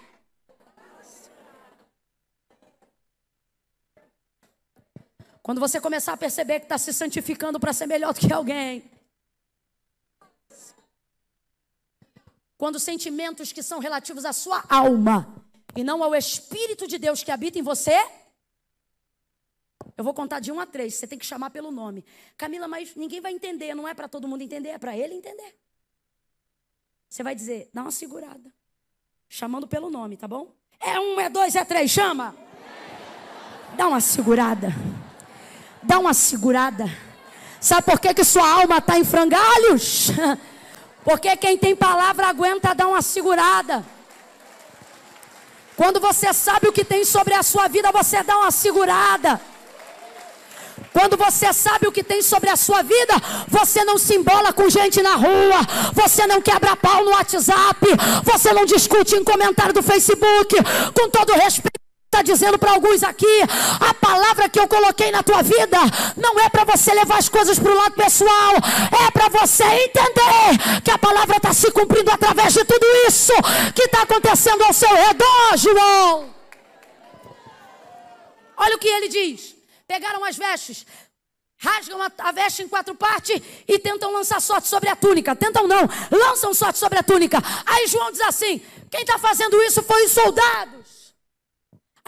Quando 5.48 5.60
você 5.60 5.80
começar 5.80 6.12
a 6.12 6.16
perceber 6.18 6.60
que 6.60 6.66
está 6.66 6.76
se 6.76 6.92
santificando 6.92 7.58
para 7.58 7.72
ser 7.72 7.86
melhor 7.86 8.12
do 8.12 8.20
que 8.20 8.30
alguém, 8.30 8.84
Quando 12.58 12.80
sentimentos 12.80 13.52
que 13.52 13.62
são 13.62 13.78
relativos 13.78 14.24
à 14.24 14.32
sua 14.32 14.64
alma 14.68 15.32
e 15.76 15.84
não 15.84 16.02
ao 16.02 16.12
Espírito 16.12 16.88
de 16.88 16.98
Deus 16.98 17.22
que 17.22 17.30
habita 17.30 17.56
em 17.56 17.62
você. 17.62 17.96
Eu 19.96 20.02
vou 20.02 20.12
contar 20.12 20.40
de 20.40 20.50
um 20.50 20.58
a 20.58 20.66
três, 20.66 20.94
você 20.94 21.06
tem 21.06 21.18
que 21.18 21.24
chamar 21.24 21.50
pelo 21.50 21.70
nome. 21.70 22.04
Camila, 22.36 22.66
mas 22.66 22.96
ninguém 22.96 23.20
vai 23.20 23.32
entender, 23.32 23.74
não 23.76 23.86
é 23.86 23.94
para 23.94 24.08
todo 24.08 24.26
mundo 24.26 24.42
entender, 24.42 24.70
é 24.70 24.78
para 24.78 24.96
ele 24.96 25.14
entender. 25.14 25.56
Você 27.08 27.22
vai 27.22 27.34
dizer, 27.34 27.70
dá 27.72 27.82
uma 27.82 27.92
segurada. 27.92 28.52
Chamando 29.28 29.68
pelo 29.68 29.88
nome, 29.88 30.16
tá 30.16 30.26
bom? 30.26 30.52
É 30.80 30.98
um, 30.98 31.20
é 31.20 31.28
dois, 31.28 31.54
é 31.54 31.64
três, 31.64 31.90
chama. 31.92 32.34
Dá 33.76 33.86
uma 33.86 34.00
segurada. 34.00 34.68
Dá 35.80 35.98
uma 36.00 36.12
segurada. 36.12 36.86
Sabe 37.60 37.82
por 37.84 38.00
que, 38.00 38.14
que 38.14 38.24
sua 38.24 38.48
alma 38.48 38.78
está 38.78 38.98
em 38.98 39.04
frangalhos? 39.04 40.08
Porque 41.08 41.34
quem 41.38 41.56
tem 41.56 41.74
palavra 41.74 42.26
aguenta 42.26 42.74
dar 42.74 42.86
uma 42.86 43.00
segurada. 43.00 43.82
Quando 45.74 45.98
você 45.98 46.34
sabe 46.34 46.68
o 46.68 46.72
que 46.72 46.84
tem 46.84 47.02
sobre 47.02 47.32
a 47.32 47.42
sua 47.42 47.66
vida, 47.66 47.90
você 47.90 48.22
dá 48.22 48.36
uma 48.36 48.50
segurada. 48.50 49.40
Quando 50.92 51.16
você 51.16 51.50
sabe 51.50 51.86
o 51.88 51.92
que 51.92 52.04
tem 52.04 52.20
sobre 52.20 52.50
a 52.50 52.56
sua 52.56 52.82
vida, 52.82 53.14
você 53.48 53.84
não 53.84 53.96
se 53.96 54.16
embola 54.16 54.52
com 54.52 54.68
gente 54.68 55.00
na 55.00 55.14
rua, 55.14 55.60
você 55.94 56.26
não 56.26 56.42
quebra 56.42 56.76
pau 56.76 57.02
no 57.02 57.12
WhatsApp, 57.12 57.86
você 58.22 58.52
não 58.52 58.66
discute 58.66 59.16
em 59.16 59.24
comentário 59.24 59.72
do 59.72 59.82
Facebook, 59.82 60.56
com 60.92 61.08
todo 61.08 61.32
respeito 61.32 61.87
está 62.18 62.22
dizendo 62.22 62.58
para 62.58 62.72
alguns 62.72 63.02
aqui: 63.02 63.40
a 63.80 63.94
palavra 63.94 64.48
que 64.48 64.58
eu 64.58 64.66
coloquei 64.66 65.10
na 65.10 65.22
tua 65.22 65.42
vida 65.42 65.78
não 66.16 66.38
é 66.40 66.48
para 66.48 66.64
você 66.64 66.92
levar 66.92 67.18
as 67.18 67.28
coisas 67.28 67.58
para 67.58 67.70
o 67.70 67.76
lado 67.76 67.94
pessoal, 67.94 68.54
é 69.06 69.10
para 69.10 69.28
você 69.28 69.64
entender 69.64 70.82
que 70.84 70.90
a 70.90 70.98
palavra 70.98 71.36
está 71.36 71.52
se 71.52 71.70
cumprindo 71.70 72.10
através 72.10 72.52
de 72.52 72.64
tudo 72.64 72.86
isso 73.06 73.32
que 73.74 73.82
está 73.82 74.02
acontecendo 74.02 74.62
ao 74.62 74.72
seu 74.72 74.92
redor, 74.94 75.56
João. 75.56 76.34
Olha 78.56 78.76
o 78.76 78.78
que 78.78 78.88
ele 78.88 79.08
diz: 79.08 79.54
pegaram 79.86 80.24
as 80.24 80.36
vestes, 80.36 80.84
rasgam 81.56 82.00
a, 82.02 82.32
veste 82.32 82.62
em 82.62 82.68
quatro 82.68 82.94
partes 82.94 83.40
e 83.66 83.78
tentam 83.78 84.12
lançar 84.12 84.40
sorte 84.40 84.66
sobre 84.66 84.88
a 84.88 84.96
túnica. 84.96 85.36
Tentam 85.36 85.68
não, 85.68 85.88
lançam 86.10 86.52
sorte 86.52 86.78
sobre 86.78 86.98
a 86.98 87.02
túnica. 87.02 87.38
Aí 87.64 87.86
João 87.86 88.10
diz 88.10 88.22
assim: 88.22 88.60
quem 88.90 89.02
está 89.02 89.18
fazendo 89.18 89.60
isso 89.62 89.82
foi 89.82 90.04
os 90.04 90.10
soldados. 90.10 90.97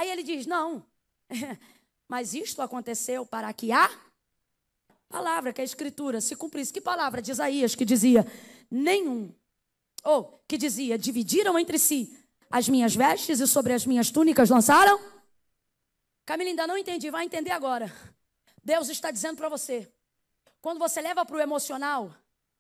Aí 0.01 0.11
ele 0.11 0.23
diz: 0.23 0.47
Não, 0.47 0.83
mas 2.09 2.33
isto 2.33 2.63
aconteceu 2.63 3.27
para 3.27 3.53
que 3.53 3.71
a 3.71 3.91
palavra, 5.11 5.53
que 5.53 5.61
é 5.61 5.63
a 5.63 5.65
escritura, 5.65 6.23
se 6.23 6.35
cumprisse. 6.35 6.73
Que 6.73 6.81
palavra 6.81 7.21
de 7.21 7.31
Isaías 7.31 7.75
que 7.75 7.85
dizia: 7.85 8.27
Nenhum. 8.71 9.31
Ou 10.03 10.43
que 10.49 10.57
dizia: 10.57 10.97
Dividiram 10.97 11.59
entre 11.59 11.79
si 11.79 12.19
as 12.51 12.67
minhas 12.67 12.97
vestes 12.97 13.41
e 13.41 13.47
sobre 13.47 13.75
as 13.75 13.85
minhas 13.85 14.11
túnicas 14.11 14.49
lançaram? 14.49 14.99
Camila, 16.25 16.49
ainda 16.49 16.67
não 16.67 16.79
entendi, 16.79 17.11
vai 17.11 17.27
entender 17.27 17.51
agora. 17.51 17.95
Deus 18.65 18.89
está 18.89 19.11
dizendo 19.11 19.37
para 19.37 19.51
você: 19.51 19.87
quando 20.63 20.79
você 20.79 21.03
leva 21.03 21.27
para 21.27 21.37
o 21.37 21.41
emocional, 21.41 22.11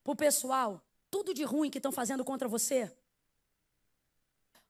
para 0.04 0.12
o 0.12 0.16
pessoal, 0.16 0.84
tudo 1.10 1.32
de 1.32 1.44
ruim 1.44 1.70
que 1.70 1.78
estão 1.78 1.90
fazendo 1.90 2.22
contra 2.22 2.46
você, 2.46 2.94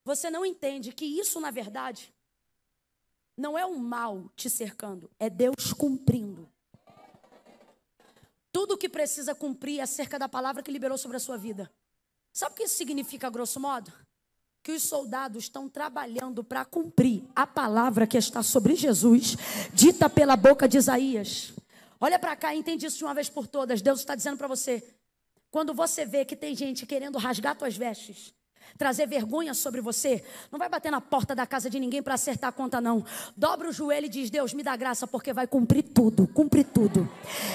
você 0.05 0.31
não 0.31 0.47
entende 0.47 0.93
que 0.93 1.05
isso, 1.05 1.41
na 1.41 1.51
verdade, 1.51 2.15
não 3.41 3.59
é 3.59 3.65
o 3.65 3.79
mal 3.79 4.31
te 4.37 4.51
cercando, 4.51 5.11
é 5.19 5.31
Deus 5.31 5.73
cumprindo. 5.73 6.47
Tudo 8.53 8.75
o 8.75 8.79
que 8.79 8.89
precisa 8.89 9.35
cumprir 9.35 9.79
é 9.79 9.83
acerca 9.83 10.19
da 10.19 10.29
palavra 10.29 10.63
que 10.63 10.71
liberou 10.71 10.99
sobre 10.99 11.17
a 11.17 11.21
sua 11.21 11.39
vida. 11.39 11.71
Sabe 12.33 12.53
o 12.53 12.57
que 12.57 12.65
isso 12.65 12.77
significa, 12.77 13.31
grosso 13.31 13.59
modo? 13.59 13.91
Que 14.63 14.73
os 14.73 14.83
soldados 14.83 15.45
estão 15.45 15.69
trabalhando 15.69 16.45
para 16.45 16.65
cumprir 16.67 17.25
a 17.35 17.47
palavra 17.47 18.07
que 18.07 18.19
está 18.19 18.43
sobre 18.43 18.75
Jesus, 18.75 19.37
dita 19.73 20.11
pela 20.11 20.37
boca 20.37 20.69
de 20.69 20.77
Isaías. 20.77 21.55
Olha 21.99 22.19
para 22.19 22.37
cá 22.37 22.55
entende 22.55 22.87
isso 22.87 22.99
de 22.99 23.05
uma 23.05 23.15
vez 23.15 23.31
por 23.31 23.47
todas. 23.47 23.81
Deus 23.81 24.01
está 24.01 24.15
dizendo 24.15 24.37
para 24.37 24.49
você: 24.49 24.85
quando 25.51 25.73
você 25.73 26.05
vê 26.05 26.27
que 26.27 26.37
tem 26.37 26.55
gente 26.55 26.85
querendo 26.85 27.17
rasgar 27.17 27.57
tuas 27.57 27.75
vestes, 27.75 28.35
trazer 28.81 29.07
vergonha 29.07 29.53
sobre 29.53 29.81
você, 29.81 30.25
não 30.51 30.59
vai 30.59 30.69
bater 30.69 30.91
na 30.91 31.01
porta 31.01 31.35
da 31.35 31.47
casa 31.47 31.69
de 31.69 31.79
ninguém 31.79 32.03
para 32.03 32.15
acertar 32.15 32.49
a 32.49 32.53
conta, 32.53 32.81
não. 32.81 33.05
Dobra 33.37 33.69
o 33.69 33.73
joelho 33.73 34.07
e 34.07 34.09
diz: 34.09 34.31
Deus, 34.31 34.55
me 34.55 34.63
dá 34.63 34.77
graça, 34.77 35.07
porque 35.07 35.33
vai 35.33 35.47
cumprir 35.47 35.83
tudo, 35.83 36.27
cumprir 36.29 36.65
tudo. 36.65 37.09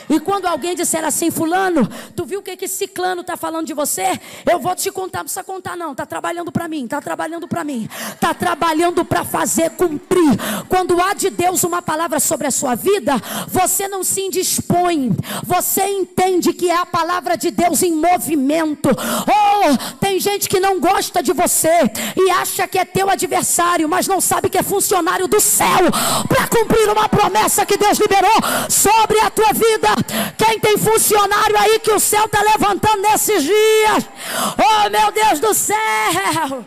E 0.09 0.19
quando 0.19 0.45
alguém 0.45 0.75
disser 0.75 1.03
assim, 1.03 1.31
Fulano, 1.31 1.87
tu 2.15 2.25
viu 2.25 2.39
o 2.39 2.43
que 2.43 2.51
esse 2.63 2.75
ciclano 2.75 3.21
está 3.21 3.37
falando 3.37 3.65
de 3.65 3.73
você? 3.73 4.19
Eu 4.49 4.59
vou 4.59 4.75
te 4.75 4.91
contar, 4.91 5.19
não 5.19 5.25
precisa 5.25 5.43
contar, 5.43 5.75
não. 5.75 5.91
Está 5.91 6.05
trabalhando 6.05 6.51
para 6.51 6.67
mim, 6.67 6.83
está 6.83 7.01
trabalhando 7.01 7.47
para 7.47 7.63
mim, 7.63 7.87
está 8.13 8.33
trabalhando 8.33 9.03
para 9.03 9.23
fazer 9.23 9.71
cumprir. 9.71 10.37
Quando 10.69 11.01
há 11.01 11.13
de 11.13 11.29
Deus 11.29 11.63
uma 11.63 11.81
palavra 11.81 12.19
sobre 12.19 12.47
a 12.47 12.51
sua 12.51 12.75
vida, 12.75 13.13
você 13.47 13.87
não 13.87 14.03
se 14.03 14.21
indispõe, 14.21 15.11
você 15.43 15.85
entende 15.87 16.53
que 16.53 16.69
é 16.69 16.75
a 16.75 16.85
palavra 16.85 17.35
de 17.35 17.51
Deus 17.51 17.81
em 17.83 17.93
movimento. 17.93 18.89
Oh, 18.89 19.95
tem 19.97 20.19
gente 20.19 20.47
que 20.47 20.59
não 20.59 20.79
gosta 20.79 20.94
gosta 20.95 21.21
de 21.21 21.33
você 21.33 21.91
e 22.15 22.31
acha 22.31 22.65
que 22.67 22.79
é 22.79 22.85
teu 22.85 23.09
adversário, 23.09 23.87
mas 23.89 24.07
não 24.07 24.21
sabe 24.21 24.49
que 24.49 24.57
é 24.57 24.63
funcionário 24.63 25.27
do 25.27 25.41
céu 25.41 25.91
para 26.29 26.47
cumprir 26.47 26.89
uma 26.89 27.09
promessa 27.09 27.65
que 27.65 27.75
Deus 27.75 27.97
liberou 27.97 28.39
sobre 28.69 29.19
a 29.19 29.29
tua 29.29 29.51
vida. 29.51 29.89
Quem 30.37 30.57
tem 30.57 30.77
funcionário 30.77 31.57
aí 31.57 31.79
que 31.79 31.91
o 31.91 31.99
céu 31.99 32.25
está 32.25 32.41
levantando 32.41 33.01
nesses 33.01 33.43
dias? 33.43 34.09
Oh, 34.57 34.89
meu 34.89 35.11
Deus 35.11 35.39
do 35.41 35.53
céu! 35.53 36.65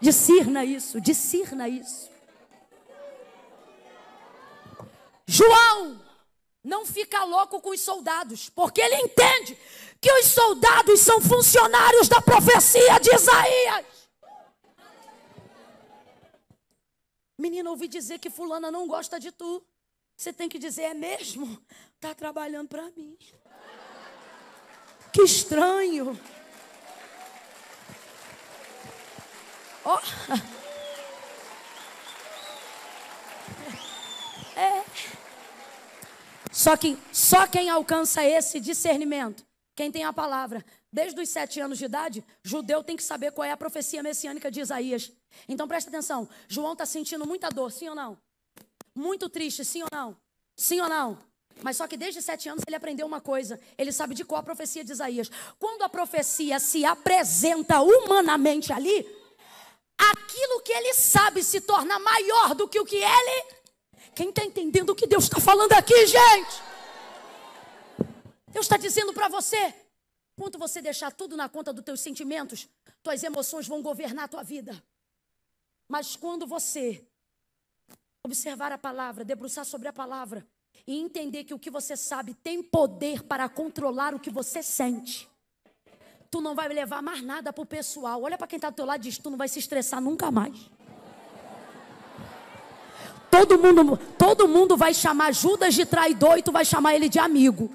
Discirna 0.00 0.64
isso, 0.64 1.00
discirna 1.00 1.68
isso. 1.68 2.10
João 5.26 6.00
não 6.64 6.84
fica 6.84 7.22
louco 7.24 7.60
com 7.60 7.70
os 7.70 7.80
soldados, 7.80 8.50
porque 8.50 8.80
ele 8.80 8.96
entende 8.96 9.56
que 10.04 10.12
os 10.12 10.26
soldados 10.26 11.00
são 11.00 11.18
funcionários 11.18 12.08
da 12.08 12.20
profecia 12.20 12.98
de 12.98 13.08
Isaías. 13.14 13.86
Menina, 17.38 17.70
ouvi 17.70 17.88
dizer 17.88 18.18
que 18.18 18.28
fulana 18.28 18.70
não 18.70 18.86
gosta 18.86 19.18
de 19.18 19.32
tu. 19.32 19.64
Você 20.14 20.30
tem 20.30 20.46
que 20.46 20.58
dizer, 20.58 20.82
é 20.82 20.92
mesmo? 20.92 21.58
Tá 21.98 22.14
trabalhando 22.14 22.68
para 22.68 22.82
mim. 22.90 23.16
Que 25.10 25.22
estranho. 25.22 26.20
Oh. 29.86 29.98
É. 34.54 34.84
Só 36.52 36.76
que 36.76 36.98
só 37.10 37.46
quem 37.46 37.70
alcança 37.70 38.22
esse 38.22 38.60
discernimento 38.60 39.44
quem 39.74 39.90
tem 39.90 40.04
a 40.04 40.12
palavra? 40.12 40.64
Desde 40.92 41.20
os 41.20 41.28
sete 41.28 41.60
anos 41.60 41.78
de 41.78 41.86
idade, 41.86 42.24
judeu 42.42 42.82
tem 42.84 42.96
que 42.96 43.02
saber 43.02 43.32
qual 43.32 43.44
é 43.44 43.50
a 43.50 43.56
profecia 43.56 44.02
messiânica 44.02 44.50
de 44.50 44.60
Isaías. 44.60 45.10
Então 45.48 45.66
presta 45.66 45.90
atenção: 45.90 46.28
João 46.46 46.72
está 46.72 46.86
sentindo 46.86 47.26
muita 47.26 47.48
dor, 47.48 47.72
sim 47.72 47.88
ou 47.88 47.94
não? 47.94 48.16
Muito 48.94 49.28
triste, 49.28 49.64
sim 49.64 49.82
ou 49.82 49.88
não? 49.92 50.16
Sim 50.56 50.80
ou 50.80 50.88
não? 50.88 51.18
Mas 51.62 51.76
só 51.76 51.86
que 51.86 51.96
desde 51.96 52.22
sete 52.22 52.48
anos 52.48 52.62
ele 52.66 52.76
aprendeu 52.76 53.06
uma 53.06 53.20
coisa: 53.20 53.58
ele 53.76 53.90
sabe 53.90 54.14
de 54.14 54.24
qual 54.24 54.40
a 54.40 54.44
profecia 54.44 54.84
de 54.84 54.92
Isaías. 54.92 55.30
Quando 55.58 55.82
a 55.82 55.88
profecia 55.88 56.60
se 56.60 56.84
apresenta 56.84 57.80
humanamente 57.80 58.72
ali, 58.72 59.06
aquilo 59.98 60.60
que 60.62 60.72
ele 60.72 60.94
sabe 60.94 61.42
se 61.42 61.60
torna 61.60 61.98
maior 61.98 62.54
do 62.54 62.68
que 62.68 62.78
o 62.78 62.84
que 62.84 62.96
ele. 62.96 63.44
Quem 64.14 64.28
está 64.28 64.44
entendendo 64.44 64.90
o 64.90 64.94
que 64.94 65.08
Deus 65.08 65.24
está 65.24 65.40
falando 65.40 65.72
aqui, 65.72 66.06
gente? 66.06 66.73
Deus 68.54 68.66
está 68.66 68.76
dizendo 68.76 69.12
para 69.12 69.28
você: 69.28 69.74
quando 70.36 70.56
você 70.56 70.80
deixar 70.80 71.10
tudo 71.10 71.36
na 71.36 71.48
conta 71.48 71.72
dos 71.72 71.84
teus 71.84 72.00
sentimentos, 72.00 72.68
tuas 73.02 73.22
emoções 73.24 73.66
vão 73.66 73.82
governar 73.82 74.26
a 74.26 74.28
tua 74.28 74.44
vida. 74.44 74.80
Mas 75.88 76.14
quando 76.14 76.46
você 76.46 77.04
observar 78.22 78.70
a 78.70 78.78
palavra, 78.78 79.24
debruçar 79.24 79.64
sobre 79.64 79.88
a 79.88 79.92
palavra 79.92 80.46
e 80.86 80.96
entender 80.96 81.42
que 81.42 81.52
o 81.52 81.58
que 81.58 81.68
você 81.68 81.96
sabe 81.96 82.32
tem 82.32 82.62
poder 82.62 83.24
para 83.24 83.48
controlar 83.48 84.14
o 84.14 84.20
que 84.20 84.30
você 84.30 84.62
sente, 84.62 85.28
tu 86.30 86.40
não 86.40 86.54
vai 86.54 86.68
levar 86.68 87.02
mais 87.02 87.22
nada 87.22 87.52
para 87.52 87.62
o 87.62 87.66
pessoal. 87.66 88.22
Olha 88.22 88.38
para 88.38 88.46
quem 88.46 88.56
está 88.56 88.70
do 88.70 88.76
teu 88.76 88.86
lado 88.86 89.00
e 89.00 89.08
diz: 89.08 89.18
tu 89.18 89.30
não 89.30 89.36
vai 89.36 89.48
se 89.48 89.58
estressar 89.58 90.00
nunca 90.00 90.30
mais. 90.30 90.70
Todo 93.32 93.58
mundo, 93.58 93.96
todo 94.16 94.46
mundo 94.46 94.76
vai 94.76 94.94
chamar 94.94 95.34
Judas 95.34 95.74
de 95.74 95.84
traidor 95.84 96.38
e 96.38 96.42
tu 96.42 96.52
vai 96.52 96.64
chamar 96.64 96.94
ele 96.94 97.08
de 97.08 97.18
amigo 97.18 97.68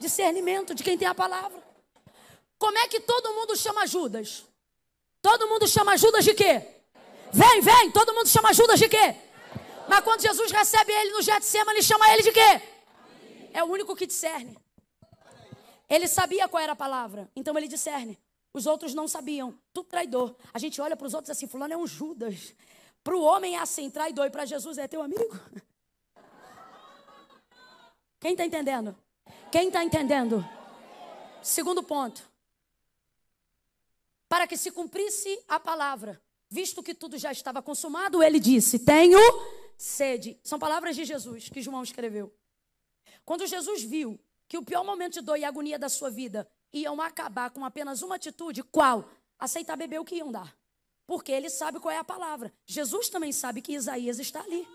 discernimento 0.00 0.74
de 0.74 0.82
quem 0.82 0.98
tem 0.98 1.06
a 1.06 1.14
palavra. 1.14 1.62
Como 2.58 2.76
é 2.78 2.88
que 2.88 3.00
todo 3.00 3.32
mundo 3.34 3.56
chama 3.56 3.86
Judas? 3.86 4.44
Todo 5.22 5.46
mundo 5.46 5.68
chama 5.68 5.96
Judas 5.96 6.24
de 6.24 6.34
quê? 6.34 6.66
Vem, 7.32 7.60
vem, 7.60 7.90
todo 7.92 8.12
mundo 8.12 8.28
chama 8.28 8.52
Judas 8.52 8.78
de 8.78 8.88
quê? 8.88 9.14
Mas 9.88 10.00
quando 10.00 10.20
Jesus 10.22 10.50
recebe 10.50 10.92
ele 10.92 11.10
no 11.10 11.22
Getsemane, 11.22 11.78
ele 11.78 11.82
chama 11.82 12.12
ele 12.12 12.22
de 12.22 12.32
quê? 12.32 12.62
É 13.52 13.62
o 13.62 13.66
único 13.66 13.94
que 13.94 14.06
discerne. 14.06 14.58
Ele 15.88 16.06
sabia 16.06 16.48
qual 16.48 16.62
era 16.62 16.72
a 16.72 16.76
palavra, 16.76 17.30
então 17.34 17.56
ele 17.56 17.68
discerne. 17.68 18.18
Os 18.52 18.66
outros 18.66 18.94
não 18.94 19.06
sabiam. 19.06 19.58
Tudo 19.72 19.88
traidor. 19.88 20.34
A 20.52 20.58
gente 20.58 20.80
olha 20.80 20.96
para 20.96 21.06
os 21.06 21.14
outros 21.14 21.30
assim, 21.30 21.46
fulano 21.46 21.74
é 21.74 21.76
um 21.76 21.86
Judas. 21.86 22.54
Para 23.02 23.16
o 23.16 23.22
homem 23.22 23.56
é 23.56 23.60
assim, 23.60 23.90
traidor, 23.90 24.26
e 24.26 24.30
para 24.30 24.44
Jesus 24.44 24.78
é 24.78 24.86
teu 24.86 25.02
amigo. 25.02 25.38
Quem 28.20 28.32
está 28.32 28.44
entendendo? 28.44 28.96
Quem 29.50 29.66
está 29.66 29.82
entendendo? 29.82 30.46
Segundo 31.42 31.82
ponto. 31.82 32.22
Para 34.28 34.46
que 34.46 34.56
se 34.56 34.70
cumprisse 34.70 35.42
a 35.48 35.58
palavra, 35.58 36.22
visto 36.48 36.82
que 36.82 36.94
tudo 36.94 37.18
já 37.18 37.32
estava 37.32 37.60
consumado, 37.60 38.22
ele 38.22 38.38
disse: 38.38 38.78
Tenho 38.78 39.18
sede. 39.76 40.38
São 40.44 40.58
palavras 40.58 40.94
de 40.94 41.04
Jesus 41.04 41.48
que 41.48 41.62
João 41.62 41.82
escreveu. 41.82 42.32
Quando 43.24 43.46
Jesus 43.46 43.82
viu 43.82 44.20
que 44.46 44.56
o 44.56 44.64
pior 44.64 44.84
momento 44.84 45.14
de 45.14 45.20
dor 45.20 45.36
e 45.36 45.44
agonia 45.44 45.78
da 45.78 45.88
sua 45.88 46.10
vida 46.10 46.48
iam 46.72 47.00
acabar 47.00 47.50
com 47.50 47.64
apenas 47.64 48.02
uma 48.02 48.16
atitude, 48.16 48.62
qual? 48.62 49.08
Aceitar 49.38 49.76
beber 49.76 49.98
o 49.98 50.04
que 50.04 50.16
iam 50.16 50.30
dar. 50.30 50.56
Porque 51.06 51.32
ele 51.32 51.50
sabe 51.50 51.80
qual 51.80 51.92
é 51.92 51.98
a 51.98 52.04
palavra. 52.04 52.52
Jesus 52.64 53.08
também 53.08 53.32
sabe 53.32 53.60
que 53.60 53.72
Isaías 53.72 54.20
está 54.20 54.40
ali. 54.42 54.66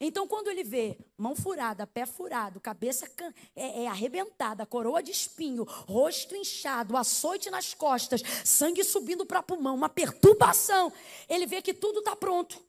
Então, 0.00 0.26
quando 0.28 0.48
ele 0.48 0.62
vê 0.62 0.96
mão 1.16 1.34
furada, 1.34 1.86
pé 1.86 2.06
furado, 2.06 2.60
cabeça 2.60 3.08
é, 3.56 3.84
é, 3.84 3.88
arrebentada, 3.88 4.64
coroa 4.64 5.02
de 5.02 5.10
espinho, 5.10 5.64
rosto 5.64 6.36
inchado, 6.36 6.96
açoite 6.96 7.50
nas 7.50 7.74
costas, 7.74 8.22
sangue 8.44 8.84
subindo 8.84 9.26
para 9.26 9.42
pulmão, 9.42 9.74
uma 9.74 9.88
perturbação, 9.88 10.92
ele 11.28 11.46
vê 11.46 11.60
que 11.60 11.74
tudo 11.74 11.98
está 12.00 12.14
pronto. 12.14 12.62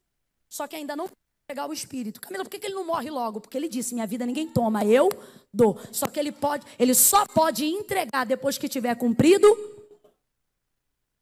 Só 0.48 0.68
que 0.68 0.76
ainda 0.76 0.96
não 0.96 1.10
pegar 1.48 1.68
o 1.68 1.74
espírito. 1.74 2.22
Camila, 2.22 2.44
por 2.44 2.50
que, 2.52 2.60
que 2.60 2.68
ele 2.68 2.76
não 2.76 2.86
morre 2.86 3.10
logo? 3.10 3.42
Porque 3.42 3.58
ele 3.58 3.68
disse: 3.68 3.96
minha 3.96 4.06
vida 4.06 4.26
ninguém 4.26 4.48
toma, 4.48 4.86
eu 4.86 5.10
dou. 5.52 5.80
Só 5.92 6.08
que 6.08 6.20
ele 6.20 6.32
pode, 6.32 6.66
ele 6.78 6.94
só 6.94 7.26
pode 7.26 7.66
entregar 7.66 8.26
depois 8.26 8.58
que 8.58 8.70
tiver 8.70 8.96
cumprido 8.96 9.48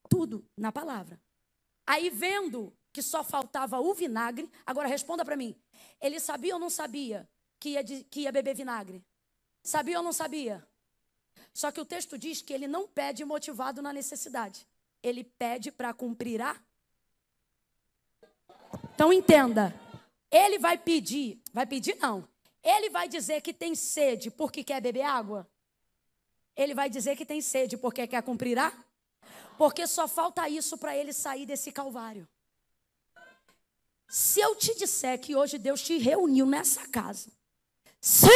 tudo 0.10 0.44
na 0.58 0.72
palavra. 0.72 1.20
Aí 1.86 2.10
vendo 2.10 2.74
que 2.92 3.02
só 3.02 3.24
faltava 3.24 3.80
o 3.80 3.94
vinagre, 3.94 4.50
agora 4.66 4.88
responda 4.88 5.24
para 5.24 5.38
mim. 5.38 5.56
Ele 6.00 6.20
sabia 6.20 6.54
ou 6.54 6.60
não 6.60 6.70
sabia 6.70 7.28
que 7.60 7.70
ia, 7.70 7.84
que 7.84 8.22
ia 8.22 8.32
beber 8.32 8.56
vinagre? 8.56 9.04
Sabia 9.64 9.98
ou 9.98 10.04
não 10.04 10.14
sabia? 10.14 10.66
Só 11.54 11.72
que 11.72 11.82
o 11.82 11.86
texto 11.86 12.18
diz 12.18 12.42
que 12.42 12.54
ele 12.54 12.68
não 12.68 12.88
pede 12.88 13.26
motivado 13.26 13.82
na 13.82 13.92
necessidade. 13.92 14.68
Ele 15.02 15.24
pede 15.24 15.72
para 15.72 15.94
cumprir 15.94 16.42
a 16.42 16.56
Então 18.94 19.12
entenda. 19.12 19.74
Ele 20.30 20.60
vai 20.60 20.78
pedir, 20.78 21.42
vai 21.54 21.66
pedir 21.66 21.96
não. 22.00 22.28
Ele 22.64 22.90
vai 22.90 23.08
dizer 23.08 23.42
que 23.42 23.54
tem 23.54 23.76
sede 23.76 24.30
porque 24.30 24.64
quer 24.64 24.82
beber 24.82 25.04
água? 25.04 25.50
Ele 26.56 26.74
vai 26.74 26.90
dizer 26.90 27.16
que 27.16 27.26
tem 27.26 27.42
sede 27.42 27.78
porque 27.78 28.06
quer 28.08 28.22
cumprir 28.24 28.58
a? 28.58 28.74
Porque 29.58 29.88
só 29.88 30.08
falta 30.08 30.50
isso 30.50 30.78
para 30.78 30.96
ele 30.96 31.14
sair 31.14 31.46
desse 31.46 31.72
calvário. 31.72 32.28
Se 34.08 34.40
eu 34.40 34.56
te 34.56 34.74
disser 34.76 35.20
que 35.20 35.36
hoje 35.36 35.58
Deus 35.58 35.82
te 35.82 35.98
reuniu 35.98 36.46
nessa 36.46 36.88
casa, 36.88 37.30
sim, 38.00 38.30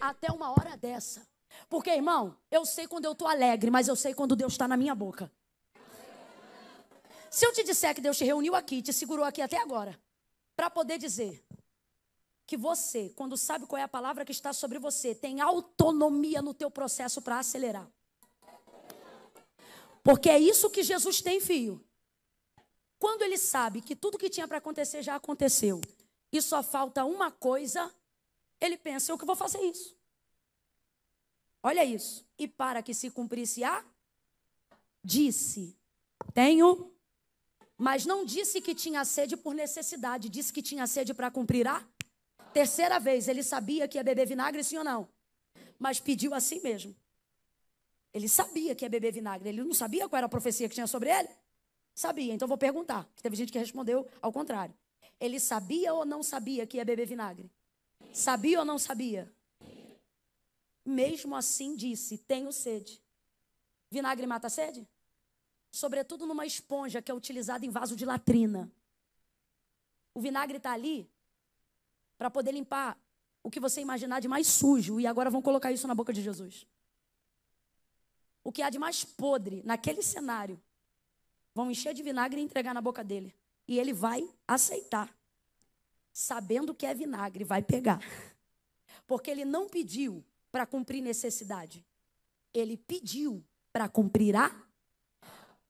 até 0.00 0.30
uma 0.30 0.50
hora 0.50 0.76
dessa. 0.76 1.26
Porque, 1.68 1.90
irmão, 1.90 2.36
eu 2.50 2.64
sei 2.64 2.86
quando 2.86 3.06
eu 3.06 3.12
estou 3.12 3.26
alegre, 3.26 3.70
mas 3.70 3.88
eu 3.88 3.96
sei 3.96 4.14
quando 4.14 4.36
Deus 4.36 4.52
está 4.52 4.68
na 4.68 4.76
minha 4.76 4.94
boca. 4.94 5.30
Se 7.28 7.44
eu 7.44 7.52
te 7.52 7.64
disser 7.64 7.94
que 7.94 8.00
Deus 8.00 8.16
te 8.16 8.24
reuniu 8.24 8.54
aqui, 8.54 8.80
te 8.80 8.92
segurou 8.92 9.24
aqui 9.24 9.42
até 9.42 9.58
agora, 9.58 9.98
para 10.54 10.70
poder 10.70 10.98
dizer 10.98 11.44
que 12.46 12.56
você, 12.56 13.12
quando 13.16 13.36
sabe 13.36 13.66
qual 13.66 13.78
é 13.78 13.82
a 13.82 13.88
palavra 13.88 14.24
que 14.24 14.30
está 14.30 14.52
sobre 14.52 14.78
você, 14.78 15.14
tem 15.14 15.40
autonomia 15.40 16.40
no 16.40 16.54
teu 16.54 16.70
processo 16.70 17.20
para 17.20 17.40
acelerar. 17.40 17.90
Porque 20.04 20.30
é 20.30 20.38
isso 20.38 20.70
que 20.70 20.84
Jesus 20.84 21.20
tem, 21.20 21.40
filho. 21.40 21.84
Quando 22.98 23.22
ele 23.22 23.36
sabe 23.36 23.80
que 23.80 23.94
tudo 23.94 24.18
que 24.18 24.30
tinha 24.30 24.48
para 24.48 24.58
acontecer 24.58 25.02
já 25.02 25.16
aconteceu 25.16 25.80
e 26.32 26.40
só 26.40 26.62
falta 26.62 27.04
uma 27.04 27.30
coisa, 27.30 27.92
ele 28.60 28.76
pensa: 28.76 29.12
eu 29.12 29.18
que 29.18 29.24
vou 29.24 29.36
fazer 29.36 29.60
isso. 29.60 29.96
Olha 31.62 31.84
isso. 31.84 32.24
E 32.38 32.46
para 32.46 32.82
que 32.82 32.94
se 32.94 33.10
cumprisse 33.10 33.62
a, 33.64 33.84
disse: 35.04 35.76
tenho, 36.32 36.92
mas 37.76 38.06
não 38.06 38.24
disse 38.24 38.60
que 38.60 38.74
tinha 38.74 39.04
sede 39.04 39.36
por 39.36 39.54
necessidade, 39.54 40.28
disse 40.28 40.52
que 40.52 40.62
tinha 40.62 40.86
sede 40.86 41.12
para 41.12 41.30
cumprir 41.30 41.66
a. 41.68 41.86
Terceira 42.52 42.98
vez, 42.98 43.28
ele 43.28 43.42
sabia 43.42 43.86
que 43.86 43.98
ia 43.98 44.04
beber 44.04 44.26
vinagre, 44.26 44.64
sim 44.64 44.78
ou 44.78 44.84
não? 44.84 45.08
Mas 45.78 46.00
pediu 46.00 46.32
assim 46.32 46.60
mesmo. 46.60 46.96
Ele 48.14 48.28
sabia 48.28 48.74
que 48.74 48.82
ia 48.82 48.88
beber 48.88 49.12
vinagre. 49.12 49.50
Ele 49.50 49.62
não 49.62 49.74
sabia 49.74 50.08
qual 50.08 50.16
era 50.16 50.26
a 50.26 50.30
profecia 50.30 50.66
que 50.66 50.74
tinha 50.74 50.86
sobre 50.86 51.10
ele? 51.10 51.28
Sabia, 51.96 52.34
então 52.34 52.46
vou 52.46 52.58
perguntar. 52.58 53.08
Teve 53.22 53.34
gente 53.36 53.50
que 53.50 53.58
respondeu 53.58 54.06
ao 54.20 54.30
contrário. 54.30 54.74
Ele 55.18 55.40
sabia 55.40 55.94
ou 55.94 56.04
não 56.04 56.22
sabia 56.22 56.66
que 56.66 56.76
ia 56.76 56.84
beber 56.84 57.06
vinagre? 57.06 57.50
Sabia 58.12 58.58
ou 58.58 58.66
não 58.66 58.78
sabia? 58.78 59.32
Mesmo 60.84 61.34
assim 61.34 61.74
disse: 61.74 62.18
Tenho 62.18 62.52
sede. 62.52 63.02
Vinagre 63.90 64.26
mata 64.26 64.48
a 64.48 64.50
sede? 64.50 64.86
Sobretudo 65.70 66.26
numa 66.26 66.44
esponja 66.44 67.00
que 67.00 67.10
é 67.10 67.14
utilizada 67.14 67.64
em 67.64 67.70
vaso 67.70 67.96
de 67.96 68.04
latrina. 68.04 68.70
O 70.12 70.20
vinagre 70.20 70.58
está 70.58 70.72
ali 70.72 71.10
para 72.18 72.30
poder 72.30 72.52
limpar 72.52 72.98
o 73.42 73.50
que 73.50 73.58
você 73.58 73.80
imaginar 73.80 74.20
de 74.20 74.28
mais 74.28 74.46
sujo. 74.46 75.00
E 75.00 75.06
agora 75.06 75.30
vão 75.30 75.40
colocar 75.40 75.72
isso 75.72 75.88
na 75.88 75.94
boca 75.94 76.12
de 76.12 76.20
Jesus. 76.22 76.66
O 78.44 78.52
que 78.52 78.60
há 78.60 78.68
de 78.68 78.78
mais 78.78 79.02
podre 79.02 79.62
naquele 79.64 80.02
cenário 80.02 80.60
vão 81.56 81.70
encher 81.70 81.94
de 81.94 82.02
vinagre 82.02 82.38
e 82.38 82.44
entregar 82.44 82.74
na 82.74 82.82
boca 82.82 83.02
dele. 83.02 83.34
E 83.66 83.78
ele 83.78 83.94
vai 83.94 84.28
aceitar. 84.46 85.10
Sabendo 86.12 86.74
que 86.74 86.84
é 86.84 86.92
vinagre, 86.92 87.44
vai 87.44 87.62
pegar. 87.62 87.98
Porque 89.06 89.30
ele 89.30 89.44
não 89.46 89.66
pediu 89.66 90.22
para 90.52 90.66
cumprir 90.66 91.00
necessidade. 91.00 91.82
Ele 92.52 92.76
pediu 92.76 93.42
para 93.72 93.88
cumprir 93.88 94.36
a. 94.36 94.54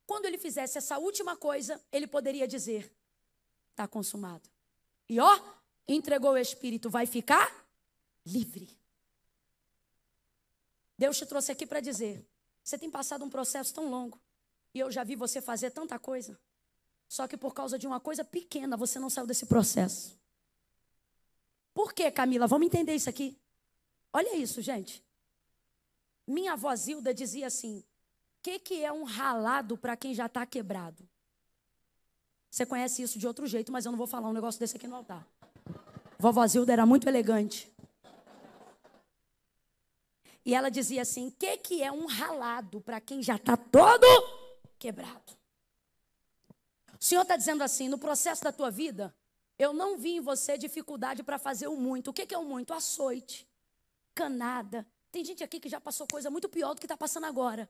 Quando 0.05 0.25
ele 0.25 0.39
fizesse 0.39 0.77
essa 0.77 0.99
última 0.99 1.37
coisa, 1.37 1.81
ele 1.93 2.09
poderia 2.09 2.49
dizer: 2.49 2.93
está 3.71 3.87
consumado. 3.87 4.51
E 5.09 5.21
ó, 5.21 5.41
entregou 5.87 6.33
o 6.33 6.39
Espírito, 6.39 6.91
vai 6.91 7.07
ficar 7.07 7.65
livre. 8.25 8.77
Deus 10.99 11.17
te 11.17 11.27
trouxe 11.27 11.53
aqui 11.53 11.65
para 11.65 11.79
dizer: 11.79 12.27
você 12.65 12.77
tem 12.77 12.91
passado 12.91 13.25
um 13.25 13.31
processo 13.31 13.73
tão 13.73 13.89
longo. 13.89 14.21
E 14.77 14.79
eu 14.79 14.93
já 14.93 15.03
vi 15.03 15.17
você 15.17 15.41
fazer 15.41 15.71
tanta 15.71 15.99
coisa. 15.99 16.39
Só 17.09 17.27
que 17.27 17.35
por 17.35 17.55
causa 17.55 17.79
de 17.79 17.87
uma 17.87 17.99
coisa 17.99 18.23
pequena 18.23 18.77
você 18.77 18.99
não 18.99 19.09
saiu 19.09 19.27
desse 19.27 19.47
processo. 19.47 20.21
Por 21.73 21.95
quê, 21.95 22.11
Camila? 22.11 22.47
Vamos 22.47 22.67
entender 22.67 22.95
isso 22.95 23.09
aqui. 23.09 23.39
Olha 24.13 24.37
isso, 24.37 24.61
gente. 24.61 25.03
Minha 26.27 26.53
avó 26.53 26.77
Zilda 26.77 27.15
dizia 27.15 27.47
assim: 27.47 27.79
o 27.79 27.85
que, 28.43 28.59
que 28.59 28.85
é 28.85 28.93
um 28.93 29.05
ralado 29.05 29.79
para 29.79 29.97
quem 29.97 30.13
já 30.13 30.27
está 30.27 30.45
quebrado? 30.45 31.09
Você 32.51 32.67
conhece 32.67 33.01
isso 33.01 33.19
de 33.19 33.27
outro 33.27 33.47
jeito, 33.47 33.73
mas 33.73 33.87
eu 33.87 33.93
não 33.93 33.97
vou 33.97 34.07
falar 34.07 34.29
um 34.29 34.35
negócio 34.35 34.61
desse 34.61 34.77
aqui 34.77 34.87
no 34.87 34.97
altar. 34.97 35.27
Vovó 36.19 36.47
Zilda 36.47 36.75
era 36.75 36.85
muito 36.85 37.09
elegante. 37.09 37.75
E 40.45 40.55
ela 40.55 40.69
dizia 40.69 41.01
assim: 41.01 41.29
o 41.29 41.33
que, 41.33 41.57
que 41.57 41.83
é 41.83 41.91
um 41.91 42.05
ralado 42.05 42.79
para 42.83 43.01
quem 43.01 43.23
já 43.23 43.37
está 43.37 43.57
todo 43.57 44.36
quebrado. 44.79 45.37
O 47.01 47.05
Senhor 47.05 47.23
está 47.23 47.37
dizendo 47.37 47.63
assim: 47.63 47.89
no 47.89 47.99
processo 47.99 48.43
da 48.43 48.53
tua 48.53 48.71
vida, 48.71 49.15
eu 49.59 49.73
não 49.73 49.97
vi 49.97 50.17
em 50.17 50.21
você 50.21 50.59
dificuldade 50.59 51.23
para 51.23 51.39
fazer 51.39 51.69
o 51.69 51.77
muito. 51.77 52.11
O 52.11 52.13
que 52.13 52.35
é 52.35 52.39
o 52.39 52.45
muito? 52.45 52.75
Açoite, 52.75 53.49
canada. 54.15 54.87
Tem 55.11 55.25
gente 55.25 55.43
aqui 55.43 55.59
que 55.59 55.69
já 55.69 55.81
passou 55.81 56.07
coisa 56.07 56.31
muito 56.31 56.49
pior 56.49 56.75
do 56.75 56.81
que 56.81 56.87
está 56.87 56.97
passando 56.97 57.25
agora. 57.25 57.69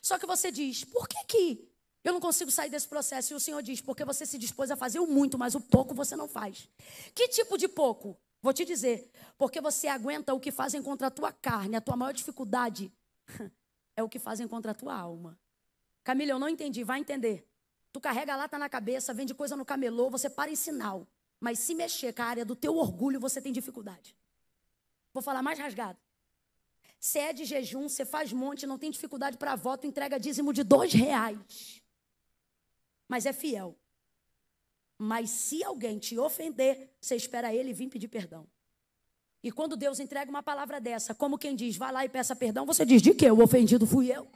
Só 0.00 0.18
que 0.18 0.26
você 0.26 0.50
diz: 0.50 0.84
por 0.84 1.08
que, 1.08 1.24
que 1.24 1.68
eu 2.02 2.12
não 2.12 2.20
consigo 2.20 2.50
sair 2.50 2.70
desse 2.70 2.88
processo? 2.88 3.32
E 3.32 3.36
o 3.36 3.40
Senhor 3.40 3.62
diz: 3.62 3.80
porque 3.80 4.04
você 4.04 4.26
se 4.26 4.38
dispôs 4.38 4.70
a 4.70 4.76
fazer 4.76 4.98
o 4.98 5.06
muito, 5.06 5.38
mas 5.38 5.54
o 5.54 5.60
pouco 5.60 5.94
você 5.94 6.16
não 6.16 6.28
faz. 6.28 6.68
Que 7.14 7.28
tipo 7.28 7.56
de 7.56 7.68
pouco? 7.68 8.16
Vou 8.40 8.52
te 8.52 8.64
dizer: 8.64 9.10
porque 9.38 9.60
você 9.60 9.86
aguenta 9.86 10.34
o 10.34 10.40
que 10.40 10.50
fazem 10.50 10.82
contra 10.82 11.06
a 11.06 11.10
tua 11.10 11.32
carne. 11.32 11.76
A 11.76 11.80
tua 11.80 11.96
maior 11.96 12.12
dificuldade 12.12 12.92
é 13.96 14.02
o 14.02 14.08
que 14.08 14.18
fazem 14.18 14.48
contra 14.48 14.72
a 14.72 14.74
tua 14.74 14.96
alma. 14.96 15.38
Camila, 16.04 16.32
eu 16.32 16.38
não 16.38 16.48
entendi, 16.48 16.82
vai 16.82 17.00
entender. 17.00 17.46
Tu 17.92 18.00
carrega 18.00 18.32
a 18.32 18.36
lata 18.36 18.58
na 18.58 18.68
cabeça, 18.68 19.12
vende 19.12 19.34
coisa 19.34 19.54
no 19.54 19.64
camelô, 19.64 20.10
você 20.10 20.28
para 20.30 20.50
em 20.50 20.56
sinal. 20.56 21.06
Mas 21.38 21.58
se 21.58 21.74
mexer 21.74 22.12
com 22.12 22.22
a 22.22 22.26
área 22.26 22.44
do 22.44 22.56
teu 22.56 22.76
orgulho, 22.76 23.20
você 23.20 23.40
tem 23.40 23.52
dificuldade. 23.52 24.16
Vou 25.12 25.22
falar 25.22 25.42
mais 25.42 25.58
rasgado. 25.58 25.98
Você 26.98 27.18
é 27.18 27.32
de 27.32 27.44
jejum, 27.44 27.88
você 27.88 28.04
faz 28.04 28.32
monte, 28.32 28.66
não 28.66 28.78
tem 28.78 28.90
dificuldade 28.90 29.36
para 29.36 29.56
voto, 29.56 29.86
entrega 29.86 30.18
dízimo 30.18 30.52
de 30.52 30.62
dois 30.62 30.92
reais. 30.92 31.82
Mas 33.08 33.26
é 33.26 33.32
fiel. 33.32 33.76
Mas 34.96 35.30
se 35.30 35.64
alguém 35.64 35.98
te 35.98 36.16
ofender, 36.16 36.90
você 37.00 37.16
espera 37.16 37.52
ele 37.52 37.72
vir 37.72 37.88
pedir 37.88 38.08
perdão. 38.08 38.46
E 39.42 39.50
quando 39.50 39.76
Deus 39.76 39.98
entrega 39.98 40.30
uma 40.30 40.44
palavra 40.44 40.80
dessa, 40.80 41.12
como 41.12 41.36
quem 41.36 41.56
diz, 41.56 41.76
vai 41.76 41.90
lá 41.90 42.04
e 42.04 42.08
peça 42.08 42.36
perdão, 42.36 42.64
você 42.64 42.86
diz, 42.86 43.02
de 43.02 43.12
que? 43.12 43.28
O 43.28 43.42
ofendido 43.42 43.84
fui 43.84 44.12
eu. 44.12 44.28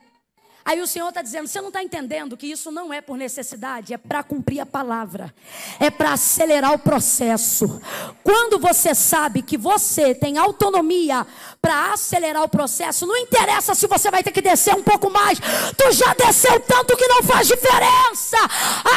Aí 0.67 0.81
o 0.81 0.87
Senhor 0.87 1.11
está 1.11 1.23
dizendo: 1.23 1.47
você 1.47 1.61
não 1.61 1.69
está 1.69 1.81
entendendo 1.81 2.37
que 2.37 2.49
isso 2.49 2.73
não 2.73 2.93
é 2.93 3.01
por 3.01 3.17
necessidade, 3.17 3.95
é 3.95 3.97
para 3.97 4.25
cumprir 4.25 4.59
a 4.59 4.67
palavra, 4.67 5.33
é 5.79 5.91
para 5.91 6.15
acelerar 6.15 6.73
o 6.73 6.79
processo. 6.79 7.81
Quando 8.25 8.59
você 8.59 8.93
sabe 8.93 9.43
que 9.43 9.57
você 9.57 10.13
tem 10.13 10.39
autonomia 10.39 11.25
para 11.63 11.93
acelerar 11.93 12.43
o 12.43 12.49
processo, 12.49 13.07
não 13.07 13.17
interessa 13.17 13.77
se 13.77 13.87
você 13.87 14.11
vai 14.11 14.25
ter 14.25 14.33
que 14.33 14.43
descer 14.43 14.75
um 14.75 14.83
pouco 14.83 15.09
mais, 15.09 15.39
tu 15.39 15.93
já 15.93 16.13
desceu 16.15 16.59
tanto 16.59 16.97
que 16.97 17.07
não 17.07 17.23
faz 17.23 17.47
diferença. 17.47 18.37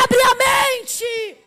Abre 0.03 0.21
a 0.23 0.35
mente. 0.35 1.37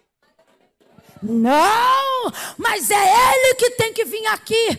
Não, 1.20 2.32
mas 2.56 2.92
é 2.92 2.94
Ele 2.94 3.54
que 3.56 3.70
tem 3.70 3.92
que 3.92 4.04
vir 4.04 4.26
aqui. 4.26 4.78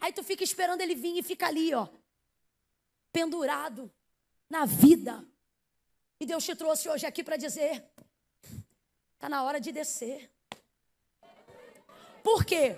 Aí 0.00 0.12
tu 0.12 0.24
fica 0.24 0.42
esperando 0.42 0.80
ele 0.80 0.96
vir 0.96 1.18
e 1.18 1.22
fica 1.22 1.46
ali, 1.46 1.74
ó, 1.74 1.86
pendurado 3.12 3.90
na 4.48 4.64
vida. 4.64 5.24
E 6.20 6.26
Deus 6.26 6.44
te 6.44 6.54
trouxe 6.54 6.88
hoje 6.88 7.06
aqui 7.06 7.22
para 7.22 7.36
dizer: 7.36 7.84
está 9.14 9.28
na 9.28 9.42
hora 9.42 9.60
de 9.60 9.70
descer. 9.72 10.30
Por 12.22 12.44
quê? 12.44 12.76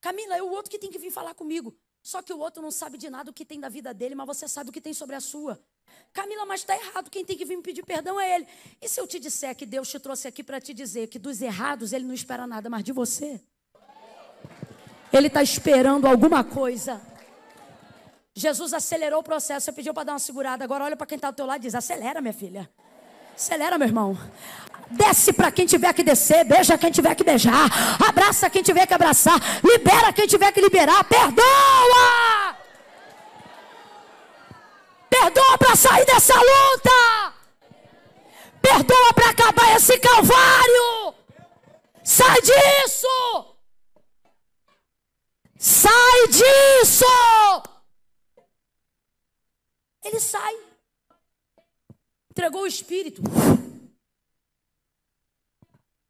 Camila, 0.00 0.36
é 0.36 0.42
o 0.42 0.50
outro 0.50 0.70
que 0.70 0.78
tem 0.78 0.90
que 0.90 0.98
vir 0.98 1.10
falar 1.10 1.34
comigo. 1.34 1.76
Só 2.02 2.22
que 2.22 2.32
o 2.32 2.38
outro 2.38 2.62
não 2.62 2.70
sabe 2.70 2.96
de 2.96 3.10
nada 3.10 3.30
o 3.30 3.34
que 3.34 3.44
tem 3.44 3.60
da 3.60 3.68
vida 3.68 3.92
dele, 3.92 4.14
mas 4.14 4.26
você 4.26 4.48
sabe 4.48 4.70
o 4.70 4.72
que 4.72 4.80
tem 4.80 4.94
sobre 4.94 5.14
a 5.14 5.20
sua. 5.20 5.62
Camila, 6.12 6.46
mas 6.46 6.60
está 6.60 6.74
errado. 6.74 7.10
Quem 7.10 7.24
tem 7.24 7.36
que 7.36 7.44
vir 7.44 7.56
me 7.56 7.62
pedir 7.62 7.84
perdão 7.84 8.18
é 8.18 8.36
ele. 8.36 8.46
E 8.80 8.88
se 8.88 8.98
eu 8.98 9.06
te 9.06 9.20
disser 9.20 9.54
que 9.54 9.66
Deus 9.66 9.88
te 9.88 10.00
trouxe 10.00 10.26
aqui 10.26 10.42
para 10.42 10.60
te 10.60 10.72
dizer 10.72 11.08
que 11.08 11.18
dos 11.18 11.42
errados 11.42 11.92
ele 11.92 12.06
não 12.06 12.14
espera 12.14 12.46
nada 12.46 12.70
mais 12.70 12.82
de 12.82 12.92
você? 12.92 13.40
Ele 15.12 15.26
está 15.26 15.42
esperando 15.42 16.06
alguma 16.06 16.42
coisa. 16.42 17.00
Jesus 18.40 18.72
acelerou 18.72 19.20
o 19.20 19.22
processo, 19.22 19.66
você 19.66 19.72
pediu 19.72 19.92
para 19.92 20.04
dar 20.04 20.12
uma 20.14 20.18
segurada. 20.18 20.64
Agora 20.64 20.84
olha 20.84 20.96
para 20.96 21.06
quem 21.06 21.16
está 21.16 21.30
do 21.30 21.36
teu 21.36 21.44
lado 21.44 21.58
e 21.58 21.66
diz: 21.66 21.74
acelera, 21.74 22.22
minha 22.22 22.32
filha. 22.32 22.70
Acelera, 23.36 23.76
meu 23.76 23.86
irmão. 23.86 24.18
Desce 24.90 25.32
para 25.32 25.52
quem 25.52 25.66
tiver 25.66 25.92
que 25.92 26.02
descer, 26.02 26.42
beija 26.44 26.78
quem 26.78 26.90
tiver 26.90 27.14
que 27.14 27.22
beijar, 27.22 27.68
abraça 28.08 28.50
quem 28.50 28.62
tiver 28.62 28.86
que 28.86 28.94
abraçar, 28.94 29.38
libera 29.62 30.12
quem 30.12 30.26
tiver 30.26 30.50
que 30.50 30.60
liberar, 30.60 31.04
perdoa! 31.04 32.56
Perdoa 35.08 35.58
para 35.58 35.76
sair 35.76 36.04
dessa 36.06 36.34
luta! 36.34 37.34
Perdoa 38.60 39.12
para 39.14 39.30
acabar 39.30 39.76
esse 39.76 39.96
calvário! 39.98 41.14
Sai 42.02 42.40
disso! 42.40 43.56
Sai 45.56 46.26
disso! 46.28 47.69
Ele 50.02 50.20
sai. 50.20 50.54
Entregou 52.30 52.62
o 52.62 52.66
espírito. 52.66 53.22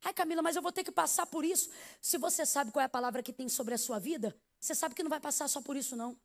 Ai, 0.04 0.14
Camila, 0.14 0.42
mas 0.42 0.56
eu 0.56 0.62
vou 0.62 0.72
ter 0.72 0.84
que 0.84 0.92
passar 0.92 1.26
por 1.26 1.44
isso. 1.44 1.70
Se 2.00 2.16
você 2.18 2.46
sabe 2.46 2.72
qual 2.72 2.82
é 2.82 2.86
a 2.86 2.88
palavra 2.88 3.22
que 3.22 3.32
tem 3.32 3.48
sobre 3.48 3.74
a 3.74 3.78
sua 3.78 3.98
vida, 3.98 4.36
você 4.58 4.74
sabe 4.74 4.94
que 4.94 5.02
não 5.02 5.10
vai 5.10 5.20
passar 5.20 5.48
só 5.48 5.60
por 5.60 5.76
isso, 5.76 5.94
não. 5.94 6.16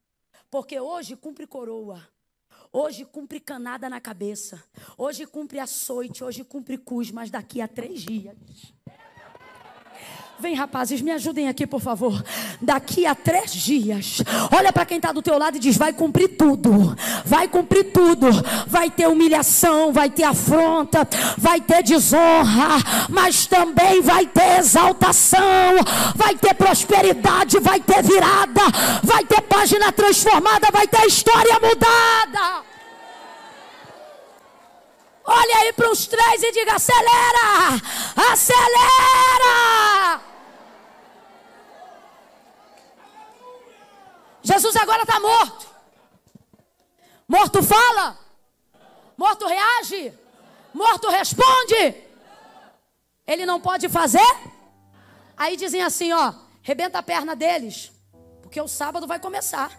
Porque 0.50 0.80
hoje 0.80 1.16
cumpre 1.16 1.46
coroa. 1.48 2.08
Hoje 2.72 3.06
cumpre 3.06 3.40
canada 3.40 3.90
na 3.90 4.02
cabeça. 4.02 4.64
Hoje 4.98 5.26
cumpre 5.26 5.60
açoite. 5.60 6.24
Hoje 6.24 6.44
cumpre 6.44 6.78
cus. 6.78 7.12
Mas 7.12 7.30
daqui 7.30 7.62
a 7.62 7.68
três 7.68 8.02
dias. 8.02 8.36
Vem, 10.38 10.54
rapazes, 10.54 11.02
me 11.02 11.12
ajudem 11.12 11.48
aqui, 11.48 11.66
por 11.66 11.80
favor. 11.80 12.22
Daqui 12.62 13.06
a 13.06 13.16
três 13.16 13.54
dias, 13.54 14.22
olha 14.56 14.72
para 14.74 14.86
quem 14.86 14.98
está 14.98 15.14
do 15.14 15.22
teu 15.22 15.38
lado 15.38 15.56
e 15.56 15.60
diz: 15.60 15.78
vai 15.78 15.94
cumprir 15.94 16.36
tudo, 16.38 16.94
vai 17.24 17.48
cumprir 17.48 17.86
tudo. 17.94 18.28
Vai 18.68 18.90
ter 18.90 19.08
humilhação, 19.08 19.94
vai 19.94 20.10
ter 20.10 20.24
afronta, 20.24 21.08
vai 21.38 21.62
ter 21.62 21.84
desonra, 21.84 22.68
mas 23.10 23.48
também 23.48 24.02
vai 24.02 24.26
ter 24.26 24.60
exaltação, 24.60 25.76
vai 26.16 26.36
ter 26.36 26.54
prosperidade, 26.54 27.58
vai 27.60 27.80
ter 27.80 28.04
virada, 28.04 28.62
vai 29.04 29.24
ter 29.24 29.42
página 29.42 29.92
transformada, 29.94 30.68
vai 30.72 30.86
ter 30.86 31.06
história 31.06 31.60
mudada. 31.62 32.66
Olha 35.28 35.58
aí 35.58 35.74
para 35.74 35.92
os 35.92 36.06
três 36.08 36.44
e 36.44 36.52
diga: 36.52 36.76
acelera, 36.76 37.82
acelera. 38.32 40.25
Jesus 44.46 44.76
agora 44.76 45.02
está 45.02 45.20
morto. 45.20 45.68
Morto 47.28 47.64
fala, 47.64 48.16
morto 49.18 49.48
reage, 49.48 50.14
morto 50.72 51.10
responde. 51.10 51.96
Ele 53.26 53.44
não 53.44 53.60
pode 53.60 53.90
fazer. 53.90 54.20
Aí 55.36 55.58
dizem 55.58 55.82
assim: 55.82 56.14
ó, 56.14 56.32
rebenta 56.62 57.00
a 57.00 57.04
perna 57.04 57.36
deles, 57.36 57.92
porque 58.44 58.62
o 58.62 58.68
sábado 58.68 59.08
vai 59.08 59.20
começar. 59.20 59.72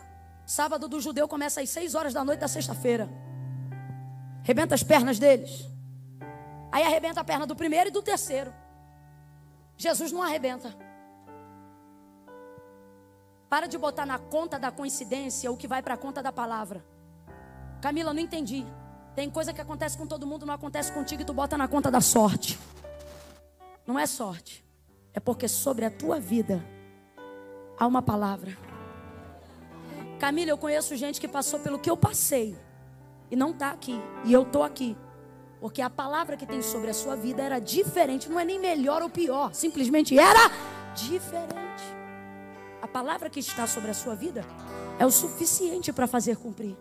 Sábado 0.45 0.89
do 0.89 1.01
judeu 1.01 1.29
começa 1.29 1.61
às 1.61 1.71
seis 1.71 1.95
horas 1.95 2.13
da 2.13 2.25
noite 2.25 2.41
da 2.41 2.49
sexta-feira. 2.49 3.09
Rebenta 4.43 4.75
as 4.75 4.83
pernas 4.83 5.17
deles. 5.17 5.65
Aí 6.73 6.83
arrebenta 6.83 7.21
a 7.21 7.25
perna 7.25 7.47
do 7.47 7.55
primeiro 7.55 7.89
e 7.89 7.93
do 7.93 8.03
terceiro. 8.03 8.53
Jesus 9.77 10.11
não 10.11 10.23
arrebenta. 10.23 10.86
Para 13.49 13.67
de 13.67 13.79
botar 13.79 14.05
na 14.05 14.19
conta 14.19 14.59
da 14.59 14.71
coincidência 14.71 15.51
o 15.51 15.57
que 15.57 15.69
vai 15.69 15.83
para 15.83 15.95
a 15.95 15.97
conta 15.97 16.23
da 16.23 16.33
palavra. 16.33 16.85
Camila, 17.81 18.13
não 18.13 18.21
entendi. 18.21 18.67
Tem 19.15 19.31
coisa 19.31 19.53
que 19.53 19.61
acontece 19.61 19.97
com 19.97 20.07
todo 20.07 20.27
mundo, 20.27 20.45
não 20.45 20.55
acontece 20.55 20.93
contigo 20.93 21.23
e 21.23 21.25
tu 21.25 21.33
bota 21.33 21.57
na 21.57 21.69
conta 21.69 21.91
da 21.91 22.01
sorte. 22.01 22.59
Não 23.87 23.99
é 23.99 24.07
sorte. 24.07 24.65
É 25.15 25.21
porque 25.21 25.49
sobre 25.49 25.85
a 25.85 25.91
tua 25.91 26.19
vida 26.19 26.63
há 27.79 27.87
uma 27.87 28.03
palavra. 28.03 28.57
Camila, 30.19 30.51
eu 30.51 30.59
conheço 30.59 30.97
gente 30.97 31.21
que 31.21 31.29
passou 31.29 31.61
pelo 31.61 31.79
que 31.79 31.89
eu 31.89 31.97
passei 31.97 32.57
e 33.31 33.37
não 33.37 33.51
está 33.51 33.71
aqui. 33.71 33.99
E 34.25 34.33
eu 34.33 34.43
estou 34.43 34.63
aqui. 34.63 34.97
Porque 35.61 35.81
a 35.81 35.89
palavra 35.89 36.37
que 36.37 36.47
tem 36.47 36.61
sobre 36.61 36.91
a 36.91 36.95
sua 36.95 37.17
vida 37.17 37.43
era 37.43 37.59
diferente. 37.59 38.29
Não 38.29 38.39
é 38.39 38.45
nem 38.45 38.59
melhor 38.59 39.03
ou 39.03 39.09
pior. 39.09 39.55
Simplesmente 39.55 40.19
era 40.19 40.51
diferente. 40.95 41.66
Palavra 42.97 43.29
que 43.29 43.41
está 43.41 43.67
sobre 43.67 43.91
a 43.91 43.95
sua 43.95 44.15
vida 44.15 44.43
é 44.99 45.05
o 45.05 45.11
suficiente 45.11 45.93
para 45.93 46.07
fazer 46.07 46.35
cumprir. 46.39 46.75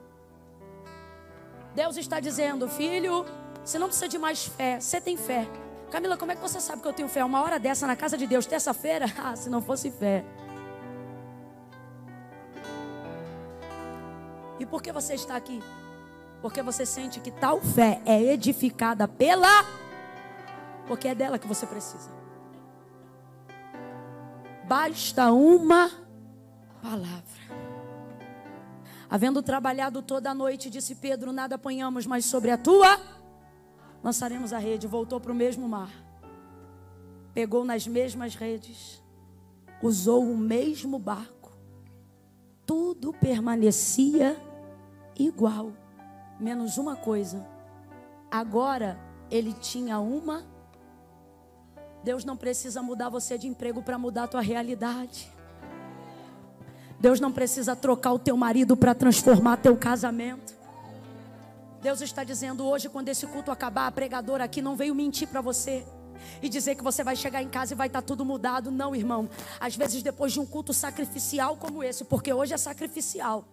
Deus 1.76 1.98
está 1.98 2.22
dizendo, 2.22 2.70
filho, 2.70 3.26
você 3.62 3.78
não 3.78 3.88
precisa 3.88 4.08
de 4.08 4.18
mais 4.18 4.46
fé. 4.46 4.80
Você 4.80 5.02
tem 5.02 5.18
fé. 5.18 5.46
Camila, 5.92 6.16
como 6.16 6.32
é 6.32 6.36
que 6.36 6.42
você 6.42 6.62
sabe 6.62 6.82
que 6.82 6.88
eu 6.88 6.94
tenho 6.94 7.10
fé? 7.10 7.22
Uma 7.22 7.42
hora 7.42 7.60
dessa 7.60 7.86
na 7.86 7.98
casa 7.98 8.18
de 8.18 8.26
Deus, 8.26 8.46
terça-feira? 8.46 9.08
Ah, 9.22 9.36
se 9.36 9.50
não 9.50 9.62
fosse 9.62 9.92
fé. 9.92 10.24
E 14.58 14.66
por 14.66 14.82
que 14.82 14.94
você 14.94 15.16
está 15.16 15.36
aqui? 15.36 15.62
Porque 16.42 16.62
você 16.62 16.86
sente 16.86 17.20
que 17.20 17.30
tal 17.30 17.60
fé 17.60 18.02
é 18.06 18.24
edificada 18.24 19.06
pela. 19.06 19.66
Porque 20.88 21.10
é 21.10 21.14
dela 21.14 21.38
que 21.38 21.46
você 21.46 21.66
precisa. 21.66 22.10
Basta 24.66 25.34
uma 25.34 26.05
palavra. 26.86 27.42
Havendo 29.10 29.42
trabalhado 29.42 30.04
toda 30.04 30.30
a 30.30 30.36
noite, 30.36 30.70
disse 30.70 30.94
Pedro: 30.94 31.34
Nada 31.34 31.56
apanhamos, 31.56 32.06
mas 32.06 32.26
sobre 32.26 32.52
a 32.52 32.58
tua 32.58 33.00
lançaremos 34.04 34.54
a 34.54 34.60
rede. 34.60 34.86
Voltou 34.86 35.20
para 35.20 35.32
o 35.32 35.36
mesmo 35.36 35.68
mar. 35.68 35.90
Pegou 37.34 37.66
nas 37.66 37.88
mesmas 37.88 38.36
redes. 38.36 39.04
Usou 39.82 40.24
o 40.24 40.38
mesmo 40.38 41.00
barco. 41.00 41.52
Tudo 42.66 43.12
permanecia 43.14 44.38
igual 45.18 45.74
menos 46.40 46.78
uma 46.78 46.96
coisa. 46.96 47.46
Agora 48.30 49.00
ele 49.30 49.54
tinha 49.54 50.00
uma. 50.00 50.46
Deus 52.04 52.24
não 52.24 52.38
precisa 52.38 52.82
mudar 52.84 53.10
você 53.10 53.38
de 53.38 53.48
emprego 53.48 53.82
para 53.82 53.98
mudar 53.98 54.24
a 54.24 54.28
tua 54.28 54.42
realidade. 54.42 55.35
Deus 57.00 57.20
não 57.20 57.32
precisa 57.32 57.76
trocar 57.76 58.14
o 58.14 58.20
teu 58.20 58.38
marido 58.38 58.76
para 58.76 58.96
transformar 58.96 59.58
teu 59.58 59.76
casamento. 59.76 60.56
Deus 61.82 62.02
está 62.02 62.24
dizendo 62.24 62.66
hoje, 62.66 62.90
quando 62.90 63.10
esse 63.10 63.28
culto 63.28 63.52
acabar, 63.52 63.88
a 63.88 63.92
pregadora 63.92 64.44
aqui 64.44 64.62
não 64.62 64.76
veio 64.76 64.96
mentir 64.96 65.28
para 65.28 65.42
você 65.42 65.86
e 66.42 66.50
dizer 66.50 66.76
que 66.76 66.84
você 66.84 67.04
vai 67.04 67.16
chegar 67.16 67.44
em 67.44 67.50
casa 67.50 67.74
e 67.74 67.78
vai 67.78 67.88
estar 67.88 68.02
tá 68.02 68.08
tudo 68.08 68.26
mudado. 68.26 68.72
Não, 68.72 68.96
irmão. 68.96 69.30
Às 69.60 69.76
vezes, 69.76 70.02
depois 70.02 70.34
de 70.34 70.40
um 70.40 70.46
culto 70.46 70.74
sacrificial 70.74 71.58
como 71.58 71.84
esse, 71.84 72.04
porque 72.04 72.34
hoje 72.34 72.54
é 72.54 72.58
sacrificial, 72.58 73.46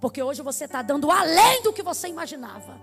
porque 0.00 0.22
hoje 0.22 0.42
você 0.42 0.66
está 0.66 0.82
dando 0.82 1.10
além 1.10 1.62
do 1.62 1.72
que 1.72 1.82
você 1.82 2.06
imaginava. 2.06 2.78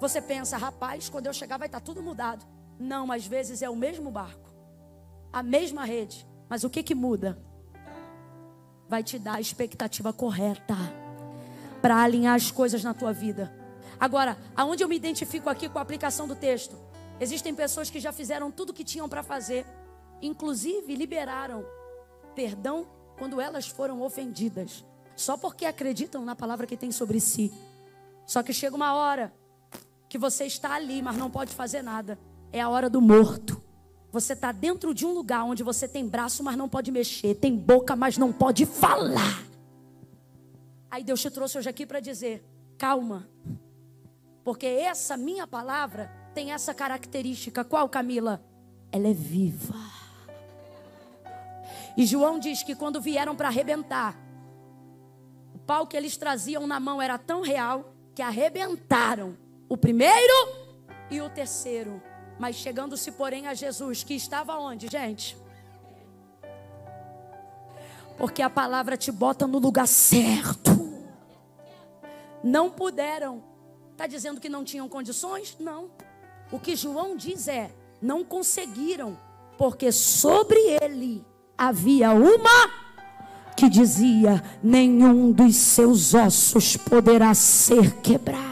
Você 0.00 0.20
pensa, 0.20 0.56
rapaz, 0.56 1.08
quando 1.08 1.26
eu 1.26 1.32
chegar 1.32 1.58
vai 1.58 1.68
estar 1.68 1.80
tá 1.80 1.84
tudo 1.84 2.02
mudado. 2.02 2.44
Não, 2.78 3.12
às 3.12 3.26
vezes 3.26 3.62
é 3.62 3.68
o 3.68 3.76
mesmo 3.76 4.10
barco, 4.10 4.50
a 5.32 5.42
mesma 5.42 5.84
rede, 5.84 6.26
mas 6.48 6.64
o 6.64 6.70
que 6.70 6.82
que 6.82 6.94
muda? 6.94 7.38
Vai 8.92 9.02
te 9.02 9.18
dar 9.18 9.36
a 9.36 9.40
expectativa 9.40 10.12
correta 10.12 10.76
para 11.80 11.96
alinhar 12.02 12.34
as 12.34 12.50
coisas 12.50 12.84
na 12.84 12.92
tua 12.92 13.10
vida. 13.10 13.50
Agora, 13.98 14.36
aonde 14.54 14.84
eu 14.84 14.88
me 14.88 14.94
identifico 14.94 15.48
aqui 15.48 15.66
com 15.66 15.78
a 15.78 15.80
aplicação 15.80 16.28
do 16.28 16.36
texto? 16.36 16.76
Existem 17.18 17.54
pessoas 17.54 17.88
que 17.88 17.98
já 17.98 18.12
fizeram 18.12 18.50
tudo 18.50 18.68
o 18.68 18.74
que 18.74 18.84
tinham 18.84 19.08
para 19.08 19.22
fazer, 19.22 19.64
inclusive 20.20 20.94
liberaram 20.94 21.64
perdão 22.34 22.86
quando 23.16 23.40
elas 23.40 23.66
foram 23.66 24.02
ofendidas 24.02 24.84
só 25.16 25.38
porque 25.38 25.64
acreditam 25.64 26.22
na 26.22 26.36
palavra 26.36 26.66
que 26.66 26.76
tem 26.76 26.92
sobre 26.92 27.18
si. 27.18 27.50
Só 28.26 28.42
que 28.42 28.52
chega 28.52 28.76
uma 28.76 28.92
hora 28.92 29.32
que 30.06 30.18
você 30.18 30.44
está 30.44 30.74
ali, 30.74 31.00
mas 31.00 31.16
não 31.16 31.30
pode 31.30 31.54
fazer 31.54 31.80
nada. 31.80 32.18
É 32.52 32.60
a 32.60 32.68
hora 32.68 32.90
do 32.90 33.00
morto. 33.00 33.61
Você 34.12 34.34
está 34.34 34.52
dentro 34.52 34.92
de 34.92 35.06
um 35.06 35.14
lugar 35.14 35.42
onde 35.42 35.62
você 35.62 35.88
tem 35.88 36.06
braço, 36.06 36.44
mas 36.44 36.54
não 36.54 36.68
pode 36.68 36.92
mexer, 36.92 37.34
tem 37.34 37.56
boca, 37.56 37.96
mas 37.96 38.18
não 38.18 38.30
pode 38.30 38.66
falar. 38.66 39.42
Aí 40.90 41.02
Deus 41.02 41.22
te 41.22 41.30
trouxe 41.30 41.56
hoje 41.56 41.70
aqui 41.70 41.86
para 41.86 41.98
dizer: 41.98 42.44
calma, 42.76 43.26
porque 44.44 44.66
essa 44.66 45.16
minha 45.16 45.46
palavra 45.46 46.12
tem 46.34 46.52
essa 46.52 46.74
característica. 46.74 47.64
Qual, 47.64 47.88
Camila? 47.88 48.44
Ela 48.92 49.08
é 49.08 49.14
viva. 49.14 49.74
E 51.96 52.04
João 52.04 52.38
diz 52.38 52.62
que 52.62 52.74
quando 52.74 53.00
vieram 53.00 53.34
para 53.34 53.48
arrebentar, 53.48 54.14
pau 55.66 55.86
que 55.86 55.96
eles 55.96 56.18
traziam 56.18 56.66
na 56.66 56.78
mão 56.78 57.00
era 57.00 57.16
tão 57.16 57.40
real 57.40 57.94
que 58.14 58.20
arrebentaram 58.20 59.38
o 59.70 59.76
primeiro 59.76 60.34
e 61.10 61.22
o 61.22 61.30
terceiro. 61.30 62.11
Mas 62.42 62.56
chegando-se, 62.56 63.12
porém, 63.12 63.46
a 63.46 63.54
Jesus, 63.54 64.02
que 64.02 64.14
estava 64.14 64.58
onde, 64.58 64.88
gente? 64.88 65.36
Porque 68.18 68.42
a 68.42 68.50
palavra 68.50 68.96
te 68.96 69.12
bota 69.12 69.46
no 69.46 69.60
lugar 69.60 69.86
certo. 69.86 70.92
Não 72.42 72.68
puderam. 72.68 73.44
Está 73.92 74.08
dizendo 74.08 74.40
que 74.40 74.48
não 74.48 74.64
tinham 74.64 74.88
condições? 74.88 75.56
Não. 75.60 75.88
O 76.50 76.58
que 76.58 76.74
João 76.74 77.16
diz 77.16 77.46
é: 77.46 77.70
não 78.00 78.24
conseguiram, 78.24 79.16
porque 79.56 79.92
sobre 79.92 80.58
ele 80.82 81.24
havia 81.56 82.10
uma 82.10 82.72
que 83.56 83.68
dizia: 83.68 84.42
nenhum 84.60 85.30
dos 85.30 85.54
seus 85.54 86.12
ossos 86.12 86.76
poderá 86.76 87.34
ser 87.34 88.00
quebrado. 88.00 88.51